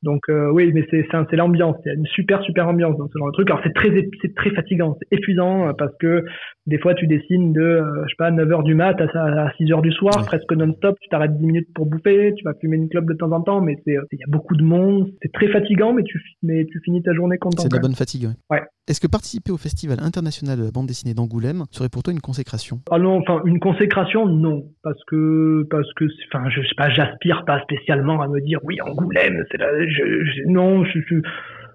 Donc 0.04 0.22
euh, 0.30 0.50
oui, 0.50 0.72
mais 0.74 0.84
c'est 0.90 1.06
c'est 1.12 1.18
c'est 1.30 1.36
l'ambiance, 1.36 1.76
il 1.84 1.88
y 1.88 1.92
a 1.92 1.94
une 1.94 2.06
super 2.06 2.42
super 2.42 2.66
ambiance 2.66 2.96
dans 2.98 3.06
ce 3.06 3.16
genre 3.16 3.28
de 3.28 3.34
truc. 3.34 3.48
Alors 3.50 3.60
c'est 3.62 3.72
très 3.72 3.88
c'est 4.20 4.34
très 4.34 4.50
fatigant, 4.50 4.96
c'est 5.00 5.16
épuisant 5.16 5.72
parce 5.78 5.92
que 6.00 6.24
des 6.66 6.78
fois 6.78 6.94
tu 6.94 7.06
dessines 7.06 7.52
de 7.52 7.60
euh, 7.60 8.02
je 8.06 8.08
sais 8.08 8.16
pas 8.18 8.32
9h 8.32 8.64
du 8.64 8.74
mat 8.74 9.00
à, 9.00 9.04
à 9.04 9.50
6h 9.60 9.80
du 9.80 9.92
soir, 9.92 10.12
Ouais. 10.18 10.24
presque 10.26 10.50
non-stop, 10.54 10.96
tu 11.00 11.08
t'arrêtes 11.08 11.36
10 11.38 11.46
minutes 11.46 11.68
pour 11.72 11.86
bouffer, 11.86 12.34
tu 12.36 12.42
vas 12.42 12.52
fumer 12.60 12.78
une 12.78 12.88
clope 12.88 13.06
de 13.06 13.14
temps 13.14 13.30
en 13.30 13.42
temps, 13.42 13.60
mais 13.60 13.76
c'est 13.84 13.92
il 14.10 14.18
y 14.18 14.24
a 14.24 14.26
beaucoup 14.26 14.56
de 14.56 14.64
monde, 14.64 15.06
c'est 15.22 15.30
très 15.32 15.46
fatigant 15.46 15.92
mais 15.92 16.02
tu 16.02 16.20
mais 16.42 16.66
tu 16.66 16.80
finis 16.84 17.00
ta 17.04 17.12
journée 17.14 17.38
content. 17.38 17.62
C'est 17.62 17.68
de 17.70 17.76
la 17.76 17.80
bonne 17.82 17.94
fatigue. 17.94 18.26
Ouais. 18.50 18.62
Est-ce 18.88 19.00
que 19.00 19.06
participer 19.06 19.52
au 19.52 19.56
Festival 19.56 20.00
international 20.00 20.58
de 20.58 20.64
la 20.64 20.72
bande 20.72 20.88
dessinée 20.88 21.14
d'Angoulême 21.14 21.64
serait 21.70 21.88
pour 21.88 22.02
toi 22.02 22.12
une 22.12 22.20
consécration? 22.20 22.80
Ah 22.90 22.98
non, 22.98 23.18
enfin 23.20 23.40
une 23.44 23.60
consécration 23.60 24.26
non, 24.26 24.64
parce 24.82 24.98
que 25.06 25.64
parce 25.70 25.86
que 25.94 26.04
enfin 26.26 26.50
je 26.50 26.60
sais 26.62 26.74
pas, 26.76 26.90
j'aspire 26.90 27.44
pas 27.44 27.62
spécialement 27.62 28.20
à 28.22 28.26
me 28.26 28.40
dire 28.40 28.58
oui 28.64 28.78
Angoulême, 28.84 29.44
c'est 29.52 29.58
là, 29.58 29.68
non, 30.46 30.84
je, 30.84 30.98
je- 31.08 31.22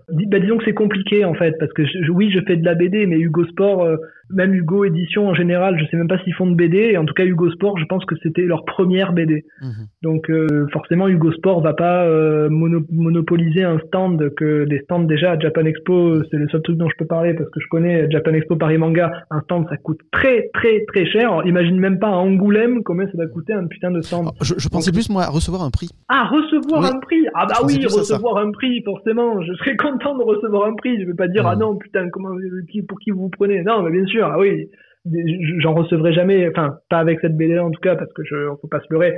bah, 0.10 0.40
disons 0.40 0.58
que 0.58 0.64
c'est 0.66 0.74
compliqué 0.74 1.26
en 1.26 1.34
fait 1.34 1.54
parce 1.60 1.72
que 1.74 1.86
je- 1.86 2.10
oui 2.12 2.32
je 2.32 2.40
fais 2.48 2.56
de 2.56 2.64
la 2.66 2.76
BD 2.76 3.06
mais 3.08 3.18
Hugo 3.18 3.46
Sport 3.46 3.84
euh, 3.84 3.98
même 4.30 4.54
Hugo 4.54 4.86
Édition 4.86 5.28
en 5.28 5.34
général 5.34 5.78
je 5.80 5.86
sais 5.90 5.98
même 5.98 6.08
pas 6.08 6.18
s'ils 6.24 6.34
font 6.34 6.48
de 6.50 6.56
BD 6.56 6.78
et 6.78 6.98
en 6.98 7.06
tout 7.06 7.14
cas 7.14 7.26
Hugo 7.26 7.50
Sport 7.52 7.78
je 7.78 7.86
pense 7.86 8.06
que 8.06 8.16
c'était 8.24 8.44
leur 8.44 8.64
première 8.66 9.12
BD 9.14 9.44
Mhm. 9.62 9.88
donc 10.04 10.30
euh, 10.30 10.68
forcément 10.72 11.08
Hugo 11.10 11.32
Sport 11.34 11.62
va 11.62 11.74
pas 11.74 12.06
euh, 12.06 12.48
mono- 12.50 12.86
monopoliser 12.92 13.64
un 13.64 13.80
stand 13.88 14.34
que 14.36 14.64
des 14.66 14.80
stands 14.82 15.04
déjà 15.04 15.32
à 15.32 15.40
Japan 15.40 15.66
Expo 15.66 16.24
c'est 16.32 16.38
le 16.38 16.48
seul 16.50 16.62
truc 16.62 16.78
dont 16.78 16.88
je 16.90 16.96
peux 16.98 17.06
parler 17.08 17.34
parce 17.34 17.50
que 17.50 17.60
je 17.60 17.68
connais 17.68 18.10
Japan 18.10 18.32
Expo 18.34 18.56
Paris 18.56 18.78
Manga 18.78 19.12
un 19.30 19.42
stand 19.42 19.66
ça 19.70 19.78
coûte 19.78 20.00
très 20.12 20.50
très 20.54 20.86
très 20.88 21.06
cher 21.06 21.32
Alors, 21.32 21.46
imagine 21.46 21.78
même 21.80 22.00
pas 22.00 22.08
à 22.10 22.16
Angoulême 22.16 22.82
combien 22.84 23.06
ça 23.08 23.18
va 23.18 23.28
coûter 23.28 23.54
un 23.54 23.68
putain 23.68 23.92
de 23.92 24.02
stand 24.02 24.30
je, 24.42 24.54
je 24.58 24.70
pensais 24.70 24.92
plus, 24.92 25.10
moi, 25.10 25.24
à 25.24 25.30
recevoir 25.30 25.64
un 25.64 25.70
prix. 25.72 25.90
ah, 26.10 26.30
recevoir 26.32 26.82
Oui. 26.82 26.88
un 26.94 27.00
prix 27.00 27.26
Ah 27.34 27.46
bah 27.48 27.56
oui, 27.66 27.84
recevoir 27.86 28.38
un 28.38 28.52
prix, 28.52 28.82
forcément. 28.84 29.42
Je 29.42 29.54
serais 29.56 29.76
content 29.76 29.97
de 29.98 30.24
recevoir 30.24 30.68
un 30.68 30.74
prix. 30.76 31.00
Je 31.02 31.06
vais 31.06 31.14
pas 31.14 31.28
dire, 31.28 31.46
ah 31.48 31.56
non, 31.56 31.76
putain, 31.76 32.10
comment, 32.10 32.30
qui, 32.70 32.82
pour 32.82 33.00
qui 33.00 33.12
vous 33.12 33.24
vous 33.24 33.30
prenez 33.30 33.62
Non, 33.64 33.82
mais 33.84 33.92
bien 33.92 34.06
sûr, 34.06 34.26
ah 34.26 34.40
oui. 34.40 34.70
J'en 35.60 35.74
recevrai 35.74 36.12
jamais, 36.12 36.50
enfin, 36.50 36.80
pas 36.90 36.98
avec 36.98 37.22
cette 37.22 37.38
BD 37.38 37.58
en 37.60 37.72
tout 37.72 37.80
cas, 37.80 37.96
parce 37.96 38.12
que 38.12 38.24
je, 38.26 38.36
faut 38.62 38.68
pas 38.68 38.82
se 38.82 38.88
leurrer. 38.92 39.14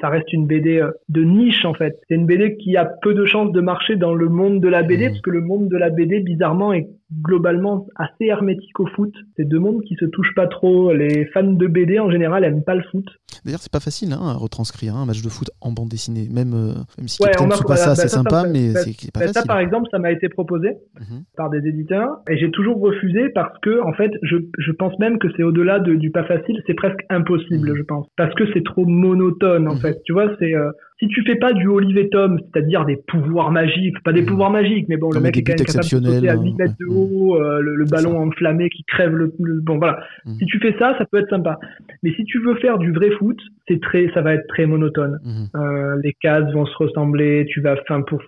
Ça 0.00 0.08
reste 0.08 0.32
une 0.32 0.46
BD 0.46 0.78
euh, 0.80 0.90
de 1.10 1.24
niche, 1.24 1.66
en 1.66 1.74
fait. 1.74 1.98
C'est 2.08 2.14
une 2.14 2.24
BD 2.24 2.56
qui 2.56 2.74
a 2.78 2.86
peu 3.02 3.12
de 3.12 3.26
chances 3.26 3.52
de 3.52 3.60
marcher 3.60 3.96
dans 3.96 4.14
le 4.14 4.30
monde 4.30 4.60
de 4.60 4.68
la 4.68 4.82
BD, 4.82 5.04
Mhm. 5.04 5.10
parce 5.10 5.20
que 5.20 5.30
le 5.30 5.42
monde 5.42 5.68
de 5.68 5.76
la 5.76 5.90
BD, 5.90 6.20
bizarrement, 6.20 6.72
est 6.72 6.86
globalement 7.22 7.86
assez 7.96 8.24
hermétique 8.26 8.78
au 8.80 8.86
foot. 8.88 9.12
C'est 9.36 9.44
deux 9.48 9.58
mondes 9.58 9.82
qui 9.82 9.94
se 9.94 10.04
touchent 10.06 10.34
pas 10.34 10.46
trop. 10.46 10.92
Les 10.92 11.26
fans 11.26 11.42
de 11.44 11.66
BD, 11.66 11.98
en 11.98 12.10
général, 12.10 12.44
aiment 12.44 12.64
pas 12.64 12.74
le 12.74 12.82
foot. 12.90 13.04
D'ailleurs, 13.44 13.60
c'est 13.60 13.72
pas 13.72 13.80
facile 13.80 14.12
hein, 14.12 14.20
à 14.22 14.32
retranscrire 14.34 14.96
hein, 14.96 15.02
un 15.02 15.06
match 15.06 15.22
de 15.22 15.28
foot 15.28 15.50
en 15.60 15.70
bande 15.72 15.88
dessinée. 15.88 16.28
Même, 16.32 16.52
euh, 16.54 16.72
même 16.98 17.06
si 17.08 17.22
Ouais, 17.22 17.30
on 17.40 17.50
a- 17.50 17.54
Tsubasa, 17.56 17.86
bah, 17.90 17.94
c'est 17.94 18.02
ça, 18.02 18.08
ça, 18.08 18.16
sympa, 18.16 18.42
ça, 18.42 18.48
mais 18.48 18.72
bah, 18.72 18.80
c'est 18.80 19.12
pas 19.12 19.20
ça, 19.20 19.26
facile. 19.32 19.46
par 19.48 19.58
exemple, 19.60 19.88
ça 19.90 19.98
m'a 19.98 20.10
été 20.10 20.28
proposé 20.28 20.70
Mhm. 20.98 21.22
par 21.36 21.50
des 21.50 21.58
éditeurs 21.68 22.08
et 22.28 22.36
j'ai 22.38 22.50
toujours 22.50 22.80
refusé 22.80 23.28
parce 23.34 23.56
que, 23.60 23.80
en 23.82 23.92
fait, 23.92 24.10
je, 24.22 24.36
je 24.58 24.72
pense 24.72 24.98
même 24.98 25.18
que 25.18 25.28
c'est 25.36 25.42
au-delà 25.44 25.78
de, 25.78 25.94
du 25.94 26.10
pas 26.10 26.24
facile, 26.24 26.60
c'est 26.66 26.74
presque 26.74 27.00
impossible, 27.08 27.70
Mhm. 27.70 27.76
je 27.76 27.82
pense. 27.82 28.06
Parce 28.16 28.34
que 28.34 28.44
c'est 28.52 28.64
trop 28.64 28.84
monotone, 28.84 29.68
en 29.68 29.74
Mhm. 29.74 29.80
fait. 29.80 30.00
Tu 30.04 30.12
vois, 30.12 30.28
c'est, 30.40 30.54
euh, 30.54 30.70
si 30.98 31.08
tu 31.08 31.22
fais 31.24 31.36
pas 31.36 31.52
du 31.52 31.66
Olivier 31.68 32.08
Tom, 32.08 32.38
c'est-à-dire 32.40 32.84
des 32.86 32.96
pouvoirs 33.08 33.50
magiques, 33.50 34.02
pas 34.02 34.12
des 34.14 34.22
Mhm. 34.22 34.26
pouvoiurs 34.28 34.50
magiques, 34.50 34.86
mais 34.88 34.96
bon, 34.96 35.10
le 35.12 35.20
mec 35.20 35.36
est 35.36 35.42
quand 35.42 35.52
même 35.52 35.66
capable 35.66 35.84
de 35.84 35.88
sauter 35.88 36.28
à 36.30 36.36
8 36.36 36.54
mètres 36.54 36.74
de 36.80 36.86
hein. 36.86 36.94
haut, 36.96 37.36
euh, 37.36 37.60
le, 37.60 37.84
ballon 37.84 38.18
enflammé 38.18 38.70
qui 38.70 38.82
crève 38.84 39.14
le, 39.14 39.30
le- 39.40 39.60
bon, 39.60 39.76
voilà. 39.78 39.98
Mhm. 40.24 40.34
Si 40.38 40.46
tu 40.46 40.58
fais 40.58 40.74
ça, 40.78 40.96
ça 40.96 41.04
peut 41.04 41.18
être 41.18 41.28
sympa. 41.28 41.58
Mais 42.02 42.12
si 42.14 42.24
tu 42.24 42.38
veux 42.40 42.54
faire 42.56 42.78
du 42.78 42.92
vrai 42.92 43.10
foot, 43.10 43.38
c'est 43.68 43.80
très, 43.80 44.10
ça 44.14 44.22
va 44.22 44.34
être 44.34 44.46
très 44.48 44.64
monotone. 44.66 45.18
Euh, 45.54 45.96
les 46.02 46.14
cases 46.14 46.50
vont 46.54 46.64
se 46.66 46.76
ressembler. 46.76 47.46
Tu 47.50 47.60
vas, 47.60 47.74
enfin 47.82 48.00
pour, 48.02 48.20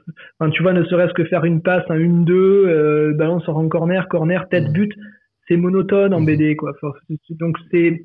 tu 0.52 0.62
vois, 0.62 0.72
ne 0.74 0.84
serait-ce 0.84 1.14
que 1.14 1.24
faire 1.24 1.44
une 1.44 1.62
passe, 1.62 1.84
un 1.88 1.98
1-2, 1.98 2.32
euh, 2.34 3.08
le 3.08 3.14
ballon 3.14 3.40
sort 3.40 3.56
en 3.58 3.68
corner, 3.68 4.08
corner, 4.08 4.46
tête 4.48 4.72
but. 4.72 4.92
c'est 5.48 5.56
monotone 5.56 6.12
en. 6.12 6.20
BD, 6.20 6.54
quoi. 6.56 6.72
Donc 7.30 7.56
c'est 7.70 8.02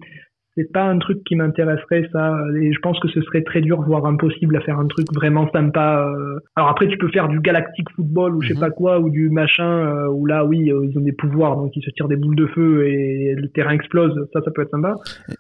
c'est 0.56 0.72
pas 0.72 0.84
un 0.84 1.00
truc 1.00 1.24
qui 1.24 1.36
m'intéresserait 1.36 2.08
ça 2.14 2.38
et 2.62 2.72
je 2.72 2.80
pense 2.80 3.00
que 3.00 3.08
ce 3.08 3.22
serait 3.22 3.42
très 3.44 3.62
dur 3.62 3.82
voire 3.82 4.06
impossible 4.06 4.56
à 4.56 4.62
faire 4.62 4.78
un 4.80 4.86
truc 4.88 5.08
vraiment 5.14 5.50
sympa 5.52 6.06
euh. 6.08 6.40
alors 6.56 6.70
après 6.70 6.88
tu 6.88 6.98
peux 6.98 7.08
faire 7.10 7.28
du 7.28 7.40
galactic 7.40 7.90
football 7.96 8.36
ou 8.36 8.42
je 8.42 8.50
sais 8.50 8.54
Mhm. 8.54 8.60
pas 8.60 8.70
quoi 8.70 9.00
ou 9.00 9.10
du 9.10 9.30
machin 9.30 9.66
euh, 9.68 10.08
où 10.10 10.26
là 10.26 10.46
oui 10.46 10.72
euh, 10.72 10.86
ils 10.86 10.98
ont 10.98 11.02
des 11.02 11.12
pouvoirs 11.12 11.56
donc 11.58 11.72
ils 11.76 11.84
se 11.84 11.90
tirent 11.92 12.08
des 12.08 12.16
boules 12.18 12.36
de 12.36 12.46
feu 12.48 12.88
et 12.88 13.34
le 13.36 13.48
terrain 13.50 13.72
explose 13.72 14.14
ça 14.32 14.42
ça 14.44 14.52
peut 14.52 14.62
être 14.62 14.70
sympa 14.72 14.96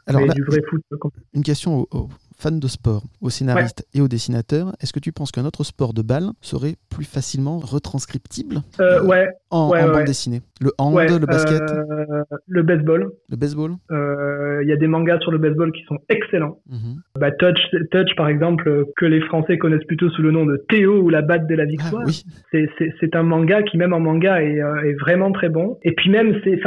Alors 0.07 0.21
mais 0.21 0.27
là, 0.27 0.33
du 0.33 0.43
vrai 0.43 0.61
foot 0.69 0.81
une 1.33 1.43
question 1.43 1.85
aux 1.91 2.09
fans 2.37 2.51
de 2.51 2.67
sport, 2.67 3.03
aux 3.21 3.29
scénaristes 3.29 3.85
et 3.93 4.01
aux 4.01 4.07
dessinateurs. 4.07 4.73
Est-ce 4.81 4.93
que 4.93 4.99
tu 4.99 5.11
penses 5.11 5.31
qu'un 5.31 5.45
autre 5.45 5.63
sport 5.63 5.93
de 5.93 6.01
balle 6.01 6.29
serait 6.41 6.75
plus 6.89 7.05
facilement 7.05 7.59
retranscriptible 7.59 8.57
euh, 8.79 9.03
ouais. 9.05 9.29
en, 9.49 9.69
Ouais, 9.69 9.81
en 9.81 9.87
ouais. 9.87 9.93
bande 9.93 10.05
dessinée? 10.05 10.41
Le 10.61 10.71
hand, 10.77 10.93
ouais 10.93 11.07
le 11.07 11.25
basket, 11.25 11.61
euh, 11.61 12.23
le 12.47 12.63
baseball. 12.63 13.11
Le 13.29 13.35
baseball? 13.37 13.71
Euh, 13.91 14.59
il 14.63 14.69
y 14.69 14.71
a 14.71 14.77
des 14.77 14.87
mangas 14.87 15.19
sur 15.19 15.31
le 15.31 15.37
baseball 15.37 15.71
qui 15.71 15.83
sont 15.83 15.97
excellents. 16.09 16.59
Mhm. 16.69 17.01
bah, 17.19 17.31
Touch 17.31 17.59
Touch 17.91 18.15
par 18.15 18.27
exemple 18.29 18.67
euh, 18.69 18.85
que 18.97 19.05
les 19.05 19.21
Français 19.21 19.57
connaissent 19.57 19.83
plutôt 19.85 20.09
sous 20.11 20.21
le 20.21 20.31
nom 20.31 20.45
de 20.45 20.57
Théo 20.69 21.01
ou 21.01 21.09
la 21.09 21.21
batte 21.21 21.47
de 21.47 21.55
la 21.55 21.63
Ah, 21.63 21.65
victoire. 21.65 22.03
oui, 22.05 22.23
c'est 22.51 23.15
un 23.15 23.23
manga 23.23 23.61
qui 23.63 23.77
même 23.77 23.93
en 23.93 23.99
manga 23.99 24.41
est, 24.41 24.61
euh, 24.61 24.83
est 24.83 24.93
vraiment 24.93 25.31
très 25.31 25.49
bon. 25.49 25.77
Et 25.83 25.91
puis 25.93 26.09
même 26.09 26.39
c'est 26.43 26.59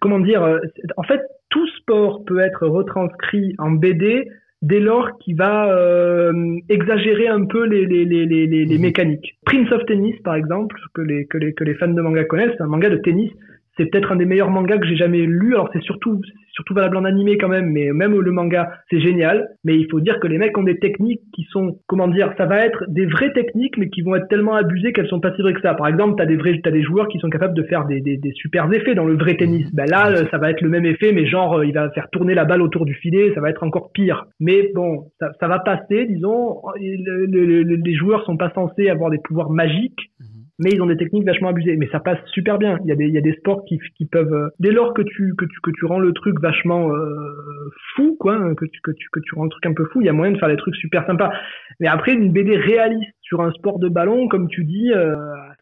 comment 0.00 0.20
dire 0.20 0.42
euh, 0.42 0.58
en 0.96 1.02
fait 1.02 1.20
tout 1.50 1.66
sport 1.80 2.24
peut 2.24 2.40
être 2.40 2.66
retranscrit 2.66 3.54
en 3.58 3.70
BD 3.72 4.28
dès 4.62 4.80
lors 4.80 5.18
qu'il 5.18 5.36
va 5.36 5.68
euh, 5.72 6.32
exagérer 6.68 7.26
un 7.28 7.44
peu 7.44 7.64
les 7.66 7.84
les 7.86 8.04
les 8.04 8.24
les, 8.26 8.46
les, 8.46 8.64
les 8.64 8.76
Mhm. 8.78 8.82
mécaniques 8.82 9.36
Prince 9.44 9.70
of 9.72 9.84
Tennis 9.86 10.16
par 10.24 10.36
exemple 10.36 10.76
que 10.94 11.02
les 11.02 11.26
que 11.26 11.38
les 11.38 11.52
que 11.52 11.64
les 11.64 11.74
fans 11.74 11.88
de 11.88 12.00
manga 12.00 12.24
connaissent 12.24 12.52
c'est 12.56 12.62
un 12.62 12.68
manga 12.68 12.88
de 12.88 12.96
tennis 12.96 13.30
c'est 13.76 13.86
peut-être 13.90 14.12
un 14.12 14.16
des 14.16 14.26
meilleurs 14.26 14.50
mangas 14.50 14.78
que 14.78 14.86
j'ai 14.86 14.96
jamais 14.96 15.20
lu. 15.26 15.54
Alors 15.54 15.70
c'est 15.72 15.82
surtout 15.82 16.20
c'est 16.24 16.52
surtout 16.54 16.74
valable 16.74 16.96
en 16.98 17.04
animé 17.04 17.38
quand 17.38 17.48
même, 17.48 17.70
mais 17.70 17.90
même 17.92 18.18
le 18.18 18.30
manga 18.32 18.70
c'est 18.90 19.00
génial. 19.00 19.48
Mais 19.64 19.76
il 19.78 19.88
faut 19.90 20.00
dire 20.00 20.20
que 20.20 20.26
les 20.26 20.36
mecs 20.38 20.56
ont 20.58 20.62
des 20.62 20.78
techniques 20.78 21.22
qui 21.34 21.44
sont 21.50 21.78
comment 21.86 22.08
dire, 22.08 22.32
ça 22.36 22.44
va 22.46 22.64
être 22.66 22.84
des 22.88 23.06
vraies 23.06 23.32
techniques, 23.32 23.78
mais 23.78 23.88
qui 23.88 24.02
vont 24.02 24.14
être 24.16 24.28
tellement 24.28 24.54
abusées 24.54 24.92
qu'elles 24.92 25.08
sont 25.08 25.20
pas 25.20 25.34
si 25.34 25.40
vraies 25.42 25.54
que 25.54 25.60
ça. 25.62 25.74
Par 25.74 25.88
exemple, 25.88 26.14
t'as 26.18 26.26
des 26.26 26.36
vrais 26.36 26.60
t'as 26.62 26.70
des 26.70 26.82
joueurs 26.82 27.08
qui 27.08 27.18
sont 27.18 27.30
capables 27.30 27.54
de 27.54 27.62
faire 27.62 27.86
des 27.86 28.00
des, 28.00 28.16
des 28.18 28.32
super 28.34 28.70
effets 28.72 28.94
dans 28.94 29.06
le 29.06 29.16
vrai 29.16 29.36
tennis. 29.36 29.66
Ben 29.74 29.86
là, 29.88 30.10
euh, 30.10 30.24
ça 30.30 30.38
va 30.38 30.50
être 30.50 30.60
le 30.60 30.68
même 30.68 30.84
effet, 30.84 31.12
mais 31.12 31.26
genre 31.26 31.58
euh, 31.58 31.66
il 31.66 31.72
va 31.72 31.90
faire 31.90 32.08
tourner 32.10 32.34
la 32.34 32.44
balle 32.44 32.60
autour 32.62 32.84
du 32.84 32.94
filet, 32.94 33.32
ça 33.34 33.40
va 33.40 33.48
être 33.50 33.62
encore 33.62 33.90
pire. 33.92 34.26
Mais 34.40 34.70
bon, 34.74 35.06
ça, 35.18 35.30
ça 35.40 35.48
va 35.48 35.58
passer, 35.60 36.04
disons. 36.06 36.56
Et 36.80 36.96
le- 36.98 37.26
le- 37.26 37.62
le- 37.62 37.76
les 37.82 37.94
joueurs 37.94 38.24
sont 38.26 38.36
pas 38.36 38.50
censés 38.54 38.88
avoir 38.90 39.10
des 39.10 39.18
pouvoirs 39.24 39.50
magiques 39.50 40.10
Mhm. 40.20 40.26
Mais 40.62 40.70
ils 40.70 40.82
ont 40.82 40.86
des 40.86 40.96
techniques 40.96 41.24
vachement 41.24 41.48
abusées. 41.48 41.76
Mais 41.76 41.88
ça 41.90 42.00
passe 42.00 42.18
super 42.26 42.58
bien. 42.58 42.78
Il 42.84 42.88
y 42.88 42.92
a 42.92 42.96
des, 42.96 43.06
il 43.06 43.14
y 43.14 43.18
a 43.18 43.22
des 43.22 43.34
sports 43.34 43.64
qui, 43.66 43.78
qui 43.96 44.06
peuvent, 44.06 44.32
euh, 44.32 44.48
dès 44.60 44.70
lors 44.70 44.94
que 44.94 45.02
tu, 45.02 45.34
que 45.36 45.44
tu, 45.44 45.60
que 45.62 45.70
tu 45.70 45.84
rends 45.84 45.98
le 45.98 46.12
truc 46.12 46.40
vachement 46.40 46.90
euh, 46.90 47.70
fou, 47.94 48.16
quoi, 48.18 48.34
hein, 48.34 48.54
que 48.54 48.64
tu, 48.66 48.80
que 48.82 48.92
tu, 48.92 49.08
que 49.12 49.20
tu 49.20 49.34
rends 49.34 49.44
le 49.44 49.50
truc 49.50 49.66
un 49.66 49.74
peu 49.74 49.84
fou, 49.92 50.00
il 50.00 50.06
y 50.06 50.08
a 50.08 50.12
moyen 50.12 50.32
de 50.32 50.38
faire 50.38 50.48
des 50.48 50.56
trucs 50.56 50.76
super 50.76 51.04
sympas. 51.06 51.32
Mais 51.80 51.88
après, 51.88 52.12
une 52.12 52.32
BD 52.32 52.56
réaliste 52.56 53.12
sur 53.32 53.40
un 53.40 53.50
sport 53.52 53.78
de 53.78 53.88
ballon, 53.88 54.28
comme 54.28 54.46
tu 54.48 54.62
dis, 54.64 54.92
euh, 54.92 55.14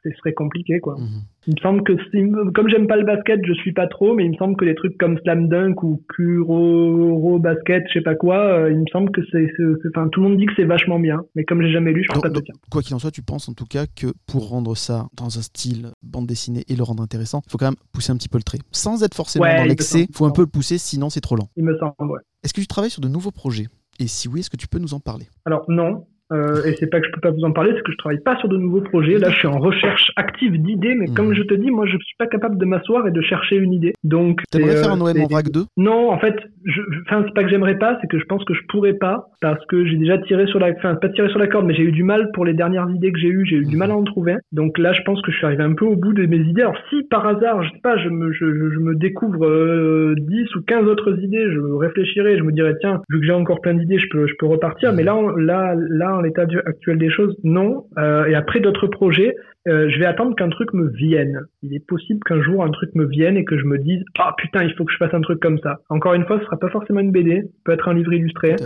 ce 0.02 0.10
serait 0.18 0.32
compliqué, 0.32 0.80
quoi. 0.80 0.96
Mhm. 0.98 1.22
Il 1.46 1.54
me 1.54 1.60
semble 1.60 1.82
que, 1.84 2.50
comme 2.50 2.68
j'aime 2.68 2.88
pas 2.88 2.96
le 2.96 3.04
basket, 3.04 3.40
je 3.46 3.52
suis 3.52 3.72
pas 3.72 3.86
trop, 3.86 4.12
mais 4.14 4.24
il 4.24 4.32
me 4.32 4.36
semble 4.36 4.56
que 4.56 4.64
des 4.64 4.74
trucs 4.74 4.98
comme 4.98 5.16
Slam 5.18 5.48
Dunk 5.48 5.82
ou 5.84 6.02
Kuro 6.14 7.38
Basket, 7.38 7.84
je 7.88 7.92
sais 7.94 8.02
pas 8.02 8.16
quoi, 8.16 8.38
euh, 8.38 8.72
il 8.72 8.78
me 8.80 8.84
semble 8.92 9.12
que 9.12 9.20
c'est, 9.30 9.46
enfin, 9.94 10.08
tout 10.08 10.20
le 10.20 10.28
monde 10.28 10.38
dit 10.38 10.46
que 10.46 10.52
c'est 10.56 10.64
vachement 10.64 10.98
bien. 10.98 11.22
Mais 11.36 11.44
comme 11.44 11.62
j'ai 11.62 11.70
jamais 11.70 11.92
lu, 11.92 12.02
je 12.02 12.08
peux 12.08 12.14
Donc, 12.20 12.22
pas 12.34 12.40
dire. 12.40 12.54
quoi 12.72 12.82
qu'il 12.82 12.94
en 12.94 12.98
soit, 12.98 13.12
tu 13.12 13.22
penses 13.22 13.48
en 13.48 13.54
tout 13.54 13.66
cas 13.66 13.86
que 13.86 14.08
pour 14.26 14.48
rendre 14.48 14.76
ça 14.76 15.06
dans 15.16 15.38
un 15.38 15.42
style 15.42 15.92
bande 16.02 16.26
dessinée 16.26 16.64
et 16.68 16.74
le 16.74 16.82
rendre 16.82 17.02
intéressant, 17.04 17.40
il 17.46 17.50
faut 17.52 17.58
quand 17.58 17.66
même 17.66 17.78
pousser 17.92 18.10
un 18.10 18.16
petit 18.16 18.28
peu 18.28 18.38
le 18.38 18.42
trait. 18.44 18.58
Sans 18.72 19.02
être 19.04 19.14
forcément 19.14 19.44
Ouais, 19.44 19.56
dans 19.58 19.64
l'excès, 19.64 20.06
il 20.10 20.14
faut 20.16 20.26
un 20.26 20.32
peu 20.32 20.42
le 20.42 20.48
pousser, 20.48 20.76
sinon 20.76 21.08
c'est 21.08 21.20
trop 21.20 21.36
lent. 21.36 21.48
Il 21.56 21.64
me 21.64 21.76
semble, 21.78 21.94
ouais. 22.10 22.20
Est-ce 22.42 22.52
que 22.52 22.60
tu 22.60 22.66
travailles 22.66 22.90
sur 22.90 23.00
de 23.02 23.08
nouveaux 23.08 23.30
projets? 23.30 23.66
Et 23.98 24.06
si 24.06 24.28
oui, 24.28 24.40
est-ce 24.40 24.48
que 24.50 24.56
tu 24.56 24.66
peux 24.66 24.78
nous 24.78 24.94
en 24.94 25.00
parler? 25.00 25.26
Alors 25.44 25.64
non, 25.68 26.06
euh, 26.32 26.62
et 26.64 26.74
c'est 26.78 26.88
pas 26.88 27.00
que 27.00 27.06
je 27.06 27.12
peux 27.12 27.20
pas 27.20 27.30
vous 27.30 27.44
en 27.44 27.52
parler, 27.52 27.72
c'est 27.74 27.82
que 27.82 27.92
je 27.92 27.96
travaille 27.96 28.20
pas 28.20 28.36
sur 28.36 28.48
de 28.48 28.56
nouveaux 28.56 28.80
projets. 28.82 29.18
Là, 29.18 29.30
je 29.30 29.36
suis 29.36 29.48
en 29.48 29.58
recherche 29.58 30.10
active 30.16 30.60
d'idées, 30.60 30.94
mais 30.94 31.06
comme 31.08 31.32
je 31.34 31.42
te 31.42 31.54
dis, 31.54 31.70
moi, 31.70 31.86
je 31.86 31.96
suis 31.98 32.16
pas 32.18 32.26
capable 32.26 32.58
de 32.58 32.64
m'asseoir 32.64 33.06
et 33.06 33.10
de 33.10 33.20
chercher 33.22 33.56
une 33.56 33.72
idée. 33.72 33.92
Donc, 34.04 34.42
T'aimerais 34.50 34.72
c'est, 34.76 34.82
faire 34.82 34.92
euh, 34.92 34.96
un 34.96 35.00
OM 35.00 35.12
c'est- 35.12 35.22
en 35.22 35.26
vrac 35.26 35.50
2 35.50 35.64
Non, 35.76 36.10
en 36.10 36.18
fait, 36.18 36.36
je, 36.64 36.80
enfin, 37.06 37.24
c'est 37.26 37.34
pas 37.34 37.42
que 37.44 37.48
j'aimerais 37.50 37.78
pas, 37.78 37.98
c'est 38.00 38.06
que 38.08 38.18
je 38.18 38.24
pense 38.24 38.44
que 38.44 38.54
je 38.54 38.60
pourrais 38.68 38.94
pas 38.94 39.26
parce 39.40 39.64
que 39.66 39.84
j'ai 39.86 39.96
déjà 39.96 40.18
tiré 40.18 40.46
sur 40.46 40.58
la, 40.58 40.70
enfin, 40.76 40.94
pas 40.96 41.08
tiré 41.08 41.28
sur 41.30 41.38
la 41.38 41.46
corde, 41.46 41.66
mais 41.66 41.74
j'ai 41.74 41.82
eu 41.84 41.92
du 41.92 42.02
mal 42.04 42.30
pour 42.34 42.44
les 42.44 42.54
dernières 42.54 42.88
idées 42.90 43.12
que 43.12 43.18
j'ai 43.18 43.28
eues, 43.28 43.44
j'ai 43.46 43.56
eu 43.56 43.64
du 43.66 43.74
Mhm. 43.76 43.78
mal 43.78 43.90
à 43.90 43.96
en 43.96 44.04
trouver. 44.04 44.36
Donc 44.52 44.78
là, 44.78 44.92
je 44.92 45.02
pense 45.02 45.20
que 45.22 45.30
je 45.32 45.36
suis 45.36 45.46
arrivé 45.46 45.62
un 45.62 45.74
peu 45.74 45.84
au 45.84 45.96
bout 45.96 46.12
de 46.12 46.26
mes 46.26 46.38
idées. 46.38 46.62
Alors 46.62 46.76
si 46.90 47.02
par 47.10 47.26
hasard, 47.26 47.62
je 47.62 47.70
sais 47.70 47.80
pas, 47.82 47.96
je 47.98 48.08
me, 48.08 48.32
je, 48.32 48.44
je- 48.44 48.78
me 48.80 48.94
découvre 48.94 49.46
euh, 49.46 50.14
10 50.18 50.54
ou 50.56 50.62
15 50.62 50.86
autres 50.86 51.18
idées, 51.22 51.50
je 51.52 51.58
réfléchirai, 51.60 52.38
je 52.38 52.42
me 52.42 52.52
dirais 52.52 52.74
tiens, 52.80 53.02
vu 53.10 53.20
que 53.20 53.26
j'ai 53.26 53.32
encore 53.32 53.60
plein 53.60 53.74
d'idées, 53.74 53.98
je 53.98 54.08
peux, 54.10 54.26
je 54.26 54.34
peux 54.38 54.46
repartir. 54.46 54.92
Mais 54.94 55.02
là, 55.02 55.14
on- 55.16 55.30
là, 55.36 55.74
là, 55.76 56.19
en 56.20 56.22
l'état 56.22 56.44
actuel 56.66 56.98
des 56.98 57.10
choses, 57.10 57.36
non. 57.44 57.84
Euh, 57.98 58.26
et 58.26 58.34
après 58.34 58.60
d'autres 58.60 58.86
projets, 58.86 59.34
euh, 59.68 59.88
je 59.90 59.98
vais 59.98 60.06
attendre 60.06 60.34
qu'un 60.36 60.48
truc 60.48 60.72
me 60.72 60.88
vienne. 60.88 61.40
Il 61.62 61.74
est 61.74 61.84
possible 61.86 62.20
qu'un 62.26 62.40
jour 62.42 62.64
un 62.64 62.70
truc 62.70 62.90
me 62.94 63.06
vienne 63.06 63.36
et 63.36 63.44
que 63.44 63.58
je 63.58 63.64
me 63.64 63.78
dise 63.78 64.02
ah 64.18 64.34
putain 64.38 64.62
il 64.64 64.72
faut 64.74 64.84
que 64.84 64.92
je 64.92 64.96
fasse 64.98 65.12
un 65.12 65.20
truc 65.20 65.40
comme 65.40 65.58
ça. 65.58 65.78
Encore 65.90 66.14
une 66.14 66.24
fois, 66.24 66.38
ce 66.38 66.44
sera 66.44 66.58
pas 66.58 66.70
forcément 66.70 67.00
une 67.00 67.12
BD, 67.12 67.42
peut 67.64 67.72
être 67.72 67.88
un 67.88 67.94
livre 67.94 68.12
illustré. 68.12 68.56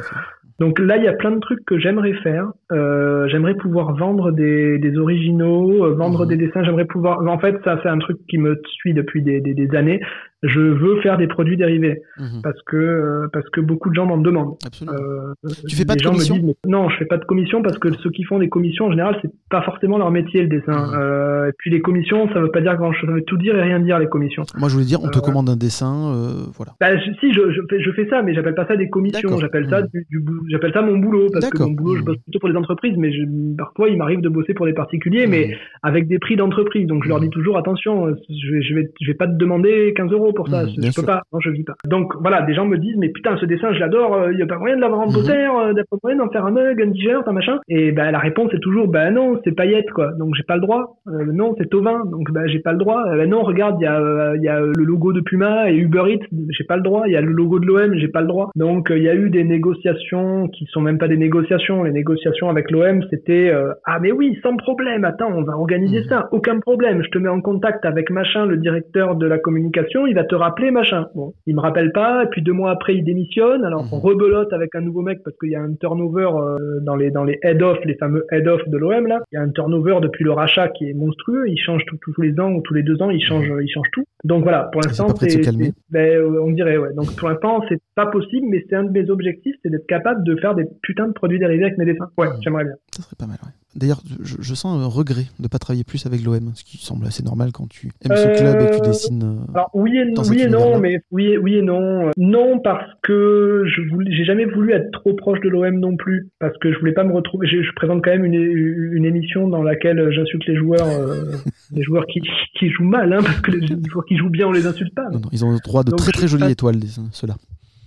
Donc 0.61 0.79
là, 0.79 0.97
il 0.99 1.03
y 1.03 1.09
a 1.09 1.13
plein 1.15 1.33
de 1.33 1.41
trucs 1.41 1.65
que 1.67 1.81
j'aimerais 1.81 2.13
faire. 2.23 2.47
Euh, 2.71 3.27
j'aimerais 3.27 3.57
pouvoir 3.57 3.97
vendre 3.97 4.31
des, 4.31 4.79
des 4.79 4.97
originaux, 4.97 5.85
euh, 5.85 5.95
vendre 5.95 6.23
Mhm. 6.23 6.29
des 6.29 6.37
dessins. 6.37 6.63
J'aimerais 6.63 6.85
pouvoir. 6.85 7.19
En 7.27 7.39
fait, 7.41 7.57
ça 7.65 7.81
c'est 7.83 7.89
un 7.89 7.99
truc 7.99 8.19
qui 8.29 8.39
me 8.39 8.61
suit 8.77 8.95
depuis 8.95 9.21
des, 9.23 9.41
des, 9.41 9.55
des 9.55 9.77
années. 9.77 10.01
Je 10.47 10.61
veux 10.61 11.01
faire 11.01 11.17
des 11.17 11.27
produits 11.27 11.57
dérivés 11.57 12.03
Mhm. 12.19 12.43
parce 12.43 12.61
que 12.63 12.77
euh, 12.77 13.27
parce 13.33 13.49
que 13.51 13.61
beaucoup 13.61 13.89
de 13.91 13.95
gens 13.95 14.07
m'en 14.07 14.19
demandent. 14.19 14.57
Absolument. 14.65 14.97
Euh, 14.97 15.49
Tu 15.69 15.75
fais 15.75 15.85
pas 15.85 15.95
de 15.97 16.03
commission 16.03 16.35
disent, 16.37 16.45
mais 16.45 16.55
non, 16.67 16.89
je 16.91 16.97
fais 16.99 17.07
pas 17.07 17.17
de 17.17 17.25
commission 17.25 17.63
parce 17.63 17.79
que 17.79 17.93
ceux 18.03 18.11
qui 18.11 18.25
font 18.25 18.39
des 18.39 18.49
commissions 18.49 18.87
en 18.87 18.91
général, 18.91 19.19
c'est 19.23 19.31
pas 19.51 19.63
forcément 19.63 19.99
leur 19.99 20.11
métier 20.11 20.43
le 20.43 20.49
dessin. 20.49 20.87
Mhm. 20.89 20.95
Euh, 21.01 21.49
et 21.49 21.53
puis 21.59 21.71
les 21.71 21.81
commissions, 21.81 22.29
ça 22.33 22.41
veut 22.41 22.51
pas 22.51 22.61
dire 22.61 22.77
grand 22.77 22.93
chose, 22.93 23.09
ça 23.09 23.15
veut 23.15 23.23
tout 23.25 23.37
dire 23.39 23.57
et 23.57 23.63
rien 23.63 23.81
dire 23.81 23.99
les 23.99 24.07
commissions. 24.07 24.45
Moi, 24.59 24.69
je 24.69 24.75
voulais 24.75 24.87
dire, 24.87 24.99
on 25.03 25.09
te 25.09 25.19
commande 25.19 25.49
un 25.49 25.57
dessin, 25.57 26.13
voilà. 26.57 26.73
Bah, 26.81 26.97
je- 26.97 27.13
si 27.21 27.33
je, 27.33 27.51
je 27.51 27.61
fais 27.71 27.81
je 27.81 27.91
fais 27.93 28.07
ça, 28.09 28.23
mais 28.23 28.35
j'appelle 28.35 28.55
pas 28.55 28.67
ça 28.67 28.77
des 28.77 28.89
commissions, 28.91 29.39
j'appelle 29.39 29.69
ça 29.71 29.81
Mhm. 29.83 29.89
du, 29.95 30.07
du 30.11 30.21
bou- 30.21 30.45
j'appelle 30.51 30.73
ça 30.73 30.83
mon 30.83 30.99
boulot 30.99 31.27
parce 31.33 31.49
que 31.51 31.63
mon 31.63 31.71
boulot, 31.71 31.97
je 31.97 32.03
bosse 32.03 32.19
plutôt 32.19 32.39
pour 32.39 32.49
les 32.49 32.57
entreprises, 32.57 32.97
mais 32.99 33.13
je, 33.13 33.23
parfois 33.57 33.89
il 33.89 33.97
m'arrive 33.97 34.21
de 34.21 34.29
bosser 34.29 34.53
pour 34.55 34.67
des 34.67 34.73
particuliers, 34.75 35.27
mais 35.27 35.57
avec 35.83 36.07
des 36.09 36.19
prix 36.19 36.37
d'entreprise. 36.37 36.87
Donc 36.87 37.05
je 37.05 37.09
leur 37.09 37.21
dis 37.21 37.31
toujours 37.31 37.57
attention, 37.57 38.15
je 38.29 38.75
vais, 38.75 38.91
je 39.01 39.07
vais 39.07 39.15
pas 39.15 39.27
te 39.27 39.37
demander 39.37 39.93
15 39.97 40.13
euros 40.13 40.33
pour 40.35 40.49
ça, 40.49 40.64
Mhm, 40.64 40.70
je, 40.76 40.80
peux 40.87 40.91
sûr. 40.91 41.07
pas, 41.07 41.22
non 41.32 41.41
je 41.41 41.51
vis 41.51 41.64
pas. 41.64 41.74
Donc 41.89 42.12
voilà, 42.20 42.43
des 42.43 42.55
gens 42.55 42.66
me 42.66 42.76
disent 42.78 42.97
mais 42.99 43.09
putain 43.09 43.37
ce 43.39 43.47
dessin 43.47 43.72
je 43.72 43.80
l'adore, 43.80 44.14
euh, 44.14 44.32
il 44.32 44.39
y 44.39 44.43
a 44.43 44.47
pas 44.47 44.59
moyen 44.59 44.76
de 44.76 44.80
l'avoir 44.80 45.01
en 45.01 45.07
Mhm. 45.07 45.12
poster, 45.14 45.32
euh, 45.49 45.72
pas 45.91 45.97
moyen 46.03 46.18
d'en 46.18 46.30
faire 46.30 46.45
un 46.47 46.51
mug, 46.51 46.80
un 46.82 46.91
t-shirt, 46.93 47.26
un 47.28 47.32
machin. 47.32 47.59
Et 47.68 47.93
bah 47.93 48.11
la 48.11 48.18
réponse 48.18 48.53
est 48.53 48.61
toujours 48.61 48.89
bah 48.89 49.11
non 49.11 49.41
c'est 49.45 49.53
paillette 49.53 49.91
quoi, 49.93 50.12
donc 50.18 50.35
j'ai 50.37 50.43
pas 50.43 50.57
le 50.57 50.61
droit. 50.62 50.97
Euh, 51.09 51.24
non 51.32 51.55
c'est 51.59 51.68
Tovin, 51.70 52.05
donc 52.11 52.30
bah 52.32 52.47
j'ai 52.47 52.59
pas 52.61 52.72
le 52.72 52.78
droit. 52.78 53.03
Bah, 53.05 53.26
non 53.26 53.43
regarde 53.43 53.76
il 53.80 53.85
y 53.85 53.87
a, 53.87 54.35
y 54.37 54.49
a 54.49 54.61
le 54.61 54.85
logo 54.85 55.12
de 55.12 55.20
Puma 55.20 55.70
et 55.70 55.76
Uber 55.76 56.03
Eats, 56.09 56.26
j'ai 56.51 56.64
pas 56.64 56.76
le 56.76 56.82
droit. 56.82 57.05
Il 57.07 57.12
y 57.12 57.16
a 57.16 57.20
le 57.20 57.32
logo 57.32 57.59
de 57.59 57.66
l'OM, 57.66 57.95
j'ai 57.97 58.09
pas 58.09 58.20
le 58.20 58.26
droit. 58.26 58.51
Donc 58.57 58.89
il 58.95 59.03
y 59.03 59.09
a 59.09 59.14
eu 59.14 59.30
des 59.30 59.45
négociations 59.45 60.49
qui 60.49 60.66
sont 60.70 60.80
même 60.80 60.99
pas 60.99 61.09
des 61.09 61.16
négociations. 61.16 61.82
Les 61.85 61.93
négociations 61.93 62.49
avec 62.49 62.70
l'OM 62.70 63.03
c'était 63.11 63.51
euh, 63.51 63.72
ah 63.87 63.99
mais 64.01 64.12
oui 64.12 64.39
sans 64.43 64.57
problème, 64.57 65.05
attends 65.05 65.30
on 65.35 65.43
va 65.43 65.55
organiser 65.57 65.99
Mhm. 66.01 66.09
ça, 66.09 66.28
aucun 66.32 66.59
problème. 66.61 67.03
Je 67.03 67.11
te 67.11 67.18
mets 67.18 67.28
en 67.28 67.41
contact 67.41 67.85
avec 67.85 68.11
machin 68.11 68.47
le 68.47 68.57
directeur 68.57 69.16
de 69.16 69.26
la 69.26 69.39
communication, 69.39 70.07
il 70.07 70.14
va 70.14 70.24
te 70.25 70.35
rappeler 70.35 70.70
machin. 70.70 71.07
Bon 71.14 71.33
il 71.47 71.55
me 71.55 71.61
rappelle 71.61 71.93
pas 71.93 72.25
et 72.25 72.27
puis 72.27 72.43
deux 72.43 72.53
mois 72.53 72.70
après 72.70 72.95
il 72.95 73.05
démissionne. 73.05 73.64
Alors 73.64 73.85
on 73.93 73.97
Mhm. 73.97 74.03
rebelote 74.03 74.53
avec 74.53 74.75
un 74.75 74.81
nouveau 74.81 75.03
mec 75.03 75.22
parce 75.25 75.37
qu'il 75.39 75.51
y 75.51 75.57
a 75.57 75.61
un 75.62 75.75
turnover 75.75 76.29
euh, 76.35 76.81
dans 76.83 76.97
les 76.97 77.11
dans 77.11 77.25
les 77.25 77.39
head 77.43 77.62
off, 77.62 77.79
les 77.85 77.95
fameux 77.95 78.25
head 78.31 78.47
off 78.49 78.61
de 78.68 78.77
l'OM 78.77 79.07
là. 79.07 79.20
Il 79.33 79.37
y 79.37 79.39
a 79.39 79.43
un 79.43 79.51
turnover 79.51 79.99
depuis 80.03 80.25
le 80.25 80.33
rachat 80.33 80.68
qui 80.68 80.89
est 80.91 80.95
monstrueux. 80.95 81.49
Il 81.49 81.59
change 81.59 81.85
tout- 81.87 81.99
tous 82.03 82.20
les 82.20 82.39
ans 82.41 82.51
ou 82.53 82.61
tous 82.62 82.75
les 82.75 82.83
deux 82.83 83.01
ans, 83.03 83.11
il 83.11 83.22
change 83.22 83.47
il 83.62 83.68
change 83.68 83.89
tout. 83.93 84.05
Donc 84.25 84.43
voilà 84.45 84.68
pour 84.72 84.81
l'instant 84.83 85.09
c'est- 85.16 85.43
ben, 85.91 86.16
euh, 86.18 86.41
on 86.43 86.51
dirait 86.51 86.77
ouais. 86.79 86.93
Donc 86.95 87.14
pour 87.16 87.29
l'instant 87.29 87.62
c'est 87.68 87.81
pas 87.95 88.07
possible, 88.07 88.47
mais 88.51 88.64
c'est 88.68 88.77
un 88.77 88.85
de 88.85 88.91
mes 88.91 89.09
objectifs, 89.11 89.55
c'est 89.62 89.70
d'être 89.70 89.87
capable 89.87 90.25
de 90.25 90.37
faire 90.37 90.55
des 90.55 90.64
putains 90.83 91.09
de 91.09 91.12
produits 91.12 91.39
dérivés 91.39 91.64
avec 91.64 91.79
mes 91.79 91.85
dessins. 91.85 92.09
Ouais, 92.18 92.29
Mhm. 92.29 92.35
j'aimerais 92.43 92.64
bien. 92.64 92.75
Ça 92.97 93.03
serait 93.03 93.16
pas 93.18 93.27
mal, 93.27 93.37
ouais. 93.45 93.51
D'ailleurs, 93.77 94.03
je, 94.22 94.37
je 94.41 94.55
sens 94.55 94.81
un 94.81 94.87
regret 94.87 95.27
de 95.41 95.49
pas 95.49 95.59
travailler 95.59 95.83
plus 95.85 96.07
avec 96.07 96.22
l'OM, 96.22 96.53
ce 96.55 96.62
qui 96.64 96.79
semble 96.79 97.07
assez 97.07 97.22
normal 97.22 97.51
quand 97.53 97.68
tu 97.68 97.91
aimes 98.05 98.16
ce 98.16 98.29
Euh, 98.29 98.37
club 98.37 98.61
et 98.62 98.66
que 98.70 98.75
tu 98.77 98.81
dessines. 98.89 99.22
euh, 99.25 99.53
Alors 99.55 99.70
oui 99.75 99.99
et, 99.99 100.12
Dans 100.12 100.22
oui 100.29 100.43
et 100.43 100.49
non, 100.49 100.79
mais 100.79 101.01
oui 101.11 101.25
et, 101.27 101.39
oui 101.39 101.57
et 101.57 101.62
non. 101.62 102.11
Non 102.16 102.61
parce 102.61 102.89
que 103.03 103.64
je 103.66 103.83
j'ai 104.16 104.25
jamais 104.25 104.45
voulu 104.45 104.72
être 104.72 104.91
trop 104.93 105.14
proche 105.14 105.41
de 105.41 105.49
l'OM 105.49 105.79
non 105.81 105.97
plus, 105.97 106.29
parce 106.39 106.57
que 106.59 106.72
je 106.72 106.79
voulais 106.79 106.93
pas 106.93 107.05
me 107.05 107.12
retrouver. 107.12 107.47
Je, 107.49 107.62
je 107.62 107.72
présente 107.75 108.05
quand 108.05 108.11
même 108.12 108.25
une, 108.25 108.35
une 108.35 109.05
émission 109.05 109.49
dans 109.49 109.62
laquelle 109.62 110.11
j'insulte 110.12 110.47
les 110.47 110.57
joueurs, 110.57 110.87
euh, 110.87 111.33
les 111.72 111.83
joueurs 111.83 112.07
qui, 112.07 112.20
qui 112.59 112.70
jouent 112.70 112.85
mal, 112.85 113.12
hein, 113.12 113.20
parce 113.25 113.41
que 113.41 113.51
les 113.51 113.66
joueurs 113.91 114.05
qui 114.07 114.16
jouent 114.16 114.31
bien 114.31 114.47
on 114.47 114.53
les 114.53 114.66
insulte 114.66 114.95
pas. 114.95 115.09
non, 115.11 115.18
non, 115.20 115.29
ils 115.33 115.45
ont 115.45 115.51
le 115.51 115.59
droit 115.59 115.83
de 115.83 115.91
Donc, 115.91 115.99
très 115.99 116.12
très 116.12 116.29
jolies 116.29 116.45
pas- 116.45 116.51
étoiles, 116.51 116.77
les- 116.77 116.87
ceux-là. 117.12 117.35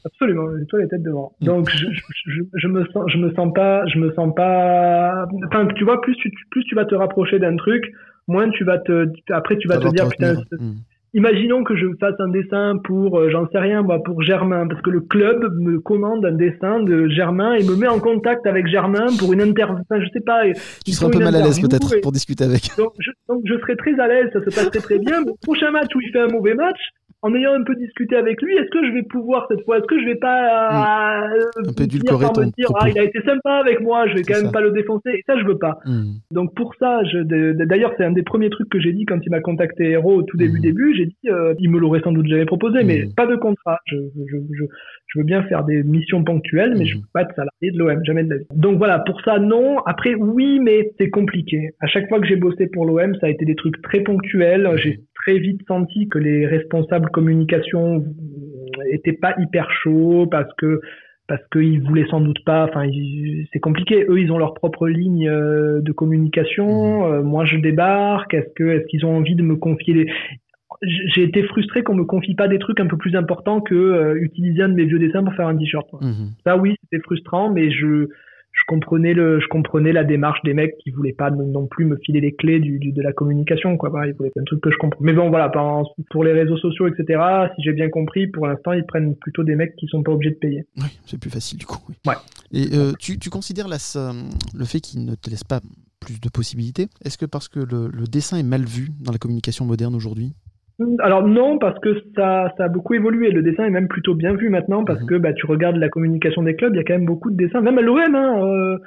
Absolument, 0.07 0.47
les 0.47 0.65
toi 0.65 0.79
les 0.79 0.87
têtes 0.87 1.03
devant. 1.03 1.33
Mm. 1.41 1.45
Donc 1.45 1.69
je, 1.69 1.85
je, 2.53 2.67
me 2.67 2.85
sens, 2.85 3.03
je 3.07 3.17
me 3.17 3.33
sens 3.33 3.53
pas, 3.53 3.85
je 3.87 3.99
me 3.99 4.11
sens 4.13 4.33
pas. 4.35 5.25
Enfin, 5.47 5.67
tu 5.75 5.83
vois, 5.83 6.01
plus 6.01 6.15
tu, 6.15 6.31
plus 6.49 6.63
tu 6.63 6.75
vas 6.75 6.85
te 6.85 6.95
rapprocher 6.95 7.39
d'un 7.39 7.55
truc, 7.57 7.83
moins 8.27 8.49
tu 8.49 8.63
vas 8.63 8.79
te. 8.79 9.07
Après, 9.31 9.57
tu 9.57 9.67
vas 9.67 9.77
te 9.77 9.87
dire 9.89 10.07
putain. 10.09 10.35
Mhm. 10.51 10.75
imaginons 11.13 11.63
que 11.63 11.75
je 11.75 11.87
fasse 11.99 12.15
un 12.19 12.29
dessin 12.29 12.77
pour, 12.83 13.19
euh, 13.19 13.29
j'en 13.29 13.47
sais 13.49 13.59
rien, 13.59 13.81
moi, 13.81 14.01
pour 14.03 14.21
Germain, 14.21 14.67
parce 14.67 14.81
que 14.81 14.89
le 14.89 15.01
club 15.01 15.43
me 15.59 15.79
commande 15.79 16.25
un 16.25 16.33
dessin 16.33 16.81
de 16.81 17.07
Germain 17.09 17.53
et 17.55 17.63
me 17.63 17.75
met 17.75 17.87
en 17.87 17.99
contact 17.99 18.45
avec 18.45 18.67
Germain 18.67 19.07
pour 19.19 19.33
une 19.33 19.41
interview. 19.41 19.77
Enfin, 19.89 20.01
je 20.01 20.09
sais 20.13 20.21
pas. 20.21 20.43
Tu 20.85 20.91
serais 20.91 21.07
un 21.07 21.09
peu 21.09 21.23
mal 21.23 21.35
à 21.35 21.41
l'aise 21.41 21.59
peut-être 21.59 22.01
pour 22.01 22.11
discuter 22.11 22.45
avec. 22.45 22.69
Donc 22.77 22.93
je, 22.99 23.11
donc 23.27 23.41
je 23.45 23.57
serais 23.59 23.75
très 23.75 23.99
à 23.99 24.07
l'aise, 24.07 24.29
ça 24.31 24.39
se 24.39 24.45
passerait 24.45 24.79
très 24.79 24.99
bien. 24.99 25.21
Mais 25.25 25.31
prochain 25.41 25.71
match 25.71 25.93
où 25.95 26.01
il 26.01 26.11
fait 26.11 26.21
un 26.21 26.27
mauvais 26.27 26.53
match, 26.53 26.79
en 27.27 27.35
ayant 27.35 27.53
un 27.53 27.63
peu 27.63 27.75
discuté 27.75 28.15
avec 28.15 28.41
lui, 28.41 28.55
est-ce 28.55 28.69
que 28.69 28.85
je 28.85 28.91
vais 28.93 29.03
pouvoir 29.03 29.47
cette 29.49 29.63
fois, 29.63 29.77
est-ce 29.77 29.87
que 29.87 29.99
je 29.99 30.05
vais 30.05 30.15
pas 30.15 31.23
euh, 31.23 31.39
Un 31.67 31.73
peu 31.73 31.87
par 32.19 32.33
ton 32.33 32.41
me 32.41 32.51
dire 32.57 32.67
ah 32.79 32.89
il 32.89 32.97
a 32.99 33.03
été 33.03 33.21
sympa 33.21 33.55
avec 33.55 33.81
moi, 33.81 34.07
je 34.07 34.15
vais 34.15 34.23
quand 34.23 34.41
même 34.41 34.51
pas 34.51 34.61
le 34.61 34.71
défoncer 34.71 35.09
et 35.09 35.23
ça 35.25 35.37
je 35.37 35.45
veux 35.45 35.57
pas. 35.57 35.79
Hmm. 35.85 36.13
Donc 36.31 36.55
pour 36.55 36.73
ça, 36.75 37.01
d'ailleurs 37.23 37.93
c'est 37.97 38.03
un 38.05 38.11
des 38.11 38.23
premiers 38.23 38.49
trucs 38.49 38.69
que 38.69 38.79
j'ai 38.79 38.93
dit 38.93 39.05
quand 39.05 39.19
il 39.25 39.29
m'a 39.29 39.41
contacté 39.41 39.91
Hero 39.91 40.15
au 40.15 40.23
tout 40.23 40.37
début 40.37 40.57
Mhm. 40.57 40.61
début, 40.61 40.95
j'ai 40.95 41.05
dit 41.05 41.29
euh, 41.29 41.53
il 41.59 41.69
me 41.69 41.79
l'aurait 41.79 42.01
sans 42.01 42.11
doute 42.11 42.27
jamais 42.27 42.45
proposé, 42.45 42.83
mais 42.83 43.05
pas 43.15 43.25
de 43.27 43.35
contrat. 43.35 43.79
Je, 43.85 43.95
je, 44.15 44.37
je, 44.51 44.63
je 45.07 45.19
veux 45.19 45.25
bien 45.25 45.43
faire 45.43 45.63
des 45.63 45.83
missions 45.83 46.23
ponctuelles, 46.23 46.75
mais 46.77 46.85
je 46.85 46.97
veux 46.97 47.03
pas 47.13 47.21
être 47.21 47.35
salarié 47.35 47.71
de 47.71 47.77
l'OM, 47.77 48.03
jamais 48.05 48.23
de 48.23 48.29
la 48.29 48.37
vie. 48.37 48.45
Donc 48.55 48.77
voilà, 48.77 48.99
pour 48.99 49.21
ça 49.21 49.39
non. 49.39 49.79
Après 49.85 50.15
oui, 50.15 50.59
mais 50.59 50.91
c'est 50.97 51.09
compliqué. 51.09 51.71
À 51.79 51.87
chaque 51.87 52.07
fois 52.09 52.19
que 52.19 52.27
j'ai 52.27 52.35
bossé 52.35 52.67
pour 52.67 52.85
l'OM, 52.85 53.15
ça 53.15 53.27
a 53.27 53.29
été 53.29 53.45
des 53.45 53.55
trucs 53.55 53.81
très 53.81 54.01
ponctuels. 54.01 54.69
J'ai 54.77 54.99
très 55.27 55.39
vite 55.39 55.61
senti 55.67 56.07
que 56.07 56.19
les 56.19 56.45
responsables 56.45 57.09
communication 57.09 58.05
étaient 58.91 59.13
pas 59.13 59.35
hyper 59.39 59.69
chauds 59.71 60.25
parce 60.27 60.49
que 60.57 60.79
parce 61.27 61.41
qu'ils 61.51 61.81
voulaient 61.81 62.07
sans 62.09 62.21
doute 62.21 62.41
pas. 62.45 62.67
Enfin, 62.69 62.89
c'est 63.51 63.59
compliqué. 63.59 64.05
Eux, 64.07 64.21
ils 64.21 64.31
ont 64.31 64.37
leur 64.37 64.53
propre 64.53 64.87
ligne 64.87 65.27
euh, 65.27 65.81
de 65.81 65.91
communication. 65.91 67.11
Euh, 67.11 67.21
moi, 67.21 67.43
je 67.43 67.57
débarque. 67.57 68.33
Est-ce 68.33 68.53
que 68.55 68.63
est-ce 68.63 68.85
qu'ils 68.87 69.05
ont 69.05 69.17
envie 69.17 69.35
de 69.35 69.43
me 69.43 69.57
confier 69.57 69.93
des 69.93 70.05
J- 70.83 71.01
j'ai 71.13 71.23
été 71.23 71.43
frustré 71.43 71.83
qu'on 71.83 71.95
me 71.95 72.05
confie 72.05 72.35
pas 72.35 72.47
des 72.47 72.59
trucs 72.59 72.79
un 72.79 72.87
peu 72.87 72.95
plus 72.97 73.15
importants 73.15 73.59
que 73.59 73.75
euh, 73.75 74.15
utiliser 74.21 74.61
un 74.61 74.69
de 74.69 74.75
mes 74.75 74.85
vieux 74.85 74.99
dessins 74.99 75.23
pour 75.23 75.33
faire 75.33 75.47
un 75.47 75.57
t-shirt. 75.57 75.87
Mhm. 75.99 76.29
Ça, 76.45 76.55
oui, 76.55 76.75
c'était 76.83 77.03
frustrant, 77.03 77.51
mais 77.51 77.71
je 77.71 78.07
je 78.59 78.63
comprenais 78.67 79.13
le 79.13 79.39
je 79.39 79.47
comprenais 79.47 79.91
la 79.93 80.03
démarche 80.03 80.39
des 80.43 80.53
mecs 80.53 80.77
qui 80.79 80.89
voulaient 80.91 81.13
pas 81.13 81.29
non 81.31 81.67
plus 81.67 81.85
me 81.85 81.95
filer 81.97 82.21
les 82.21 82.33
clés 82.33 82.59
du, 82.59 82.79
du- 82.79 82.91
de 82.91 83.01
la 83.01 83.13
communication 83.13 83.77
quoi. 83.77 83.89
Ils 84.07 84.13
voulaient 84.13 84.31
que 84.31 84.71
je 84.71 84.77
comprends. 84.77 84.99
Mais 85.03 85.13
bon, 85.13 85.29
voilà, 85.29 85.49
pour 86.09 86.23
les 86.23 86.31
réseaux 86.33 86.57
sociaux, 86.57 86.87
etc. 86.87 87.21
Si 87.55 87.63
j'ai 87.63 87.73
bien 87.73 87.89
compris, 87.89 88.27
pour 88.27 88.47
l'instant, 88.47 88.73
ils 88.73 88.85
prennent 88.85 89.15
plutôt 89.15 89.43
des 89.43 89.55
mecs 89.55 89.75
qui 89.75 89.87
sont 89.87 90.03
pas 90.03 90.11
obligés 90.11 90.31
de 90.31 90.39
payer. 90.39 90.65
Oui, 90.77 90.97
c'est 91.05 91.19
plus 91.19 91.29
facile 91.29 91.59
du 91.59 91.65
coup. 91.65 91.79
oui. 91.89 91.95
Ouais. 92.07 92.15
Et 92.51 92.75
euh, 92.75 92.93
tu, 92.99 93.19
tu 93.19 93.29
considères 93.29 93.67
la, 93.67 93.77
ce- 93.79 94.13
le 94.57 94.65
fait 94.65 94.79
qu'il 94.79 95.05
ne 95.05 95.15
te 95.15 95.29
laisse 95.29 95.43
pas 95.43 95.59
plus 95.99 96.19
de 96.21 96.29
possibilités 96.29 96.87
Est-ce 97.03 97.17
que 97.17 97.25
parce 97.25 97.47
que 97.49 97.59
le, 97.59 97.89
le 97.93 98.05
dessin 98.05 98.37
est 98.37 98.43
mal 98.43 98.63
vu 98.63 98.89
dans 99.01 99.11
la 99.11 99.17
communication 99.17 99.65
moderne 99.65 99.95
aujourd'hui? 99.95 100.33
Alors 100.99 101.23
non, 101.27 101.57
parce 101.57 101.79
que 101.79 101.89
ça, 102.15 102.53
ça 102.57 102.65
a 102.65 102.67
beaucoup 102.69 102.93
évolué. 102.93 103.31
Le 103.31 103.41
dessin 103.41 103.65
est 103.65 103.71
même 103.71 103.87
plutôt 103.87 104.13
bien 104.13 104.35
vu 104.35 104.49
maintenant 104.49 104.83
parce 104.83 105.01
Mhm. 105.01 105.07
que 105.07 105.15
bah, 105.15 105.33
tu 105.33 105.45
regardes 105.47 105.77
la 105.77 105.89
communication 105.89 106.43
des 106.43 106.55
clubs, 106.55 106.73
il 106.73 106.77
y 106.77 106.81
a 106.81 106.83
quand 106.83 106.93
même 106.93 107.05
beaucoup 107.05 107.31
de 107.31 107.35
dessins. 107.35 107.61
Même 107.61 107.79
à 107.79 107.81
l'OM, 107.81 108.13
hein, 108.15 108.43
euh, 108.45 108.77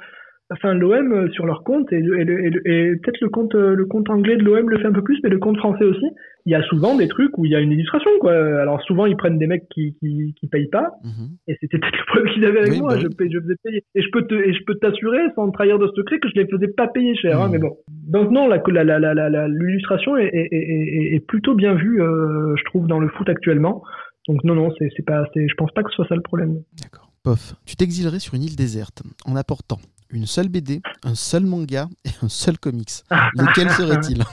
enfin 0.51 0.73
l'OM 0.73 1.11
euh, 1.13 1.29
sur 1.31 1.45
leur 1.45 1.63
compte 1.63 1.91
et, 1.93 2.01
peut-être 2.01 3.21
le 3.21 3.29
compte, 3.29 3.55
euh, 3.55 3.73
le 3.75 3.85
compte 3.85 4.09
anglais 4.09 4.37
de 4.37 4.43
l'OM 4.43 4.69
le 4.69 4.77
fait 4.77 4.87
un 4.87 4.91
peu 4.91 5.03
plus, 5.03 5.19
mais 5.23 5.29
le 5.29 5.39
compte 5.39 5.57
français 5.57 5.83
aussi. 5.85 6.05
Il 6.47 6.51
y 6.51 6.55
a 6.55 6.63
souvent 6.63 6.95
des 6.97 7.07
trucs 7.07 7.37
où 7.37 7.45
il 7.45 7.51
y 7.51 7.55
a 7.55 7.59
une 7.59 7.71
illustration, 7.71 8.09
quoi. 8.19 8.33
Alors 8.33 8.81
souvent 8.81 9.05
ils 9.05 9.15
prennent 9.15 9.37
des 9.37 9.45
mecs 9.47 9.67
qui 9.69 9.95
qui, 9.99 10.33
qui 10.39 10.47
payent 10.47 10.69
pas, 10.69 10.89
Mhm. 11.03 11.29
et 11.47 11.55
c'était 11.61 11.77
peut-être 11.77 11.97
le 11.99 12.05
problème 12.07 12.33
qu'ils 12.33 12.45
avaient 12.45 12.59
avec 12.59 12.71
Oui, 12.73 12.79
moi. 12.81 12.95
bah 12.95 12.99
je, 13.01 13.07
paye- 13.07 13.31
je 13.31 13.39
faisais 13.39 13.55
payer. 13.63 13.83
Et 13.95 14.01
je 14.01 14.09
peux 14.11 14.25
te, 14.25 14.33
et 14.35 14.53
je 14.53 14.63
peux 14.65 14.75
t'assurer, 14.75 15.19
sans 15.35 15.51
trahir 15.51 15.77
de 15.77 15.87
secret, 15.95 16.19
que 16.19 16.27
je 16.29 16.39
les 16.39 16.47
faisais 16.47 16.67
pas 16.69 16.87
payer 16.87 17.15
cher. 17.15 17.39
hein, 17.39 17.45
Mhm. 17.45 17.51
mais 17.51 17.59
bon. 17.59 17.77
Donc 18.09 18.31
non, 18.31 18.47
la, 18.47 18.61
la, 18.67 18.83
la, 18.83 18.99
la, 18.99 19.13
la- 19.13 19.29
la- 19.29 19.47
l'illustration 19.47 20.17
est, 20.17 20.25
est, 20.33 20.47
est, 20.51 20.57
est- 20.57 21.15
est 21.15 21.25
plutôt 21.27 21.53
bien 21.55 21.75
vue, 21.75 22.01
euh, 22.01 22.55
je 22.57 22.63
trouve, 22.65 22.87
dans 22.87 22.99
le 22.99 23.07
foot 23.09 23.29
actuellement. 23.29 23.83
Donc 24.27 24.43
non, 24.43 24.55
non, 24.55 24.71
c'est, 24.79 24.89
c'est 24.97 25.05
pas, 25.05 25.25
je 25.35 25.53
pense 25.55 25.71
pas 25.73 25.83
que 25.83 25.89
ce 25.91 25.95
soit 25.97 26.07
ça 26.07 26.15
le 26.15 26.21
problème. 26.21 26.57
D'accord. 26.81 27.07
Pof, 27.23 27.53
tu 27.67 27.75
t'exilerais 27.75 28.17
sur 28.19 28.33
une 28.33 28.41
île 28.43 28.55
déserte 28.55 29.03
en 29.27 29.35
apportant 29.35 29.77
une 30.11 30.25
seule 30.25 30.49
BD, 30.49 30.81
un 31.03 31.15
seul 31.15 31.45
manga 31.45 31.89
et 32.05 32.11
un 32.21 32.29
seul 32.29 32.57
comics. 32.57 33.03
Lesquels 33.35 33.71
seraient-ils 33.77 34.23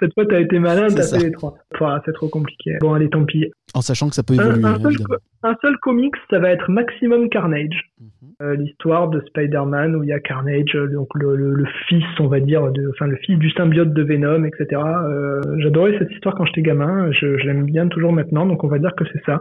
Cette 0.00 0.12
fois, 0.14 0.24
t'as 0.26 0.40
été 0.40 0.58
malin, 0.58 0.88
C'est 0.88 0.96
t'as 0.96 1.18
fait 1.18 1.24
les 1.26 1.32
trois. 1.32 1.54
Voilà, 1.78 2.02
c'est 2.04 2.12
trop 2.12 2.28
compliqué. 2.28 2.72
Bon, 2.80 2.94
allez, 2.94 3.08
tant 3.08 3.24
pis. 3.24 3.50
En 3.74 3.80
sachant 3.80 4.08
que 4.08 4.14
ça 4.14 4.22
peut 4.22 4.34
Un, 4.38 4.44
évoluer, 4.50 4.64
un 4.64 4.74
seul, 4.80 4.92
évidemment. 4.92 5.08
co- 5.08 5.48
un 5.48 5.54
seul 5.62 5.76
comics, 5.78 6.14
ça 6.30 6.38
va 6.38 6.50
être 6.50 6.70
Maximum 6.70 7.28
Carnage. 7.28 7.90
Mhm. 8.00 8.08
Euh, 8.42 8.54
l'histoire 8.56 9.08
de 9.08 9.20
Spider-Man 9.28 9.96
où 9.96 10.02
il 10.02 10.08
y 10.08 10.12
a 10.12 10.20
Carnage, 10.20 10.74
euh, 10.74 10.88
donc 10.88 11.08
le, 11.14 11.36
le, 11.36 11.54
le 11.54 11.64
fils, 11.88 12.04
on 12.20 12.26
va 12.26 12.40
dire, 12.40 12.70
de, 12.72 12.90
enfin 12.90 13.06
le 13.06 13.16
fils 13.16 13.38
du 13.38 13.50
symbiote 13.50 13.92
de 13.94 14.02
Venom, 14.02 14.44
etc. 14.44 14.66
Euh, 14.82 15.40
J'adorais 15.58 15.96
cette 15.98 16.10
histoire 16.12 16.34
quand 16.34 16.44
j'étais 16.44 16.60
gamin, 16.62 17.10
je, 17.12 17.38
je 17.38 17.46
l'aime 17.46 17.64
bien 17.64 17.88
toujours 17.88 18.12
maintenant, 18.12 18.44
donc 18.44 18.62
on 18.64 18.68
va 18.68 18.78
dire 18.78 18.94
que 18.94 19.04
c'est 19.10 19.22
ça. 19.24 19.40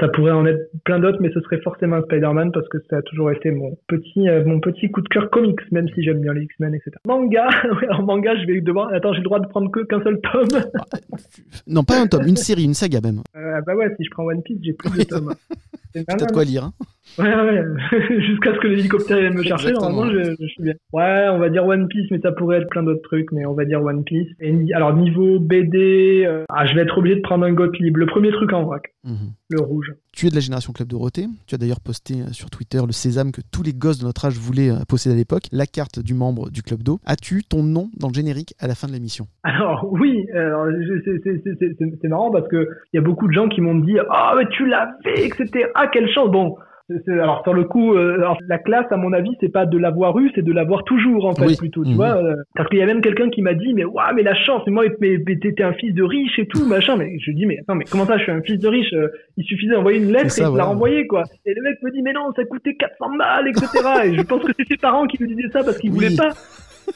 Ça 0.00 0.08
pourrait 0.08 0.32
en 0.32 0.44
être 0.44 0.60
plein 0.84 0.98
d'autres, 0.98 1.18
mais 1.22 1.30
ce 1.32 1.40
serait 1.40 1.60
forcément 1.62 2.02
Spider-Man 2.02 2.52
parce 2.52 2.68
que 2.68 2.78
ça 2.90 2.98
a 2.98 3.02
toujours 3.02 3.30
été 3.30 3.50
mon 3.50 3.78
petit, 3.88 4.28
euh, 4.28 4.44
mon 4.44 4.60
petit 4.60 4.90
coup 4.90 5.00
de 5.00 5.08
cœur 5.08 5.30
comics, 5.30 5.60
même 5.72 5.88
si 5.94 6.02
j'aime 6.02 6.20
bien 6.20 6.34
les 6.34 6.42
X-Men, 6.42 6.74
etc. 6.74 6.90
Manga, 7.06 7.48
en 7.92 8.02
manga, 8.02 8.34
je 8.36 8.46
vais 8.46 8.60
devoir, 8.60 8.92
attends, 8.92 9.12
j'ai 9.12 9.20
le 9.20 9.24
droit 9.24 9.40
de 9.40 9.46
prendre 9.46 9.70
que 9.70 9.80
qu'un 9.98 10.04
seul 10.04 10.20
tome. 10.20 10.62
Non, 11.66 11.84
pas 11.84 12.00
un 12.00 12.06
tome, 12.06 12.26
une 12.26 12.36
série, 12.36 12.64
une 12.64 12.74
saga 12.74 13.00
même. 13.00 13.22
Euh, 13.36 13.60
bah 13.66 13.74
ouais, 13.74 13.94
si 13.96 14.04
je 14.04 14.10
prends 14.10 14.24
One 14.24 14.42
Piece, 14.42 14.58
j'ai 14.62 14.72
plus 14.72 14.90
de 14.98 15.04
tomes. 15.04 15.34
C'est 15.94 16.04
de 16.06 16.32
quoi 16.32 16.44
lire. 16.44 16.64
hein 16.64 16.72
Ouais, 17.18 17.32
ouais, 17.34 17.62
jusqu'à 18.26 18.54
ce 18.54 18.58
que 18.58 18.66
l'hélicoptère 18.66 19.18
vienne 19.20 19.34
me 19.34 19.42
chercher, 19.42 19.72
normalement 19.72 20.10
je, 20.10 20.34
je 20.40 20.46
suis 20.46 20.62
bien. 20.62 20.72
Ouais, 20.92 21.26
on 21.30 21.38
va 21.38 21.48
dire 21.50 21.64
One 21.64 21.86
Piece, 21.86 22.10
mais 22.10 22.18
ça 22.20 22.32
pourrait 22.32 22.58
être 22.62 22.68
plein 22.70 22.82
d'autres 22.82 23.02
trucs, 23.02 23.30
mais 23.30 23.46
on 23.46 23.52
va 23.54 23.64
dire 23.64 23.82
One 23.82 24.04
Piece. 24.04 24.28
Et, 24.40 24.52
alors 24.74 24.94
niveau 24.96 25.38
BD, 25.38 26.24
euh, 26.26 26.44
ah, 26.48 26.66
je 26.66 26.74
vais 26.74 26.80
être 26.82 26.98
obligé 26.98 27.16
de 27.16 27.20
prendre 27.20 27.44
un 27.44 27.52
Gottlieb, 27.52 27.96
le 27.98 28.06
premier 28.06 28.30
truc 28.32 28.52
en 28.52 28.64
vrac, 28.64 28.92
Mhm. 29.04 29.32
le 29.50 29.60
rouge. 29.60 29.92
Tu 30.12 30.26
es 30.26 30.30
de 30.30 30.34
la 30.34 30.40
génération 30.40 30.72
Club 30.72 30.88
Dorothée. 30.88 31.26
Tu 31.46 31.54
as 31.54 31.58
d'ailleurs 31.58 31.80
posté 31.80 32.14
euh, 32.14 32.32
sur 32.32 32.48
Twitter 32.50 32.78
le 32.84 32.92
sésame 32.92 33.32
que 33.32 33.40
tous 33.52 33.62
les 33.62 33.72
gosses 33.74 33.98
de 33.98 34.04
notre 34.06 34.24
âge 34.24 34.36
voulaient 34.38 34.70
euh, 34.70 34.84
posséder 34.88 35.14
à 35.14 35.18
l'époque, 35.18 35.44
la 35.52 35.66
carte 35.66 35.98
du 36.00 36.14
membre 36.14 36.50
du 36.50 36.62
Club 36.62 36.82
d'eau. 36.82 37.00
As-tu 37.04 37.42
ton 37.44 37.62
nom 37.62 37.90
dans 37.98 38.08
le 38.08 38.14
générique 38.14 38.54
à 38.58 38.66
la 38.66 38.74
fin 38.74 38.88
de 38.88 38.92
l'émission? 38.92 39.26
Alors 39.42 39.86
oui, 39.92 40.24
alors, 40.34 40.66
c'est- 41.04 42.08
marrant 42.08 42.30
parce 42.30 42.48
que 42.48 42.68
il 42.92 42.96
y 42.96 42.98
a 42.98 43.02
beaucoup 43.02 43.26
de 43.28 43.32
gens 43.32 43.48
qui 43.48 43.60
m'ont 43.60 43.78
dit 43.78 43.96
ah 44.10 44.34
mais 44.36 44.46
tu 44.50 44.66
l'avais, 44.66 45.26
etc. 45.26 45.66
Ah 45.74 45.86
quelle 45.92 46.08
chance. 46.10 46.30
Bon. 46.30 46.56
Alors 47.08 47.42
sur 47.44 47.54
le 47.54 47.64
coup, 47.64 47.94
euh, 47.94 48.14
alors, 48.16 48.36
la 48.46 48.58
classe 48.58 48.86
à 48.90 48.96
mon 48.96 49.12
avis 49.12 49.30
c'est 49.40 49.48
pas 49.52 49.64
de 49.66 49.78
l'avoir 49.78 50.18
eu, 50.18 50.30
c'est 50.34 50.42
de 50.42 50.52
l'avoir 50.52 50.84
toujours 50.84 51.24
en 51.26 51.34
fait 51.34 51.46
Oui. 51.46 51.56
plutôt, 51.56 51.82
tu 51.84 51.90
Mhm. 51.90 51.96
vois. 51.96 52.16
euh, 52.22 52.34
parce 52.54 52.68
qu'il 52.68 52.78
y 52.78 52.82
a 52.82 52.86
même 52.86 53.00
quelqu'un 53.00 53.30
qui 53.30 53.40
m'a 53.42 53.54
dit 53.54 53.72
mais 53.74 53.84
waouh 53.84 54.14
mais 54.14 54.22
la 54.22 54.34
chance, 54.34 54.62
mais 54.66 54.72
moi 54.72 54.84
mais, 55.00 55.16
mais 55.26 55.36
t'étais 55.36 55.62
un 55.62 55.72
fils 55.72 55.94
de 55.94 56.02
riche 56.02 56.38
et 56.38 56.46
tout 56.46 56.66
machin. 56.66 56.96
Mais 56.96 57.16
je 57.20 57.30
dis 57.32 57.46
mais 57.46 57.58
attends 57.60 57.74
mais 57.74 57.84
comment 57.90 58.06
ça 58.06 58.18
je 58.18 58.24
suis 58.24 58.32
un 58.32 58.42
fils 58.42 58.58
de 58.58 58.68
riche 58.68 58.92
euh, 58.92 59.08
Il 59.36 59.44
suffisait 59.44 59.74
d'envoyer 59.74 59.98
une 59.98 60.12
lettre 60.12 60.30
ça, 60.30 60.46
et 60.48 60.52
de 60.52 60.56
la 60.58 60.64
renvoyer 60.64 61.06
quoi. 61.06 61.22
Et 61.46 61.54
le 61.54 61.62
mec 61.62 61.76
me 61.82 61.90
dit 61.90 62.02
mais 62.02 62.12
non 62.12 62.32
ça 62.36 62.44
coûtait 62.44 62.74
400 62.74 63.16
balles 63.16 63.48
etc. 63.48 63.66
et 64.04 64.14
je 64.16 64.22
pense 64.22 64.42
que 64.42 64.52
c'est 64.58 64.66
ses 64.68 64.76
parents 64.76 65.06
qui 65.06 65.16
lui 65.18 65.34
disaient 65.34 65.48
ça 65.52 65.62
parce 65.64 65.78
qu'ils 65.78 65.90
Oui. 65.90 65.96
voulaient 65.96 66.16
pas. 66.16 66.28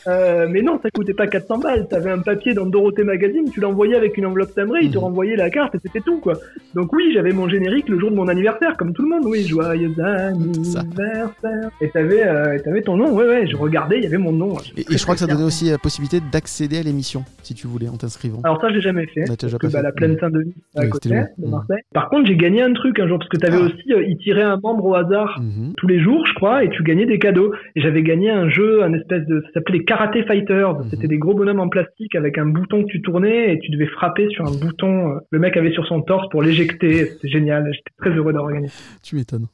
Euh, 0.07 0.47
mais 0.51 0.63
non, 0.63 0.79
ça 0.83 0.91
coûtait 0.91 1.15
pas 1.15 1.27
400 1.27 1.59
balles. 1.59 1.87
T'avais 1.89 2.11
un 2.11 2.19
papier 2.21 2.55
dans 2.55 2.67
Dorothée 2.67 3.05
Magazine, 3.05 3.51
tu 3.53 3.61
l'envoyais 3.61 3.97
avec 3.97 4.17
une 4.17 4.27
enveloppe 4.27 4.55
timbrée, 4.55 4.81
il 4.83 4.91
te 4.91 4.97
Mhm. 4.99 5.05
renvoyait 5.05 5.37
la 5.37 5.51
carte 5.51 5.75
et 5.75 5.79
c'était 5.83 6.01
tout, 6.01 6.19
quoi. 6.19 6.35
Donc 6.75 6.93
oui, 6.93 7.11
j'avais 7.15 7.33
mon 7.33 7.49
générique 7.49 7.89
le 7.89 7.99
jour 7.99 8.11
de 8.11 8.17
mon 8.17 8.29
anniversaire, 8.29 8.77
comme 8.77 8.93
tout 8.93 9.03
le 9.03 9.09
monde. 9.09 9.25
Oui, 9.25 9.47
joyeux 9.47 9.91
anniversaire. 10.01 11.71
Et 11.81 11.89
t'avais, 11.91 12.27
euh, 12.27 12.59
t'avais 12.65 12.83
ton 12.83 12.97
nom. 12.97 13.13
Ouais, 13.15 13.27
ouais. 13.27 13.47
Je 13.47 13.57
regardais, 13.57 13.99
il 13.99 14.05
y 14.05 14.07
avait 14.07 14.19
mon 14.19 14.33
nom. 14.33 14.55
et, 14.77 14.81
et 14.93 14.97
je 14.99 15.03
crois 15.03 15.15
que 15.15 15.21
ça 15.21 15.27
donnait 15.27 15.43
aussi 15.45 15.71
la 15.71 15.79
possibilité 15.79 16.21
d'accéder 16.33 16.79
à 16.79 16.83
l'émission, 16.83 17.25
si 17.43 17.55
tu 17.55 17.67
voulais, 17.67 17.89
en 17.89 17.97
t'inscrivant. 17.97 18.41
Alors 18.45 18.61
ça, 18.61 18.71
j'ai 18.73 18.81
jamais 18.81 19.07
fait. 19.07 19.25
Parce 19.27 19.39
que 19.57 19.67
bah, 19.67 19.79
fait. 19.79 19.83
la 19.83 19.93
plaine 19.93 20.17
Saint-Denis, 20.19 20.55
à 20.77 20.87
côté 20.87 21.09
de 21.11 21.15
Mhm. 21.15 21.51
Marseille. 21.51 21.83
Par 21.93 22.09
contre, 22.09 22.27
j'ai 22.27 22.37
gagné 22.37 22.63
un 22.63 22.73
truc 22.73 22.99
un 23.01 23.09
jour 23.09 23.19
parce 23.19 23.29
que 23.31 23.37
t'avais 23.37 23.59
Ah. 23.61 23.67
aussi, 23.67 23.93
euh, 23.93 24.03
ils 24.07 24.17
tiraient 24.19 24.43
un 24.43 24.59
membre 24.63 24.85
au 24.85 24.95
hasard 24.95 25.41
Mhm. 25.41 25.73
tous 25.77 25.87
les 25.87 26.01
jours, 26.01 26.25
je 26.27 26.35
crois, 26.35 26.65
et 26.65 26.71
tu 26.71 26.83
gagnais 26.83 27.07
des 27.07 27.19
cadeaux. 27.19 27.53
Et 27.77 27.81
j'avais 27.81 28.03
gagné 28.03 28.31
un 28.31 28.49
jeu, 28.49 28.83
un 28.83 28.93
espèce 28.93 29.27
de, 29.27 29.41
ça 29.41 29.49
s'appelait 29.55 29.78
les 29.79 29.85
Karate 29.85 30.23
Fighters. 30.27 30.75
Mhm. 30.79 30.89
C'était 30.91 31.09
des 31.09 31.19
gros 31.19 31.35
bonhommes 31.35 31.61
en 31.61 31.69
plastique 31.69 32.15
avec 32.15 32.39
un 32.39 32.47
bouton 32.47 32.83
que 32.83 32.89
tu 32.89 33.01
tournais 33.03 33.53
et 33.55 33.59
tu 33.61 33.71
devais 33.71 33.87
frapper 33.87 34.29
sur 34.31 34.45
un 34.47 34.51
bouton. 34.53 35.11
euh, 35.13 35.19
Le 35.31 35.39
mec 35.39 35.57
avait 35.57 35.73
sur 35.73 35.87
son 35.87 36.03
torse 36.03 36.29
pour 36.31 36.43
l'éjecter. 36.43 37.07
C'était 37.07 37.29
génial. 37.29 37.65
J'étais 37.73 37.91
très 37.99 38.11
heureux 38.11 38.33
d'avoir 38.33 38.53
gagné. 38.53 38.69
Tu 39.03 39.17
m'étonnes. 39.17 39.47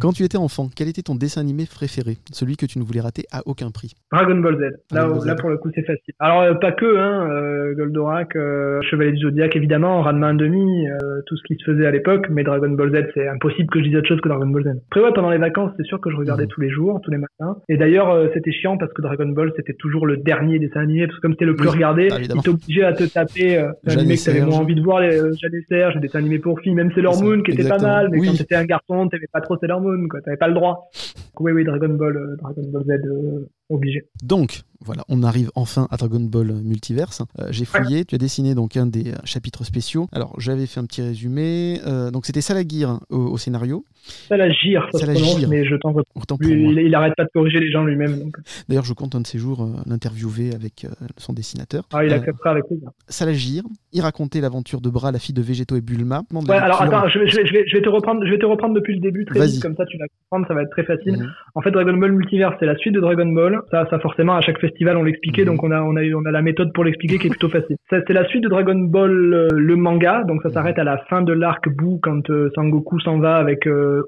Quand 0.00 0.12
tu 0.12 0.24
étais 0.24 0.38
enfant, 0.38 0.68
quel 0.74 0.88
était 0.88 1.02
ton 1.02 1.14
dessin 1.14 1.40
animé 1.40 1.64
préféré? 1.66 2.16
Celui 2.32 2.56
que 2.56 2.66
tu 2.66 2.78
ne 2.80 2.84
voulais 2.84 3.00
rater 3.00 3.24
à 3.30 3.42
aucun 3.46 3.70
prix 3.70 3.92
Dragon 4.12 4.36
Ball 4.40 4.56
Z. 4.58 4.94
Là, 4.94 5.34
pour 5.36 5.50
le 5.50 5.56
coup, 5.58 5.70
c'est 5.74 5.84
facile. 5.86 6.14
Alors 6.18 6.40
euh, 6.42 6.54
pas 6.54 6.72
que, 6.72 6.96
hein. 6.98 7.30
euh, 7.30 7.74
Goldorak, 7.74 8.34
euh, 8.36 8.80
Chevalier 8.82 9.12
du 9.12 9.18
Zodiac, 9.20 9.54
évidemment, 9.54 10.02
Ranma 10.02 10.32
1,5, 10.32 10.88
euh, 10.90 11.20
tout 11.26 11.36
ce 11.36 11.42
qui 11.44 11.54
se 11.56 11.64
faisait 11.70 11.86
à 11.86 11.90
l'époque. 11.92 12.26
Mais 12.30 12.42
Dragon 12.42 12.70
Ball 12.70 12.90
Z, 12.92 13.06
c'est 13.14 13.28
impossible 13.28 13.70
que 13.70 13.78
je 13.78 13.84
dise 13.84 13.96
autre 13.96 14.08
chose 14.08 14.20
que 14.20 14.28
Dragon 14.28 14.46
Ball 14.48 14.64
Z. 14.64 14.68
Après 14.90 15.00
ouais, 15.00 15.12
pendant 15.14 15.30
les 15.30 15.38
vacances, 15.38 15.70
c'est 15.76 15.86
sûr 15.86 16.00
que 16.00 16.10
je 16.10 16.16
regardais 16.16 16.42
Mhm. 16.44 16.48
tous 16.48 16.60
les 16.60 16.70
jours, 16.70 17.00
tous 17.04 17.10
les 17.12 17.18
matins. 17.18 17.56
Et 17.68 17.76
d'ailleurs, 17.76 18.28
c'était 18.34 18.50
chiant 18.52 18.76
parce 18.78 18.92
que 18.92 19.00
Dragon 19.02 19.28
Ball, 19.28 19.52
c'était 19.66 19.78
toujours 19.78 20.06
le 20.06 20.16
dernier 20.18 20.58
dessin 20.58 20.80
animé 20.80 21.06
parce 21.06 21.16
que 21.16 21.22
comme 21.22 21.32
c'était 21.32 21.44
le 21.44 21.56
plus 21.56 21.68
Oui, 21.68 21.74
regardé, 21.74 22.08
bah, 22.08 22.18
évidemment. 22.18 22.42
il 22.42 22.44
t'obligeait 22.44 22.84
à 22.84 22.92
te 22.92 23.04
taper 23.04 23.58
euh, 23.58 23.72
que 23.86 24.24
t'avais 24.24 24.40
moins 24.44 24.58
envie 24.58 24.74
de 24.74 24.82
voir, 24.82 25.00
les 25.00 25.16
euh, 25.18 25.32
Jeanne 25.40 25.54
et 25.54 25.64
Serge, 25.68 25.94
les 25.94 26.00
dessins 26.00 26.18
animés 26.18 26.38
pour 26.38 26.60
filles, 26.60 26.74
même 26.74 26.92
Sailor 26.92 27.22
Moon 27.22 27.42
qui 27.42 27.52
était 27.52 27.62
exactement. 27.62 27.88
pas 27.88 27.96
mal, 27.96 28.08
mais 28.10 28.18
Oui. 28.20 28.26
quand 28.28 28.36
t'étais 28.36 28.54
un 28.56 28.64
garçon, 28.64 29.08
t'aimais 29.08 29.26
pas 29.32 29.40
trop 29.40 29.56
Sailor 29.58 29.80
Moon, 29.80 30.08
quoi. 30.08 30.20
T'avais 30.20 30.36
pas 30.36 30.48
le 30.48 30.54
droit. 30.54 30.90
Donc, 31.34 31.40
oui, 31.40 31.52
oui, 31.52 31.64
Dragon 31.64 31.88
Ball, 31.94 32.16
euh, 32.16 32.36
Dragon 32.42 32.62
Ball 32.72 32.82
Z, 32.84 32.90
euh, 33.06 33.48
obligé. 33.68 34.04
Donc, 34.22 34.62
voilà, 34.80 35.02
on 35.08 35.22
arrive 35.22 35.50
enfin 35.54 35.86
à 35.90 35.96
Dragon 35.96 36.20
Ball 36.20 36.52
Multiverse. 36.64 37.22
Euh, 37.38 37.46
j'ai 37.50 37.64
fouillé, 37.64 38.04
tu 38.04 38.14
as 38.14 38.18
dessiné 38.18 38.54
donc 38.54 38.76
un 38.76 38.86
des 38.86 39.12
euh, 39.12 39.16
chapitres 39.24 39.64
spéciaux. 39.64 40.08
Alors, 40.12 40.38
j'avais 40.40 40.66
fait 40.66 40.80
un 40.80 40.86
petit 40.86 41.02
résumé. 41.02 41.80
Euh, 41.86 42.10
donc, 42.10 42.26
c'était 42.26 42.40
Salagir 42.40 42.98
au, 43.10 43.18
au 43.18 43.38
scénario. 43.38 43.84
Salagir, 44.28 44.88
ça 44.92 44.98
Salagir. 44.98 45.24
prononce, 45.24 45.48
mais 45.48 45.64
je 45.64 45.76
t'en 45.76 45.92
veux 45.92 46.02
il, 46.40 46.78
il 46.78 46.94
arrête 46.94 47.14
pas 47.16 47.24
de 47.24 47.30
corriger 47.32 47.60
les 47.60 47.70
gens 47.70 47.84
lui-même. 47.84 48.30
D'ailleurs, 48.68 48.84
je 48.84 48.94
compte 48.94 49.14
un 49.14 49.20
de 49.20 49.26
ces 49.26 49.38
jours 49.38 49.68
l'interviewer 49.86 50.52
avec 50.54 50.86
son 51.18 51.32
dessinateur. 51.32 51.84
Ah, 51.92 52.04
il 52.04 52.12
acceptera 52.12 52.50
avec 52.50 52.66
plaisir. 52.66 52.88
Salagir, 53.06 53.62
il 53.92 54.00
racontait 54.00 54.40
l'aventure 54.40 54.80
de 54.80 54.90
Bras, 54.90 55.12
la 55.12 55.20
fille 55.20 55.34
de 55.34 55.42
Végéto 55.42 55.76
et 55.76 55.80
Bulma. 55.80 56.22
Ouais, 56.32 56.56
alors 56.56 56.82
attends, 56.82 57.08
je 57.08 57.20
vais, 57.20 57.28
je, 57.28 57.36
vais, 57.36 57.46
je, 57.46 57.52
vais, 57.52 57.64
je 57.68 57.76
vais 57.76 57.82
te 57.82 57.88
reprendre, 57.88 58.24
je 58.26 58.30
vais 58.30 58.38
te 58.38 58.46
reprendre 58.46 58.74
depuis 58.74 58.94
le 58.94 59.00
début 59.00 59.24
très 59.24 59.46
vite, 59.46 59.62
comme 59.62 59.76
ça 59.76 59.84
tu 59.86 59.96
vas 59.98 60.06
comprendre, 60.08 60.48
ça 60.48 60.54
va 60.54 60.62
être 60.62 60.70
très 60.70 60.84
facile. 60.84 61.18
Mhm. 61.18 61.32
En 61.54 61.60
fait, 61.62 61.70
Dragon 61.70 61.96
Ball 61.96 62.12
Multiverse, 62.12 62.56
c'est 62.58 62.66
la 62.66 62.76
suite 62.76 62.94
de 62.94 63.00
Dragon 63.00 63.26
Ball. 63.26 63.51
Ça, 63.70 63.86
ça 63.90 63.98
forcément, 63.98 64.34
à 64.36 64.40
chaque 64.40 64.58
festival, 64.58 64.96
on 64.96 65.02
l'expliquait, 65.02 65.42
Mhm. 65.42 65.48
donc 65.48 65.62
on 65.64 65.70
a, 65.70 65.80
on 65.82 65.96
a, 65.96 66.02
on 66.14 66.24
a 66.24 66.30
la 66.30 66.42
méthode 66.42 66.72
pour 66.72 66.84
l'expliquer 66.84 67.18
qui 67.18 67.26
est 67.26 67.30
plutôt 67.30 67.48
facile. 67.48 67.76
Ça, 67.90 67.98
c'est 68.06 68.12
la 68.12 68.24
suite 68.26 68.42
de 68.44 68.48
Dragon 68.48 68.74
Ball, 68.78 69.10
euh, 69.34 69.48
le 69.54 69.76
manga, 69.76 70.24
donc 70.24 70.42
ça 70.42 70.48
Mhm. 70.48 70.54
s'arrête 70.54 70.78
à 70.78 70.84
la 70.84 70.98
fin 71.08 71.22
de 71.22 71.32
l'arc 71.32 71.68
Boo 71.68 71.98
quand 72.02 72.28
euh, 72.30 72.50
Sangoku 72.54 73.00
s'en 73.00 73.18
va 73.18 73.36
avec 73.36 73.66
euh, 73.66 74.02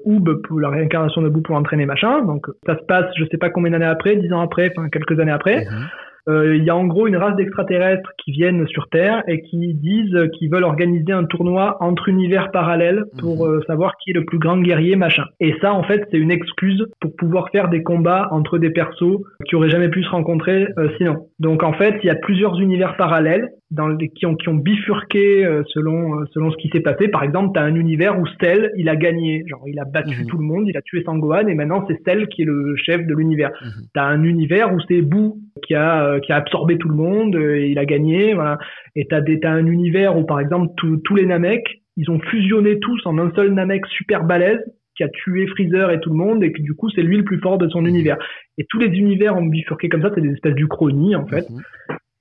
pour 0.47 0.59
la 0.59 0.69
réincarnation 0.69 1.21
de 1.21 1.29
Boo 1.29 1.41
pour 1.41 1.55
entraîner 1.55 1.85
machin. 1.85 2.23
Donc 2.25 2.47
ça 2.65 2.77
se 2.77 2.83
passe, 2.85 3.05
je 3.17 3.25
sais 3.31 3.37
pas 3.37 3.49
combien 3.49 3.71
d'années 3.71 3.85
après, 3.85 4.15
dix 4.15 4.31
ans 4.33 4.41
après, 4.41 4.71
enfin 4.75 4.89
quelques 4.89 5.19
années 5.19 5.31
après. 5.31 5.65
Mhm. 5.65 5.87
Euh, 6.27 6.55
Il 6.55 6.63
y 6.63 6.69
a 6.69 6.75
en 6.75 6.85
gros 6.85 7.07
une 7.07 7.17
race 7.17 7.35
d'extraterrestres 7.35 8.11
qui 8.23 8.31
viennent 8.31 8.65
sur 8.67 8.87
Terre 8.89 9.23
et 9.27 9.41
qui 9.41 9.73
disent 9.75 10.17
qu'ils 10.33 10.49
veulent 10.49 10.63
organiser 10.63 11.11
un 11.11 11.25
tournoi 11.25 11.77
entre 11.81 12.09
univers 12.09 12.51
parallèles 12.51 13.03
pour 13.19 13.45
euh, 13.45 13.61
savoir 13.67 13.95
qui 13.97 14.11
est 14.11 14.13
le 14.13 14.25
plus 14.25 14.39
grand 14.39 14.57
guerrier, 14.57 14.95
machin. 14.95 15.25
Et 15.39 15.53
ça, 15.61 15.73
en 15.73 15.83
fait, 15.83 16.07
c'est 16.11 16.17
une 16.17 16.31
excuse 16.31 16.85
pour 16.99 17.15
pouvoir 17.15 17.49
faire 17.51 17.69
des 17.69 17.83
combats 17.83 18.27
entre 18.31 18.57
des 18.57 18.69
persos 18.71 19.19
qui 19.47 19.55
auraient 19.55 19.69
jamais 19.69 19.89
pu 19.89 20.03
se 20.03 20.09
rencontrer 20.09 20.67
euh, 20.77 20.89
sinon. 20.97 21.27
Donc 21.39 21.63
en 21.63 21.73
fait, 21.73 21.95
il 22.03 22.07
y 22.07 22.09
a 22.09 22.15
plusieurs 22.15 22.59
univers 22.59 22.95
parallèles 22.97 23.49
dans 23.71 23.87
les, 23.87 24.09
qui, 24.09 24.25
ont, 24.25 24.35
qui 24.35 24.47
ont 24.49 24.55
bifurqué 24.55 25.47
selon, 25.73 26.25
selon 26.31 26.51
ce 26.51 26.57
qui 26.57 26.69
s'est 26.69 26.79
passé. 26.79 27.07
Par 27.07 27.23
exemple, 27.23 27.51
tu 27.53 27.59
as 27.59 27.63
un 27.63 27.75
univers 27.75 28.17
où 28.19 28.25
Cell, 28.39 28.71
il 28.77 28.89
a 28.89 28.95
gagné. 28.95 29.43
Genre, 29.47 29.63
il 29.67 29.79
a 29.79 29.85
battu 29.85 30.21
Mhm. 30.21 30.27
tout 30.27 30.37
le 30.37 30.43
monde, 30.43 30.67
il 30.67 30.77
a 30.77 30.81
tué 30.81 31.03
Sangohan 31.03 31.47
et 31.47 31.55
maintenant 31.55 31.83
c'est 31.87 31.99
Cell 32.05 32.27
qui 32.27 32.43
est 32.43 32.45
le 32.45 32.75
chef 32.77 33.05
de 33.05 33.13
l'univers. 33.13 33.49
Mhm. 33.61 33.69
T'as 33.93 34.05
un 34.05 34.23
univers 34.23 34.73
où 34.73 34.79
c'est 34.87 35.01
Boo 35.01 35.37
qui 35.63 35.75
a 35.75 36.05
euh, 36.05 36.19
qui 36.19 36.31
a 36.31 36.37
absorbé 36.37 36.77
tout 36.77 36.89
le 36.89 36.95
monde 36.95 37.35
euh, 37.35 37.57
et 37.57 37.67
il 37.67 37.79
a 37.79 37.85
gagné 37.85 38.33
voilà. 38.33 38.57
Et 38.95 39.07
t'as 39.07 39.21
des 39.21 39.39
t'as 39.39 39.51
un 39.51 39.65
univers 39.65 40.17
où 40.17 40.25
par 40.25 40.39
exemple 40.39 40.73
tous 40.77 40.97
tous 40.97 41.15
les 41.15 41.25
Namek 41.25 41.81
ils 41.97 42.09
ont 42.11 42.19
fusionné 42.19 42.79
tous 42.79 43.05
en 43.05 43.17
un 43.17 43.31
seul 43.35 43.53
Namek 43.53 43.85
super 43.87 44.23
balèze 44.23 44.59
qui 44.95 45.03
a 45.03 45.09
tué 45.09 45.47
Freezer 45.47 45.91
et 45.91 45.99
tout 45.99 46.09
le 46.09 46.17
monde 46.17 46.43
et 46.43 46.51
que 46.51 46.61
du 46.61 46.73
coup 46.73 46.89
c'est 46.89 47.01
lui 47.01 47.17
le 47.17 47.23
plus 47.23 47.39
fort 47.39 47.57
de 47.57 47.67
son 47.69 47.85
univers. 47.85 48.17
Et 48.57 48.65
tous 48.69 48.79
les 48.79 48.87
univers 48.87 49.37
ont 49.37 49.45
bifurqué 49.45 49.89
comme 49.89 50.01
ça 50.01 50.11
c'est 50.13 50.21
des 50.21 50.31
espèces 50.31 50.55
d'Uchronie 50.55 51.15
en 51.15 51.25
fait. 51.25 51.49
Mhm. 51.49 51.61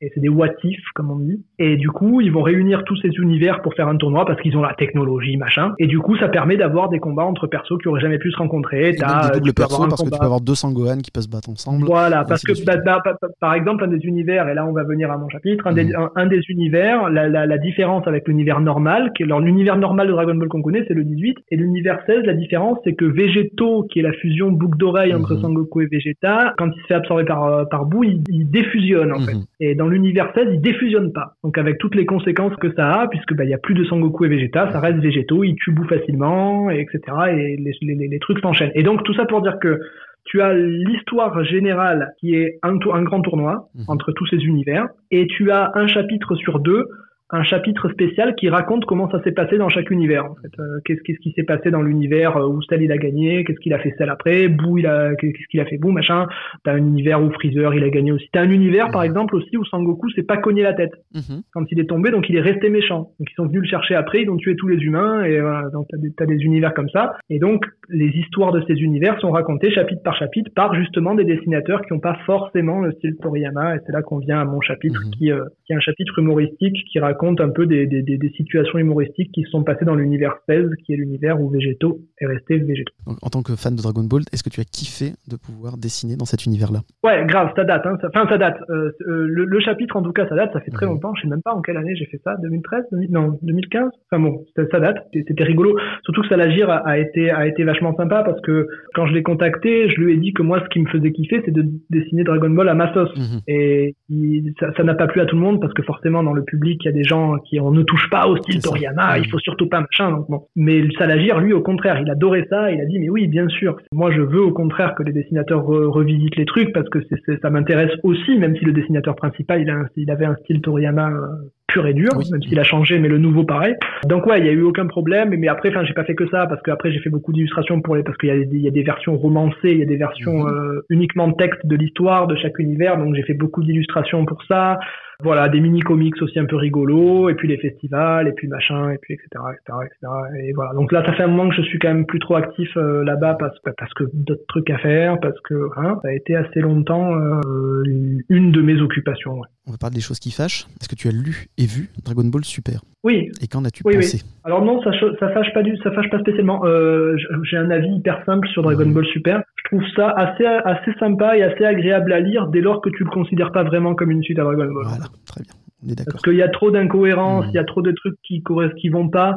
Et 0.00 0.10
c'est 0.14 0.20
des 0.20 0.28
what 0.28 0.48
if 0.64 0.80
comme 0.94 1.10
on 1.10 1.18
dit 1.18 1.44
et 1.58 1.76
du 1.76 1.88
coup 1.88 2.20
ils 2.20 2.32
vont 2.32 2.42
réunir 2.42 2.82
tous 2.84 2.96
ces 2.96 3.08
univers 3.20 3.62
pour 3.62 3.74
faire 3.74 3.88
un 3.88 3.96
tournoi 3.96 4.24
parce 4.26 4.40
qu'ils 4.42 4.56
ont 4.56 4.62
la 4.62 4.74
technologie 4.74 5.36
machin 5.36 5.72
et 5.78 5.86
du 5.86 5.98
coup 6.00 6.16
ça 6.16 6.28
permet 6.28 6.56
d'avoir 6.56 6.88
des 6.88 6.98
combats 6.98 7.24
entre 7.24 7.46
persos 7.46 7.78
qui 7.80 7.88
auraient 7.88 8.00
jamais 8.00 8.18
pu 8.18 8.30
se 8.32 8.36
rencontrer 8.36 8.90
Et 8.90 8.96
T'as, 8.96 9.30
des 9.30 9.38
doubles 9.40 9.54
persos 9.54 9.78
parce 9.88 10.00
que 10.02 10.04
tu 10.06 10.10
combat- 10.10 10.18
peux 10.18 10.24
avoir 10.26 10.40
deux 10.40 10.54
Sangohan 10.54 10.98
qui 10.98 11.10
peuvent 11.10 11.22
se 11.22 11.28
battre 11.28 11.48
ensemble. 11.48 11.86
voilà, 11.86 12.24
parce 12.24 12.42
que 12.42 12.52
bah, 12.66 12.76
bah, 12.84 13.00
bah, 13.04 13.28
par 13.40 13.54
exemple, 13.54 13.84
un 13.84 13.88
des 13.88 14.04
univers, 14.04 14.48
et 14.48 14.54
là 14.54 14.66
on 14.66 14.72
va 14.72 14.82
venir 14.84 15.10
à 15.10 15.16
mon 15.18 15.28
chapitre, 15.28 15.66
un, 15.66 15.72
des, 15.72 15.84
Mhm. 15.84 15.94
un, 15.96 16.10
un 16.16 16.26
des 16.26 16.40
univers, 16.48 17.08
la, 17.10 17.28
la, 17.28 17.46
la 17.46 17.58
différence 17.58 18.06
avec 18.06 18.26
l'univers 18.28 18.60
normal, 18.60 19.12
qui 19.16 19.22
alors 19.22 19.40
l'univers 19.40 19.76
normal 19.76 20.08
de 20.08 20.12
Dragon 20.12 20.34
Ball 20.34 20.48
qu'on 20.48 20.62
connaît, 20.62 20.84
c'est 20.88 20.94
le 20.94 21.04
18, 21.04 21.36
et 21.50 21.56
l'univers 21.56 22.00
16, 22.06 22.24
la 22.24 22.34
différence, 22.34 22.78
c'est 22.84 22.94
que 22.94 23.04
Végéto, 23.04 23.84
qui 23.90 24.00
est 24.00 24.02
la 24.02 24.12
fusion 24.12 24.50
boucle 24.50 24.76
d'oreille 24.78 25.14
entre 25.14 25.34
Mhm. 25.34 25.40
Sangoku 25.42 25.80
et 25.82 25.86
Vegeta, 25.86 26.52
quand 26.58 26.68
il 26.74 26.80
se 26.82 26.86
fait 26.86 26.94
absorber 26.94 27.24
par, 27.24 27.44
euh, 27.44 27.64
par 27.64 27.84
Boo, 27.86 28.02
il, 28.04 28.22
il 28.28 28.50
défusionne 28.50 29.12
en 29.12 29.20
fait. 29.20 29.34
Mhm. 29.34 29.44
Et 29.60 29.74
dans 29.74 29.88
l'univers 29.94 30.30
16, 30.34 30.48
il 30.52 30.60
défusionne 30.60 31.12
pas. 31.12 31.34
Donc 31.42 31.56
avec 31.58 31.78
toutes 31.78 31.94
les 31.94 32.04
conséquences 32.06 32.54
que 32.56 32.72
ça 32.74 32.86
a, 33.00 33.08
puisque 33.08 33.34
bah 33.34 33.44
il 33.44 33.50
y 33.50 33.54
a 33.54 33.58
plus 33.58 33.74
de 33.74 33.84
Sangoku 33.84 34.24
et 34.26 34.28
Vegeta, 34.28 34.70
ça 34.72 34.80
reste 34.80 34.98
Végéto, 34.98 35.42
il 35.44 35.54
tue 35.54 35.72
Boo 35.72 35.84
facilement, 35.84 36.70
et 36.70 36.80
etc. 36.80 36.98
Et 37.30 37.56
les, 37.56 37.72
les, 37.82 37.94
les- 37.94 38.08
les 38.08 38.18
trucs 38.18 38.40
s'enchaînent. 38.40 38.72
Et 38.74 38.82
donc 38.82 39.02
tout 39.04 39.14
ça 39.14 39.24
pour 39.24 39.40
dire 39.42 39.58
que 39.58 39.80
tu 40.26 40.40
as 40.40 40.54
l'histoire 40.54 41.44
générale 41.44 42.12
qui 42.18 42.34
est 42.34 42.58
un 42.62 42.76
grand 43.02 43.20
tournoi 43.20 43.68
Mhm. 43.74 43.84
entre 43.88 44.12
tous 44.12 44.26
ces 44.26 44.38
univers, 44.38 44.86
et 45.10 45.26
tu 45.26 45.50
as 45.50 45.70
un 45.74 45.86
chapitre 45.86 46.34
sur 46.34 46.58
deux, 46.60 46.86
un 47.30 47.42
chapitre 47.42 47.88
spécial 47.90 48.34
qui 48.36 48.48
raconte 48.48 48.84
comment 48.84 49.10
ça 49.10 49.22
s'est 49.22 49.32
passé 49.32 49.56
dans 49.56 49.68
chaque 49.68 49.90
univers. 49.90 50.24
En 50.26 50.34
fait, 50.36 50.50
Euh, 50.60 50.78
qu'est-ce 50.84 51.00
qu'est-ce 51.02 51.18
qui 51.18 51.32
s'est 51.32 51.42
passé 51.42 51.70
dans 51.70 51.82
l'univers 51.82 52.36
euh, 52.36 52.46
où 52.46 52.60
Cell 52.62 52.82
il 52.82 52.92
a 52.92 52.98
gagné, 52.98 53.44
qu'est-ce 53.44 53.58
qu'il 53.60 53.72
a 53.72 53.78
fait 53.78 53.92
Cell 53.98 54.10
après, 54.10 54.48
Boo 54.48 54.76
il 54.78 54.86
a 54.86 55.14
qu'est-ce 55.16 55.46
qu'il 55.50 55.60
a 55.60 55.64
fait 55.64 55.78
Boo 55.78 55.90
machin. 55.90 56.26
T'as 56.64 56.72
un 56.74 56.78
univers 56.86 57.22
où 57.22 57.30
Freezer 57.32 57.74
il 57.74 57.82
a 57.82 57.88
gagné 57.88 58.12
aussi. 58.12 58.28
T'as 58.32 58.42
un 58.42 58.50
univers 58.50 58.90
par 58.90 59.00
Mhm. 59.02 59.06
exemple 59.08 59.36
aussi 59.36 59.56
où 59.56 59.64
Sangoku 59.64 60.10
s'est 60.10 60.22
pas 60.22 60.36
cogné 60.36 60.62
la 60.62 60.74
tête 60.74 60.92
Mhm. 61.14 61.40
quand 61.52 61.64
il 61.72 61.80
est 61.80 61.86
tombé, 61.88 62.10
donc 62.10 62.28
il 62.28 62.36
est 62.36 62.40
resté 62.42 62.68
méchant. 62.68 63.08
Donc 63.18 63.28
ils 63.30 63.34
sont 63.34 63.46
venus 63.46 63.62
le 63.62 63.68
chercher 63.68 63.94
après, 63.94 64.22
ils 64.22 64.30
ont 64.30 64.36
tué 64.36 64.54
tous 64.56 64.68
les 64.68 64.76
humains, 64.78 65.24
et 65.24 65.40
voilà, 65.40 65.70
donc 65.72 65.86
t'as 65.90 65.96
des, 65.98 66.12
t'as 66.16 66.26
des 66.26 66.36
univers 66.44 66.74
comme 66.74 66.90
ça. 66.90 67.14
Et 67.30 67.38
donc 67.38 67.64
les 67.88 68.08
histoires 68.08 68.52
de 68.52 68.62
ces 68.68 68.74
univers 68.74 69.18
sont 69.20 69.30
racontées 69.30 69.70
chapitre 69.70 70.02
par 70.02 70.16
chapitre 70.16 70.50
par 70.54 70.74
justement 70.74 71.14
des 71.14 71.24
dessinateurs 71.24 71.80
qui 71.82 71.94
n'ont 71.94 72.00
pas 72.00 72.18
forcément 72.26 72.80
le 72.82 72.92
style 72.92 73.16
Toriyama, 73.22 73.76
et 73.76 73.78
c'est 73.86 73.92
là 73.92 74.02
qu'on 74.02 74.18
vient 74.18 74.40
à 74.40 74.44
mon 74.44 74.60
chapitre, 74.60 75.00
Mhm. 75.06 75.10
qui, 75.12 75.32
euh, 75.32 75.42
qui 75.66 75.72
est 75.72 75.76
un 75.76 75.80
chapitre 75.80 76.18
humoristique 76.18 76.76
qui 76.92 76.98
raconte 76.98 77.13
un 77.22 77.48
peu 77.50 77.66
des, 77.66 77.86
des, 77.86 78.02
des, 78.02 78.18
des 78.18 78.28
situations 78.30 78.78
humoristiques 78.78 79.30
qui 79.32 79.42
se 79.42 79.50
sont 79.50 79.62
passées 79.64 79.84
dans 79.84 79.94
l'univers 79.94 80.36
16, 80.48 80.70
qui 80.84 80.92
est 80.92 80.96
l'univers 80.96 81.40
où 81.40 81.48
Végéto 81.50 82.00
est 82.20 82.26
resté 82.26 82.58
Végéto. 82.58 82.92
Donc, 83.06 83.16
en 83.22 83.28
tant 83.30 83.42
que 83.42 83.56
fan 83.56 83.74
de 83.74 83.82
Dragon 83.82 84.04
Ball, 84.04 84.22
est-ce 84.32 84.42
que 84.42 84.50
tu 84.50 84.60
as 84.60 84.64
kiffé 84.64 85.12
de 85.30 85.36
pouvoir 85.36 85.76
dessiner 85.76 86.16
dans 86.16 86.24
cet 86.24 86.44
univers-là? 86.46 86.80
Ouais, 87.02 87.24
grave, 87.26 87.50
ça 87.56 87.64
date. 87.64 87.86
Hein. 87.86 87.96
Ça, 88.00 88.08
enfin, 88.14 88.28
ça 88.28 88.38
date. 88.38 88.56
Euh, 88.70 88.90
euh, 89.08 89.26
le, 89.28 89.44
le 89.44 89.60
chapitre, 89.60 89.96
en 89.96 90.02
tout 90.02 90.12
cas, 90.12 90.26
ça 90.28 90.34
date. 90.34 90.52
Ça 90.52 90.60
fait 90.60 90.70
très 90.70 90.86
Mhm. 90.86 90.92
longtemps. 90.92 91.14
Je 91.14 91.22
sais 91.22 91.28
même 91.28 91.42
pas 91.42 91.52
en 91.54 91.62
quelle 91.62 91.76
année 91.76 91.94
j'ai 91.96 92.06
fait 92.06 92.20
ça. 92.24 92.36
2013 92.42 92.84
2000 92.92 93.10
Non, 93.10 93.38
2015 93.42 93.90
Enfin 94.10 94.22
bon, 94.22 94.44
ça, 94.56 94.62
ça 94.70 94.80
date. 94.80 94.96
C'était 95.12 95.44
rigolo. 95.44 95.76
Surtout 96.04 96.22
que 96.22 96.28
Salagir 96.28 96.68
a, 96.70 96.76
a 96.86 96.98
été, 96.98 97.30
a 97.30 97.46
été 97.46 97.64
vachement 97.64 97.94
sympa 97.96 98.22
parce 98.24 98.40
que 98.42 98.66
quand 98.94 99.06
je 99.06 99.14
l'ai 99.14 99.22
contacté, 99.22 99.88
je 99.88 100.00
lui 100.00 100.14
ai 100.14 100.16
dit 100.16 100.32
que 100.32 100.42
moi, 100.42 100.60
ce 100.62 100.68
qui 100.68 100.80
me 100.80 100.88
faisait 100.88 101.12
kiffer, 101.12 101.42
c'est 101.44 101.50
de 101.52 101.64
dessiner 101.90 102.24
Dragon 102.24 102.50
Ball 102.50 102.68
à 102.68 102.74
ma 102.74 102.92
sauce. 102.92 103.14
Mhm. 103.16 103.40
Et 103.48 103.94
il- 104.08 104.52
ça 104.76 104.82
n'a 104.82 104.94
pas 104.94 105.06
plu 105.06 105.20
à 105.20 105.26
tout 105.26 105.36
le 105.36 105.42
monde 105.42 105.60
parce 105.60 105.72
que 105.74 105.82
forcément 105.82 106.22
dans 106.22 106.32
le 106.32 106.44
public 106.44 106.80
il 106.82 106.86
y 106.86 106.88
a 106.88 106.92
des 106.92 107.03
gens 107.04 107.36
qui 107.38 107.60
on 107.60 107.70
ne 107.70 107.82
touche 107.82 108.08
pas 108.10 108.26
au 108.26 108.36
style. 108.36 108.60
Toriyama, 108.62 109.18
il 109.18 109.28
faut 109.28 109.38
surtout 109.38 109.68
pas 109.68 109.80
machin. 109.80 110.10
Donc 110.10 110.28
bon. 110.28 110.40
Mais 110.56 110.80
le 110.80 110.90
Salagir 110.92 111.40
lui 111.40 111.52
au 111.52 111.60
contraire, 111.62 111.98
il 112.00 112.10
adorait 112.10 112.46
ça. 112.50 112.70
Il 112.70 112.80
a 112.80 112.84
dit 112.86 112.98
mais 112.98 113.08
oui 113.08 113.26
bien 113.28 113.48
sûr. 113.48 113.76
Moi 113.92 114.10
je 114.12 114.20
veux 114.20 114.40
au 114.42 114.52
contraire 114.52 114.94
que 114.94 115.02
les 115.02 115.12
dessinateurs 115.12 115.62
re- 115.62 115.86
revisitent 115.86 116.36
les 116.36 116.44
trucs 116.46 116.72
parce 116.72 116.88
que 116.88 116.98
ça 117.42 117.50
m'intéresse 117.50 117.92
aussi 118.02 118.36
même 118.38 118.56
si 118.56 118.64
le 118.64 118.72
dessinateur 118.72 119.14
principal 119.16 119.62
il, 119.62 119.70
a 119.70 119.74
un- 119.74 119.86
il 119.96 120.10
avait 120.10 120.24
un 120.26 120.36
style 120.36 120.60
Toriyama 120.60 121.10
euh, 121.10 121.26
pur 121.66 121.86
et 121.86 121.94
dur, 121.94 122.10
Oui. 122.16 122.24
même 122.30 122.42
s'il 122.42 122.58
a 122.60 122.62
changé, 122.62 122.98
mais 122.98 123.08
le 123.08 123.18
nouveau 123.18 123.42
pareil. 123.44 123.74
Donc 124.06 124.26
ouais, 124.26 124.38
il 124.38 124.46
y 124.46 124.48
a 124.48 124.52
eu 124.52 124.62
aucun 124.62 124.86
problème. 124.86 125.30
Mais 125.36 125.48
après, 125.48 125.70
enfin, 125.70 125.82
j'ai 125.84 125.94
pas 125.94 126.04
fait 126.04 126.14
que 126.14 126.28
ça 126.28 126.46
parce 126.46 126.60
que 126.62 126.70
après 126.70 126.92
j'ai 126.92 127.00
fait 127.00 127.10
beaucoup 127.10 127.32
d'illustrations 127.32 127.80
pour 127.80 127.96
les 127.96 128.02
parce 128.02 128.16
qu'il 128.18 128.28
y, 128.28 128.32
a 128.32 128.36
des- 128.38 128.56
il 128.56 128.60
y 128.62 128.68
a 128.68 128.70
des 128.70 128.82
versions 128.82 129.16
romancées, 129.16 129.70
il 129.72 129.78
y 129.78 129.82
a 129.82 129.86
des 129.86 129.96
versions 129.96 130.44
Mhm. 130.44 130.48
euh, 130.54 130.80
uniquement 130.90 131.32
texte 131.32 131.66
de 131.66 131.74
l'histoire 131.76 132.26
de 132.26 132.36
chaque 132.36 132.58
univers. 132.58 132.96
Donc 132.98 133.14
j'ai 133.14 133.22
fait 133.22 133.34
beaucoup 133.34 133.62
d'illustrations 133.62 134.24
pour 134.24 134.42
ça. 134.44 134.78
Voilà, 135.22 135.48
des 135.48 135.60
mini 135.60 135.80
comics 135.80 136.20
aussi 136.22 136.38
un 136.38 136.46
peu 136.46 136.56
rigolos, 136.56 137.28
et 137.28 137.34
puis 137.34 137.48
les 137.48 137.58
festivals, 137.58 138.28
et 138.28 138.32
puis 138.32 138.48
machin, 138.48 138.90
et 138.90 138.98
puis 138.98 139.14
etc. 139.14 139.28
etc., 139.52 139.78
etc. 139.84 140.12
Et 140.40 140.52
voilà. 140.52 140.72
Donc 140.74 140.92
là, 140.92 141.04
ça 141.04 141.12
fait 141.12 141.22
un 141.22 141.28
moment 141.28 141.48
que 141.48 141.56
je 141.56 141.62
suis 141.62 141.78
quand 141.78 141.88
même 141.88 142.06
plus 142.06 142.18
trop 142.18 142.36
actif 142.36 142.76
euh, 142.76 143.04
là-bas 143.04 143.36
parce, 143.38 143.58
parce 143.76 143.94
que 143.94 144.04
d'autres 144.12 144.46
trucs 144.48 144.70
à 144.70 144.78
faire, 144.78 145.18
parce 145.20 145.40
que 145.40 145.68
hein, 145.76 145.98
ça 146.02 146.08
a 146.08 146.12
été 146.12 146.34
assez 146.36 146.60
longtemps 146.60 147.14
euh, 147.14 147.82
une 148.28 148.52
de 148.52 148.62
mes 148.62 148.80
occupations. 148.80 149.42
On 149.66 149.70
va 149.72 149.78
parler 149.78 149.94
des 149.96 150.02
choses 150.02 150.18
qui 150.18 150.30
fâchent. 150.30 150.66
Est-ce 150.80 150.88
que 150.90 150.94
tu 150.94 151.08
as 151.08 151.10
lu 151.10 151.46
et 151.56 151.64
vu 151.64 151.88
Dragon 152.04 152.24
Ball 152.24 152.44
Super? 152.44 152.80
Oui, 153.02 153.30
Et 153.40 153.46
qu'en 153.46 153.64
as-tu 153.64 153.82
Oui, 153.86 153.94
pensé? 153.96 154.22
Alors 154.44 154.62
non, 154.62 154.82
ça, 154.82 154.90
ça 155.18 155.30
fâche 155.32 155.52
pas 155.54 155.62
du, 155.62 155.74
ça 155.78 155.90
fâche 155.92 156.10
pas 156.10 156.18
spécialement. 156.20 156.66
Euh, 156.66 157.16
j'ai 157.44 157.56
un 157.56 157.70
avis 157.70 157.88
hyper 157.96 158.22
simple 158.26 158.46
sur 158.48 158.62
Dragon. 158.62 158.86
Ball 158.90 159.06
Super. 159.06 159.42
Je 159.56 159.68
trouve 159.76 159.82
ça 159.96 160.10
assez, 160.10 160.44
assez 160.44 160.92
sympa 161.00 161.38
et 161.38 161.42
assez 161.42 161.64
agréable 161.64 162.12
à 162.12 162.20
lire 162.20 162.48
dès 162.48 162.60
lors 162.60 162.82
que 162.82 162.90
tu 162.90 163.04
le 163.04 163.10
considères 163.10 163.52
pas 163.52 163.64
vraiment 163.64 163.94
comme 163.94 164.10
une 164.10 164.22
suite 164.22 164.38
à 164.38 164.42
Dragon 164.44 164.66
Ball. 164.66 164.84
Voilà, 164.84 165.06
très 165.26 165.42
bien. 165.42 165.52
On 165.82 165.88
est 165.88 165.94
Parce 165.96 166.06
d'accord. 166.08 166.22
qu'il 166.22 166.34
y 166.34 166.42
a 166.42 166.48
trop 166.48 166.70
d'incohérences, 166.70 167.44
Mhm. 167.46 167.50
il 167.52 167.54
y 167.54 167.58
a 167.58 167.64
trop 167.64 167.80
de 167.82 167.92
trucs 167.92 168.16
qui 168.22 168.42
qui 168.78 168.88
vont 168.90 169.08
pas. 169.08 169.36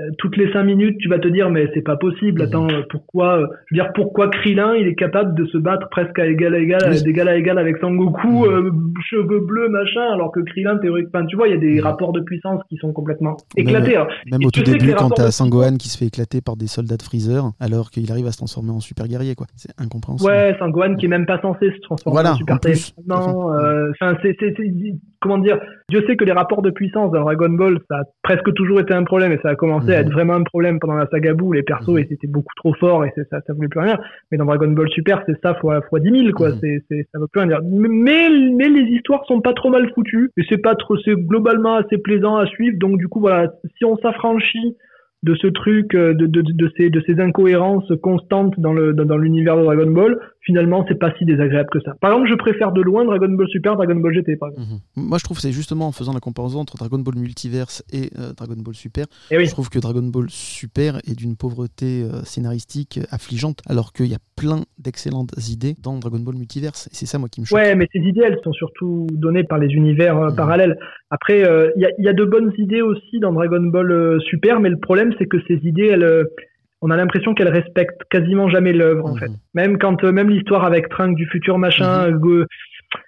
Euh, 0.00 0.10
toutes 0.18 0.36
les 0.36 0.50
cinq 0.52 0.64
minutes, 0.64 0.96
tu 0.98 1.08
vas 1.08 1.18
te 1.18 1.28
dire 1.28 1.50
mais 1.50 1.68
c'est 1.74 1.82
pas 1.82 1.96
possible. 1.96 2.40
Mhm. 2.42 2.46
Attends, 2.48 2.68
pourquoi 2.90 3.38
euh, 3.40 3.46
Je 3.66 3.74
veux 3.76 3.82
dire 3.82 3.92
pourquoi 3.94 4.28
Krillin 4.28 4.74
il 4.74 4.86
est 4.86 4.94
capable 4.94 5.34
de 5.34 5.44
se 5.46 5.58
battre 5.58 5.88
presque 5.90 6.18
à 6.18 6.26
égal 6.26 6.54
à 6.54 6.58
égal, 6.58 6.80
Oui. 6.90 7.02
d'égal 7.02 7.28
à 7.28 7.36
égal 7.36 7.58
avec 7.58 7.76
Sangoku, 7.78 8.28
Mhm. 8.28 8.44
euh, 8.44 8.70
cheveux 9.10 9.40
bleus 9.40 9.68
machin, 9.68 10.12
alors 10.12 10.32
que 10.32 10.40
Krillin 10.40 10.78
théoriquement, 10.78 11.26
tu 11.26 11.36
vois, 11.36 11.48
il 11.48 11.54
y 11.54 11.56
a 11.56 11.60
des 11.60 11.74
Mhm. 11.78 11.84
rapports 11.84 12.12
de 12.12 12.20
puissance 12.20 12.60
qui 12.68 12.76
sont 12.76 12.92
complètement 12.92 13.36
éclatés. 13.56 13.96
Alors, 13.96 14.08
Même 14.30 14.44
au 14.44 14.50
tout 14.50 14.62
début, 14.62 14.92
quand 14.94 15.10
t'as 15.10 15.26
de- 15.26 15.30
Sangohan 15.30 15.76
qui 15.76 15.88
se 15.88 15.98
fait 15.98 16.06
éclater 16.06 16.40
par 16.40 16.56
des 16.56 16.66
soldats 16.66 16.96
de 16.96 17.02
Freezer, 17.02 17.50
alors 17.60 17.90
qu'il 17.90 18.10
arrive 18.10 18.26
à 18.26 18.32
se 18.32 18.38
transformer 18.38 18.70
en 18.70 18.80
super 18.80 19.06
guerrier, 19.08 19.34
quoi. 19.34 19.46
C'est 19.56 19.72
incompréhensible. 19.78 20.30
Ouais, 20.30 20.54
Sangohan 20.58 20.94
qui 20.96 21.06
est 21.06 21.08
même 21.08 21.26
pas 21.26 21.40
censé 21.40 21.70
se 21.70 21.80
transformer 21.82 22.14
Voilà, 22.14 22.32
en 22.32 22.36
Super. 22.36 22.56
Non, 23.06 23.50
enfin 23.90 24.16
c'est- 24.22 24.36
comment 25.20 25.38
dire. 25.38 25.58
Dieu 25.90 26.02
sait 26.06 26.16
que 26.16 26.24
les 26.24 26.32
rapports 26.32 26.62
de 26.62 26.70
puissance 26.70 27.10
dans 27.12 27.20
Dragon 27.22 27.50
Ball 27.50 27.78
ça 27.90 27.96
a 27.98 28.02
presque 28.22 28.52
toujours 28.54 28.80
été 28.80 28.94
un 28.94 29.04
problème 29.04 29.32
et 29.32 29.38
ça 29.42 29.50
a 29.50 29.54
commencé 29.54 29.89
commençait 29.90 29.96
à 29.96 30.00
être 30.06 30.12
vraiment 30.12 30.34
un 30.34 30.42
problème 30.42 30.78
pendant 30.80 30.94
la 30.94 31.06
saga 31.08 31.34
Boo. 31.34 31.52
Les 31.52 31.62
persos 31.62 31.88
Mhm. 31.88 31.98
étaient 31.98 32.26
beaucoup 32.26 32.54
trop 32.56 32.74
forts 32.74 33.04
et 33.04 33.12
ça, 33.30 33.40
ça 33.46 33.52
voulait 33.52 33.68
plus 33.68 33.80
rien. 33.80 33.98
Mais 34.30 34.38
dans 34.38 34.44
Dragon 34.44 34.68
Ball 34.68 34.88
Super, 34.90 35.22
c'est 35.26 35.40
ça 35.42 35.54
fois, 35.54 35.80
fois 35.82 36.00
10 36.00 36.10
000, 36.10 36.32
quoi. 36.32 36.50
Mhm. 36.50 36.58
C'est, 36.60 36.82
c'est, 36.88 37.06
ça 37.12 37.18
veut 37.18 37.26
plus 37.30 37.40
rien 37.40 37.48
dire. 37.48 37.60
Mais, 37.64 38.28
mais 38.54 38.68
les 38.68 38.88
histoires 38.92 39.24
sont 39.26 39.40
pas 39.40 39.52
trop 39.52 39.70
mal 39.70 39.90
foutues 39.94 40.30
et 40.36 40.42
c'est 40.48 40.58
pas 40.58 40.74
trop, 40.74 40.96
c'est 40.98 41.14
globalement 41.14 41.76
assez 41.76 41.98
plaisant 41.98 42.36
à 42.36 42.46
suivre. 42.46 42.76
Donc, 42.78 42.98
du 42.98 43.08
coup, 43.08 43.20
voilà, 43.20 43.52
si 43.76 43.84
on 43.84 43.96
s'affranchit 43.98 44.76
de 45.22 45.34
ce 45.34 45.48
truc, 45.48 45.94
euh, 45.94 46.14
de, 46.14 46.24
de, 46.26 46.40
de, 46.40 46.72
ces, 46.78 46.88
de 46.88 47.02
ces 47.06 47.20
incohérences 47.20 47.92
constantes 48.02 48.58
dans 48.58 48.72
le 48.72 48.94
dans, 48.94 49.04
dans 49.04 49.18
l'univers 49.18 49.56
de 49.58 49.64
Dragon 49.64 49.90
Ball, 49.90 50.18
finalement, 50.42 50.84
c'est 50.88 50.98
pas 50.98 51.12
si 51.18 51.24
désagréable 51.24 51.68
que 51.70 51.80
ça. 51.80 51.92
Par 52.00 52.12
exemple, 52.12 52.28
je 52.30 52.34
préfère 52.34 52.72
de 52.72 52.80
loin 52.80 53.04
Dragon 53.04 53.28
Ball 53.28 53.48
Super, 53.48 53.76
DragonAll 53.76 54.12
GT, 54.14 54.36
par 54.36 54.48
exemple. 54.50 54.68
Mhm. 54.96 55.06
Moi, 55.08 55.18
je 55.18 55.24
trouve 55.24 55.36
que 55.36 55.42
c'est 55.42 55.52
justement 55.52 55.86
en 55.88 55.92
faisant 55.92 56.12
la 56.14 56.20
comparaison 56.20 56.60
entre 56.60 56.76
Dragon 56.76 56.98
Ball 56.98 57.14
Multiverse 57.16 57.84
et 57.92 58.10
euh, 58.18 58.32
Dragon 58.36 58.56
Ball 58.56 58.74
Super, 58.74 59.06
Et 59.30 59.36
oui. 59.36 59.46
je 59.46 59.50
trouve 59.50 59.68
que 59.68 59.78
Dragon 59.78 60.02
Ball 60.02 60.26
Super 60.30 60.96
est 61.06 61.14
d'une 61.16 61.36
pauvreté 61.36 62.02
euh, 62.02 62.22
scénaristique 62.24 62.98
euh, 62.98 63.04
affligeante, 63.10 63.60
alors 63.68 63.92
qu'il 63.92 64.06
y 64.06 64.14
a 64.14 64.18
plein 64.36 64.62
d'excellentes 64.78 65.32
idées 65.50 65.74
dans 65.82 65.98
Dragon 65.98 66.20
Ball 66.20 66.34
Multiverse. 66.36 66.86
Et 66.88 66.94
c'est 66.94 67.06
ça, 67.06 67.18
moi, 67.18 67.28
qui 67.28 67.40
me 67.42 67.46
choque. 67.46 67.58
Ouais, 67.58 67.74
mais 67.74 67.86
ces 67.92 68.00
idées, 68.00 68.22
elles 68.24 68.40
sont 68.42 68.52
surtout 68.52 69.06
données 69.12 69.44
par 69.44 69.58
les 69.58 69.68
univers 69.68 70.16
Mhm. 70.16 70.36
parallèles. 70.36 70.78
Après, 71.10 71.40
il 71.76 71.82
y, 71.82 71.84
a, 71.84 71.90
il 71.98 72.04
y 72.04 72.08
a 72.08 72.12
de 72.12 72.24
bonnes 72.24 72.52
idées 72.56 72.82
aussi 72.82 73.18
dans 73.20 73.32
Dragon 73.32 73.60
Ball 73.62 74.20
Super, 74.22 74.60
mais 74.60 74.70
le 74.70 74.78
problème, 74.78 75.12
c'est 75.18 75.26
que 75.26 75.38
ces 75.48 75.56
idées, 75.64 75.88
elles, 75.88 76.24
on 76.82 76.90
a 76.90 76.96
l'impression 76.96 77.34
qu'elles 77.34 77.48
respectent 77.48 78.02
quasiment 78.10 78.48
jamais 78.48 78.72
l'œuvre, 78.72 79.06
en 79.06 79.14
Mhm. 79.14 79.18
fait. 79.20 79.30
Même 79.54 79.78
quand, 79.78 80.02
euh, 80.04 80.12
même 80.12 80.30
l'histoire 80.30 80.64
avec 80.64 80.88
Trunks 80.88 81.16
du 81.16 81.26
futur 81.26 81.58
machin, 81.58 82.08
Mhm. 82.10 82.20
euh, 82.26 82.44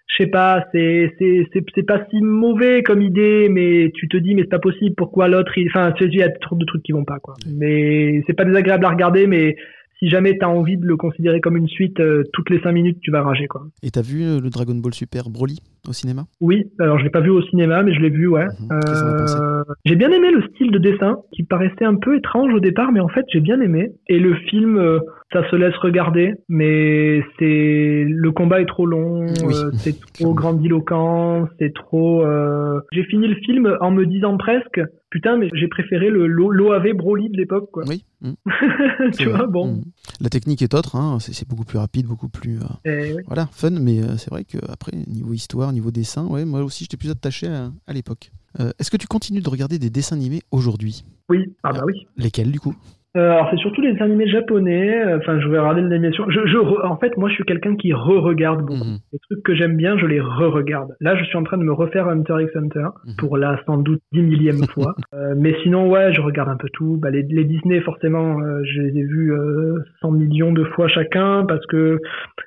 je 0.07 0.17
sais 0.25 0.27
pas, 0.31 0.65
c'est 0.73 1.13
c'est 1.19 1.47
c'est 1.53 1.65
c'est 1.75 1.83
pas 1.87 2.05
si 2.11 2.21
mauvais 2.21 2.83
comme 2.83 3.01
idée, 3.03 3.49
mais 3.51 3.91
tu 3.95 4.09
te 4.09 4.17
dis 4.19 4.35
mais 4.35 4.43
c'est 4.43 4.49
pas 4.49 4.59
possible. 4.59 4.95
Pourquoi 4.97 5.29
l'autre. 5.29 5.53
Enfin, 5.69 5.93
tu 5.93 6.05
sais, 6.05 6.11
il 6.13 6.19
y 6.19 6.23
a 6.23 6.29
trop 6.29 6.55
de 6.57 6.65
trucs 6.67 6.83
qui 6.83 6.93
vont 6.93 7.05
pas 7.05 7.19
quoi. 7.19 7.35
Mais 7.47 8.23
c'est 8.27 8.35
pas 8.35 8.45
désagréable 8.45 8.85
à 8.85 8.91
regarder, 8.91 9.27
mais 9.27 9.57
si 9.99 10.09
jamais 10.11 10.37
t'as 10.37 10.49
envie 10.49 10.77
de 10.77 10.85
le 10.87 10.97
considérer 10.97 11.41
comme 11.41 11.57
une 11.57 11.69
suite, 11.69 11.99
euh, 12.01 12.25
toutes 12.35 12.51
les 12.51 12.61
cinq 12.61 12.73
minutes 12.73 12.99
tu 13.01 13.11
vas 13.11 13.23
rager 13.23 13.47
quoi. 13.47 13.63
Et 13.83 13.91
t'as 13.91 14.03
vu 14.03 14.19
le 14.41 14.51
Dragon 14.51 14.75
Ball 14.75 14.93
Super 14.93 15.31
Broly? 15.31 15.59
Au 15.89 15.93
cinéma? 15.93 16.25
Oui, 16.41 16.65
alors 16.79 16.99
je 16.99 17.05
l'ai 17.05 17.11
pas 17.11 17.21
vu 17.21 17.31
au 17.31 17.43
cinéma, 17.43 17.83
mais 17.83 17.93
je 17.95 18.01
l'ai 18.01 18.11
vu, 18.11 18.27
ouais. 18.29 18.47
Mhm. 18.61 18.69
Euh, 18.89 19.65
j'ai 19.85 19.97
bien 19.97 20.11
aimé 20.11 20.31
le 20.31 20.43
style 20.49 20.71
de 20.71 20.79
dessin, 20.79 21.19
qui 21.33 21.43
paraissait 21.43 21.85
un 21.85 21.97
peu 21.97 22.17
étrange 22.17 22.53
au 22.55 22.61
départ, 22.61 22.93
mais 22.93 23.01
en 23.01 23.09
fait 23.09 23.25
j'ai 23.33 23.41
bien 23.41 23.61
aimé. 23.61 23.91
Et 24.09 24.19
le 24.19 24.35
film, 24.35 24.79
euh, 24.79 25.01
ça 25.33 25.49
se 25.51 25.57
laisse 25.57 25.75
regarder, 25.77 26.35
mais 26.49 27.23
c'est 27.39 28.05
le 28.09 28.31
combat 28.33 28.61
est 28.61 28.67
trop 28.67 28.87
long, 28.87 29.27
Oui. 29.45 29.55
euh, 29.55 29.71
c'est 29.79 29.97
trop 30.15 30.35
grandiloquent, 30.35 31.49
c'est 31.59 31.75
trop. 31.75 32.25
euh, 32.25 32.81
J'ai 32.93 33.05
fini 33.05 33.27
le 33.29 33.37
film 33.37 33.77
en 33.81 33.91
me 33.91 34.07
disant 34.07 34.37
presque, 34.37 34.81
putain, 35.11 35.37
mais 35.37 35.49
j'ai 35.55 35.69
préféré 35.69 36.11
le 36.11 36.27
l'OAV 36.27 36.93
Broly 36.95 37.29
de 37.31 37.37
l'époque, 37.37 37.71
quoi. 37.73 37.83
Oui. 37.89 38.05
Mhm. 38.23 38.35
tu 39.19 39.29
vois, 39.29 39.47
bon. 39.47 39.67
Mhm. 39.67 39.83
La 40.21 40.29
technique 40.29 40.63
est 40.63 40.75
autre, 40.75 40.97
hein, 40.97 41.19
c'est 41.21 41.49
beaucoup 41.49 41.65
plus 41.65 41.79
rapide, 41.79 42.07
beaucoup 42.07 42.29
plus. 42.29 42.59
euh, 42.61 43.17
oui. 43.17 43.23
Voilà, 43.27 43.49
fun, 43.53 43.71
mais 43.71 44.01
euh, 44.03 44.17
c'est 44.17 44.31
vrai 44.31 44.45
qu'après, 44.45 44.93
niveau 45.07 45.33
histoire, 45.33 45.73
niveau 45.73 45.91
dessin, 45.91 46.27
ouais, 46.27 46.45
moi 46.45 46.63
aussi 46.65 46.85
j'étais 46.85 46.97
plus 46.97 47.11
attaché 47.11 47.47
à, 47.47 47.73
à 47.87 47.93
l'époque. 47.93 48.33
Euh, 48.61 48.73
Est-ce 48.79 48.91
que 48.91 48.97
tu 48.97 49.07
continues 49.07 49.41
de 49.43 49.49
regarder 49.49 49.79
des 49.79 49.91
dessins 49.91 50.17
animés 50.17 50.43
aujourd'hui? 50.51 51.05
Oui, 51.29 51.55
ah 51.63 51.73
bah 51.73 51.83
oui. 51.87 52.07
Lesquels 52.17 52.51
du 52.51 52.61
coup? 52.61 52.75
Euh, 53.17 53.31
alors 53.33 53.49
c'est 53.51 53.59
surtout 53.59 53.83
les 53.83 54.01
animés 54.01 54.27
japonais. 54.27 55.05
euh, 55.05 55.19
Enfin, 55.19 55.39
je 55.41 55.47
vais 55.49 55.59
regarder 55.59 55.83
l'animation. 55.83 56.25
Je, 56.31 56.41
je, 56.47 56.57
re- 56.57 56.87
en 56.87 56.97
fait, 56.97 57.17
moi, 57.19 57.29
je 57.29 57.35
suis 57.35 57.45
quelqu'un 57.45 57.77
qui 57.77 57.93
re-regarde 57.93 58.61
beaucoup. 58.63 58.85
Mhm. 58.85 58.99
Les 59.13 59.19
trucs 59.19 59.43
que 59.45 59.55
j'aime 59.55 59.77
bien, 59.77 59.99
je 59.99 60.07
les 60.07 60.21
re-regarde. 60.21 60.93
Là, 61.01 61.15
je 61.17 61.25
suis 61.25 61.37
en 61.37 61.43
train 61.45 61.59
de 61.59 61.63
me 61.65 61.73
refaire 61.73 62.09
Hunter 62.09 62.37
x 62.43 62.57
Hunter 62.57 62.87
Mhm. 63.07 63.17
pour 63.19 63.37
la 63.37 63.61
sans 63.67 63.77
doute 63.77 64.01
dix 64.13 64.23
millième 64.23 64.63
fois. 64.75 64.95
Euh, 65.15 65.35
mais 65.37 65.55
sinon, 65.63 65.91
ouais, 65.91 66.13
je 66.15 66.21
regarde 66.23 66.49
un 66.49 66.57
peu 66.57 66.69
tout. 66.73 66.97
Bah, 67.03 67.11
les, 67.11 67.23
les 67.23 67.45
Disney, 67.45 67.81
forcément, 67.81 68.41
euh, 68.41 68.63
je 68.65 68.81
les 68.81 68.99
ai 69.01 69.05
vus 69.05 69.33
euh, 69.35 69.79
100 70.01 70.13
millions 70.13 70.53
de 70.53 70.65
fois 70.65 70.89
chacun 70.89 71.45
parce 71.47 71.67
que 71.67 71.99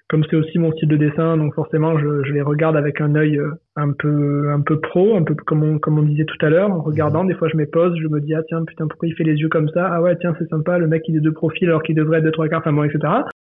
comme 0.08 0.24
c'est 0.30 0.36
aussi 0.36 0.60
mon 0.60 0.72
style 0.74 0.88
de 0.90 0.98
dessin, 0.98 1.36
donc 1.38 1.54
forcément, 1.56 1.98
je, 1.98 2.24
je 2.26 2.32
les 2.34 2.42
regarde 2.42 2.78
avec 2.78 3.02
un 3.02 3.16
œil 3.16 3.40
euh, 3.40 3.52
un 3.76 3.92
peu 3.92 4.50
un 4.52 4.62
peu 4.62 4.80
pro, 4.80 5.16
un 5.18 5.24
peu 5.24 5.34
comme 5.36 5.64
on, 5.64 5.80
comme 5.80 5.98
on 5.98 6.04
disait 6.04 6.26
tout 6.26 6.38
à 6.46 6.50
l'heure. 6.50 6.70
En 6.72 6.82
regardant, 6.82 7.24
des 7.26 7.34
fois, 7.34 7.48
je 7.48 7.58
me 7.58 7.66
pose, 7.66 7.96
je 8.02 8.08
me 8.08 8.22
dis 8.22 8.34
ah 8.36 8.44
tiens 8.48 8.64
putain 8.66 8.88
pourquoi 8.88 9.08
il 9.08 9.16
fait 9.16 9.24
les 9.24 9.36
yeux 9.36 9.50
comme 9.50 9.70
ça? 9.70 9.88
Ah 9.92 10.02
ouais 10.02 10.16
tiens 10.20 10.36
c'est 10.38 10.48
sympa, 10.50 10.78
le 10.78 10.88
mec 10.88 11.04
il 11.08 11.18
est 11.18 11.22
de 11.22 11.30
profil 11.32 11.70
alors 11.70 11.82
qu'il 11.84 11.96
devrait 11.96 12.20
être 12.20 12.26
de 12.26 12.32
trois 12.32 12.48
quarts, 12.48 12.60
enfin 12.60 12.74
bon 12.74 12.84
etc. 12.84 13.00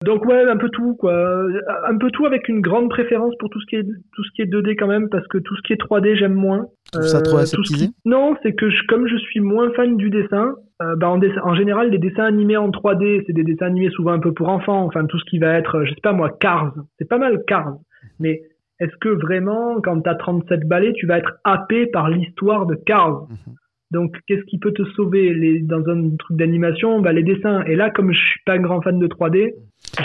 Donc 0.05 0.25
ouais 0.27 0.43
un 0.49 0.57
peu 0.57 0.69
tout 0.71 0.95
quoi, 0.97 1.45
un 1.89 1.97
peu 1.97 2.11
tout 2.11 2.27
avec 2.27 2.49
une 2.49 2.61
grande 2.61 2.89
préférence 2.91 3.35
pour 3.39 3.51
tout 3.51 3.61
ce 3.61 3.67
qui 3.67 3.77
est 3.77 3.85
tout 3.85 4.25
ce 4.25 4.31
qui 4.35 4.43
est 4.43 4.47
2D 4.47 4.77
quand 4.77 4.87
même 4.89 5.09
parce 5.09 5.27
que 5.29 5.39
tout 5.39 5.55
ce 5.57 5.63
qui 5.63 5.73
est 5.73 5.81
3D 5.81 6.17
j'aime 6.17 6.35
moins. 6.35 6.67
Tu 6.93 6.99
trouves 6.99 7.07
ça 7.09 7.21
trop 7.21 7.37
Euh, 7.37 7.41
tout 7.41 7.47
ce 7.65 7.73
aseptisé? 7.73 7.87
qui- 7.89 7.95
Non, 8.05 8.37
c'est 8.43 8.55
que 8.55 8.69
je- 8.71 8.87
comme 8.89 9.07
je 9.07 9.17
suis 9.17 9.41
moins 9.41 9.71
fan 9.75 9.97
du 9.97 10.09
dessin, 10.11 10.55
euh, 10.81 10.95
bah 10.97 11.09
en, 11.09 11.21
en 11.43 11.55
général, 11.55 11.91
les 11.91 11.99
dessins 11.99 12.25
animés 12.25 12.57
en 12.57 12.71
3D, 12.71 13.25
c'est 13.27 13.33
des 13.33 13.43
dessins 13.43 13.67
animés 13.67 13.91
souvent 13.91 14.13
un 14.13 14.21
peu 14.21 14.33
pour 14.33 14.49
enfants. 14.49 14.85
Enfin, 14.85 15.07
tout 15.07 15.19
ce 15.19 15.25
qui 15.25 15.39
va 15.39 15.55
être, 15.59 15.79
euh, 15.79 15.85
je 15.85 15.91
sais 15.91 16.01
pas 16.01 16.13
moi, 16.13 16.31
Cars. 16.39 16.73
C'est 16.99 17.09
pas 17.09 17.19
mal 17.19 17.43
Cars. 17.47 17.75
Mais 18.21 18.43
est-ce 18.79 18.97
que 19.01 19.09
vraiment, 19.09 19.81
quand 19.81 20.01
t'as 20.01 20.15
37 20.15 20.69
balais, 20.69 20.93
tu 20.93 21.07
vas 21.07 21.19
être 21.19 21.39
happé 21.43 21.87
par 21.87 22.09
l'histoire 22.09 22.67
de 22.67 22.77
Cars? 22.77 23.23
Mhm. 23.29 23.55
Donc, 23.91 24.17
qu'est-ce 24.27 24.45
qui 24.45 24.59
peut 24.59 24.73
te 24.73 24.85
sauver? 24.85 25.35
Les, 25.35 25.61
dans 25.61 25.83
un 25.89 26.15
truc 26.17 26.37
d'animation 26.37 27.01
bah, 27.01 27.13
Les 27.13 27.25
dessins. 27.25 27.63
Et 27.65 27.75
là, 27.75 27.91
comme 27.91 28.13
je 28.13 28.19
suis 28.19 28.41
pas 28.47 28.53
un 28.53 28.61
grand 28.61 28.81
fan 28.81 28.99
de 28.99 29.07
3D, 29.09 29.55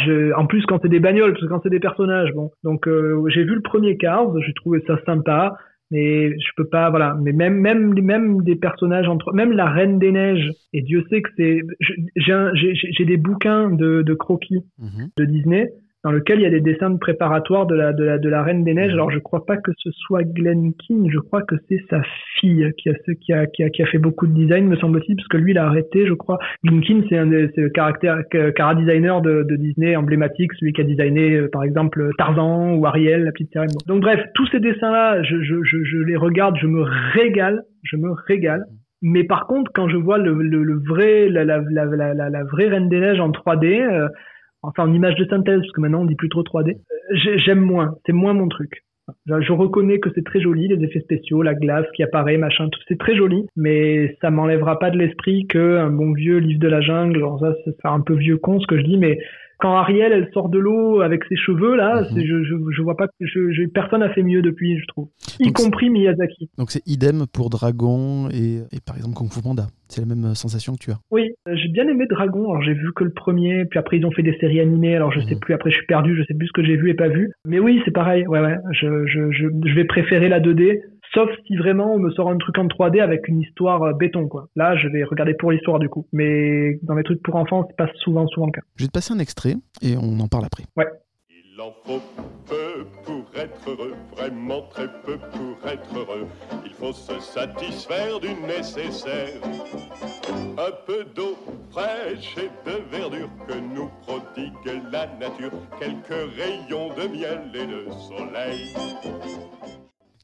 je, 0.06 0.34
en 0.34 0.48
plus 0.48 0.66
quand 0.66 0.80
c'est 0.82 0.90
des 0.90 1.02
bagnoles, 1.02 1.34
parce 1.34 1.44
que 1.44 1.50
quand 1.50 1.62
c'est 1.62 1.70
des 1.70 1.82
personnages, 1.82 2.32
bon. 2.34 2.50
Donc, 2.64 2.88
euh, 2.88 3.24
j'ai 3.28 3.44
vu 3.44 3.54
le 3.54 3.62
premier 3.62 3.98
Cars, 3.98 4.28
j'ai 4.42 4.54
trouvé 4.54 4.82
ça 4.88 4.98
sympa 5.06 5.54
mais 5.94 6.32
je 6.32 6.52
peux 6.58 6.68
pas 6.68 6.90
voilà 6.90 7.16
mais 7.22 7.32
même 7.32 7.56
même 7.56 7.94
même 8.02 8.42
des 8.44 8.56
personnages 8.56 9.08
entre 9.08 9.32
même 9.34 9.52
la 9.52 9.70
reine 9.70 10.00
des 10.00 10.12
neiges 10.12 10.50
et 10.74 10.82
Dieu 10.82 11.06
sait 11.10 11.22
que 11.22 11.30
c'est 11.38 11.62
j'ai 12.16 13.06
des 13.06 13.18
bouquins 13.18 13.70
de, 13.70 14.02
de 14.02 14.14
croquis 14.14 14.64
Mhm. 14.80 15.10
de 15.18 15.26
Disney 15.26 15.70
dans 16.04 16.12
lequel 16.12 16.40
il 16.40 16.44
y 16.44 16.46
a 16.46 16.50
des 16.50 16.62
dessins 16.62 16.90
de 16.90 16.98
préparatoires 16.98 17.66
de 17.66 17.76
la 17.76 17.94
de 17.94 18.04
la 18.04 18.18
de 18.18 18.30
la 18.30 18.44
reine 18.44 18.64
des 18.64 18.74
neiges. 18.74 18.94
Alors 18.94 19.12
je 19.12 19.20
crois 19.20 19.46
pas 19.46 19.58
que 19.58 19.72
ce 19.78 19.90
soit 19.92 20.24
Glenn 20.24 20.74
King 20.74 21.10
je 21.12 21.20
crois 21.20 21.42
que 21.42 21.56
c'est 21.70 21.80
sa 21.90 22.02
fille 22.40 22.72
qui 22.78 22.90
a 22.90 22.94
qui 23.22 23.34
a 23.34 23.46
qui 23.48 23.64
a 23.64 23.70
qui 23.70 23.84
a 23.84 23.86
fait 23.86 23.98
beaucoup 23.98 24.28
de 24.28 24.34
design 24.34 24.68
me 24.68 24.76
semble-t-il 24.76 25.16
parce 25.16 25.28
que 25.28 25.38
lui 25.38 25.52
il 25.52 25.58
a 25.58 25.66
arrêté 25.66 26.06
je 26.06 26.14
crois. 26.14 26.40
Glenn 26.64 26.82
King 26.82 27.04
c'est 27.10 27.18
un 27.18 27.28
des 27.28 27.50
le 27.56 27.70
caractère 27.70 28.22
cara 28.56 28.76
designer 28.76 29.22
de, 29.22 29.44
de 29.44 29.56
Disney 29.56 29.96
emblématique 29.96 30.54
celui 30.54 30.74
qui 30.74 30.82
a 30.82 30.84
designé 30.84 31.36
euh, 31.36 31.50
par 31.52 31.64
exemple 31.64 32.10
Tarzan 32.18 32.76
ou 32.76 32.86
Ariel 32.86 33.24
la 33.24 33.32
petite 33.32 33.52
sirène 33.52 33.70
donc 33.88 34.02
bref 34.02 34.20
tous 34.36 34.48
ces 34.48 34.60
dessins 34.60 34.92
là 34.92 35.22
je 35.24 35.42
je 35.42 35.64
je, 35.64 35.84
je 35.84 35.98
les 36.00 36.18
regarde 36.18 36.58
je 36.62 36.68
me 36.68 36.82
régale 37.14 37.64
je 37.84 37.98
me 37.98 38.12
régale. 38.12 38.66
Mais 39.06 39.26
par 39.26 39.48
contre, 39.48 39.70
quand 39.74 39.90
je 39.90 39.98
vois 39.98 40.18
le, 40.18 40.34
le, 40.34 40.64
le 40.64 40.80
vrai, 40.80 41.28
la, 41.28 41.44
la, 41.44 41.62
la, 41.70 41.86
la, 41.86 42.14
la, 42.14 42.30
la 42.30 42.44
vraie 42.46 42.70
Reine 42.70 42.88
des 42.88 43.02
Neiges 43.02 43.20
en 43.20 43.32
3D, 43.32 43.82
euh, 43.82 44.08
enfin 44.64 44.84
en 44.84 44.94
image 44.94 45.16
de 45.16 45.26
synthèse, 45.26 45.60
parce 45.60 45.72
que 45.72 45.82
maintenant 45.82 46.02
on 46.02 46.06
dit 46.06 46.16
plus 46.16 46.30
trop 46.30 46.44
3D, 46.44 46.72
euh, 46.72 47.16
j'ai- 47.16 47.38
j'aime 47.38 47.60
moins, 47.60 47.96
c'est 48.06 48.14
moins 48.14 48.34
mon 48.34 48.48
truc. 48.48 48.84
Je 49.28 49.52
reconnais 49.52 50.00
que 50.00 50.10
c'est 50.16 50.24
très 50.24 50.40
joli, 50.40 50.70
les 50.70 50.82
effets 50.84 51.02
spéciaux, 51.02 51.42
la 51.42 51.54
glace 51.56 51.86
qui 51.94 52.04
apparaît, 52.04 52.38
machin, 52.38 52.70
tout. 52.70 52.80
C'est 52.88 52.98
très 52.98 53.18
joli, 53.18 53.46
mais 53.58 54.16
ça 54.22 54.32
m'enlèvera 54.32 54.80
pas 54.80 54.92
de 54.92 54.98
l'esprit 54.98 55.46
que 55.46 55.78
un 55.78 55.90
bon 55.90 56.14
vieux 56.14 56.38
livre 56.38 56.62
de 56.62 56.70
la 56.70 56.80
jungle, 56.80 57.20
genre 57.20 57.38
ça, 57.40 57.54
c'est 57.66 57.76
un 57.84 58.00
peu 58.00 58.14
vieux 58.16 58.38
con 58.38 58.62
ce 58.62 58.68
que 58.68 58.78
je 58.78 58.84
dis, 58.84 58.98
mais 58.98 59.20
quand 59.64 59.76
Ariel 59.78 60.12
elle 60.12 60.30
sort 60.34 60.50
de 60.50 60.60
l'eau 60.60 61.00
avec 61.02 61.24
ses 61.30 61.36
cheveux 61.38 61.76
là, 61.76 62.02
Mhm. 62.12 62.22
je, 62.22 62.44
je, 62.44 62.56
je 62.76 62.82
vois 62.82 62.98
pas 62.98 63.08
que 63.08 63.14
je, 63.22 63.52
je- 63.52 63.66
personne 63.68 64.04
a 64.04 64.10
fait 64.14 64.22
mieux 64.24 64.42
depuis, 64.42 64.78
je 64.78 64.86
trouve, 64.88 65.08
y 65.40 65.46
Donc, 65.46 65.56
compris 65.56 65.90
Miyazaki. 65.90 66.50
Donc 66.58 66.70
c'est 66.70 66.86
idem 66.86 67.26
pour 67.34 67.50
Dragon 67.50 68.28
et, 68.30 68.58
et 68.76 68.80
par 68.86 68.98
exemple 68.98 69.16
Kung 69.16 69.32
Fu 69.32 69.42
Panda. 69.42 69.68
C'est 69.88 70.02
la 70.02 70.08
même 70.08 70.26
euh, 70.26 70.34
sensation 70.34 70.74
que 70.74 70.80
tu 70.80 70.92
as. 70.92 70.98
Oui, 71.12 71.30
euh, 71.48 71.56
j'ai 71.56 71.70
bien 71.70 71.88
aimé 71.88 72.06
Dragon. 72.10 72.50
Alors 72.52 72.62
j'ai 72.64 72.74
vu 72.74 72.92
que 72.96 73.04
le 73.04 73.12
premier, 73.14 73.66
puis 73.66 73.80
après 73.80 73.98
ils 73.98 74.06
ont 74.06 74.12
fait 74.12 74.24
des 74.24 74.36
séries 74.40 74.60
animées. 74.60 74.96
Alors 74.96 75.12
je 75.12 75.20
sais 75.22 75.36
Mhm. 75.36 75.40
plus. 75.40 75.54
Après 75.54 75.70
je 75.72 75.76
suis 75.78 75.86
perdu, 75.86 76.16
je 76.18 76.24
sais 76.24 76.34
plus 76.34 76.48
ce 76.48 76.54
que 76.54 76.64
j'ai 76.64 76.76
vu 76.78 76.90
et 76.90 76.94
pas 76.96 77.08
vu. 77.10 77.32
Mais 77.48 77.60
oui, 77.60 77.82
c'est 77.86 77.92
pareil. 77.92 78.26
Ouais, 78.28 78.40
ouais. 78.42 78.56
Je 78.72 79.74
vais 79.76 79.86
préférer 79.86 80.30
la 80.30 80.40
2D, 80.40 80.82
sauf 81.14 81.30
si 81.48 81.56
vraiment 81.56 81.94
on 81.94 82.00
me 82.00 82.12
sort 82.12 82.30
un 82.30 82.38
truc 82.38 82.58
en 82.58 82.66
3D 82.66 83.02
avec 83.02 83.28
une 83.28 83.42
histoire 83.42 83.84
euh, 83.84 83.94
béton, 83.94 84.28
quoi. 84.28 84.50
Là, 84.56 84.76
je 84.76 84.88
vais 84.88 85.04
regarder 85.04 85.34
pour 85.34 85.52
l'histoire 85.52 85.80
du 85.80 85.90
coup. 85.90 86.08
Mais 86.12 86.80
dans 86.84 86.96
les 86.96 87.04
trucs 87.04 87.22
pour 87.22 87.36
enfants, 87.36 87.66
c'est 87.70 87.78
pas 87.78 87.92
souvent, 87.96 88.28
souvent 88.28 88.48
le 88.48 88.52
cas. 88.52 88.62
Je 88.76 88.84
vais 88.84 88.88
te 88.88 88.94
passer 88.94 89.14
un 89.14 89.20
extrait 89.20 89.56
et 89.82 89.96
on 89.98 90.20
en 90.20 90.28
parle 90.28 90.46
après. 90.46 90.64
Il 91.56 91.62
en 91.62 91.72
faut 91.86 92.02
peu 92.48 92.84
pour 93.06 93.26
être 93.36 93.70
heureux, 93.70 93.94
vraiment 94.18 94.64
très 94.72 94.88
peu 94.88 95.18
pour 95.18 95.70
être 95.70 95.96
heureux. 95.96 96.28
Il 96.66 96.74
faut 96.74 96.94
se 96.94 97.20
satisfaire 97.20 98.20
du 98.20 98.30
nécessaire. 98.48 99.40
Un 100.58 100.72
peu 100.88 101.06
d'eau 101.16 101.38
fraîche 101.70 102.36
et 102.38 102.50
de 102.68 102.98
verdure 102.98 103.30
que 103.48 103.54
nous 103.54 103.90
prodigue 104.02 104.82
la 104.92 105.06
nature. 105.20 105.52
Quelques 105.80 106.32
rayons 106.36 106.90
de 106.96 107.08
miel 107.08 107.52
et 107.54 107.68
de 107.68 107.92
soleil. 107.92 108.74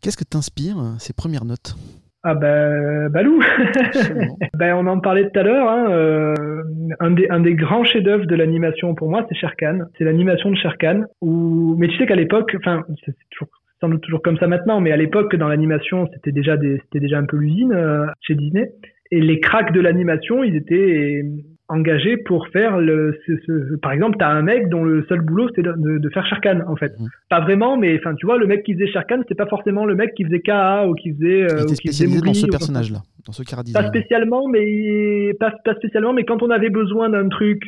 Qu'est-ce 0.01 0.17
que 0.17 0.23
t'inspire 0.23 0.79
euh, 0.79 0.95
ces 0.99 1.13
premières 1.13 1.45
notes? 1.45 1.75
Ah 2.23 2.35
ben, 2.35 3.09
Balou 3.09 3.41
Absolument. 3.75 4.37
Ben, 4.57 4.75
on 4.75 4.87
en 4.87 4.99
parlait 4.99 5.29
tout 5.29 5.39
à 5.39 5.43
l'heure. 5.43 5.69
Hein, 5.69 5.91
euh, 5.91 6.35
un, 6.99 7.11
des, 7.11 7.27
un 7.29 7.39
des 7.39 7.55
grands 7.55 7.85
chefs-d'œuvre 7.85 8.25
de 8.25 8.35
l'animation 8.35 8.93
pour 8.93 9.09
moi, 9.09 9.25
c'est 9.29 9.35
Sher 9.35 9.55
Khan. 9.57 9.79
C'est 9.97 10.03
l'animation 10.03 10.51
de 10.51 10.55
Sher 10.57 10.77
Khan. 10.77 11.03
Où... 11.21 11.75
Mais 11.77 11.87
tu 11.87 11.97
sais 11.97 12.05
qu'à 12.05 12.15
l'époque, 12.15 12.53
enfin, 12.57 12.83
c'est 13.05 13.11
c'est 13.11 13.29
toujours, 13.31 13.47
sans 13.79 13.89
doute 13.89 14.01
toujours 14.01 14.21
comme 14.21 14.37
ça 14.37 14.47
maintenant, 14.47 14.81
mais 14.81 14.91
à 14.91 14.97
l'époque, 14.97 15.35
dans 15.35 15.47
l'animation, 15.47 16.07
c'était 16.13 16.33
déjà, 16.33 16.57
des, 16.57 16.79
c'était 16.83 16.99
déjà 16.99 17.17
un 17.17 17.25
peu 17.25 17.37
l'usine 17.37 17.71
euh, 17.71 18.05
chez 18.21 18.35
Disney. 18.35 18.69
et 19.11 19.21
les 19.21 19.39
cracks 19.39 19.71
de 19.71 19.79
l'animation, 19.79 20.43
ils 20.43 20.55
étaient 20.55 21.23
engagés 21.69 22.17
pour 22.17 22.47
faire 22.49 22.77
le. 22.77 23.17
Ce, 23.25 23.31
ce- 23.45 23.75
par 23.77 23.91
exemple, 23.91 24.17
t'as 24.19 24.29
un 24.29 24.41
mec 24.41 24.69
dont 24.69 24.83
le 24.83 25.03
seul 25.07 25.21
boulot 25.21 25.47
c'était 25.49 25.61
de, 25.63 25.73
de- 25.77 25.97
de 25.99 26.09
faire 26.09 26.25
Sharkan 26.27 26.61
en 26.67 26.75
fait. 26.75 26.91
Mhm. 26.99 27.07
Pas 27.29 27.39
vraiment, 27.41 27.77
mais 27.77 27.97
enfin 27.99 28.15
tu 28.15 28.25
vois, 28.25 28.37
le 28.37 28.47
mec 28.47 28.63
qui 28.63 28.73
faisait 28.73 28.87
Sharkan, 28.87 29.17
c'était 29.21 29.35
pas 29.35 29.45
forcément 29.47 29.85
le 29.85 29.95
mec 29.95 30.13
qui 30.15 30.25
faisait 30.25 30.41
KA 30.41 30.87
ou 30.87 30.93
qui 30.95 31.13
faisait. 31.13 31.39
Il 31.39 31.43
euh, 31.43 31.45
était 31.45 31.53
ou 31.53 31.57
qui 31.57 31.63
faisait 31.67 31.75
spécialisé 31.75 32.21
dans 32.21 32.33
ce 32.33 32.45
ou- 32.45 32.49
personnage-là, 32.49 32.99
dans 33.25 33.31
ce 33.31 33.43
Pas 33.73 33.87
spécialement, 33.87 34.47
mais 34.49 35.33
pas, 35.39 35.53
pas 35.63 35.75
spécialement, 35.75 36.13
mais 36.13 36.23
quand 36.25 36.41
on 36.43 36.49
avait 36.49 36.69
besoin 36.69 37.09
d'un 37.09 37.29
truc 37.29 37.61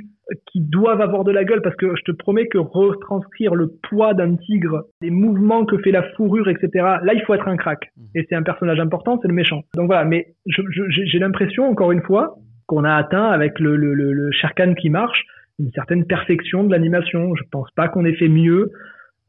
qui 0.52 0.62
doivent 0.62 1.02
avoir 1.02 1.26
de 1.26 1.32
la 1.32 1.44
gueule, 1.44 1.62
parce 1.62 1.76
que 1.76 1.94
je 1.96 2.04
te 2.04 2.12
promets 2.14 2.48
que 2.48 2.58
retranscrire 2.58 3.54
le 3.54 3.74
poids 3.90 4.14
d'un 4.14 4.36
tigre, 4.38 4.84
les 5.02 5.10
mouvements 5.12 5.66
que 5.66 5.78
fait 5.80 5.92
la 5.92 6.04
fourrure, 6.16 6.48
etc. 6.48 6.70
Là, 7.04 7.14
il 7.14 7.22
faut 7.28 7.34
être 7.34 7.48
un 7.50 7.58
crack. 7.58 7.92
Mhm. 7.98 8.04
Et 8.16 8.26
c'est 8.30 8.36
un 8.36 8.44
personnage 8.44 8.80
important, 8.80 9.20
c'est 9.22 9.28
le 9.28 9.34
méchant. 9.34 9.64
Donc 9.76 9.88
voilà, 9.88 10.06
mais 10.06 10.28
j'ai 10.46 11.20
l'impression, 11.20 11.66
encore 11.70 11.92
une 11.92 12.02
fois, 12.02 12.36
qu'on 12.72 12.86
a 12.86 12.96
atteint 12.96 13.28
avec 13.38 13.60
le, 13.60 13.76
le, 13.76 14.74
qui 14.76 14.90
marche 14.90 15.26
une 15.60 15.72
certaine 15.74 16.06
perfection 16.06 16.64
de 16.64 16.72
l'animation. 16.72 17.36
Je 17.36 17.44
pense 17.52 17.70
pas 17.76 17.90
qu'on 17.90 18.06
ait 18.06 18.14
fait 18.22 18.30
mieux. 18.30 18.72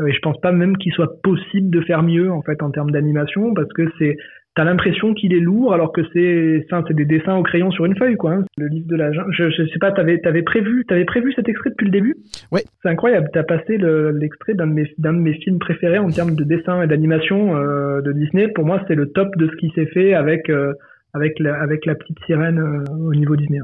euh, 0.01 0.07
Et 0.07 0.13
je 0.13 0.21
pense 0.21 0.41
pas 0.41 0.53
même 0.53 0.77
qu'il 0.77 0.93
soit 0.93 1.21
possible 1.23 1.69
de 1.71 1.81
faire 1.83 2.03
mieux 2.05 2.31
en 2.31 2.43
fait 2.43 2.63
en 2.63 2.71
termes 2.71 2.93
d'animation 2.93 3.53
parce 3.53 3.73
que 3.75 3.83
c'est 3.99 4.17
t'as 4.55 4.65
l'impression 4.65 5.15
qu'il 5.15 5.33
est 5.33 5.41
lourd 5.41 5.73
alors 5.73 5.93
que 5.93 6.03
c'est 6.13 6.67
c'est 6.69 6.95
des 6.95 7.07
dessins 7.07 7.37
au 7.37 7.43
crayon 7.43 7.71
sur 7.71 7.85
une 7.87 7.97
feuille 7.97 8.17
quoi. 8.17 8.33
hein. 8.33 8.45
Le 8.59 8.67
livre 8.69 8.87
de 8.87 8.97
la. 8.97 9.11
Je, 9.13 9.51
je 9.51 9.63
sais 9.73 9.79
pas, 9.81 9.93
t'avais 9.93 10.19
t'avais 10.21 10.43
prévu 10.43 10.85
t'avais 10.87 11.05
prévu 11.07 11.33
cet 11.33 11.49
extrait 11.49 11.71
depuis 11.71 11.87
le 11.87 11.91
début? 11.99 12.15
Ouais. 12.53 12.63
C'est 12.83 12.91
incroyable. 12.95 13.29
T'as 13.33 13.43
passé 13.45 13.77
le- 13.79 14.11
l'extrait 14.13 14.55
d'un 14.55 14.69
de 14.69 14.75
mes 14.75 14.87
d'un 14.99 15.15
de 15.15 15.23
mes 15.29 15.35
films 15.43 15.59
préférés 15.59 15.99
en 15.99 16.11
termes 16.11 16.35
de 16.37 16.45
dessin 16.45 16.83
et 16.83 16.87
d'animation 16.87 17.57
euh, 17.57 18.01
de 18.03 18.13
Disney. 18.13 18.47
Pour 18.55 18.65
moi, 18.67 18.79
c'est 18.87 18.95
le 18.95 19.07
top 19.19 19.29
de 19.37 19.47
ce 19.49 19.57
qui 19.57 19.71
s'est 19.75 19.91
fait 19.97 20.15
avec 20.15 20.49
euh, 20.51 20.75
avec 21.15 21.39
la, 21.39 21.61
avec 21.61 21.85
la 21.87 21.95
petite 21.95 22.19
sirène 22.27 22.59
euh, 22.59 22.85
au 23.09 23.15
niveau 23.15 23.37
Disney. 23.37 23.61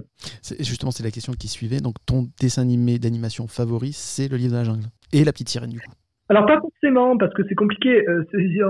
Justement, 0.60 0.90
c'est 0.90 1.02
la 1.04 1.10
question 1.10 1.32
qui 1.32 1.48
suivait. 1.48 1.78
Donc, 1.80 1.94
ton 2.06 2.28
dessin 2.40 2.62
animé 2.62 2.98
d'animation 2.98 3.46
favori, 3.46 3.92
c'est 3.92 4.28
Le 4.28 4.36
Livre 4.36 4.52
de 4.52 4.56
la 4.58 4.64
Jungle. 4.64 4.86
Et 5.12 5.24
La 5.24 5.32
Petite 5.32 5.48
Sirène, 5.48 5.70
du 5.70 5.80
coup. 5.80 5.92
Alors 6.30 6.44
pas 6.44 6.60
forcément 6.60 7.16
parce 7.16 7.32
que 7.32 7.42
c'est 7.48 7.54
compliqué. 7.54 8.06
Euh, 8.06 8.22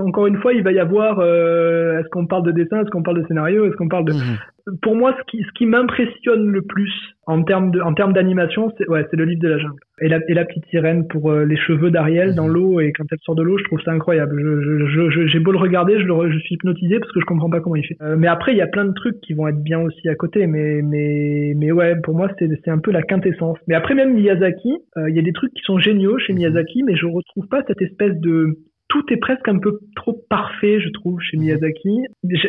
encore 0.07 0.27
une 0.27 0.37
fois, 0.37 0.53
il 0.53 0.63
va 0.63 0.71
y 0.71 0.79
avoir 0.79 1.19
euh, 1.19 1.99
est-ce 1.99 2.07
qu'on 2.07 2.25
parle 2.25 2.43
de 2.45 2.51
dessin, 2.51 2.79
est-ce 2.81 2.89
qu'on 2.89 3.03
parle 3.03 3.21
de 3.21 3.27
scénario, 3.27 3.65
est-ce 3.67 3.75
qu'on 3.75 3.89
parle 3.89 4.05
de 4.05 4.13
Mhm. 4.13 4.37
Pour 4.81 4.95
moi, 4.95 5.15
ce 5.19 5.23
qui, 5.31 5.43
ce 5.43 5.51
qui 5.53 5.65
m'impressionne 5.65 6.47
le 6.49 6.61
plus 6.61 6.91
en 7.27 7.43
termes 7.43 7.71
de, 7.71 7.79
en 7.81 7.93
termes 7.93 8.13
d'animation, 8.13 8.71
c'est 8.77 8.87
ouais, 8.89 9.05
c'est 9.11 9.17
le 9.17 9.25
livre 9.25 9.41
de 9.41 9.47
la 9.49 9.57
jungle. 9.59 9.79
Et 10.01 10.07
la, 10.07 10.19
et 10.27 10.33
la 10.33 10.45
petite 10.45 10.65
sirène 10.67 11.07
pour 11.07 11.29
euh, 11.31 11.45
les 11.45 11.57
cheveux 11.57 11.91
d'Ariel 11.91 12.33
dans 12.33 12.47
l'eau 12.47 12.79
et 12.79 12.91
quand 12.93 13.03
elle 13.11 13.17
sort 13.21 13.35
de 13.35 13.43
l'eau, 13.43 13.57
je 13.57 13.63
trouve 13.65 13.81
ça 13.81 13.91
incroyable. 13.91 14.39
Je, 14.39 14.61
je, 14.61 14.85
je- 14.87 15.09
je- 15.09 15.27
j'ai 15.27 15.39
beau 15.39 15.51
le 15.51 15.57
regarder, 15.59 15.99
je, 15.99 16.05
le, 16.05 16.13
re- 16.13 16.31
je 16.31 16.39
suis 16.39 16.55
hypnotisé 16.55 16.99
parce 16.99 17.11
que 17.11 17.19
je 17.19 17.25
comprends 17.25 17.49
pas 17.49 17.59
comment 17.59 17.75
il 17.75 17.85
fait. 17.85 17.97
Euh, 18.01 18.15
mais 18.17 18.27
après, 18.27 18.53
il 18.53 18.57
y 18.57 18.61
a 18.61 18.67
plein 18.67 18.85
de 18.85 18.93
trucs 18.93 19.19
qui 19.21 19.33
vont 19.33 19.47
être 19.47 19.61
bien 19.61 19.79
aussi 19.81 20.07
à 20.09 20.15
côté. 20.15 20.47
Mais, 20.47 20.81
mais, 20.81 21.53
mais 21.57 21.71
ouais, 21.71 21.95
pour 22.01 22.15
moi, 22.15 22.29
c'est, 22.39 22.49
c'est 22.63 22.71
un 22.71 22.79
peu 22.79 22.91
la 22.91 23.03
quintessence. 23.03 23.57
Mais 23.67 23.75
après, 23.75 23.93
même 23.93 24.13
Miyazaki, 24.13 24.71
euh, 24.97 25.09
il 25.09 25.15
y 25.15 25.19
a 25.19 25.23
des 25.23 25.33
trucs 25.33 25.53
qui 25.53 25.61
sont 25.63 25.77
géniaux 25.79 26.17
chez 26.19 26.33
Miyazaki, 26.33 26.83
mais 26.83 26.95
je 26.95 27.05
retrouve 27.05 27.47
pas 27.47 27.61
cette 27.67 27.81
espèce 27.81 28.15
de 28.19 28.55
tout 28.89 29.03
est 29.13 29.17
presque 29.17 29.47
un 29.47 29.59
peu 29.59 29.79
trop 29.95 30.25
parfait, 30.29 30.79
je 30.81 30.89
trouve, 30.89 31.19
chez 31.21 31.37
Miyazaki. 31.37 31.99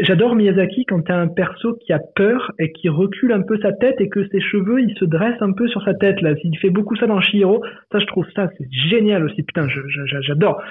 J'adore 0.03 0.35
Miyazaki 0.35 0.85
quand 0.87 1.03
t'as 1.03 1.17
un 1.19 1.29
perso 1.29 1.75
qui 1.85 1.93
a 1.93 2.01
peur 2.17 2.51
et 2.59 2.73
qui 2.73 2.89
recule 2.89 3.33
un 3.33 3.43
peu 3.43 3.59
sa 3.61 3.73
tête 3.73 4.01
et 4.01 4.09
que 4.09 4.27
ses 4.29 4.41
cheveux, 4.41 4.81
ils 4.81 4.97
se 4.99 5.05
dressent 5.05 5.41
un 5.43 5.53
peu 5.53 5.69
sur 5.69 5.83
sa 5.85 5.95
tête, 5.95 6.21
là. 6.23 6.33
Il 6.43 6.59
fait 6.59 6.71
beaucoup 6.71 6.97
ça 6.97 7.07
dans 7.07 7.21
Chihiro. 7.21 7.63
Ça, 7.93 7.99
je 8.01 8.07
trouve 8.07 8.25
ça, 8.35 8.49
c'est 8.59 8.67
génial 8.91 9.25
aussi. 9.25 9.43
Putain, 9.43 9.69
je- 9.69 9.81
je- 9.87 10.21
j'adore. 10.23 10.63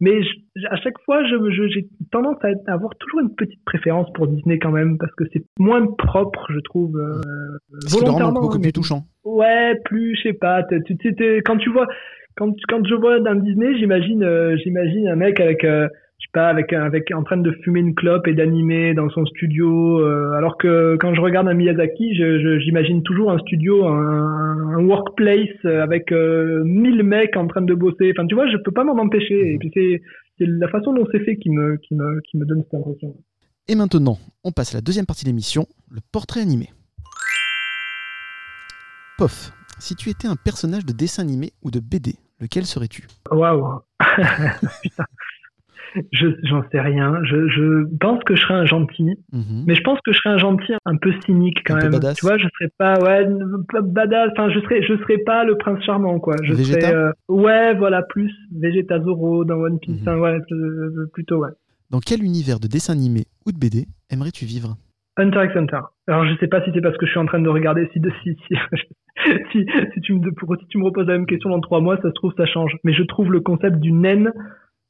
Mais 0.00 0.22
je- 0.22 0.66
à 0.70 0.76
chaque 0.76 0.98
fois, 1.04 1.24
je- 1.24 1.50
je- 1.50 1.66
j'ai 1.68 1.86
tendance 2.12 2.36
à 2.42 2.48
à 2.68 2.72
avoir 2.72 2.94
toujours 2.98 3.20
une 3.20 3.34
petite 3.34 3.62
préférence 3.64 4.06
pour 4.14 4.28
Disney 4.28 4.58
quand 4.60 4.70
même, 4.70 4.96
parce 4.96 5.12
que 5.14 5.24
c'est 5.32 5.42
moins 5.58 5.84
propre, 5.98 6.46
je 6.54 6.60
trouve, 6.60 6.96
euh, 6.96 7.20
volontairement. 7.90 8.32
beaucoup 8.40 8.46
hein, 8.56 8.60
plus 8.60 8.68
mais- 8.68 8.72
touchant. 8.72 9.02
Ouais, 9.24 9.74
plus, 9.84 10.14
je 10.16 10.28
sais 10.28 10.32
pas. 10.34 10.62
Tu 10.86 10.96
quand 11.44 11.56
tu 11.58 11.70
vois, 11.70 11.86
quand, 12.38 12.86
je 12.86 12.94
vois 12.94 13.18
dans 13.20 13.34
Disney, 13.34 13.76
j'imagine, 13.78 14.22
euh, 14.22 14.56
un 15.10 15.16
mec 15.16 15.40
avec, 15.40 15.64
euh, 15.64 15.88
je 16.20 16.26
sais 16.26 16.30
pas, 16.32 16.48
avec, 16.48 16.72
en 17.12 17.22
train 17.24 17.36
de 17.36 17.50
fumer 17.64 17.80
une 17.80 17.94
clope 17.94 18.26
et 18.28 18.34
d'animer 18.34 18.94
dans 18.94 19.10
son 19.10 19.26
studio. 19.26 19.98
euh, 20.00 20.32
alors 20.32 20.56
que 20.56 20.96
quand 21.00 21.14
je 21.14 21.20
regarde 21.20 21.48
un 21.48 21.54
Miyazaki, 21.54 22.14
j'imagine 22.14 23.02
toujours 23.02 23.32
un 23.32 23.38
studio, 23.38 23.86
un, 23.86 24.84
workplace 24.84 25.64
avec 25.64 26.12
euh, 26.12 26.62
1000 26.64 27.02
mecs 27.02 27.36
en 27.36 27.48
train 27.48 27.62
de 27.62 27.74
bosser. 27.74 28.12
Enfin, 28.16 28.26
tu 28.26 28.36
vois, 28.36 28.48
je 28.48 28.56
peux 28.58 28.70
pas 28.70 28.84
m'en 28.84 28.96
empêcher. 28.96 29.54
Et 29.54 29.58
puis 29.58 29.70
c'est, 29.74 30.00
la 30.38 30.68
façon 30.68 30.92
dont 30.94 31.04
c'est 31.10 31.24
fait 31.24 31.36
qui 31.36 31.50
me, 31.50 31.76
qui 31.78 31.94
me 31.94 32.44
donne 32.44 32.62
cette 32.62 32.74
impression. 32.74 33.14
Et 33.66 33.74
maintenant, 33.74 34.18
on 34.44 34.52
passe 34.52 34.74
à 34.74 34.78
la 34.78 34.82
deuxième 34.82 35.04
partie 35.04 35.24
de 35.24 35.30
l'émission, 35.30 35.66
le 35.90 36.00
portrait 36.12 36.40
animé. 36.40 36.68
Pof, 39.18 39.52
si 39.80 39.94
tu 39.94 40.10
étais 40.10 40.28
un 40.28 40.36
personnage 40.36 40.86
de 40.86 40.92
dessin 40.92 41.22
animé 41.22 41.52
ou 41.62 41.70
de 41.70 41.80
BD, 41.80 42.14
lequel 42.40 42.64
serais-tu? 42.66 43.04
Waouh. 43.30 43.80
J'en 46.12 46.62
sais 46.70 46.80
rien. 46.80 47.14
Je, 47.24 47.48
je 47.48 47.96
pense 47.98 48.22
que 48.24 48.36
je 48.36 48.42
serais 48.42 48.54
un 48.54 48.66
gentil, 48.66 49.16
Mhm. 49.32 49.64
mais 49.66 49.74
je 49.74 49.80
pense 49.82 49.98
que 50.04 50.12
je 50.12 50.18
serais 50.18 50.34
un 50.34 50.38
gentil 50.38 50.74
un 50.84 50.96
peu 50.96 51.12
cynique 51.24 51.62
quand 51.64 51.74
Un 51.76 51.78
peu 51.78 51.82
même. 51.84 51.92
badass. 51.92 52.16
Tu 52.18 52.26
vois, 52.26 52.36
je 52.36 52.46
serais 52.58 52.70
pas, 52.76 53.00
ouais, 53.00 53.26
badass. 53.82 54.30
Enfin, 54.32 54.50
je 54.50 54.60
serais, 54.60 54.82
je 54.82 54.96
serais 54.98 55.18
pas 55.18 55.44
le 55.44 55.56
prince 55.56 55.82
charmant, 55.84 56.18
quoi. 56.20 56.36
Je 56.42 56.54
serais, 56.54 56.94
euh, 56.94 57.10
ouais, 57.28 57.74
voilà, 57.74 58.02
plus 58.02 58.30
Vegeta 58.54 59.00
Zoro 59.00 59.44
dans 59.46 59.56
One 59.56 59.78
Piece. 59.80 60.02
Mhm. 60.02 60.08
hein, 60.08 60.18
ouais, 60.18 60.38
euh, 60.52 61.06
plutôt, 61.14 61.38
ouais. 61.38 61.50
Dans 61.90 62.00
quel 62.00 62.22
univers 62.22 62.60
de 62.60 62.66
dessin 62.68 62.92
animé 62.92 63.24
ou 63.46 63.52
de 63.52 63.58
BD 63.58 63.86
aimerais-tu 64.10 64.44
vivre? 64.44 64.76
Hunter 65.16 65.44
x 65.46 65.56
Hunter. 65.56 65.80
Alors, 66.06 66.26
je 66.26 66.36
sais 66.38 66.48
pas 66.48 66.62
si 66.64 66.70
c'est 66.74 66.82
parce 66.82 66.96
que 66.98 67.06
je 67.06 67.10
suis 67.12 67.18
en 67.18 67.26
train 67.26 67.40
de 67.40 67.48
regarder 67.48 67.88
si, 67.94 67.98
de, 67.98 68.12
si, 68.22 68.36
si, 68.46 68.54
si, 69.52 69.66
si 69.94 70.00
tu 70.00 70.14
me, 70.14 70.30
si 70.30 70.66
tu 70.68 70.78
me 70.78 70.84
reposes 70.84 71.06
la 71.06 71.14
même 71.14 71.26
question 71.26 71.50
dans 71.50 71.60
trois 71.60 71.80
mois, 71.80 71.96
ça 71.96 72.08
se 72.08 72.14
trouve, 72.14 72.32
ça 72.36 72.46
change. 72.46 72.76
Mais 72.84 72.92
je 72.92 73.02
trouve 73.02 73.32
le 73.32 73.40
concept 73.40 73.78
du 73.78 73.92
naine, 73.92 74.32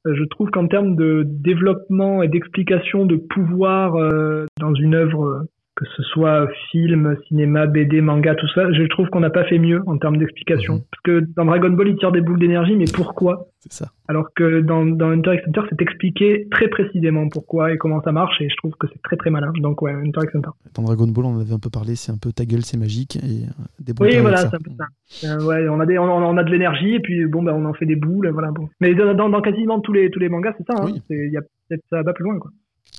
euh, 0.07 0.15
je 0.15 0.25
trouve 0.25 0.51
qu'en 0.51 0.67
termes 0.67 0.97
de 0.97 1.25
développement 1.27 2.23
et 2.23 2.29
d'explication 2.29 3.07
de 3.07 3.17
pouvoir 3.17 3.97
euh, 3.97 4.47
dans 4.59 4.75
une 4.75 4.95
œuvre, 4.95 5.25
euh, 5.25 5.43
que 5.79 5.85
ce 5.97 6.03
soit 6.03 6.49
film, 6.73 7.17
cinéma, 7.29 7.69
BD, 7.69 8.01
manga, 8.01 8.35
tout 8.35 8.49
ça, 8.49 8.73
je 8.73 8.83
trouve 8.89 9.09
qu'on 9.11 9.21
n'a 9.21 9.31
pas 9.31 9.45
fait 9.45 9.61
mieux 9.61 9.81
en 9.87 9.97
termes 9.97 10.17
d'explication. 10.17 10.75
Mhm. 10.75 10.83
Parce 10.91 11.03
que 11.05 11.27
dans 11.37 11.45
Dragon 11.45 11.71
Ball, 11.71 11.89
il 11.91 11.97
tire 11.97 12.11
des 12.11 12.21
boules 12.21 12.41
d'énergie, 12.41 12.75
mais 12.75 12.87
pourquoi 12.93 13.47
C'est 13.61 13.73
ça. 13.73 13.93
alors 14.09 14.27
que 14.35 14.61
dans, 14.61 14.85
dans 14.85 15.11
Hunter 15.11 15.35
x 15.35 15.45
Hunter, 15.47 15.61
c'est 15.71 15.81
expliqué 15.81 16.49
très 16.51 16.67
précisément 16.67 17.29
pourquoi 17.29 17.73
et 17.73 17.79
comment 17.79 18.03
ça 18.03 18.11
marche, 18.11 18.41
et 18.41 18.49
je 18.49 18.57
trouve 18.57 18.73
que 18.81 18.89
c'est 18.93 19.01
très 19.03 19.17
très 19.17 19.31
malin. 19.31 19.53
Donc 19.61 19.81
ouais, 19.83 19.93
Hunter 19.93 20.21
x 20.25 20.35
Hunter. 20.35 20.51
Dans 20.75 20.83
Dragon 20.83 21.07
Ball, 21.07 21.27
on 21.27 21.37
en 21.37 21.41
avait 21.41 21.53
un 21.55 21.61
peu 21.61 21.71
parlé, 21.71 21.95
c'est 21.95 22.11
un 22.11 22.19
peu 22.19 22.33
ta 22.33 22.45
gueule, 22.45 22.63
c'est 22.65 22.77
magique. 22.77 23.15
Et 23.15 23.45
euh, 23.45 23.63
des 23.79 23.93
Oui, 24.01 24.19
voilà, 24.19 24.39
c'est 24.39 24.57
un 24.57 24.59
peu 24.59 24.73
ça. 24.77 25.29
Euh, 25.29 25.45
ouais, 25.45 25.69
on 25.69 25.79
a 25.79 25.87
des, 25.87 25.97
on, 25.97 26.05
on 26.11 26.37
a 26.37 26.43
de 26.43 26.51
l'énergie, 26.51 26.95
et 26.97 27.01
puis 27.01 27.25
bon, 27.27 27.45
ben 27.45 27.53
on 27.53 27.65
en 27.67 27.75
fait 27.75 27.87
des 27.87 27.95
boules, 27.95 28.29
voilà. 28.31 28.51
Bon. 28.51 28.69
Mais 28.81 28.97
dans, 28.97 29.15
dans, 29.15 29.29
dans 29.29 29.41
quasiment 29.43 29.79
tous 29.79 29.93
les 29.93 30.11
tous 30.11 30.19
les 30.19 30.29
mangas, 30.29 30.55
c'est 30.59 30.67
ça. 30.67 30.83
Hein. 30.83 30.87
Oui. 30.93 31.01
Y 31.09 31.37
a 31.37 31.43
peut-être 31.69 31.85
ça 31.89 32.03
va 32.03 32.13
plus 32.13 32.25
loin, 32.25 32.37
quoi. 32.41 32.51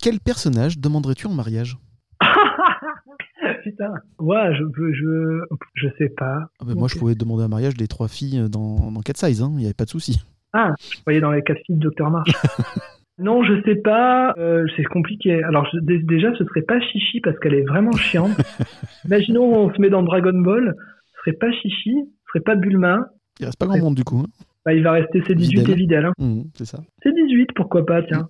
Quel 0.02 0.22
personnage 0.22 0.80
demanderais-tu 0.80 1.28
en 1.28 1.34
mariage? 1.34 1.76
Putain. 3.72 3.94
Ouais, 4.20 4.56
je 4.56 4.64
veux, 4.64 4.94
je, 4.94 5.42
je 5.76 5.88
sais 5.98 6.10
pas. 6.10 6.40
Ah 6.60 6.66
bah, 6.66 6.74
Moi, 6.76 6.88
je 6.88 6.98
pouvais 6.98 7.16
demander 7.16 7.44
en 7.44 7.50
mariage 7.50 7.78
les 7.78 7.88
trois 7.88 8.08
filles 8.08 8.50
dans, 8.50 8.92
dans 8.92 9.02
4 9.02 9.18
size, 9.18 9.40
il 9.40 9.56
n'y 9.58 9.66
avait 9.66 9.74
pas 9.74 9.86
de 9.86 9.90
souci. 9.90 10.22
Ah, 10.54 10.74
je 10.80 10.98
voyais 11.06 11.20
dans 11.22 11.32
les 11.32 11.44
quatre 11.44 11.60
filles 11.66 11.78
de 11.78 11.90
Dr 11.90 12.10
March. 12.10 12.32
non, 13.20 13.44
je 13.44 13.62
sais 13.66 13.76
pas. 13.76 14.34
euh, 14.38 14.66
c'est 14.76 14.84
compliqué. 14.86 15.44
Alors 15.44 15.68
je- 15.72 15.80
déjà, 15.80 16.34
ce 16.38 16.44
serait 16.46 16.64
pas 16.64 16.80
Chichi 16.80 17.22
parce 17.22 17.38
qu'elle 17.40 17.54
est 17.54 17.66
vraiment 17.68 17.92
chiante. 17.92 18.32
Imaginons, 19.06 19.44
on 19.54 19.74
se 19.74 19.80
met 19.80 19.90
dans 19.90 20.02
Dragon 20.04 20.34
Ball, 20.42 20.76
ce 21.14 21.20
serait 21.22 21.38
pas 21.38 21.52
Chichi, 21.52 21.94
ce 21.94 22.28
serait 22.34 22.44
pas 22.44 22.56
Bulma. 22.56 23.00
Il 23.40 23.46
reste 23.46 23.60
pas 23.60 23.68
grand 23.68 23.78
monde 23.78 23.96
du 23.96 24.04
coup. 24.04 24.20
hein. 24.20 24.30
Bah, 24.66 24.74
il 24.74 24.84
va 24.84 24.92
rester 24.94 25.20
C18 25.22 25.36
Videl. 25.38 25.70
et 25.72 25.76
Videl. 25.76 26.06
Hein. 26.06 26.14
Mhm, 26.20 26.44
c'est 26.56 26.66
ça. 26.66 26.80
C18, 27.06 27.48
pourquoi 27.56 27.86
pas, 27.86 28.02
tiens. 28.04 28.28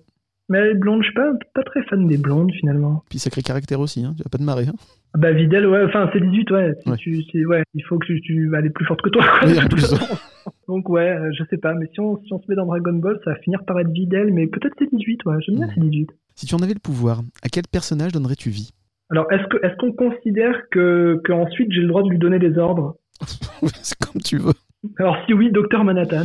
Mais 0.50 0.58
elle 0.58 0.66
est 0.72 0.74
blonde, 0.74 1.00
je 1.02 1.06
suis 1.06 1.14
pas, 1.14 1.32
pas 1.54 1.62
très 1.62 1.82
fan 1.84 2.06
des 2.06 2.18
blondes 2.18 2.52
finalement. 2.60 3.02
Puis 3.08 3.18
sacré 3.18 3.40
caractère 3.40 3.80
aussi, 3.80 4.04
hein. 4.04 4.12
tu 4.16 4.22
vas 4.22 4.28
pas 4.28 4.36
te 4.38 4.42
marrer. 4.42 4.66
hein. 4.66 4.74
Ah 5.14 5.18
Bah 5.18 5.32
Videl, 5.32 5.66
ouais, 5.66 5.82
enfin 5.84 6.06
C18, 6.06 6.52
ouais. 6.52 6.74
Si 6.82 6.88
Ouais. 6.90 6.96
Tu, 6.98 7.22
c'est- 7.32 7.44
ouais, 7.46 7.62
il 7.74 7.82
faut 7.84 7.98
que 7.98 8.06
tu, 8.06 8.20
tu 8.20 8.52
est 8.54 8.70
plus 8.70 8.84
forte 8.84 9.00
que 9.00 9.08
toi. 9.10 9.24
quoi. 9.24 9.48
Oui, 9.48 9.58
en 9.58 9.66
plus. 9.68 9.94
Donc 10.68 10.88
ouais, 10.88 11.08
euh, 11.16 11.30
je 11.38 11.44
sais 11.50 11.56
pas, 11.56 11.72
mais 11.74 11.86
si 11.94 12.00
on, 12.00 12.16
si 12.24 12.32
on 12.32 12.38
se 12.40 12.44
met 12.48 12.54
dans 12.56 12.66
Dragon 12.66 12.92
Ball, 12.94 13.18
ça 13.24 13.30
va 13.30 13.36
finir 13.36 13.64
par 13.64 13.78
être 13.80 13.90
Videl, 13.90 14.32
mais 14.32 14.46
peut-être 14.48 14.74
C18, 14.80 15.18
ouais. 15.26 15.36
J'aime 15.40 15.56
bien 15.56 15.66
Mhm. 15.68 15.88
C18. 15.88 16.06
Si 16.34 16.46
tu 16.46 16.54
en 16.54 16.58
avais 16.58 16.74
le 16.74 16.80
pouvoir, 16.80 17.22
à 17.42 17.48
quel 17.48 17.64
personnage 17.70 18.12
donnerais-tu 18.12 18.50
vie? 18.50 18.70
Alors, 19.10 19.30
est-ce 19.32 19.46
que 19.48 19.56
est-ce 19.64 19.76
qu'on 19.76 19.92
considère 19.92 20.54
que 20.70 21.20
qu'ensuite 21.24 21.70
j'ai 21.72 21.80
le 21.80 21.88
droit 21.88 22.02
de 22.02 22.08
lui 22.08 22.18
donner 22.18 22.38
des 22.38 22.56
ordres? 22.58 22.96
C'est 23.82 23.98
comme 23.98 24.20
tu 24.22 24.38
veux. 24.38 24.52
Alors 24.98 25.16
si 25.26 25.34
oui, 25.34 25.50
Docteur 25.52 25.84
Manhattan, 25.84 26.24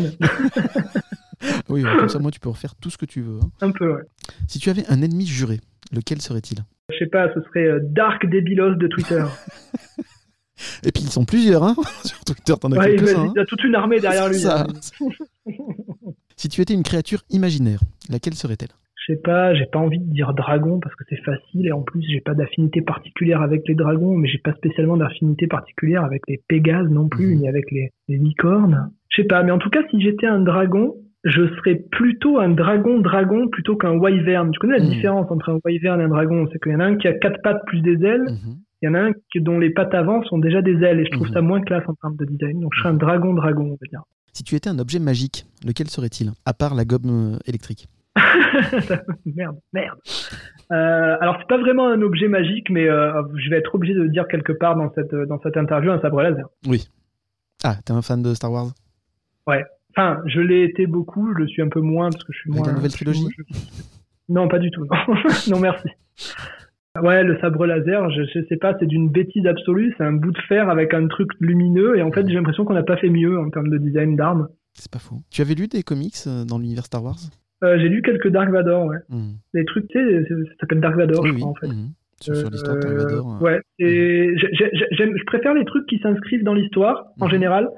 Oui, 1.70 1.84
comme 1.84 2.10
ça, 2.10 2.20
moi, 2.20 2.32
tu 2.32 2.40
peux 2.40 2.50
refaire 2.50 2.76
tout 2.76 2.90
ce 2.90 2.98
que 2.98 3.06
tu 3.06 3.22
veux. 3.22 3.40
hein. 3.42 3.50
un 3.62 3.72
peu. 3.72 3.94
Ouais. 3.94 4.02
Si 4.48 4.60
tu 4.60 4.70
avais 4.70 4.86
un 4.90 5.02
ennemi 5.02 5.26
juré, 5.26 5.60
lequel 5.92 6.22
serait-il? 6.22 6.60
Je 6.92 6.98
sais 7.00 7.08
pas, 7.10 7.34
ce 7.34 7.42
serait 7.42 7.66
euh, 7.68 7.80
Dark 7.84 8.26
Débilos 8.28 8.76
de 8.76 8.88
Twitter. 8.88 9.24
Et 10.86 10.92
puis 10.92 11.04
ils 11.04 11.10
sont 11.12 11.26
plusieurs, 11.26 11.64
hein 11.64 11.76
Sur 12.06 12.20
Twitter, 12.24 12.54
t'en 12.60 12.72
as 12.72 12.78
ouais, 12.78 12.94
il, 12.94 13.00
quelques-uns. 13.00 13.18
va- 13.18 13.24
hein. 13.28 13.34
il 13.36 13.40
a 13.42 13.46
toute 13.46 13.64
une 13.64 13.76
armée 13.76 14.00
derrière 14.00 14.30
lui. 14.30 14.40
Ça. 14.40 14.62
hein. 14.70 15.52
si 16.38 16.48
tu 16.50 16.62
étais 16.62 16.74
une 16.74 16.84
créature 16.84 17.22
imaginaire, 17.30 17.80
laquelle 18.10 18.36
serait-elle? 18.36 18.70
Je 19.08 19.14
sais 19.14 19.20
pas, 19.20 19.54
j'ai 19.54 19.66
pas 19.72 19.78
envie 19.80 20.00
de 20.00 20.12
dire 20.12 20.34
dragon 20.34 20.80
parce 20.80 20.96
que 20.96 21.04
c'est 21.10 21.22
facile 21.24 21.68
et 21.68 21.72
en 21.72 21.82
plus 21.84 22.02
j'ai 22.12 22.22
pas 22.22 22.34
d'affinité 22.34 22.82
particulière 22.82 23.42
avec 23.42 23.62
les 23.68 23.76
dragons, 23.76 24.16
mais 24.16 24.28
j'ai 24.28 24.40
pas 24.40 24.54
spécialement 24.56 24.98
d'affinité 24.98 25.46
particulière 25.46 26.04
avec 26.04 26.22
les 26.28 26.42
pégases 26.48 26.90
non 26.90 27.08
plus, 27.08 27.36
Mhm. 27.36 27.42
ni 27.42 27.48
avec 27.48 27.70
les, 27.72 27.92
les 28.08 28.18
licornes. 28.18 28.90
Je 29.10 29.22
sais 29.22 29.28
pas, 29.28 29.44
mais 29.44 29.52
en 29.52 29.60
tout 29.60 29.70
cas, 29.70 29.82
si 29.92 30.02
j'étais 30.02 30.26
un 30.26 30.40
dragon, 30.40 30.96
je 31.26 31.48
serais 31.58 31.76
plutôt 31.92 32.40
un 32.40 32.50
dragon 32.50 33.00
dragon 33.00 33.48
plutôt 33.50 33.76
qu'un 33.76 33.98
wyvern. 33.98 34.52
Tu 34.52 34.60
connais 34.60 34.78
la 34.78 34.84
Mhm. 34.84 34.90
différence 34.92 35.30
entre 35.32 35.50
un 35.50 35.60
wyvern 35.66 36.00
et 36.00 36.04
un 36.06 36.08
dragon? 36.08 36.48
C'est 36.52 36.60
qu'il 36.62 36.72
y 36.72 36.76
en 36.76 36.80
a 36.80 36.86
un 36.86 36.96
qui 36.98 37.08
a 37.08 37.14
quatre 37.14 37.42
pattes 37.42 37.62
plus 37.66 37.82
des 37.82 38.04
ailes, 38.06 38.24
Mhm. 38.30 38.56
il 38.82 38.86
y 38.86 38.88
en 38.90 38.94
a 38.94 39.00
un 39.00 39.12
dont 39.42 39.60
les 39.60 39.72
pattes 39.72 39.94
avant 39.94 40.24
sont 40.24 40.38
déjà 40.38 40.62
des 40.62 40.82
ailes 40.84 41.00
et 41.00 41.06
je 41.06 41.12
trouve 41.12 41.28
Mhm. 41.28 41.34
ça 41.34 41.42
moins 41.42 41.62
classe 41.62 41.84
en 41.88 41.94
termes 41.96 42.16
de 42.16 42.26
design. 42.26 42.62
Donc 42.62 42.72
je 42.76 42.80
serais 42.80 42.90
un 42.90 42.94
dragon 42.98 43.34
dragon, 43.34 43.66
on 43.66 43.72
va 43.72 43.88
dire. 43.90 44.04
Si 44.34 44.44
tu 44.44 44.56
étais 44.56 44.70
un 44.70 44.80
objet 44.80 45.00
magique, 45.00 45.46
lequel 45.66 45.88
serait-il 45.90 46.32
À 46.46 46.54
part 46.54 46.76
la 46.76 46.86
gomme 46.86 47.36
euh, 47.36 47.38
électrique? 47.48 47.88
merde, 49.26 49.58
merde. 49.74 49.98
Euh, 50.72 51.18
alors 51.22 51.38
c'est 51.40 51.48
pas 51.48 51.58
vraiment 51.58 51.88
un 51.90 52.02
objet 52.02 52.28
magique, 52.28 52.70
mais 52.70 52.88
euh, 52.90 53.22
je 53.36 53.50
vais 53.50 53.58
être 53.58 53.74
obligé 53.76 53.94
de 53.94 54.02
le 54.02 54.10
dire 54.10 54.28
quelque 54.28 54.52
part 54.54 54.76
dans 54.76 54.92
cette 54.94 55.14
dans 55.28 55.40
cette 55.42 55.58
interview 55.58 55.92
un 55.92 56.00
sabre 56.02 56.22
laser. 56.22 56.46
Ah, 57.64 57.76
t'es 57.86 57.94
un 57.94 58.02
fan 58.02 58.22
de 58.22 58.34
Star 58.34 58.52
Wars? 58.52 58.68
Enfin, 59.98 60.22
je 60.26 60.42
l'ai 60.42 60.64
été 60.64 60.88
beaucoup, 60.88 61.32
je 61.34 61.40
le 61.40 61.48
suis 61.48 61.62
un 61.62 61.70
peu 61.70 61.80
moins 61.82 62.10
parce 62.10 62.24
que 62.24 62.34
je 62.34 62.38
suis 62.40 62.52
moins. 62.52 62.66
la 62.68 62.74
nouvelle 62.74 62.92
trilogie 62.92 63.28
je- 63.38 63.44
Non, 64.30 64.48
pas 64.48 64.60
du 64.60 64.70
tout. 64.72 64.86
Non, 64.86 65.16
non 65.56 65.60
merci. 65.60 65.88
Ouais, 67.02 67.24
le 67.24 67.38
sabre 67.40 67.66
laser, 67.66 68.10
je, 68.12 68.24
je 68.24 68.46
sais 68.48 68.56
pas, 68.58 68.76
c'est 68.80 68.86
d'une 68.86 69.10
bêtise 69.10 69.46
absolue. 69.46 69.94
C'est 69.98 70.04
un 70.04 70.14
bout 70.14 70.32
de 70.32 70.38
fer 70.48 70.70
avec 70.70 70.94
un 70.94 71.08
truc 71.08 71.30
lumineux 71.42 71.98
et 71.98 72.02
en 72.02 72.12
fait 72.12 72.26
j'ai 72.28 72.36
l'impression 72.36 72.64
qu'on 72.66 72.74
n'a 72.74 72.84
pas 72.84 72.96
fait 72.98 73.10
mieux 73.10 73.38
en 73.40 73.50
termes 73.50 73.70
de 73.70 73.78
design 73.78 74.16
d'armes. 74.16 74.48
C'est 74.74 74.92
pas 74.92 75.00
faux. 75.00 75.22
Tu 75.30 75.42
avais 75.42 75.56
lu 75.56 75.68
des 75.68 75.84
comics 75.84 76.16
euh, 76.28 76.44
dans 76.46 76.58
l'univers 76.58 76.86
Star 76.86 77.04
Wars? 77.04 77.18
Euh, 77.64 77.78
j'ai 77.80 77.88
lu 77.90 78.02
quelques 78.02 78.28
Dark 78.30 78.50
Vador, 78.50 78.86
ouais. 78.88 78.98
Mhm. 79.10 79.36
Des 79.54 79.66
trucs, 79.66 79.88
tu 79.88 79.98
sais, 80.00 80.24
ça 80.28 80.36
s'appelle 80.62 80.82
Dark 80.82 80.96
Vador, 80.98 81.22
Oui, 81.24 81.30
je 81.30 81.34
oui. 81.36 81.40
crois 81.42 81.52
en 81.52 81.56
fait. 81.56 81.68
Mhm. 81.68 81.90
Sur, 82.22 82.36
sur 82.36 82.50
l'histoire 82.50 82.76
de 82.78 82.82
Dark 82.82 82.94
Euh, 82.94 82.98
Vador. 83.04 83.38
euh. 83.42 83.44
Ouais, 83.44 83.62
et 83.80 84.34
j'aime- 84.92 85.18
je 85.18 85.24
préfère 85.26 85.54
les 85.54 85.66
trucs 85.66 85.86
qui 85.88 86.00
s'inscrivent 86.00 86.44
dans 86.44 86.54
l'histoire 86.54 87.08
en 87.20 87.26
Mhm. 87.26 87.32
général 87.32 87.70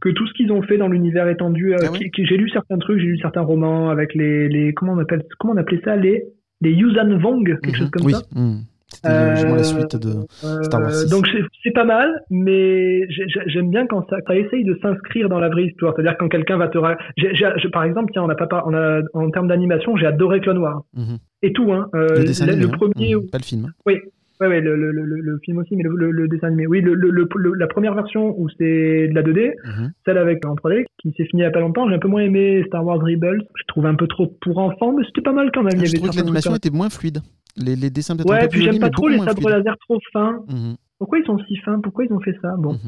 que 0.00 0.08
tout 0.08 0.26
ce 0.26 0.32
qu'ils 0.34 0.50
ont 0.52 0.62
fait 0.62 0.78
dans 0.78 0.88
l'univers 0.88 1.28
étendu. 1.28 1.72
euh, 1.74 1.78
Ah 1.80 1.90
ouais 1.92 1.98
qui- 1.98 2.10
qui- 2.10 2.26
j'ai 2.26 2.36
lu 2.36 2.48
certains 2.50 2.78
trucs, 2.78 2.98
j'ai 3.00 3.06
lu 3.06 3.18
certains 3.18 3.42
romans 3.42 3.90
avec 3.90 4.14
les, 4.14 4.48
les 4.48 4.72
comment 4.74 4.92
on 4.94 4.98
appelle 4.98 5.22
comment 5.38 5.54
on 5.54 5.56
appelait 5.56 5.80
ça 5.84 5.96
les 5.96 6.24
les 6.62 6.72
Yuuzhan 6.72 7.16
Vong, 7.18 7.44
quelque 7.44 7.68
Mhm. 7.68 7.74
chose 7.74 7.90
comme 7.90 8.06
oui. 8.06 8.12
ça. 8.12 8.22
C'était 8.92 9.08
euh, 9.08 9.56
la 9.56 9.62
suite 9.62 9.94
de. 9.96 10.08
Euh, 10.44 10.62
Star 10.64 10.80
Wars 10.80 10.92
6. 10.92 11.08
donc 11.10 11.24
c'est- 11.28 11.44
c'est 11.62 11.70
pas 11.70 11.84
mal, 11.84 12.08
mais 12.28 13.08
j'ai- 13.08 13.28
j'ai- 13.28 13.42
j'aime 13.46 13.70
bien 13.70 13.86
quand 13.86 14.04
ça, 14.10 14.16
ça 14.26 14.34
essaye 14.36 14.64
de 14.64 14.76
s'inscrire 14.82 15.28
dans 15.28 15.38
la 15.38 15.48
vraie 15.48 15.66
histoire. 15.66 15.94
C'est-à-dire 15.94 16.16
quand 16.18 16.28
quelqu'un 16.28 16.56
va 16.56 16.66
te, 16.66 16.76
ra- 16.76 16.98
j'ai- 17.16 17.32
j'ai- 17.34 17.52
je- 17.62 17.68
par 17.68 17.84
exemple, 17.84 18.10
tiens, 18.12 18.24
on 18.24 18.28
a 18.28 18.34
pas, 18.34 18.48
on 18.66 18.74
a 18.74 19.00
en 19.14 19.30
termes 19.30 19.46
d'animation, 19.46 19.96
j'ai 19.96 20.06
adoré 20.06 20.40
Clone 20.40 20.58
Wars 20.58 20.82
Mhm. 20.96 21.18
et 21.42 21.52
tout. 21.52 21.72
Hein. 21.72 21.86
Euh, 21.94 22.08
Le 22.16 22.22
le, 22.24 22.42
animé, 22.42 22.62
le 22.66 22.68
hein. 22.68 22.76
premier, 22.76 23.14
Mhm. 23.14 23.30
Pas 23.30 23.38
le 23.38 23.44
film. 23.44 23.72
Ouais, 24.40 24.46
ouais, 24.46 24.60
le, 24.62 24.74
le, 24.74 24.90
le, 24.90 25.38
film 25.44 25.58
aussi, 25.58 25.76
mais 25.76 25.82
le, 25.84 26.28
dessin 26.28 26.46
animé. 26.46 26.66
Oui, 26.66 26.80
le, 26.80 26.94
le, 26.94 27.10
le- 27.10 27.28
le- 27.36 27.54
la 27.54 27.66
première 27.66 27.94
version 27.94 28.34
où 28.40 28.48
c'est 28.56 29.08
de 29.08 29.14
la 29.14 29.22
2D, 29.22 29.52
Mhm. 29.64 29.92
celle 30.06 30.16
avec 30.18 30.44
en 30.46 30.54
3D, 30.54 30.84
qui 31.02 31.10
s'est 31.12 31.24
finie 31.26 31.42
il 31.42 31.44
y 31.44 31.46
a 31.46 31.50
pas 31.50 31.60
longtemps. 31.60 31.88
J'ai 31.88 31.96
un 31.96 31.98
peu 31.98 32.08
moins 32.08 32.22
aimé 32.22 32.62
Star 32.66 32.84
Wars 32.84 32.98
Rebels. 33.00 33.42
Je 33.56 33.62
trouve 33.68 33.84
un 33.86 33.94
peu 33.94 34.06
trop 34.06 34.28
pour 34.40 34.56
enfants, 34.58 34.92
mais 34.96 35.04
c'était 35.06 35.20
pas 35.20 35.32
mal 35.32 35.50
quand 35.52 35.62
même. 35.62 35.72
Ah, 35.74 35.76
il 35.78 35.82
y 35.82 35.86
je 35.86 35.96
avait 35.98 36.08
que 36.10 36.16
l'animation 36.16 36.54
était 36.54 36.70
moins 36.70 36.88
fluide. 36.88 37.18
Les, 37.56 37.76
les 37.76 37.90
dessins 37.90 38.14
un 38.18 38.22
Ouais, 38.24 38.48
puis 38.48 38.62
j'aime 38.62 38.78
pas 38.78 38.90
trop 38.90 39.08
les 39.08 39.18
sabres 39.18 39.50
laser 39.50 39.76
trop 39.80 39.98
fins. 40.12 40.38
Mhm. 40.48 40.76
Pourquoi 40.98 41.18
ils 41.18 41.24
sont 41.26 41.38
si 41.46 41.56
fins? 41.58 41.80
Pourquoi 41.82 42.04
ils 42.04 42.12
ont 42.12 42.20
fait 42.20 42.36
ça? 42.40 42.54
Bon. 42.58 42.72
Mhm. 42.74 42.78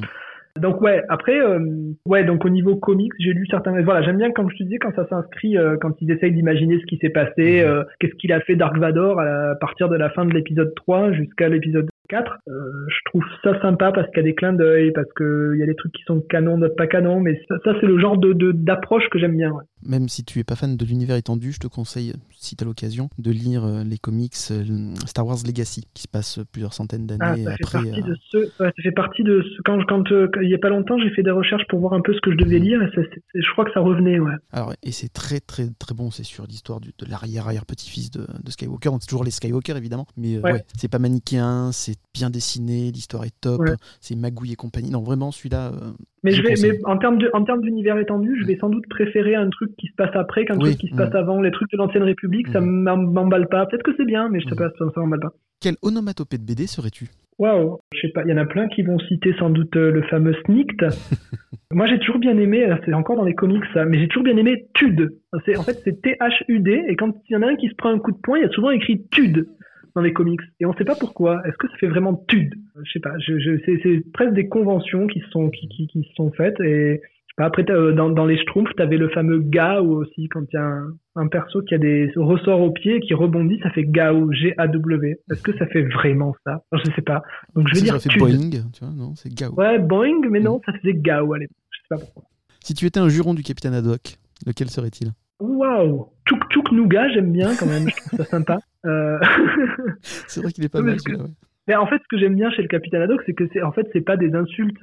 Donc 0.61 0.83
ouais, 0.83 1.03
après, 1.09 1.41
euh, 1.41 1.59
ouais, 2.07 2.25
donc 2.25 2.45
au 2.45 2.51
niveau 2.51 2.77
comics, 2.77 3.13
j'ai 3.19 3.33
lu 3.33 3.47
certains. 3.51 3.81
Voilà, 3.83 4.03
j'aime 4.03 4.19
bien 4.19 4.31
comme 4.33 4.51
je 4.51 4.57
te 4.59 4.63
disais 4.65 4.79
quand 4.79 4.95
ça 4.95 5.07
s'inscrit, 5.09 5.57
euh, 5.57 5.77
quand 5.81 5.93
ils 6.03 6.11
essayent 6.11 6.33
d'imaginer 6.33 6.79
ce 6.79 6.85
qui 6.87 6.99
s'est 6.99 7.09
passé, 7.09 7.63
Mhm. 7.65 7.71
euh, 7.71 7.85
qu'est-ce 7.99 8.15
qu'il 8.17 8.33
a 8.33 8.41
fait 8.41 8.55
Dark 8.55 8.77
Vador 8.77 9.19
à, 9.19 9.25
la- 9.25 9.51
à 9.53 9.55
partir 9.57 9.89
de 9.89 9.97
la 9.97 10.11
fin 10.11 10.25
de 10.27 10.33
l'épisode 10.35 10.75
3 10.75 11.13
jusqu'à 11.13 11.49
l'épisode 11.49 11.89
4. 12.09 12.33
Euh, 12.49 12.53
je 12.89 12.97
trouve 13.07 13.23
ça 13.43 13.61
sympa 13.63 13.93
parce 13.93 14.07
qu'il 14.09 14.19
y 14.19 14.21
a 14.21 14.23
des 14.25 14.35
clins 14.35 14.53
d'œil, 14.53 14.93
parce 14.93 15.09
qu'il 15.17 15.57
y 15.59 15.63
a 15.63 15.67
des 15.67 15.75
trucs 15.75 15.93
qui 15.93 16.03
sont 16.05 16.21
canon, 16.21 16.59
d'autres 16.59 16.77
pas 16.77 16.87
canon, 16.87 17.21
mais 17.21 17.41
ça, 17.49 17.57
ça, 17.65 17.73
c'est 17.81 17.87
le 17.87 17.99
genre 17.99 18.19
de 18.19 18.33
de- 18.33 18.53
d'approche 18.53 19.05
que 19.11 19.19
j'aime 19.19 19.37
bien. 19.37 19.51
ouais. 19.53 19.63
Même 19.85 20.09
si 20.09 20.25
tu 20.25 20.39
es 20.39 20.45
pas 20.45 20.55
fan 20.55 20.77
de 20.77 20.85
l'univers 20.85 21.17
étendu, 21.17 21.51
je 21.53 21.59
te 21.59 21.67
conseille, 21.67 22.13
si 22.31 22.55
tu 22.55 22.63
as 22.63 22.67
l'occasion, 22.67 23.09
de 23.19 23.31
lire 23.33 23.65
euh, 23.65 23.83
les 23.85 23.99
comics 23.99 24.35
euh, 24.53 24.63
Star 25.07 25.27
Wars 25.27 25.39
Legacy, 25.45 25.89
qui 25.95 26.03
se 26.03 26.09
passe 26.09 26.39
plusieurs 26.53 26.73
centaines 26.73 27.07
Ah, 27.11 27.17
d'années 27.35 27.45
fait 27.45 27.51
après. 27.65 27.79
partie 27.85 28.01
euh, 28.01 28.07
de 28.07 28.17
ce. 28.31 28.37
ouais, 28.63 28.73
ça 28.77 28.83
fait 28.83 28.93
partie 28.93 29.23
de 29.25 29.43
ce. 29.43 29.63
Quand, 29.65 30.13
euh, 30.13 30.29
il 30.43 30.51
y 30.51 30.55
a 30.55 30.59
pas 30.59 30.69
longtemps, 30.69 30.99
j'ai 30.99 31.11
fait 31.11 31.23
des 31.25 31.31
recherches 31.33 31.67
pour 31.69 31.81
voir 31.81 31.95
un 31.95 32.01
peu 32.01 32.13
ce 32.15 32.21
que 32.21 32.31
je 32.31 32.37
devais 32.37 32.59
lire, 32.59 32.81
et 32.83 32.91
ça, 32.95 33.03
je 33.35 33.53
crois 33.53 33.65
que 33.65 33.73
ça 33.73 33.81
revenait, 33.81 34.21
ouais. 34.21 34.33
Alors, 34.53 34.73
et 34.83 34.93
c'est 34.93 35.13
très 35.13 35.41
très 35.41 35.67
très 35.79 35.95
bon, 35.95 36.11
c'est 36.11 36.23
sur 36.25 36.47
l'histoire 36.47 36.81
de 36.81 36.93
l'arrière-arrière-petit-fils 37.09 38.11
de, 38.11 38.21
de 38.43 38.51
Skywalker. 38.51 38.91
Donc, 38.91 39.03
c'est 39.03 39.09
toujours 39.09 39.25
les 39.25 39.31
Skywalker 39.31 39.77
évidemment, 39.77 40.07
mais 40.17 40.39
Ouais. 40.39 40.53
ouais, 40.53 40.65
c'est 40.77 40.91
pas 40.91 40.99
manichéen, 40.99 41.71
c'est 41.73 41.92
bien 42.15 42.31
dessiné, 42.31 42.91
l'histoire 42.93 43.25
est 43.25 43.35
top, 43.41 43.61
Ouais. 43.61 43.73
c'est 44.01 44.15
Magouille 44.17 44.53
et 44.53 44.57
compagnie. 44.57 44.91
Non, 44.91 45.03
vraiment, 45.03 45.31
celui-là. 45.31 45.69
euh, 45.73 45.91
Mais 46.25 46.31
Je 46.33 46.43
vais, 46.43 46.55
mais 46.63 46.79
en 46.85 46.97
termes 46.99 47.19
d'univers 47.63 47.99
étendu, 47.99 48.37
je 48.41 48.47
vais 48.47 48.57
sans 48.59 48.69
doute 48.71 48.85
préférer 48.89 49.35
un 49.35 49.49
truc 49.51 49.71
qui 49.77 49.89
se 49.89 49.95
passe 49.97 50.15
après 50.15 50.45
qu'un 50.45 50.57
Oui, 50.59 50.71
truc 50.71 50.79
qui 50.79 50.89
se 50.89 50.95
mm. 50.95 50.97
passe 50.99 51.15
avant. 51.15 51.41
Les 51.41 51.51
trucs 51.51 51.71
de 51.73 51.77
l'ancienne 51.77 52.03
République, 52.05 52.49
ça 52.53 52.61
Mm. 52.61 52.83
m'em- 52.83 53.13
m'emballe 53.13 53.49
pas. 53.49 53.67
Peut-être 53.67 53.83
que 53.83 53.93
c'est 53.97 54.05
bien, 54.07 54.29
mais 54.29 54.41
je 54.41 54.49
sais 54.49 54.55
Mm. 54.55 54.59
pas, 54.59 54.71
ça, 54.79 55.01
m'emballe 55.01 55.21
pas. 55.21 55.33
quelle 55.61 55.77
onomatopée 55.83 56.39
de 56.39 56.45
BD 56.45 56.67
serais-tu? 56.67 57.09
Waouh, 57.39 57.79
je 57.95 58.01
sais 58.01 58.09
pas, 58.13 58.23
il 58.25 58.31
y 58.31 58.33
en 58.33 58.37
a 58.37 58.45
plein 58.45 58.69
qui 58.69 58.83
vont 58.83 58.99
citer 58.99 59.33
sans 59.39 59.49
doute 59.51 59.75
euh, 59.77 59.91
le 59.91 60.03
fameux 60.03 60.35
Snicked. 60.45 60.77
Moi, 61.73 61.87
j'ai 61.87 61.99
toujours 62.01 62.19
bien 62.19 62.37
aimé, 62.37 62.65
euh, 62.69 62.77
c'est 62.85 62.93
encore 62.93 63.17
dans 63.17 63.25
les 63.25 63.35
comics 63.35 63.63
ça, 63.73 63.85
mais 63.85 63.99
j'ai 63.99 64.07
toujours 64.09 64.25
bien 64.25 64.37
aimé 64.37 64.67
Tud. 64.75 65.09
C'est, 65.47 65.57
en 65.57 65.63
fait, 65.63 65.81
c'est 65.85 66.03
T-H-U-D, 66.03 66.85
et 66.89 66.97
quand 66.97 67.13
il 67.29 67.33
y 67.33 67.37
en 67.37 67.43
a 67.43 67.47
un 67.47 67.57
qui 67.57 67.69
se 67.69 67.75
prend 67.75 67.91
un 67.91 67.99
coup 67.99 68.13
de 68.13 68.19
poing, 68.23 68.39
il 68.39 68.43
y 68.43 68.45
a 68.45 68.51
souvent 68.51 68.71
écrit 68.71 69.03
Tud 69.11 69.47
dans 69.95 70.03
les 70.03 70.13
comics. 70.13 70.41
Et 70.61 70.67
on 70.67 70.75
sait 70.75 70.85
pas 70.85 70.97
pourquoi. 70.97 71.43
Est-ce 71.47 71.57
que 71.57 71.69
ça 71.69 71.77
fait 71.77 71.89
vraiment 71.89 72.15
Tud 72.29 72.55
Je 72.85 72.93
sais 72.93 73.01
pas, 73.01 73.13
je, 73.19 73.39
je, 73.39 73.59
c'est, 73.65 74.03
presque 74.13 74.35
des 74.35 74.49
conventions 74.49 75.07
qui 75.07 75.21
se 75.21 75.29
sont, 75.31 75.51
qui, 75.51 75.69
qui, 75.69 75.87
qui 75.87 76.03
se 76.03 76.15
sont 76.15 76.31
faites, 76.33 76.61
et 76.61 77.01
après, 77.39 77.69
euh, 77.71 77.93
dans, 77.93 78.11
dans 78.11 78.27
les 78.27 78.37
Schtroumpfs, 78.37 78.75
t'avais 78.77 78.99
le 78.99 79.09
fameux 79.09 79.41
Gao 79.41 79.97
aussi, 79.97 80.29
quand 80.29 80.43
il 80.53 80.55
y 80.55 80.59
a 80.59 80.65
un, 80.65 80.95
un 81.17 81.29
perso 81.29 81.63
qui 81.63 81.75
a 81.75 81.79
des 81.79 82.13
ressorts 82.15 82.61
au 82.61 82.71
pied 82.71 82.97
et 82.97 83.01
qui 83.01 83.15
rebondit, 83.15 83.59
ça 83.63 83.71
fait 83.71 83.85
Gao, 83.85 84.31
G-A-W. 84.33 85.19
Est-ce 85.31 85.43
que 85.43 85.57
ça 85.57 85.67
fait 85.67 85.83
vraiment 85.83 86.35
ça? 86.45 86.63
Je 86.73 86.91
sais 86.95 87.03
pas. 87.03 87.23
Donc 87.55 87.69
je 87.69 87.75
vais 87.75 87.81
dire 87.81 87.95
j'aurais 87.95 88.01
fait 88.01 88.09
Tud. 88.11 88.19
Boeing, 88.21 88.51
tu 88.73 88.85
vois, 88.85 88.95
non, 88.95 89.15
c'est 89.15 89.33
Gao. 89.33 89.55
Ouais, 89.55 89.79
Boeing, 89.79 90.29
mais 90.31 90.41
non, 90.41 90.61
ça 90.67 90.73
faisait 90.75 90.95
Gao 90.95 91.33
à 91.33 91.39
l'époque. 91.39 91.57
Je 91.71 91.79
sais 91.79 91.87
pas 91.89 91.99
pourquoi. 91.99 92.25
Si 92.61 92.75
tu 92.75 92.87
étais 92.87 93.01
un 93.01 93.09
juron 93.09 93.35
du 93.35 93.43
capitaine 93.43 93.75
Haddock, 93.75 94.19
lequel 94.47 94.69
serait-il? 94.69 95.13
Waouh 95.43 96.07
Tuk 96.27 96.49
Tuk 96.51 96.71
Nougat, 96.73 97.09
j'aime 97.11 97.33
bien 97.33 97.51
quand 97.59 97.67
même, 97.67 97.89
je 97.89 97.97
trouve 98.07 98.19
ça 98.21 98.25
sympa. 98.25 98.59
Euh... 98.87 99.19
C'est 100.03 100.41
vrai 100.43 100.53
qu'il 100.53 100.65
est 100.65 100.69
pas 100.69 100.81
mal 100.83 100.97
que- 101.01 101.13
ouais. 101.13 101.29
Mais 101.69 101.77
en 101.77 101.87
fait, 101.87 101.97
ce 101.97 102.09
que 102.11 102.19
j'aime 102.19 102.35
bien 102.35 102.51
chez 102.51 102.63
le 102.63 102.69
Capitaine 102.69 103.03
Haddock, 103.03 103.21
c'est 103.25 103.35
que 103.35 103.45
c'est 103.53 103.63
en 103.63 103.71
fait 103.73 103.87
c'est 103.93 104.01
pas 104.01 104.17
des 104.17 104.35
insultes. 104.35 104.77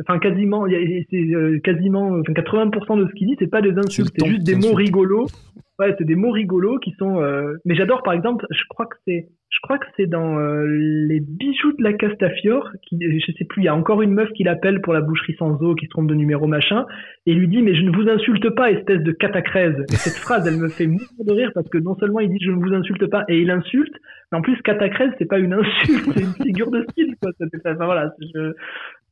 Enfin, 0.00 0.18
quasiment, 0.18 0.64
c'est 0.66 1.16
euh, 1.34 1.60
quasiment, 1.60 2.06
enfin, 2.20 2.32
80% 2.32 2.98
de 2.98 3.06
ce 3.06 3.12
qu'il 3.12 3.28
dit, 3.28 3.36
c'est 3.38 3.46
pas 3.50 3.60
des 3.60 3.76
insultes, 3.78 4.10
c'est 4.18 4.26
juste 4.26 4.42
des 4.42 4.54
mots 4.56 4.74
rigolos. 4.74 5.26
Ouais, 5.78 5.94
c'est 5.98 6.04
des 6.04 6.16
mots 6.16 6.30
rigolos 6.30 6.78
qui 6.78 6.92
sont. 6.98 7.20
euh, 7.22 7.54
Mais 7.64 7.74
j'adore, 7.74 8.02
par 8.02 8.12
exemple, 8.12 8.46
je 8.50 8.62
crois 8.68 8.86
que 8.86 8.96
c'est, 9.06 9.28
je 9.50 9.58
crois 9.62 9.78
que 9.78 9.86
c'est 9.96 10.06
dans 10.06 10.38
euh, 10.38 10.64
les 10.66 11.18
bijoux 11.20 11.72
de 11.72 11.82
la 11.82 11.92
Castafiore, 11.94 12.70
qui, 12.86 12.98
je 13.00 13.32
sais 13.32 13.44
plus, 13.46 13.62
il 13.62 13.64
y 13.64 13.68
a 13.68 13.74
encore 13.74 14.02
une 14.02 14.12
meuf 14.12 14.30
qui 14.32 14.44
l'appelle 14.44 14.80
pour 14.82 14.92
la 14.92 15.00
boucherie 15.00 15.34
sans 15.38 15.60
eau, 15.62 15.74
qui 15.74 15.86
se 15.86 15.90
trompe 15.90 16.08
de 16.08 16.14
numéro 16.14 16.46
machin, 16.46 16.84
et 17.26 17.34
lui 17.34 17.48
dit 17.48 17.62
mais 17.62 17.74
je 17.74 17.82
ne 17.82 17.90
vous 17.90 18.08
insulte 18.08 18.50
pas, 18.50 18.70
espèce 18.70 19.02
de 19.02 19.12
catacrèse. 19.12 19.76
Et 19.90 19.96
cette 19.96 20.18
phrase, 20.18 20.46
elle 20.46 20.60
me 20.60 20.68
fait 20.68 20.86
mourir 20.86 21.08
de 21.26 21.32
rire 21.32 21.50
parce 21.54 21.68
que 21.68 21.78
non 21.78 21.96
seulement 21.96 22.20
il 22.20 22.28
dit 22.28 22.38
je 22.44 22.50
ne 22.50 22.56
vous 22.62 22.74
insulte 22.74 23.06
pas 23.06 23.24
et 23.28 23.40
il 23.40 23.50
insulte, 23.50 23.94
mais 24.30 24.38
en 24.38 24.42
plus 24.42 24.60
catacrèse 24.62 25.10
c'est 25.18 25.26
pas 25.28 25.38
une 25.38 25.54
insulte, 25.54 26.04
c'est 26.14 26.20
une 26.22 26.34
figure 26.46 26.70
de 26.70 26.82
style 26.90 27.14
quoi. 27.20 27.30
Enfin, 27.64 27.74
voilà, 27.84 28.12
je- 28.34 28.52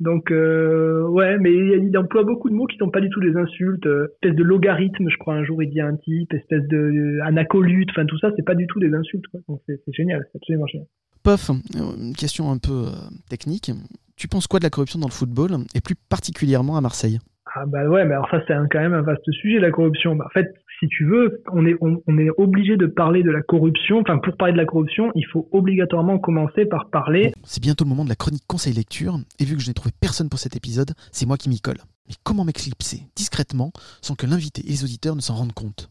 donc 0.00 0.30
euh, 0.30 1.06
ouais, 1.08 1.38
mais 1.38 1.52
il, 1.52 1.96
emploie 1.98 2.24
beaucoup 2.24 2.48
de 2.48 2.54
mots 2.54 2.66
qui 2.66 2.78
sont 2.78 2.90
pas 2.90 3.02
du 3.02 3.10
tout 3.10 3.20
des 3.20 3.36
insultes, 3.36 3.86
euh, 3.86 4.08
espèce 4.14 4.34
de 4.34 4.42
logarithme, 4.42 5.08
je 5.10 5.16
crois 5.18 5.34
un 5.34 5.44
jour 5.44 5.62
il 5.62 5.70
dit 5.70 5.80
un 5.80 5.94
type, 5.96 6.32
espèce 6.32 6.66
de 6.68 6.76
euh, 6.76 7.84
enfin 7.90 8.06
tout 8.06 8.18
ça 8.18 8.30
c'est 8.34 8.44
pas 8.44 8.54
du 8.54 8.66
tout 8.66 8.80
des 8.80 8.94
insultes 8.94 9.26
quoi. 9.28 9.40
Donc 9.48 9.60
c'est 9.66 9.78
génial, 9.92 10.26
c'est 10.32 10.38
absolument 10.38 10.66
génial. 10.66 10.86
Pof, 11.22 11.50
euh, 11.50 11.80
une 11.98 12.14
question 12.14 12.50
un 12.50 12.56
peu 12.56 12.86
technique. 13.28 13.70
Tu 14.16 14.26
penses 14.26 14.46
quoi 14.46 14.58
de 14.58 14.64
la 14.64 14.70
corruption 14.70 14.98
dans 14.98 15.08
le 15.08 15.12
football, 15.12 15.50
et 15.74 15.80
plus 15.80 15.94
particulièrement 15.94 16.76
à 16.76 16.80
Marseille? 16.80 17.18
Ah 17.54 17.66
bah 17.66 17.84
ouais, 17.86 18.04
mais 18.04 18.14
alors 18.14 18.28
ça 18.30 18.40
c'est 18.46 18.54
quand 18.70 18.78
même 18.78 18.94
un 18.94 19.02
vaste 19.02 19.30
sujet 19.32 19.58
la 19.58 19.70
corruption. 19.70 20.14
Bah, 20.14 20.26
en 20.26 20.30
fait, 20.30 20.54
si 20.78 20.86
tu 20.88 21.04
veux, 21.04 21.42
on 21.52 21.66
est 21.66 21.74
on, 21.80 22.18
est 22.18 22.30
obligé 22.38 22.76
de 22.76 22.86
parler 22.86 23.22
de 23.22 23.30
la 23.30 23.42
corruption. 23.42 24.00
Enfin, 24.00 24.18
pour 24.18 24.36
parler 24.36 24.52
de 24.52 24.58
la 24.58 24.66
corruption, 24.66 25.10
il 25.14 25.26
faut 25.26 25.48
obligatoirement 25.50 26.18
commencer 26.18 26.64
par 26.66 26.90
parler. 26.90 27.32
C'est 27.42 27.62
bientôt 27.62 27.84
le 27.84 27.90
moment 27.90 28.04
de 28.04 28.08
la 28.08 28.14
chronique 28.14 28.44
conseil 28.46 28.72
lecture, 28.72 29.18
et 29.38 29.44
vu 29.44 29.56
que 29.56 29.62
je 29.62 29.68
n'ai 29.68 29.74
trouvé 29.74 29.92
personne 30.00 30.28
pour 30.28 30.38
cet 30.38 30.56
épisode, 30.56 30.92
c'est 31.10 31.26
moi 31.26 31.36
qui 31.36 31.48
m'y 31.48 31.60
colle. 31.60 31.78
Mais 32.08 32.14
comment 32.22 32.44
m'éclipser 32.44 33.02
discrètement 33.16 33.72
sans 34.00 34.14
que 34.14 34.26
l'invité 34.26 34.62
et 34.66 34.70
les 34.70 34.84
auditeurs 34.84 35.16
ne 35.16 35.20
s'en 35.20 35.34
rendent 35.34 35.52
compte? 35.52 35.90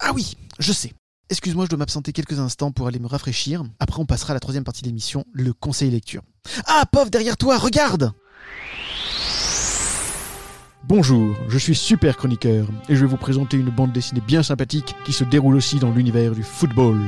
Ah 0.00 0.10
oui, 0.14 0.36
je 0.58 0.72
sais. 0.72 0.92
Excuse-moi, 1.28 1.66
je 1.66 1.70
dois 1.70 1.78
m'absenter 1.78 2.12
quelques 2.12 2.40
instants 2.40 2.72
pour 2.72 2.88
aller 2.88 2.98
me 2.98 3.06
rafraîchir. 3.06 3.62
Après, 3.78 4.00
on 4.00 4.06
passera 4.06 4.32
à 4.32 4.34
la 4.34 4.40
troisième 4.40 4.64
partie 4.64 4.82
de 4.82 4.88
l'émission, 4.88 5.24
le 5.32 5.52
conseil 5.52 5.90
lecture. 5.90 6.22
Ah, 6.66 6.82
pauvre 6.90 7.10
derrière 7.10 7.36
toi, 7.36 7.56
regarde 7.58 8.12
Bonjour, 10.90 11.36
je 11.46 11.56
suis 11.56 11.76
super 11.76 12.16
chroniqueur 12.16 12.66
et 12.88 12.96
je 12.96 13.02
vais 13.02 13.06
vous 13.06 13.16
présenter 13.16 13.56
une 13.56 13.70
bande 13.70 13.92
dessinée 13.92 14.20
bien 14.20 14.42
sympathique 14.42 14.96
qui 15.04 15.12
se 15.12 15.22
déroule 15.22 15.54
aussi 15.54 15.78
dans 15.78 15.92
l'univers 15.92 16.32
du 16.32 16.42
football. 16.42 16.98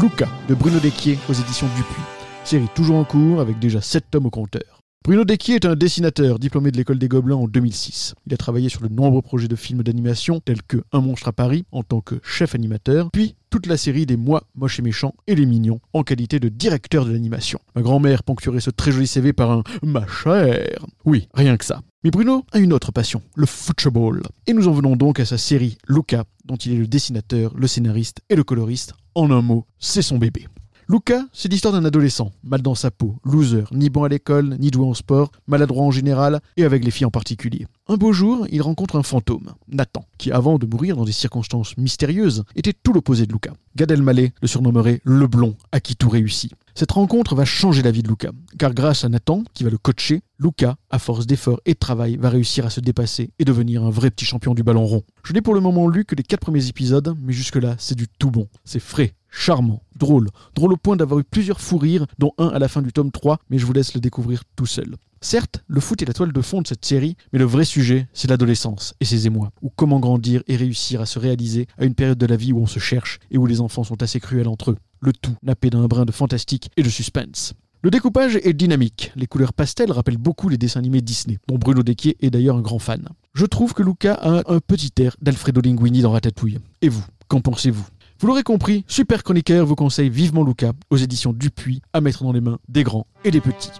Luca 0.00 0.26
de 0.48 0.54
Bruno 0.54 0.78
Desquier 0.78 1.18
aux 1.28 1.34
éditions 1.34 1.66
Dupuis. 1.76 2.02
Série 2.44 2.70
toujours 2.74 2.96
en 2.96 3.04
cours 3.04 3.42
avec 3.42 3.58
déjà 3.58 3.82
7 3.82 4.06
tomes 4.10 4.24
au 4.24 4.30
compteur. 4.30 4.75
Bruno 5.06 5.24
Desquier 5.24 5.54
est 5.54 5.64
un 5.64 5.76
dessinateur 5.76 6.40
diplômé 6.40 6.72
de 6.72 6.76
l'école 6.76 6.98
des 6.98 7.06
Gobelins 7.06 7.36
en 7.36 7.46
2006. 7.46 8.16
Il 8.26 8.34
a 8.34 8.36
travaillé 8.36 8.68
sur 8.68 8.80
de 8.80 8.88
nombreux 8.88 9.22
projets 9.22 9.46
de 9.46 9.54
films 9.54 9.84
d'animation 9.84 10.40
tels 10.40 10.64
que 10.64 10.78
Un 10.90 11.00
monstre 11.00 11.28
à 11.28 11.32
Paris 11.32 11.64
en 11.70 11.84
tant 11.84 12.00
que 12.00 12.16
chef 12.24 12.56
animateur, 12.56 13.12
puis 13.12 13.36
toute 13.48 13.68
la 13.68 13.76
série 13.76 14.04
des 14.04 14.16
Moi, 14.16 14.42
Moches 14.56 14.80
et 14.80 14.82
Méchants 14.82 15.14
et 15.28 15.36
Les 15.36 15.46
Mignons 15.46 15.78
en 15.92 16.02
qualité 16.02 16.40
de 16.40 16.48
directeur 16.48 17.04
de 17.04 17.12
l'animation. 17.12 17.60
Ma 17.76 17.82
grand-mère 17.82 18.24
poncturait 18.24 18.58
ce 18.58 18.70
très 18.70 18.90
joli 18.90 19.06
CV 19.06 19.32
par 19.32 19.52
un 19.52 19.62
Ma 19.80 20.08
chère. 20.08 20.84
Oui, 21.04 21.28
rien 21.34 21.56
que 21.56 21.64
ça. 21.64 21.82
Mais 22.02 22.10
Bruno 22.10 22.44
a 22.50 22.58
une 22.58 22.72
autre 22.72 22.90
passion, 22.90 23.22
le 23.36 23.46
football. 23.46 24.22
Et 24.48 24.54
nous 24.54 24.66
en 24.66 24.72
venons 24.72 24.96
donc 24.96 25.20
à 25.20 25.24
sa 25.24 25.38
série 25.38 25.78
Luca, 25.86 26.24
dont 26.46 26.56
il 26.56 26.72
est 26.72 26.78
le 26.78 26.88
dessinateur, 26.88 27.54
le 27.56 27.68
scénariste 27.68 28.22
et 28.28 28.34
le 28.34 28.42
coloriste. 28.42 28.94
En 29.14 29.30
un 29.30 29.40
mot, 29.40 29.66
c'est 29.78 30.02
son 30.02 30.18
bébé. 30.18 30.48
Luca, 30.88 31.26
c'est 31.32 31.50
l'histoire 31.50 31.74
d'un 31.74 31.84
adolescent, 31.84 32.30
mal 32.44 32.62
dans 32.62 32.76
sa 32.76 32.92
peau, 32.92 33.16
loser, 33.24 33.64
ni 33.72 33.90
bon 33.90 34.04
à 34.04 34.08
l'école, 34.08 34.56
ni 34.60 34.70
doué 34.70 34.86
en 34.86 34.94
sport, 34.94 35.32
maladroit 35.48 35.82
en 35.82 35.90
général, 35.90 36.40
et 36.56 36.62
avec 36.62 36.84
les 36.84 36.92
filles 36.92 37.06
en 37.06 37.10
particulier. 37.10 37.66
Un 37.88 37.96
beau 37.96 38.12
jour, 38.12 38.46
il 38.52 38.62
rencontre 38.62 38.94
un 38.94 39.02
fantôme, 39.02 39.54
Nathan, 39.66 40.04
qui 40.16 40.30
avant 40.30 40.58
de 40.58 40.66
mourir 40.66 40.96
dans 40.96 41.04
des 41.04 41.10
circonstances 41.10 41.76
mystérieuses, 41.76 42.44
était 42.54 42.72
tout 42.72 42.92
l'opposé 42.92 43.26
de 43.26 43.32
Luca. 43.32 43.52
Gad 43.74 43.90
Elmaleh 43.90 44.32
le 44.40 44.46
surnommerait 44.46 45.00
le 45.02 45.26
blond 45.26 45.56
à 45.72 45.80
qui 45.80 45.96
tout 45.96 46.08
réussit. 46.08 46.52
Cette 46.76 46.92
rencontre 46.92 47.34
va 47.34 47.44
changer 47.44 47.82
la 47.82 47.90
vie 47.90 48.04
de 48.04 48.08
Luca, 48.08 48.30
car 48.56 48.72
grâce 48.72 49.04
à 49.04 49.08
Nathan, 49.08 49.42
qui 49.54 49.64
va 49.64 49.70
le 49.70 49.78
coacher, 49.78 50.22
Luca, 50.38 50.76
à 50.90 51.00
force 51.00 51.26
d'efforts 51.26 51.60
et 51.66 51.72
de 51.72 51.78
travail, 51.78 52.16
va 52.16 52.30
réussir 52.30 52.64
à 52.64 52.70
se 52.70 52.78
dépasser 52.80 53.30
et 53.40 53.44
devenir 53.44 53.82
un 53.82 53.90
vrai 53.90 54.12
petit 54.12 54.24
champion 54.24 54.54
du 54.54 54.62
ballon 54.62 54.86
rond. 54.86 55.02
Je 55.24 55.32
n'ai 55.32 55.40
pour 55.40 55.54
le 55.54 55.60
moment 55.60 55.88
lu 55.88 56.04
que 56.04 56.14
les 56.14 56.22
quatre 56.22 56.42
premiers 56.42 56.68
épisodes, 56.68 57.16
mais 57.20 57.32
jusque-là, 57.32 57.74
c'est 57.78 57.96
du 57.96 58.06
tout 58.06 58.30
bon. 58.30 58.46
C'est 58.64 58.78
frais, 58.78 59.14
charmant, 59.30 59.82
drôle, 59.96 60.28
drôle 60.54 60.72
au 60.72 60.76
point 60.76 60.96
d'avoir 60.96 61.20
eu 61.20 61.24
plusieurs 61.24 61.60
fous 61.60 61.78
rires, 61.78 62.06
dont 62.18 62.32
un 62.38 62.48
à 62.48 62.58
la 62.58 62.68
fin 62.68 62.82
du 62.82 62.92
tome 62.92 63.10
3, 63.10 63.38
mais 63.50 63.58
je 63.58 63.66
vous 63.66 63.72
laisse 63.72 63.94
le 63.94 64.00
découvrir 64.00 64.42
tout 64.54 64.66
seul. 64.66 64.96
Certes, 65.20 65.64
le 65.66 65.80
foot 65.80 66.02
est 66.02 66.06
la 66.06 66.12
toile 66.12 66.32
de 66.32 66.40
fond 66.40 66.62
de 66.62 66.66
cette 66.66 66.84
série, 66.84 67.16
mais 67.32 67.38
le 67.38 67.46
vrai 67.46 67.64
sujet, 67.64 68.06
c'est 68.12 68.28
l'adolescence 68.28 68.94
et 69.00 69.04
ses 69.04 69.26
émois, 69.26 69.50
ou 69.62 69.70
comment 69.74 69.98
grandir 69.98 70.42
et 70.46 70.56
réussir 70.56 71.00
à 71.00 71.06
se 71.06 71.18
réaliser 71.18 71.66
à 71.78 71.84
une 71.84 71.94
période 71.94 72.18
de 72.18 72.26
la 72.26 72.36
vie 72.36 72.52
où 72.52 72.60
on 72.60 72.66
se 72.66 72.78
cherche 72.78 73.18
et 73.30 73.38
où 73.38 73.46
les 73.46 73.60
enfants 73.60 73.84
sont 73.84 74.02
assez 74.02 74.20
cruels 74.20 74.48
entre 74.48 74.72
eux. 74.72 74.76
Le 75.00 75.12
tout 75.12 75.34
nappé 75.42 75.70
d'un 75.70 75.86
brin 75.86 76.04
de 76.04 76.12
fantastique 76.12 76.70
et 76.76 76.82
de 76.82 76.88
suspense. 76.88 77.54
Le 77.82 77.90
découpage 77.90 78.36
est 78.36 78.52
dynamique, 78.52 79.12
les 79.16 79.26
couleurs 79.26 79.52
pastel 79.52 79.92
rappellent 79.92 80.16
beaucoup 80.16 80.48
les 80.48 80.58
dessins 80.58 80.80
animés 80.80 81.02
Disney, 81.02 81.38
dont 81.46 81.58
Bruno 81.58 81.82
Desquier 81.82 82.16
est 82.20 82.30
d'ailleurs 82.30 82.56
un 82.56 82.62
grand 82.62 82.78
fan. 82.78 83.08
Je 83.34 83.46
trouve 83.46 83.74
que 83.74 83.82
Luca 83.82 84.14
a 84.14 84.52
un 84.52 84.60
petit 84.60 84.90
air 84.98 85.16
d'Alfredo 85.20 85.60
Linguini 85.60 86.02
dans 86.02 86.10
Ratatouille. 86.10 86.58
Et 86.82 86.88
vous, 86.88 87.04
qu'en 87.28 87.40
pensez-vous? 87.40 87.86
Vous 88.18 88.28
l'aurez 88.28 88.42
compris, 88.42 88.84
Super 88.88 89.22
Chroniqueur 89.22 89.66
vous 89.66 89.74
conseille 89.74 90.08
vivement 90.08 90.42
Luca 90.42 90.72
aux 90.88 90.96
éditions 90.96 91.34
Dupuis 91.34 91.82
à 91.92 92.00
mettre 92.00 92.24
dans 92.24 92.32
les 92.32 92.40
mains 92.40 92.58
des 92.68 92.82
grands 92.82 93.06
et 93.24 93.30
des 93.30 93.42
petits. 93.42 93.72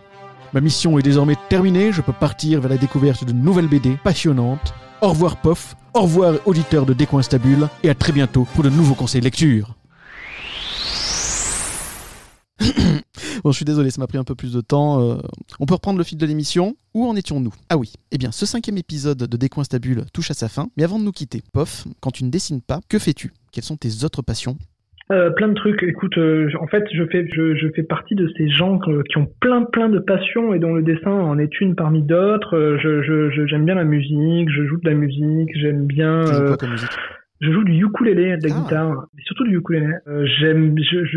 Ma 0.53 0.61
mission 0.61 0.99
est 0.99 1.03
désormais 1.03 1.37
terminée, 1.49 1.91
je 1.91 2.03
peux 2.03 2.13
partir 2.13 2.61
vers 2.61 2.71
la 2.71 2.77
découverte 2.77 3.25
de 3.25 3.33
nouvelles 3.33 3.69
BD 3.69 3.97
passionnantes. 4.05 4.75
Au 5.01 5.09
revoir 5.09 5.41
POF, 5.41 5.75
au 5.95 6.03
revoir 6.03 6.35
auditeurs 6.45 6.85
de 6.85 6.93
Décoinstabule 6.93 7.69
et 7.83 7.89
à 7.89 7.95
très 7.95 8.13
bientôt 8.13 8.47
pour 8.55 8.63
de 8.63 8.71
nouveaux 8.71 8.95
conseils 8.95 9.23
lecture. 9.23 9.75
Bon, 13.45 13.53
je 13.53 13.57
suis 13.57 13.65
désolé, 13.65 13.91
ça 13.93 14.01
m'a 14.01 14.07
pris 14.09 14.19
un 14.19 14.25
peu 14.25 14.35
plus 14.35 14.53
de 14.53 14.61
temps. 14.61 15.01
Euh, 15.01 15.19
on 15.61 15.67
peut 15.67 15.75
reprendre 15.75 15.99
le 15.99 16.05
fil 16.05 16.19
de 16.19 16.27
l'émission? 16.27 16.75
Où 16.95 17.07
en 17.07 17.15
étions-nous? 17.15 17.53
Ah 17.69 17.77
oui, 17.77 17.93
eh 18.11 18.19
bien, 18.19 18.33
ce 18.33 18.45
cinquième 18.45 18.79
épisode 18.79 19.19
de 19.19 19.37
Décoinstabule 19.37 20.05
touche 20.13 20.33
à 20.33 20.35
sa 20.35 20.49
fin. 20.49 20.69
Mais 20.77 20.83
avant 20.83 20.99
de 20.99 21.05
nous 21.05 21.13
quitter, 21.13 21.45
Pof, 21.53 21.87
quand 22.01 22.11
tu 22.11 22.25
ne 22.25 22.31
dessines 22.31 22.61
pas, 22.61 22.81
que 22.89 22.99
fais-tu? 22.99 23.33
Quelles 23.57 23.65
sont 23.65 23.79
tes 23.79 24.05
autres 24.05 24.21
passions 24.21 24.59
Euh, 25.11 25.31
plein 25.31 25.49
de 25.49 25.55
trucs. 25.55 25.83
Écoute, 25.83 26.19
euh, 26.19 26.51
en 26.61 26.67
fait, 26.67 26.85
je 26.93 27.03
fais, 27.07 27.27
je, 27.33 27.55
je 27.57 27.69
fais 27.75 27.85
partie 27.85 28.15
de 28.15 28.31
ces 28.37 28.51
gens 28.51 28.79
qui 28.79 29.17
ont 29.17 29.27
plein, 29.41 29.63
plein 29.63 29.89
de 29.89 29.99
passions 29.99 30.53
et 30.53 30.59
dont 30.59 30.75
le 30.75 30.83
dessin 30.83 31.11
en 31.11 31.39
est 31.39 31.59
une 31.63 31.75
parmi 31.75 32.03
d'autres. 32.03 32.55
Euh, 32.55 32.77
Je, 32.79 33.47
j'aime 33.47 33.65
bien 33.65 33.77
la 33.77 33.85
musique, 33.85 34.51
je 34.51 34.67
joue 34.67 34.79
de 34.79 34.91
la 34.91 34.95
musique, 34.95 35.49
j'aime 35.55 35.87
bien. 35.87 36.25
Tu 36.27 36.35
joues 36.35 36.43
euh, 36.43 36.47
quoi 36.49 36.57
comme 36.59 36.73
musique? 36.73 36.91
Je 37.41 37.53
joue 37.53 37.65
du 37.65 37.73
ukulélé, 37.85 38.37
de 38.39 38.49
la 38.49 38.55
Ah. 38.55 38.61
guitare, 38.63 39.07
mais 39.15 39.23
surtout 39.25 39.45
du 39.45 39.57
ukulélé. 39.59 39.93
Euh, 40.09 40.25
j'aime, 40.39 40.75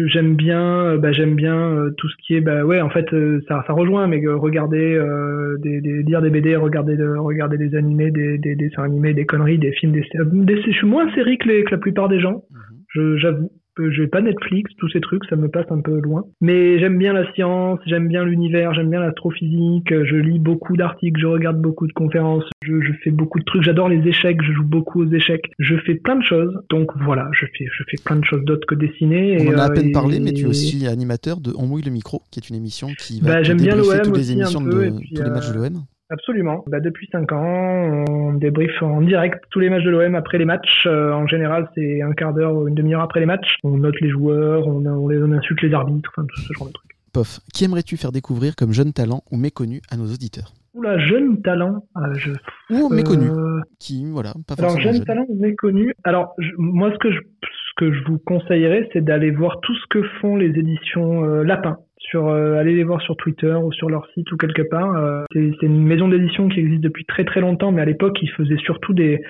j'aime 0.08 0.36
bien, 0.36 0.62
euh, 0.86 0.98
bah, 0.98 1.12
j'aime 1.12 1.36
bien 1.36 1.56
euh, 1.58 1.91
tout 1.98 2.10
ce 2.10 2.16
qui 2.26 2.36
est, 2.36 2.41
bah 2.41 2.64
ouais, 2.66 2.82
en 2.82 2.90
fait, 2.90 3.12
euh, 3.14 3.40
ça, 3.48 3.64
ça 3.68 3.74
rejoint, 3.74 4.08
mais 4.08 4.24
euh, 4.26 4.36
regarder, 4.36 4.96
euh, 4.96 5.58
des, 5.60 5.80
des, 5.82 6.04
lire 6.04 6.22
des 6.22 6.30
BD, 6.30 6.56
regarder, 6.56 6.98
de, 6.98 7.08
regarder 7.16 7.58
des 7.58 7.76
animés, 7.76 8.12
des, 8.12 8.38
des, 8.38 8.56
des 8.56 8.68
dessins 8.70 8.84
animés, 8.84 9.14
des 9.14 9.26
conneries, 9.26 9.58
des 9.60 9.72
films, 9.72 9.94
des, 9.94 10.04
des- 10.24 10.62
je 10.62 10.72
suis 10.72 10.88
moins 10.88 11.10
série 11.14 11.38
que, 11.38 11.48
les, 11.48 11.64
que 11.64 11.72
la 11.72 11.78
plupart 11.78 12.10
des 12.10 12.20
gens. 12.20 12.44
Je, 12.90 13.18
j'avoue. 13.18 13.52
Euh, 13.80 13.91
J'ai 13.91 14.07
pas 14.07 14.22
Netflix, 14.22 14.72
tous 14.77 14.89
ces 14.89 14.99
trucs, 15.01 15.23
ça 15.30 15.35
me 15.35 15.47
passe 15.49 15.65
un 15.72 15.81
peu 15.81 15.99
loin. 15.99 16.26
Mais 16.41 16.80
j'aime 16.80 16.97
bien 16.97 17.14
la 17.14 17.31
science, 17.34 17.80
j'aime 17.85 18.07
bien 18.07 18.23
l'univers, 18.26 18.73
j'aime 18.73 18.89
bien 18.89 18.99
l'astrophysique, 18.99 19.89
je 19.89 20.15
lis 20.15 20.39
beaucoup 20.39 20.76
d'articles, 20.77 21.19
je 21.19 21.27
regarde 21.27 21.61
beaucoup 21.61 21.88
de 21.88 21.93
conférences, 21.93 22.43
je, 22.64 22.81
je 22.81 22.91
fais 23.03 23.11
beaucoup 23.11 23.39
de 23.39 23.45
trucs, 23.45 23.64
j'adore 23.64 23.89
les 23.89 24.06
échecs, 24.07 24.41
je 24.41 24.51
joue 24.51 24.64
beaucoup 24.65 25.03
aux 25.03 25.11
échecs, 25.11 25.45
je 25.60 25.76
fais 25.85 25.95
plein 25.95 26.15
de 26.18 26.23
choses. 26.23 26.53
Donc 26.69 26.89
voilà, 27.03 27.30
je 27.34 27.45
fais, 27.57 27.65
je 27.72 27.84
fais 27.89 27.97
plein 28.03 28.18
de 28.18 28.26
choses 28.26 28.43
d'autres 28.43 28.68
que 28.68 28.76
dessiner. 28.76 29.38
On 29.41 29.51
et, 29.51 29.56
en 29.56 29.60
a 29.60 29.64
à 29.64 29.69
euh, 29.69 29.73
peine 29.73 29.88
et- 29.89 29.91
parlé, 29.91 30.19
mais 30.19 30.34
tu 30.34 30.43
es 30.43 30.47
aussi 30.47 30.85
animateur 30.88 31.39
de 31.39 31.53
On 31.57 31.65
mouille 31.65 31.84
le 31.84 31.91
micro, 31.91 32.22
qui 32.31 32.39
est 32.39 32.49
une 32.49 32.56
émission 32.56 32.89
qui 32.97 33.22
va 33.22 33.27
Bah, 33.35 33.43
j'aime 33.43 33.57
bien 33.57 33.76
l'OM 33.76 34.01
toutes 34.03 34.18
les 34.18 34.31
émissions 34.31 34.64
peu, 34.64 34.69
de 34.91 34.97
puis, 34.97 35.14
tous 35.15 35.23
les 35.23 35.30
matchs 35.30 35.51
de 35.51 35.57
euh, 35.57 35.69
l'OM. 35.69 35.84
Absolument. 36.11 36.64
Bah, 36.68 36.80
depuis 36.80 37.07
5 37.11 37.31
ans, 37.31 38.06
on 38.10 38.34
débriefe 38.34 38.81
en 38.81 39.02
direct 39.02 39.44
tous 39.52 39.60
les 39.60 39.69
matchs 39.69 39.84
de 39.84 39.91
l'OM 39.91 40.15
après 40.15 40.38
les 40.40 40.45
matchs. 40.45 40.86
Euh, 40.88 41.11
en 41.14 41.27
général, 41.27 41.69
c'est 41.76 42.02
un 42.02 42.14
quart 42.14 42.34
d'heure 42.34 42.56
ou 42.56 42.68
une 42.68 42.76
demi-heure 42.76 43.02
après 43.02 43.19
les 43.19 43.26
matchs. 43.27 43.57
On 43.64 43.77
note 43.77 43.99
les 44.02 44.10
joueurs, 44.10 44.68
on, 44.68 44.84
on, 44.86 45.07
les, 45.07 45.22
on 45.22 45.31
insulte 45.31 45.61
les 45.61 45.73
arbitres, 45.73 46.10
enfin 46.15 46.26
tout 46.27 46.41
ce 46.41 46.53
genre 46.53 46.68
de 46.68 46.73
trucs. 46.73 46.91
Pof, 47.14 47.40
qui 47.53 47.65
aimerais-tu 47.65 47.98
faire 47.98 48.11
découvrir 48.11 48.56
comme 48.56 48.72
jeune 48.72 48.94
talent 48.94 49.22
ou 49.31 49.38
méconnu 49.38 49.81
à 49.91 49.98
nos 49.98 50.06
auditeurs? 50.06 50.53
Oula, 50.76 50.98
jeune 50.99 51.41
talent. 51.41 51.84
ah, 51.95 52.11
je, 52.14 52.31
Ou 52.69 52.90
méconnu, 52.90 53.27
euh, 53.30 53.60
qui, 53.80 54.06
voilà, 54.11 54.34
pas 54.48 54.53
alors, 54.60 54.80
jeune 54.80 54.94
jeune. 54.95 55.06
talent 55.06 55.26
ou 55.27 55.40
méconnu. 55.40 55.94
Alors, 56.03 56.34
je- 56.38 56.52
moi, 56.57 56.91
ce 56.94 56.98
que 56.99 57.11
je, 57.11 57.18
ce 57.19 57.72
que 57.77 57.91
je 57.91 58.03
vous 58.06 58.19
conseillerais, 58.19 58.88
c'est 58.94 59.03
d'aller 59.03 59.31
voir 59.31 59.60
tout 59.61 59.73
ce 59.73 59.86
que 59.90 60.03
font 60.22 60.36
les 60.36 60.48
éditions 60.49 61.23
euh, 61.26 61.44
Lapin. 61.44 61.77
Sur, 62.00 62.30
euh, 62.30 62.56
allez 62.56 62.76
les 62.76 62.84
voir 62.84 63.02
sur 63.02 63.16
Twitter 63.18 63.54
ou 63.54 63.72
sur 63.72 63.90
leur 63.90 64.08
site 64.14 64.32
ou 64.32 64.38
quelque 64.38 64.62
part. 64.62 64.96
Euh, 64.96 65.26
c'est 65.34 65.62
une 65.62 65.84
maison 65.84 66.08
d'édition 66.08 66.48
qui 66.48 66.60
existe 66.60 66.82
depuis 66.82 67.06
très 67.06 67.26
très 67.26 67.42
longtemps, 67.42 67.72
mais 67.72 67.82
à 67.82 67.86
l'époque, 67.86 68.18
ils 68.22 68.32
faisaient 68.32 68.58
surtout 68.58 68.94
des, 68.94 69.22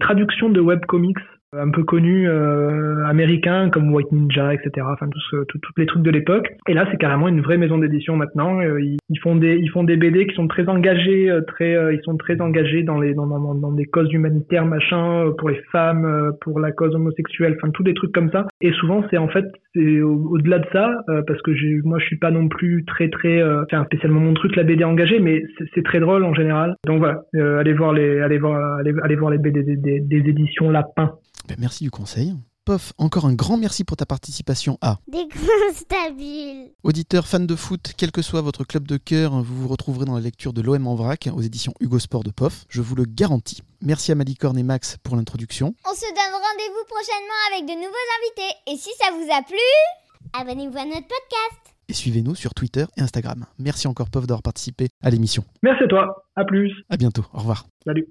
traductions 0.00 0.48
de 0.48 0.60
webcomics 0.60 1.18
un 1.58 1.70
peu 1.70 1.82
connus 1.84 2.28
euh, 2.28 3.04
américains 3.06 3.70
comme 3.70 3.92
White 3.92 4.12
Ninja, 4.12 4.54
etc. 4.54 4.86
Enfin, 4.92 5.08
tout 5.08 5.20
ce, 5.30 5.44
tout- 5.44 5.58
tous 5.58 5.72
les 5.76 5.86
trucs 5.86 6.02
de 6.02 6.10
l'époque. 6.10 6.48
Et 6.68 6.74
là, 6.74 6.86
c'est 6.90 6.96
carrément 6.98 7.28
une 7.28 7.40
vraie 7.40 7.56
maison 7.58 7.78
d'édition 7.78 8.16
maintenant. 8.16 8.60
Euh, 8.60 8.80
ils, 8.80 8.96
ils 9.08 9.18
font 9.20 9.36
des, 9.36 9.56
ils 9.56 9.70
font 9.70 9.84
des 9.84 9.96
BD 9.96 10.26
qui 10.26 10.34
sont 10.34 10.48
très 10.48 10.68
engagés, 10.68 11.30
euh, 11.30 11.40
très, 11.42 11.74
euh, 11.76 11.92
ils 11.94 12.00
sont 12.02 12.16
très 12.16 12.40
engagés 12.40 12.82
dans 12.82 13.00
les, 13.00 13.14
dans, 13.14 13.26
dans, 13.26 13.54
dans 13.54 13.72
des 13.72 13.84
causes 13.86 14.12
humanitaires, 14.12 14.66
machin, 14.66 15.26
euh, 15.26 15.30
pour 15.38 15.48
les 15.50 15.60
femmes, 15.72 16.04
euh, 16.04 16.30
pour 16.40 16.60
la 16.60 16.72
cause 16.72 16.94
homosexuelle, 16.94 17.56
enfin 17.60 17.70
tous 17.72 17.82
des 17.82 17.94
trucs 17.94 18.12
comme 18.12 18.30
ça. 18.30 18.46
Et 18.60 18.72
souvent, 18.72 19.04
c'est 19.10 19.18
en 19.18 19.28
fait, 19.28 19.44
c'est 19.74 20.00
au- 20.00 20.28
au-delà 20.32 20.58
de 20.58 20.66
ça, 20.72 20.90
euh, 21.08 21.22
parce 21.26 21.40
que 21.42 21.50
moi, 21.84 21.98
je 21.98 22.06
suis 22.06 22.18
pas 22.18 22.30
non 22.30 22.48
plus 22.48 22.84
très, 22.86 23.08
très, 23.08 23.40
euh, 23.42 23.62
enfin 23.64 23.84
spécialement 23.84 24.20
mon 24.20 24.34
truc 24.34 24.56
la 24.56 24.62
BD 24.64 24.84
engagée, 24.84 25.20
mais 25.20 25.42
c'est, 25.74 25.82
très 25.86 26.00
drôle 26.00 26.24
en 26.24 26.34
général. 26.34 26.74
Donc 26.86 26.98
voilà, 26.98 27.20
euh, 27.36 27.58
allez 27.58 27.72
voir 27.72 27.92
les, 27.92 28.20
allez 28.20 28.38
voir, 28.38 28.78
allez, 28.80 28.92
allez 29.02 29.14
voir 29.16 29.30
les 29.30 29.38
BD 29.38 29.62
des, 29.62 29.76
des, 29.76 30.00
des 30.00 30.28
éditions 30.30 30.70
Lapin. 30.70 31.12
Ben, 31.48 31.56
merci 31.58 31.84
du 31.84 31.90
conseil. 31.90 32.34
Pof, 32.64 32.92
encore 32.98 33.26
un 33.26 33.34
grand 33.34 33.56
merci 33.56 33.84
pour 33.84 33.96
ta 33.96 34.06
participation 34.06 34.76
à 34.80 34.98
Des 35.06 35.28
coins 35.28 35.72
stabiles. 35.72 36.72
Auditeurs 36.82 37.28
fans 37.28 37.38
de 37.38 37.54
foot, 37.54 37.92
quel 37.96 38.10
que 38.10 38.22
soit 38.22 38.40
votre 38.40 38.64
club 38.64 38.88
de 38.88 38.96
cœur, 38.96 39.40
vous 39.40 39.62
vous 39.62 39.68
retrouverez 39.68 40.04
dans 40.04 40.16
la 40.16 40.20
lecture 40.20 40.52
de 40.52 40.62
l'OM 40.62 40.84
en 40.88 40.96
vrac 40.96 41.28
aux 41.32 41.42
éditions 41.42 41.72
Hugo 41.78 42.00
Sport 42.00 42.24
de 42.24 42.30
Pof, 42.32 42.64
je 42.68 42.80
vous 42.82 42.96
le 42.96 43.04
garantis. 43.04 43.62
Merci 43.82 44.10
à 44.10 44.16
Malicorne 44.16 44.58
et 44.58 44.64
Max 44.64 44.96
pour 45.04 45.14
l'introduction. 45.14 45.74
On 45.88 45.94
se 45.94 46.00
donne 46.00 46.32
rendez-vous 46.32 46.84
prochainement 46.88 47.54
avec 47.54 47.66
de 47.68 47.74
nouveaux 47.80 48.08
invités. 48.18 48.56
Et 48.66 48.76
si 48.76 48.90
ça 48.98 49.12
vous 49.12 49.32
a 49.32 49.42
plu, 49.42 50.32
abonnez-vous 50.32 50.76
à 50.78 50.84
notre 50.86 51.06
podcast. 51.06 51.74
Et 51.88 51.92
suivez-nous 51.92 52.34
sur 52.34 52.52
Twitter 52.52 52.84
et 52.96 53.00
Instagram. 53.00 53.46
Merci 53.60 53.86
encore 53.86 54.10
Pof 54.10 54.26
d'avoir 54.26 54.42
participé 54.42 54.88
à 55.04 55.10
l'émission. 55.10 55.44
Merci 55.62 55.84
à 55.84 55.86
toi, 55.86 56.26
à 56.34 56.44
plus, 56.44 56.72
À 56.90 56.96
bientôt, 56.96 57.24
au 57.32 57.38
revoir. 57.38 57.64
salut. 57.86 58.08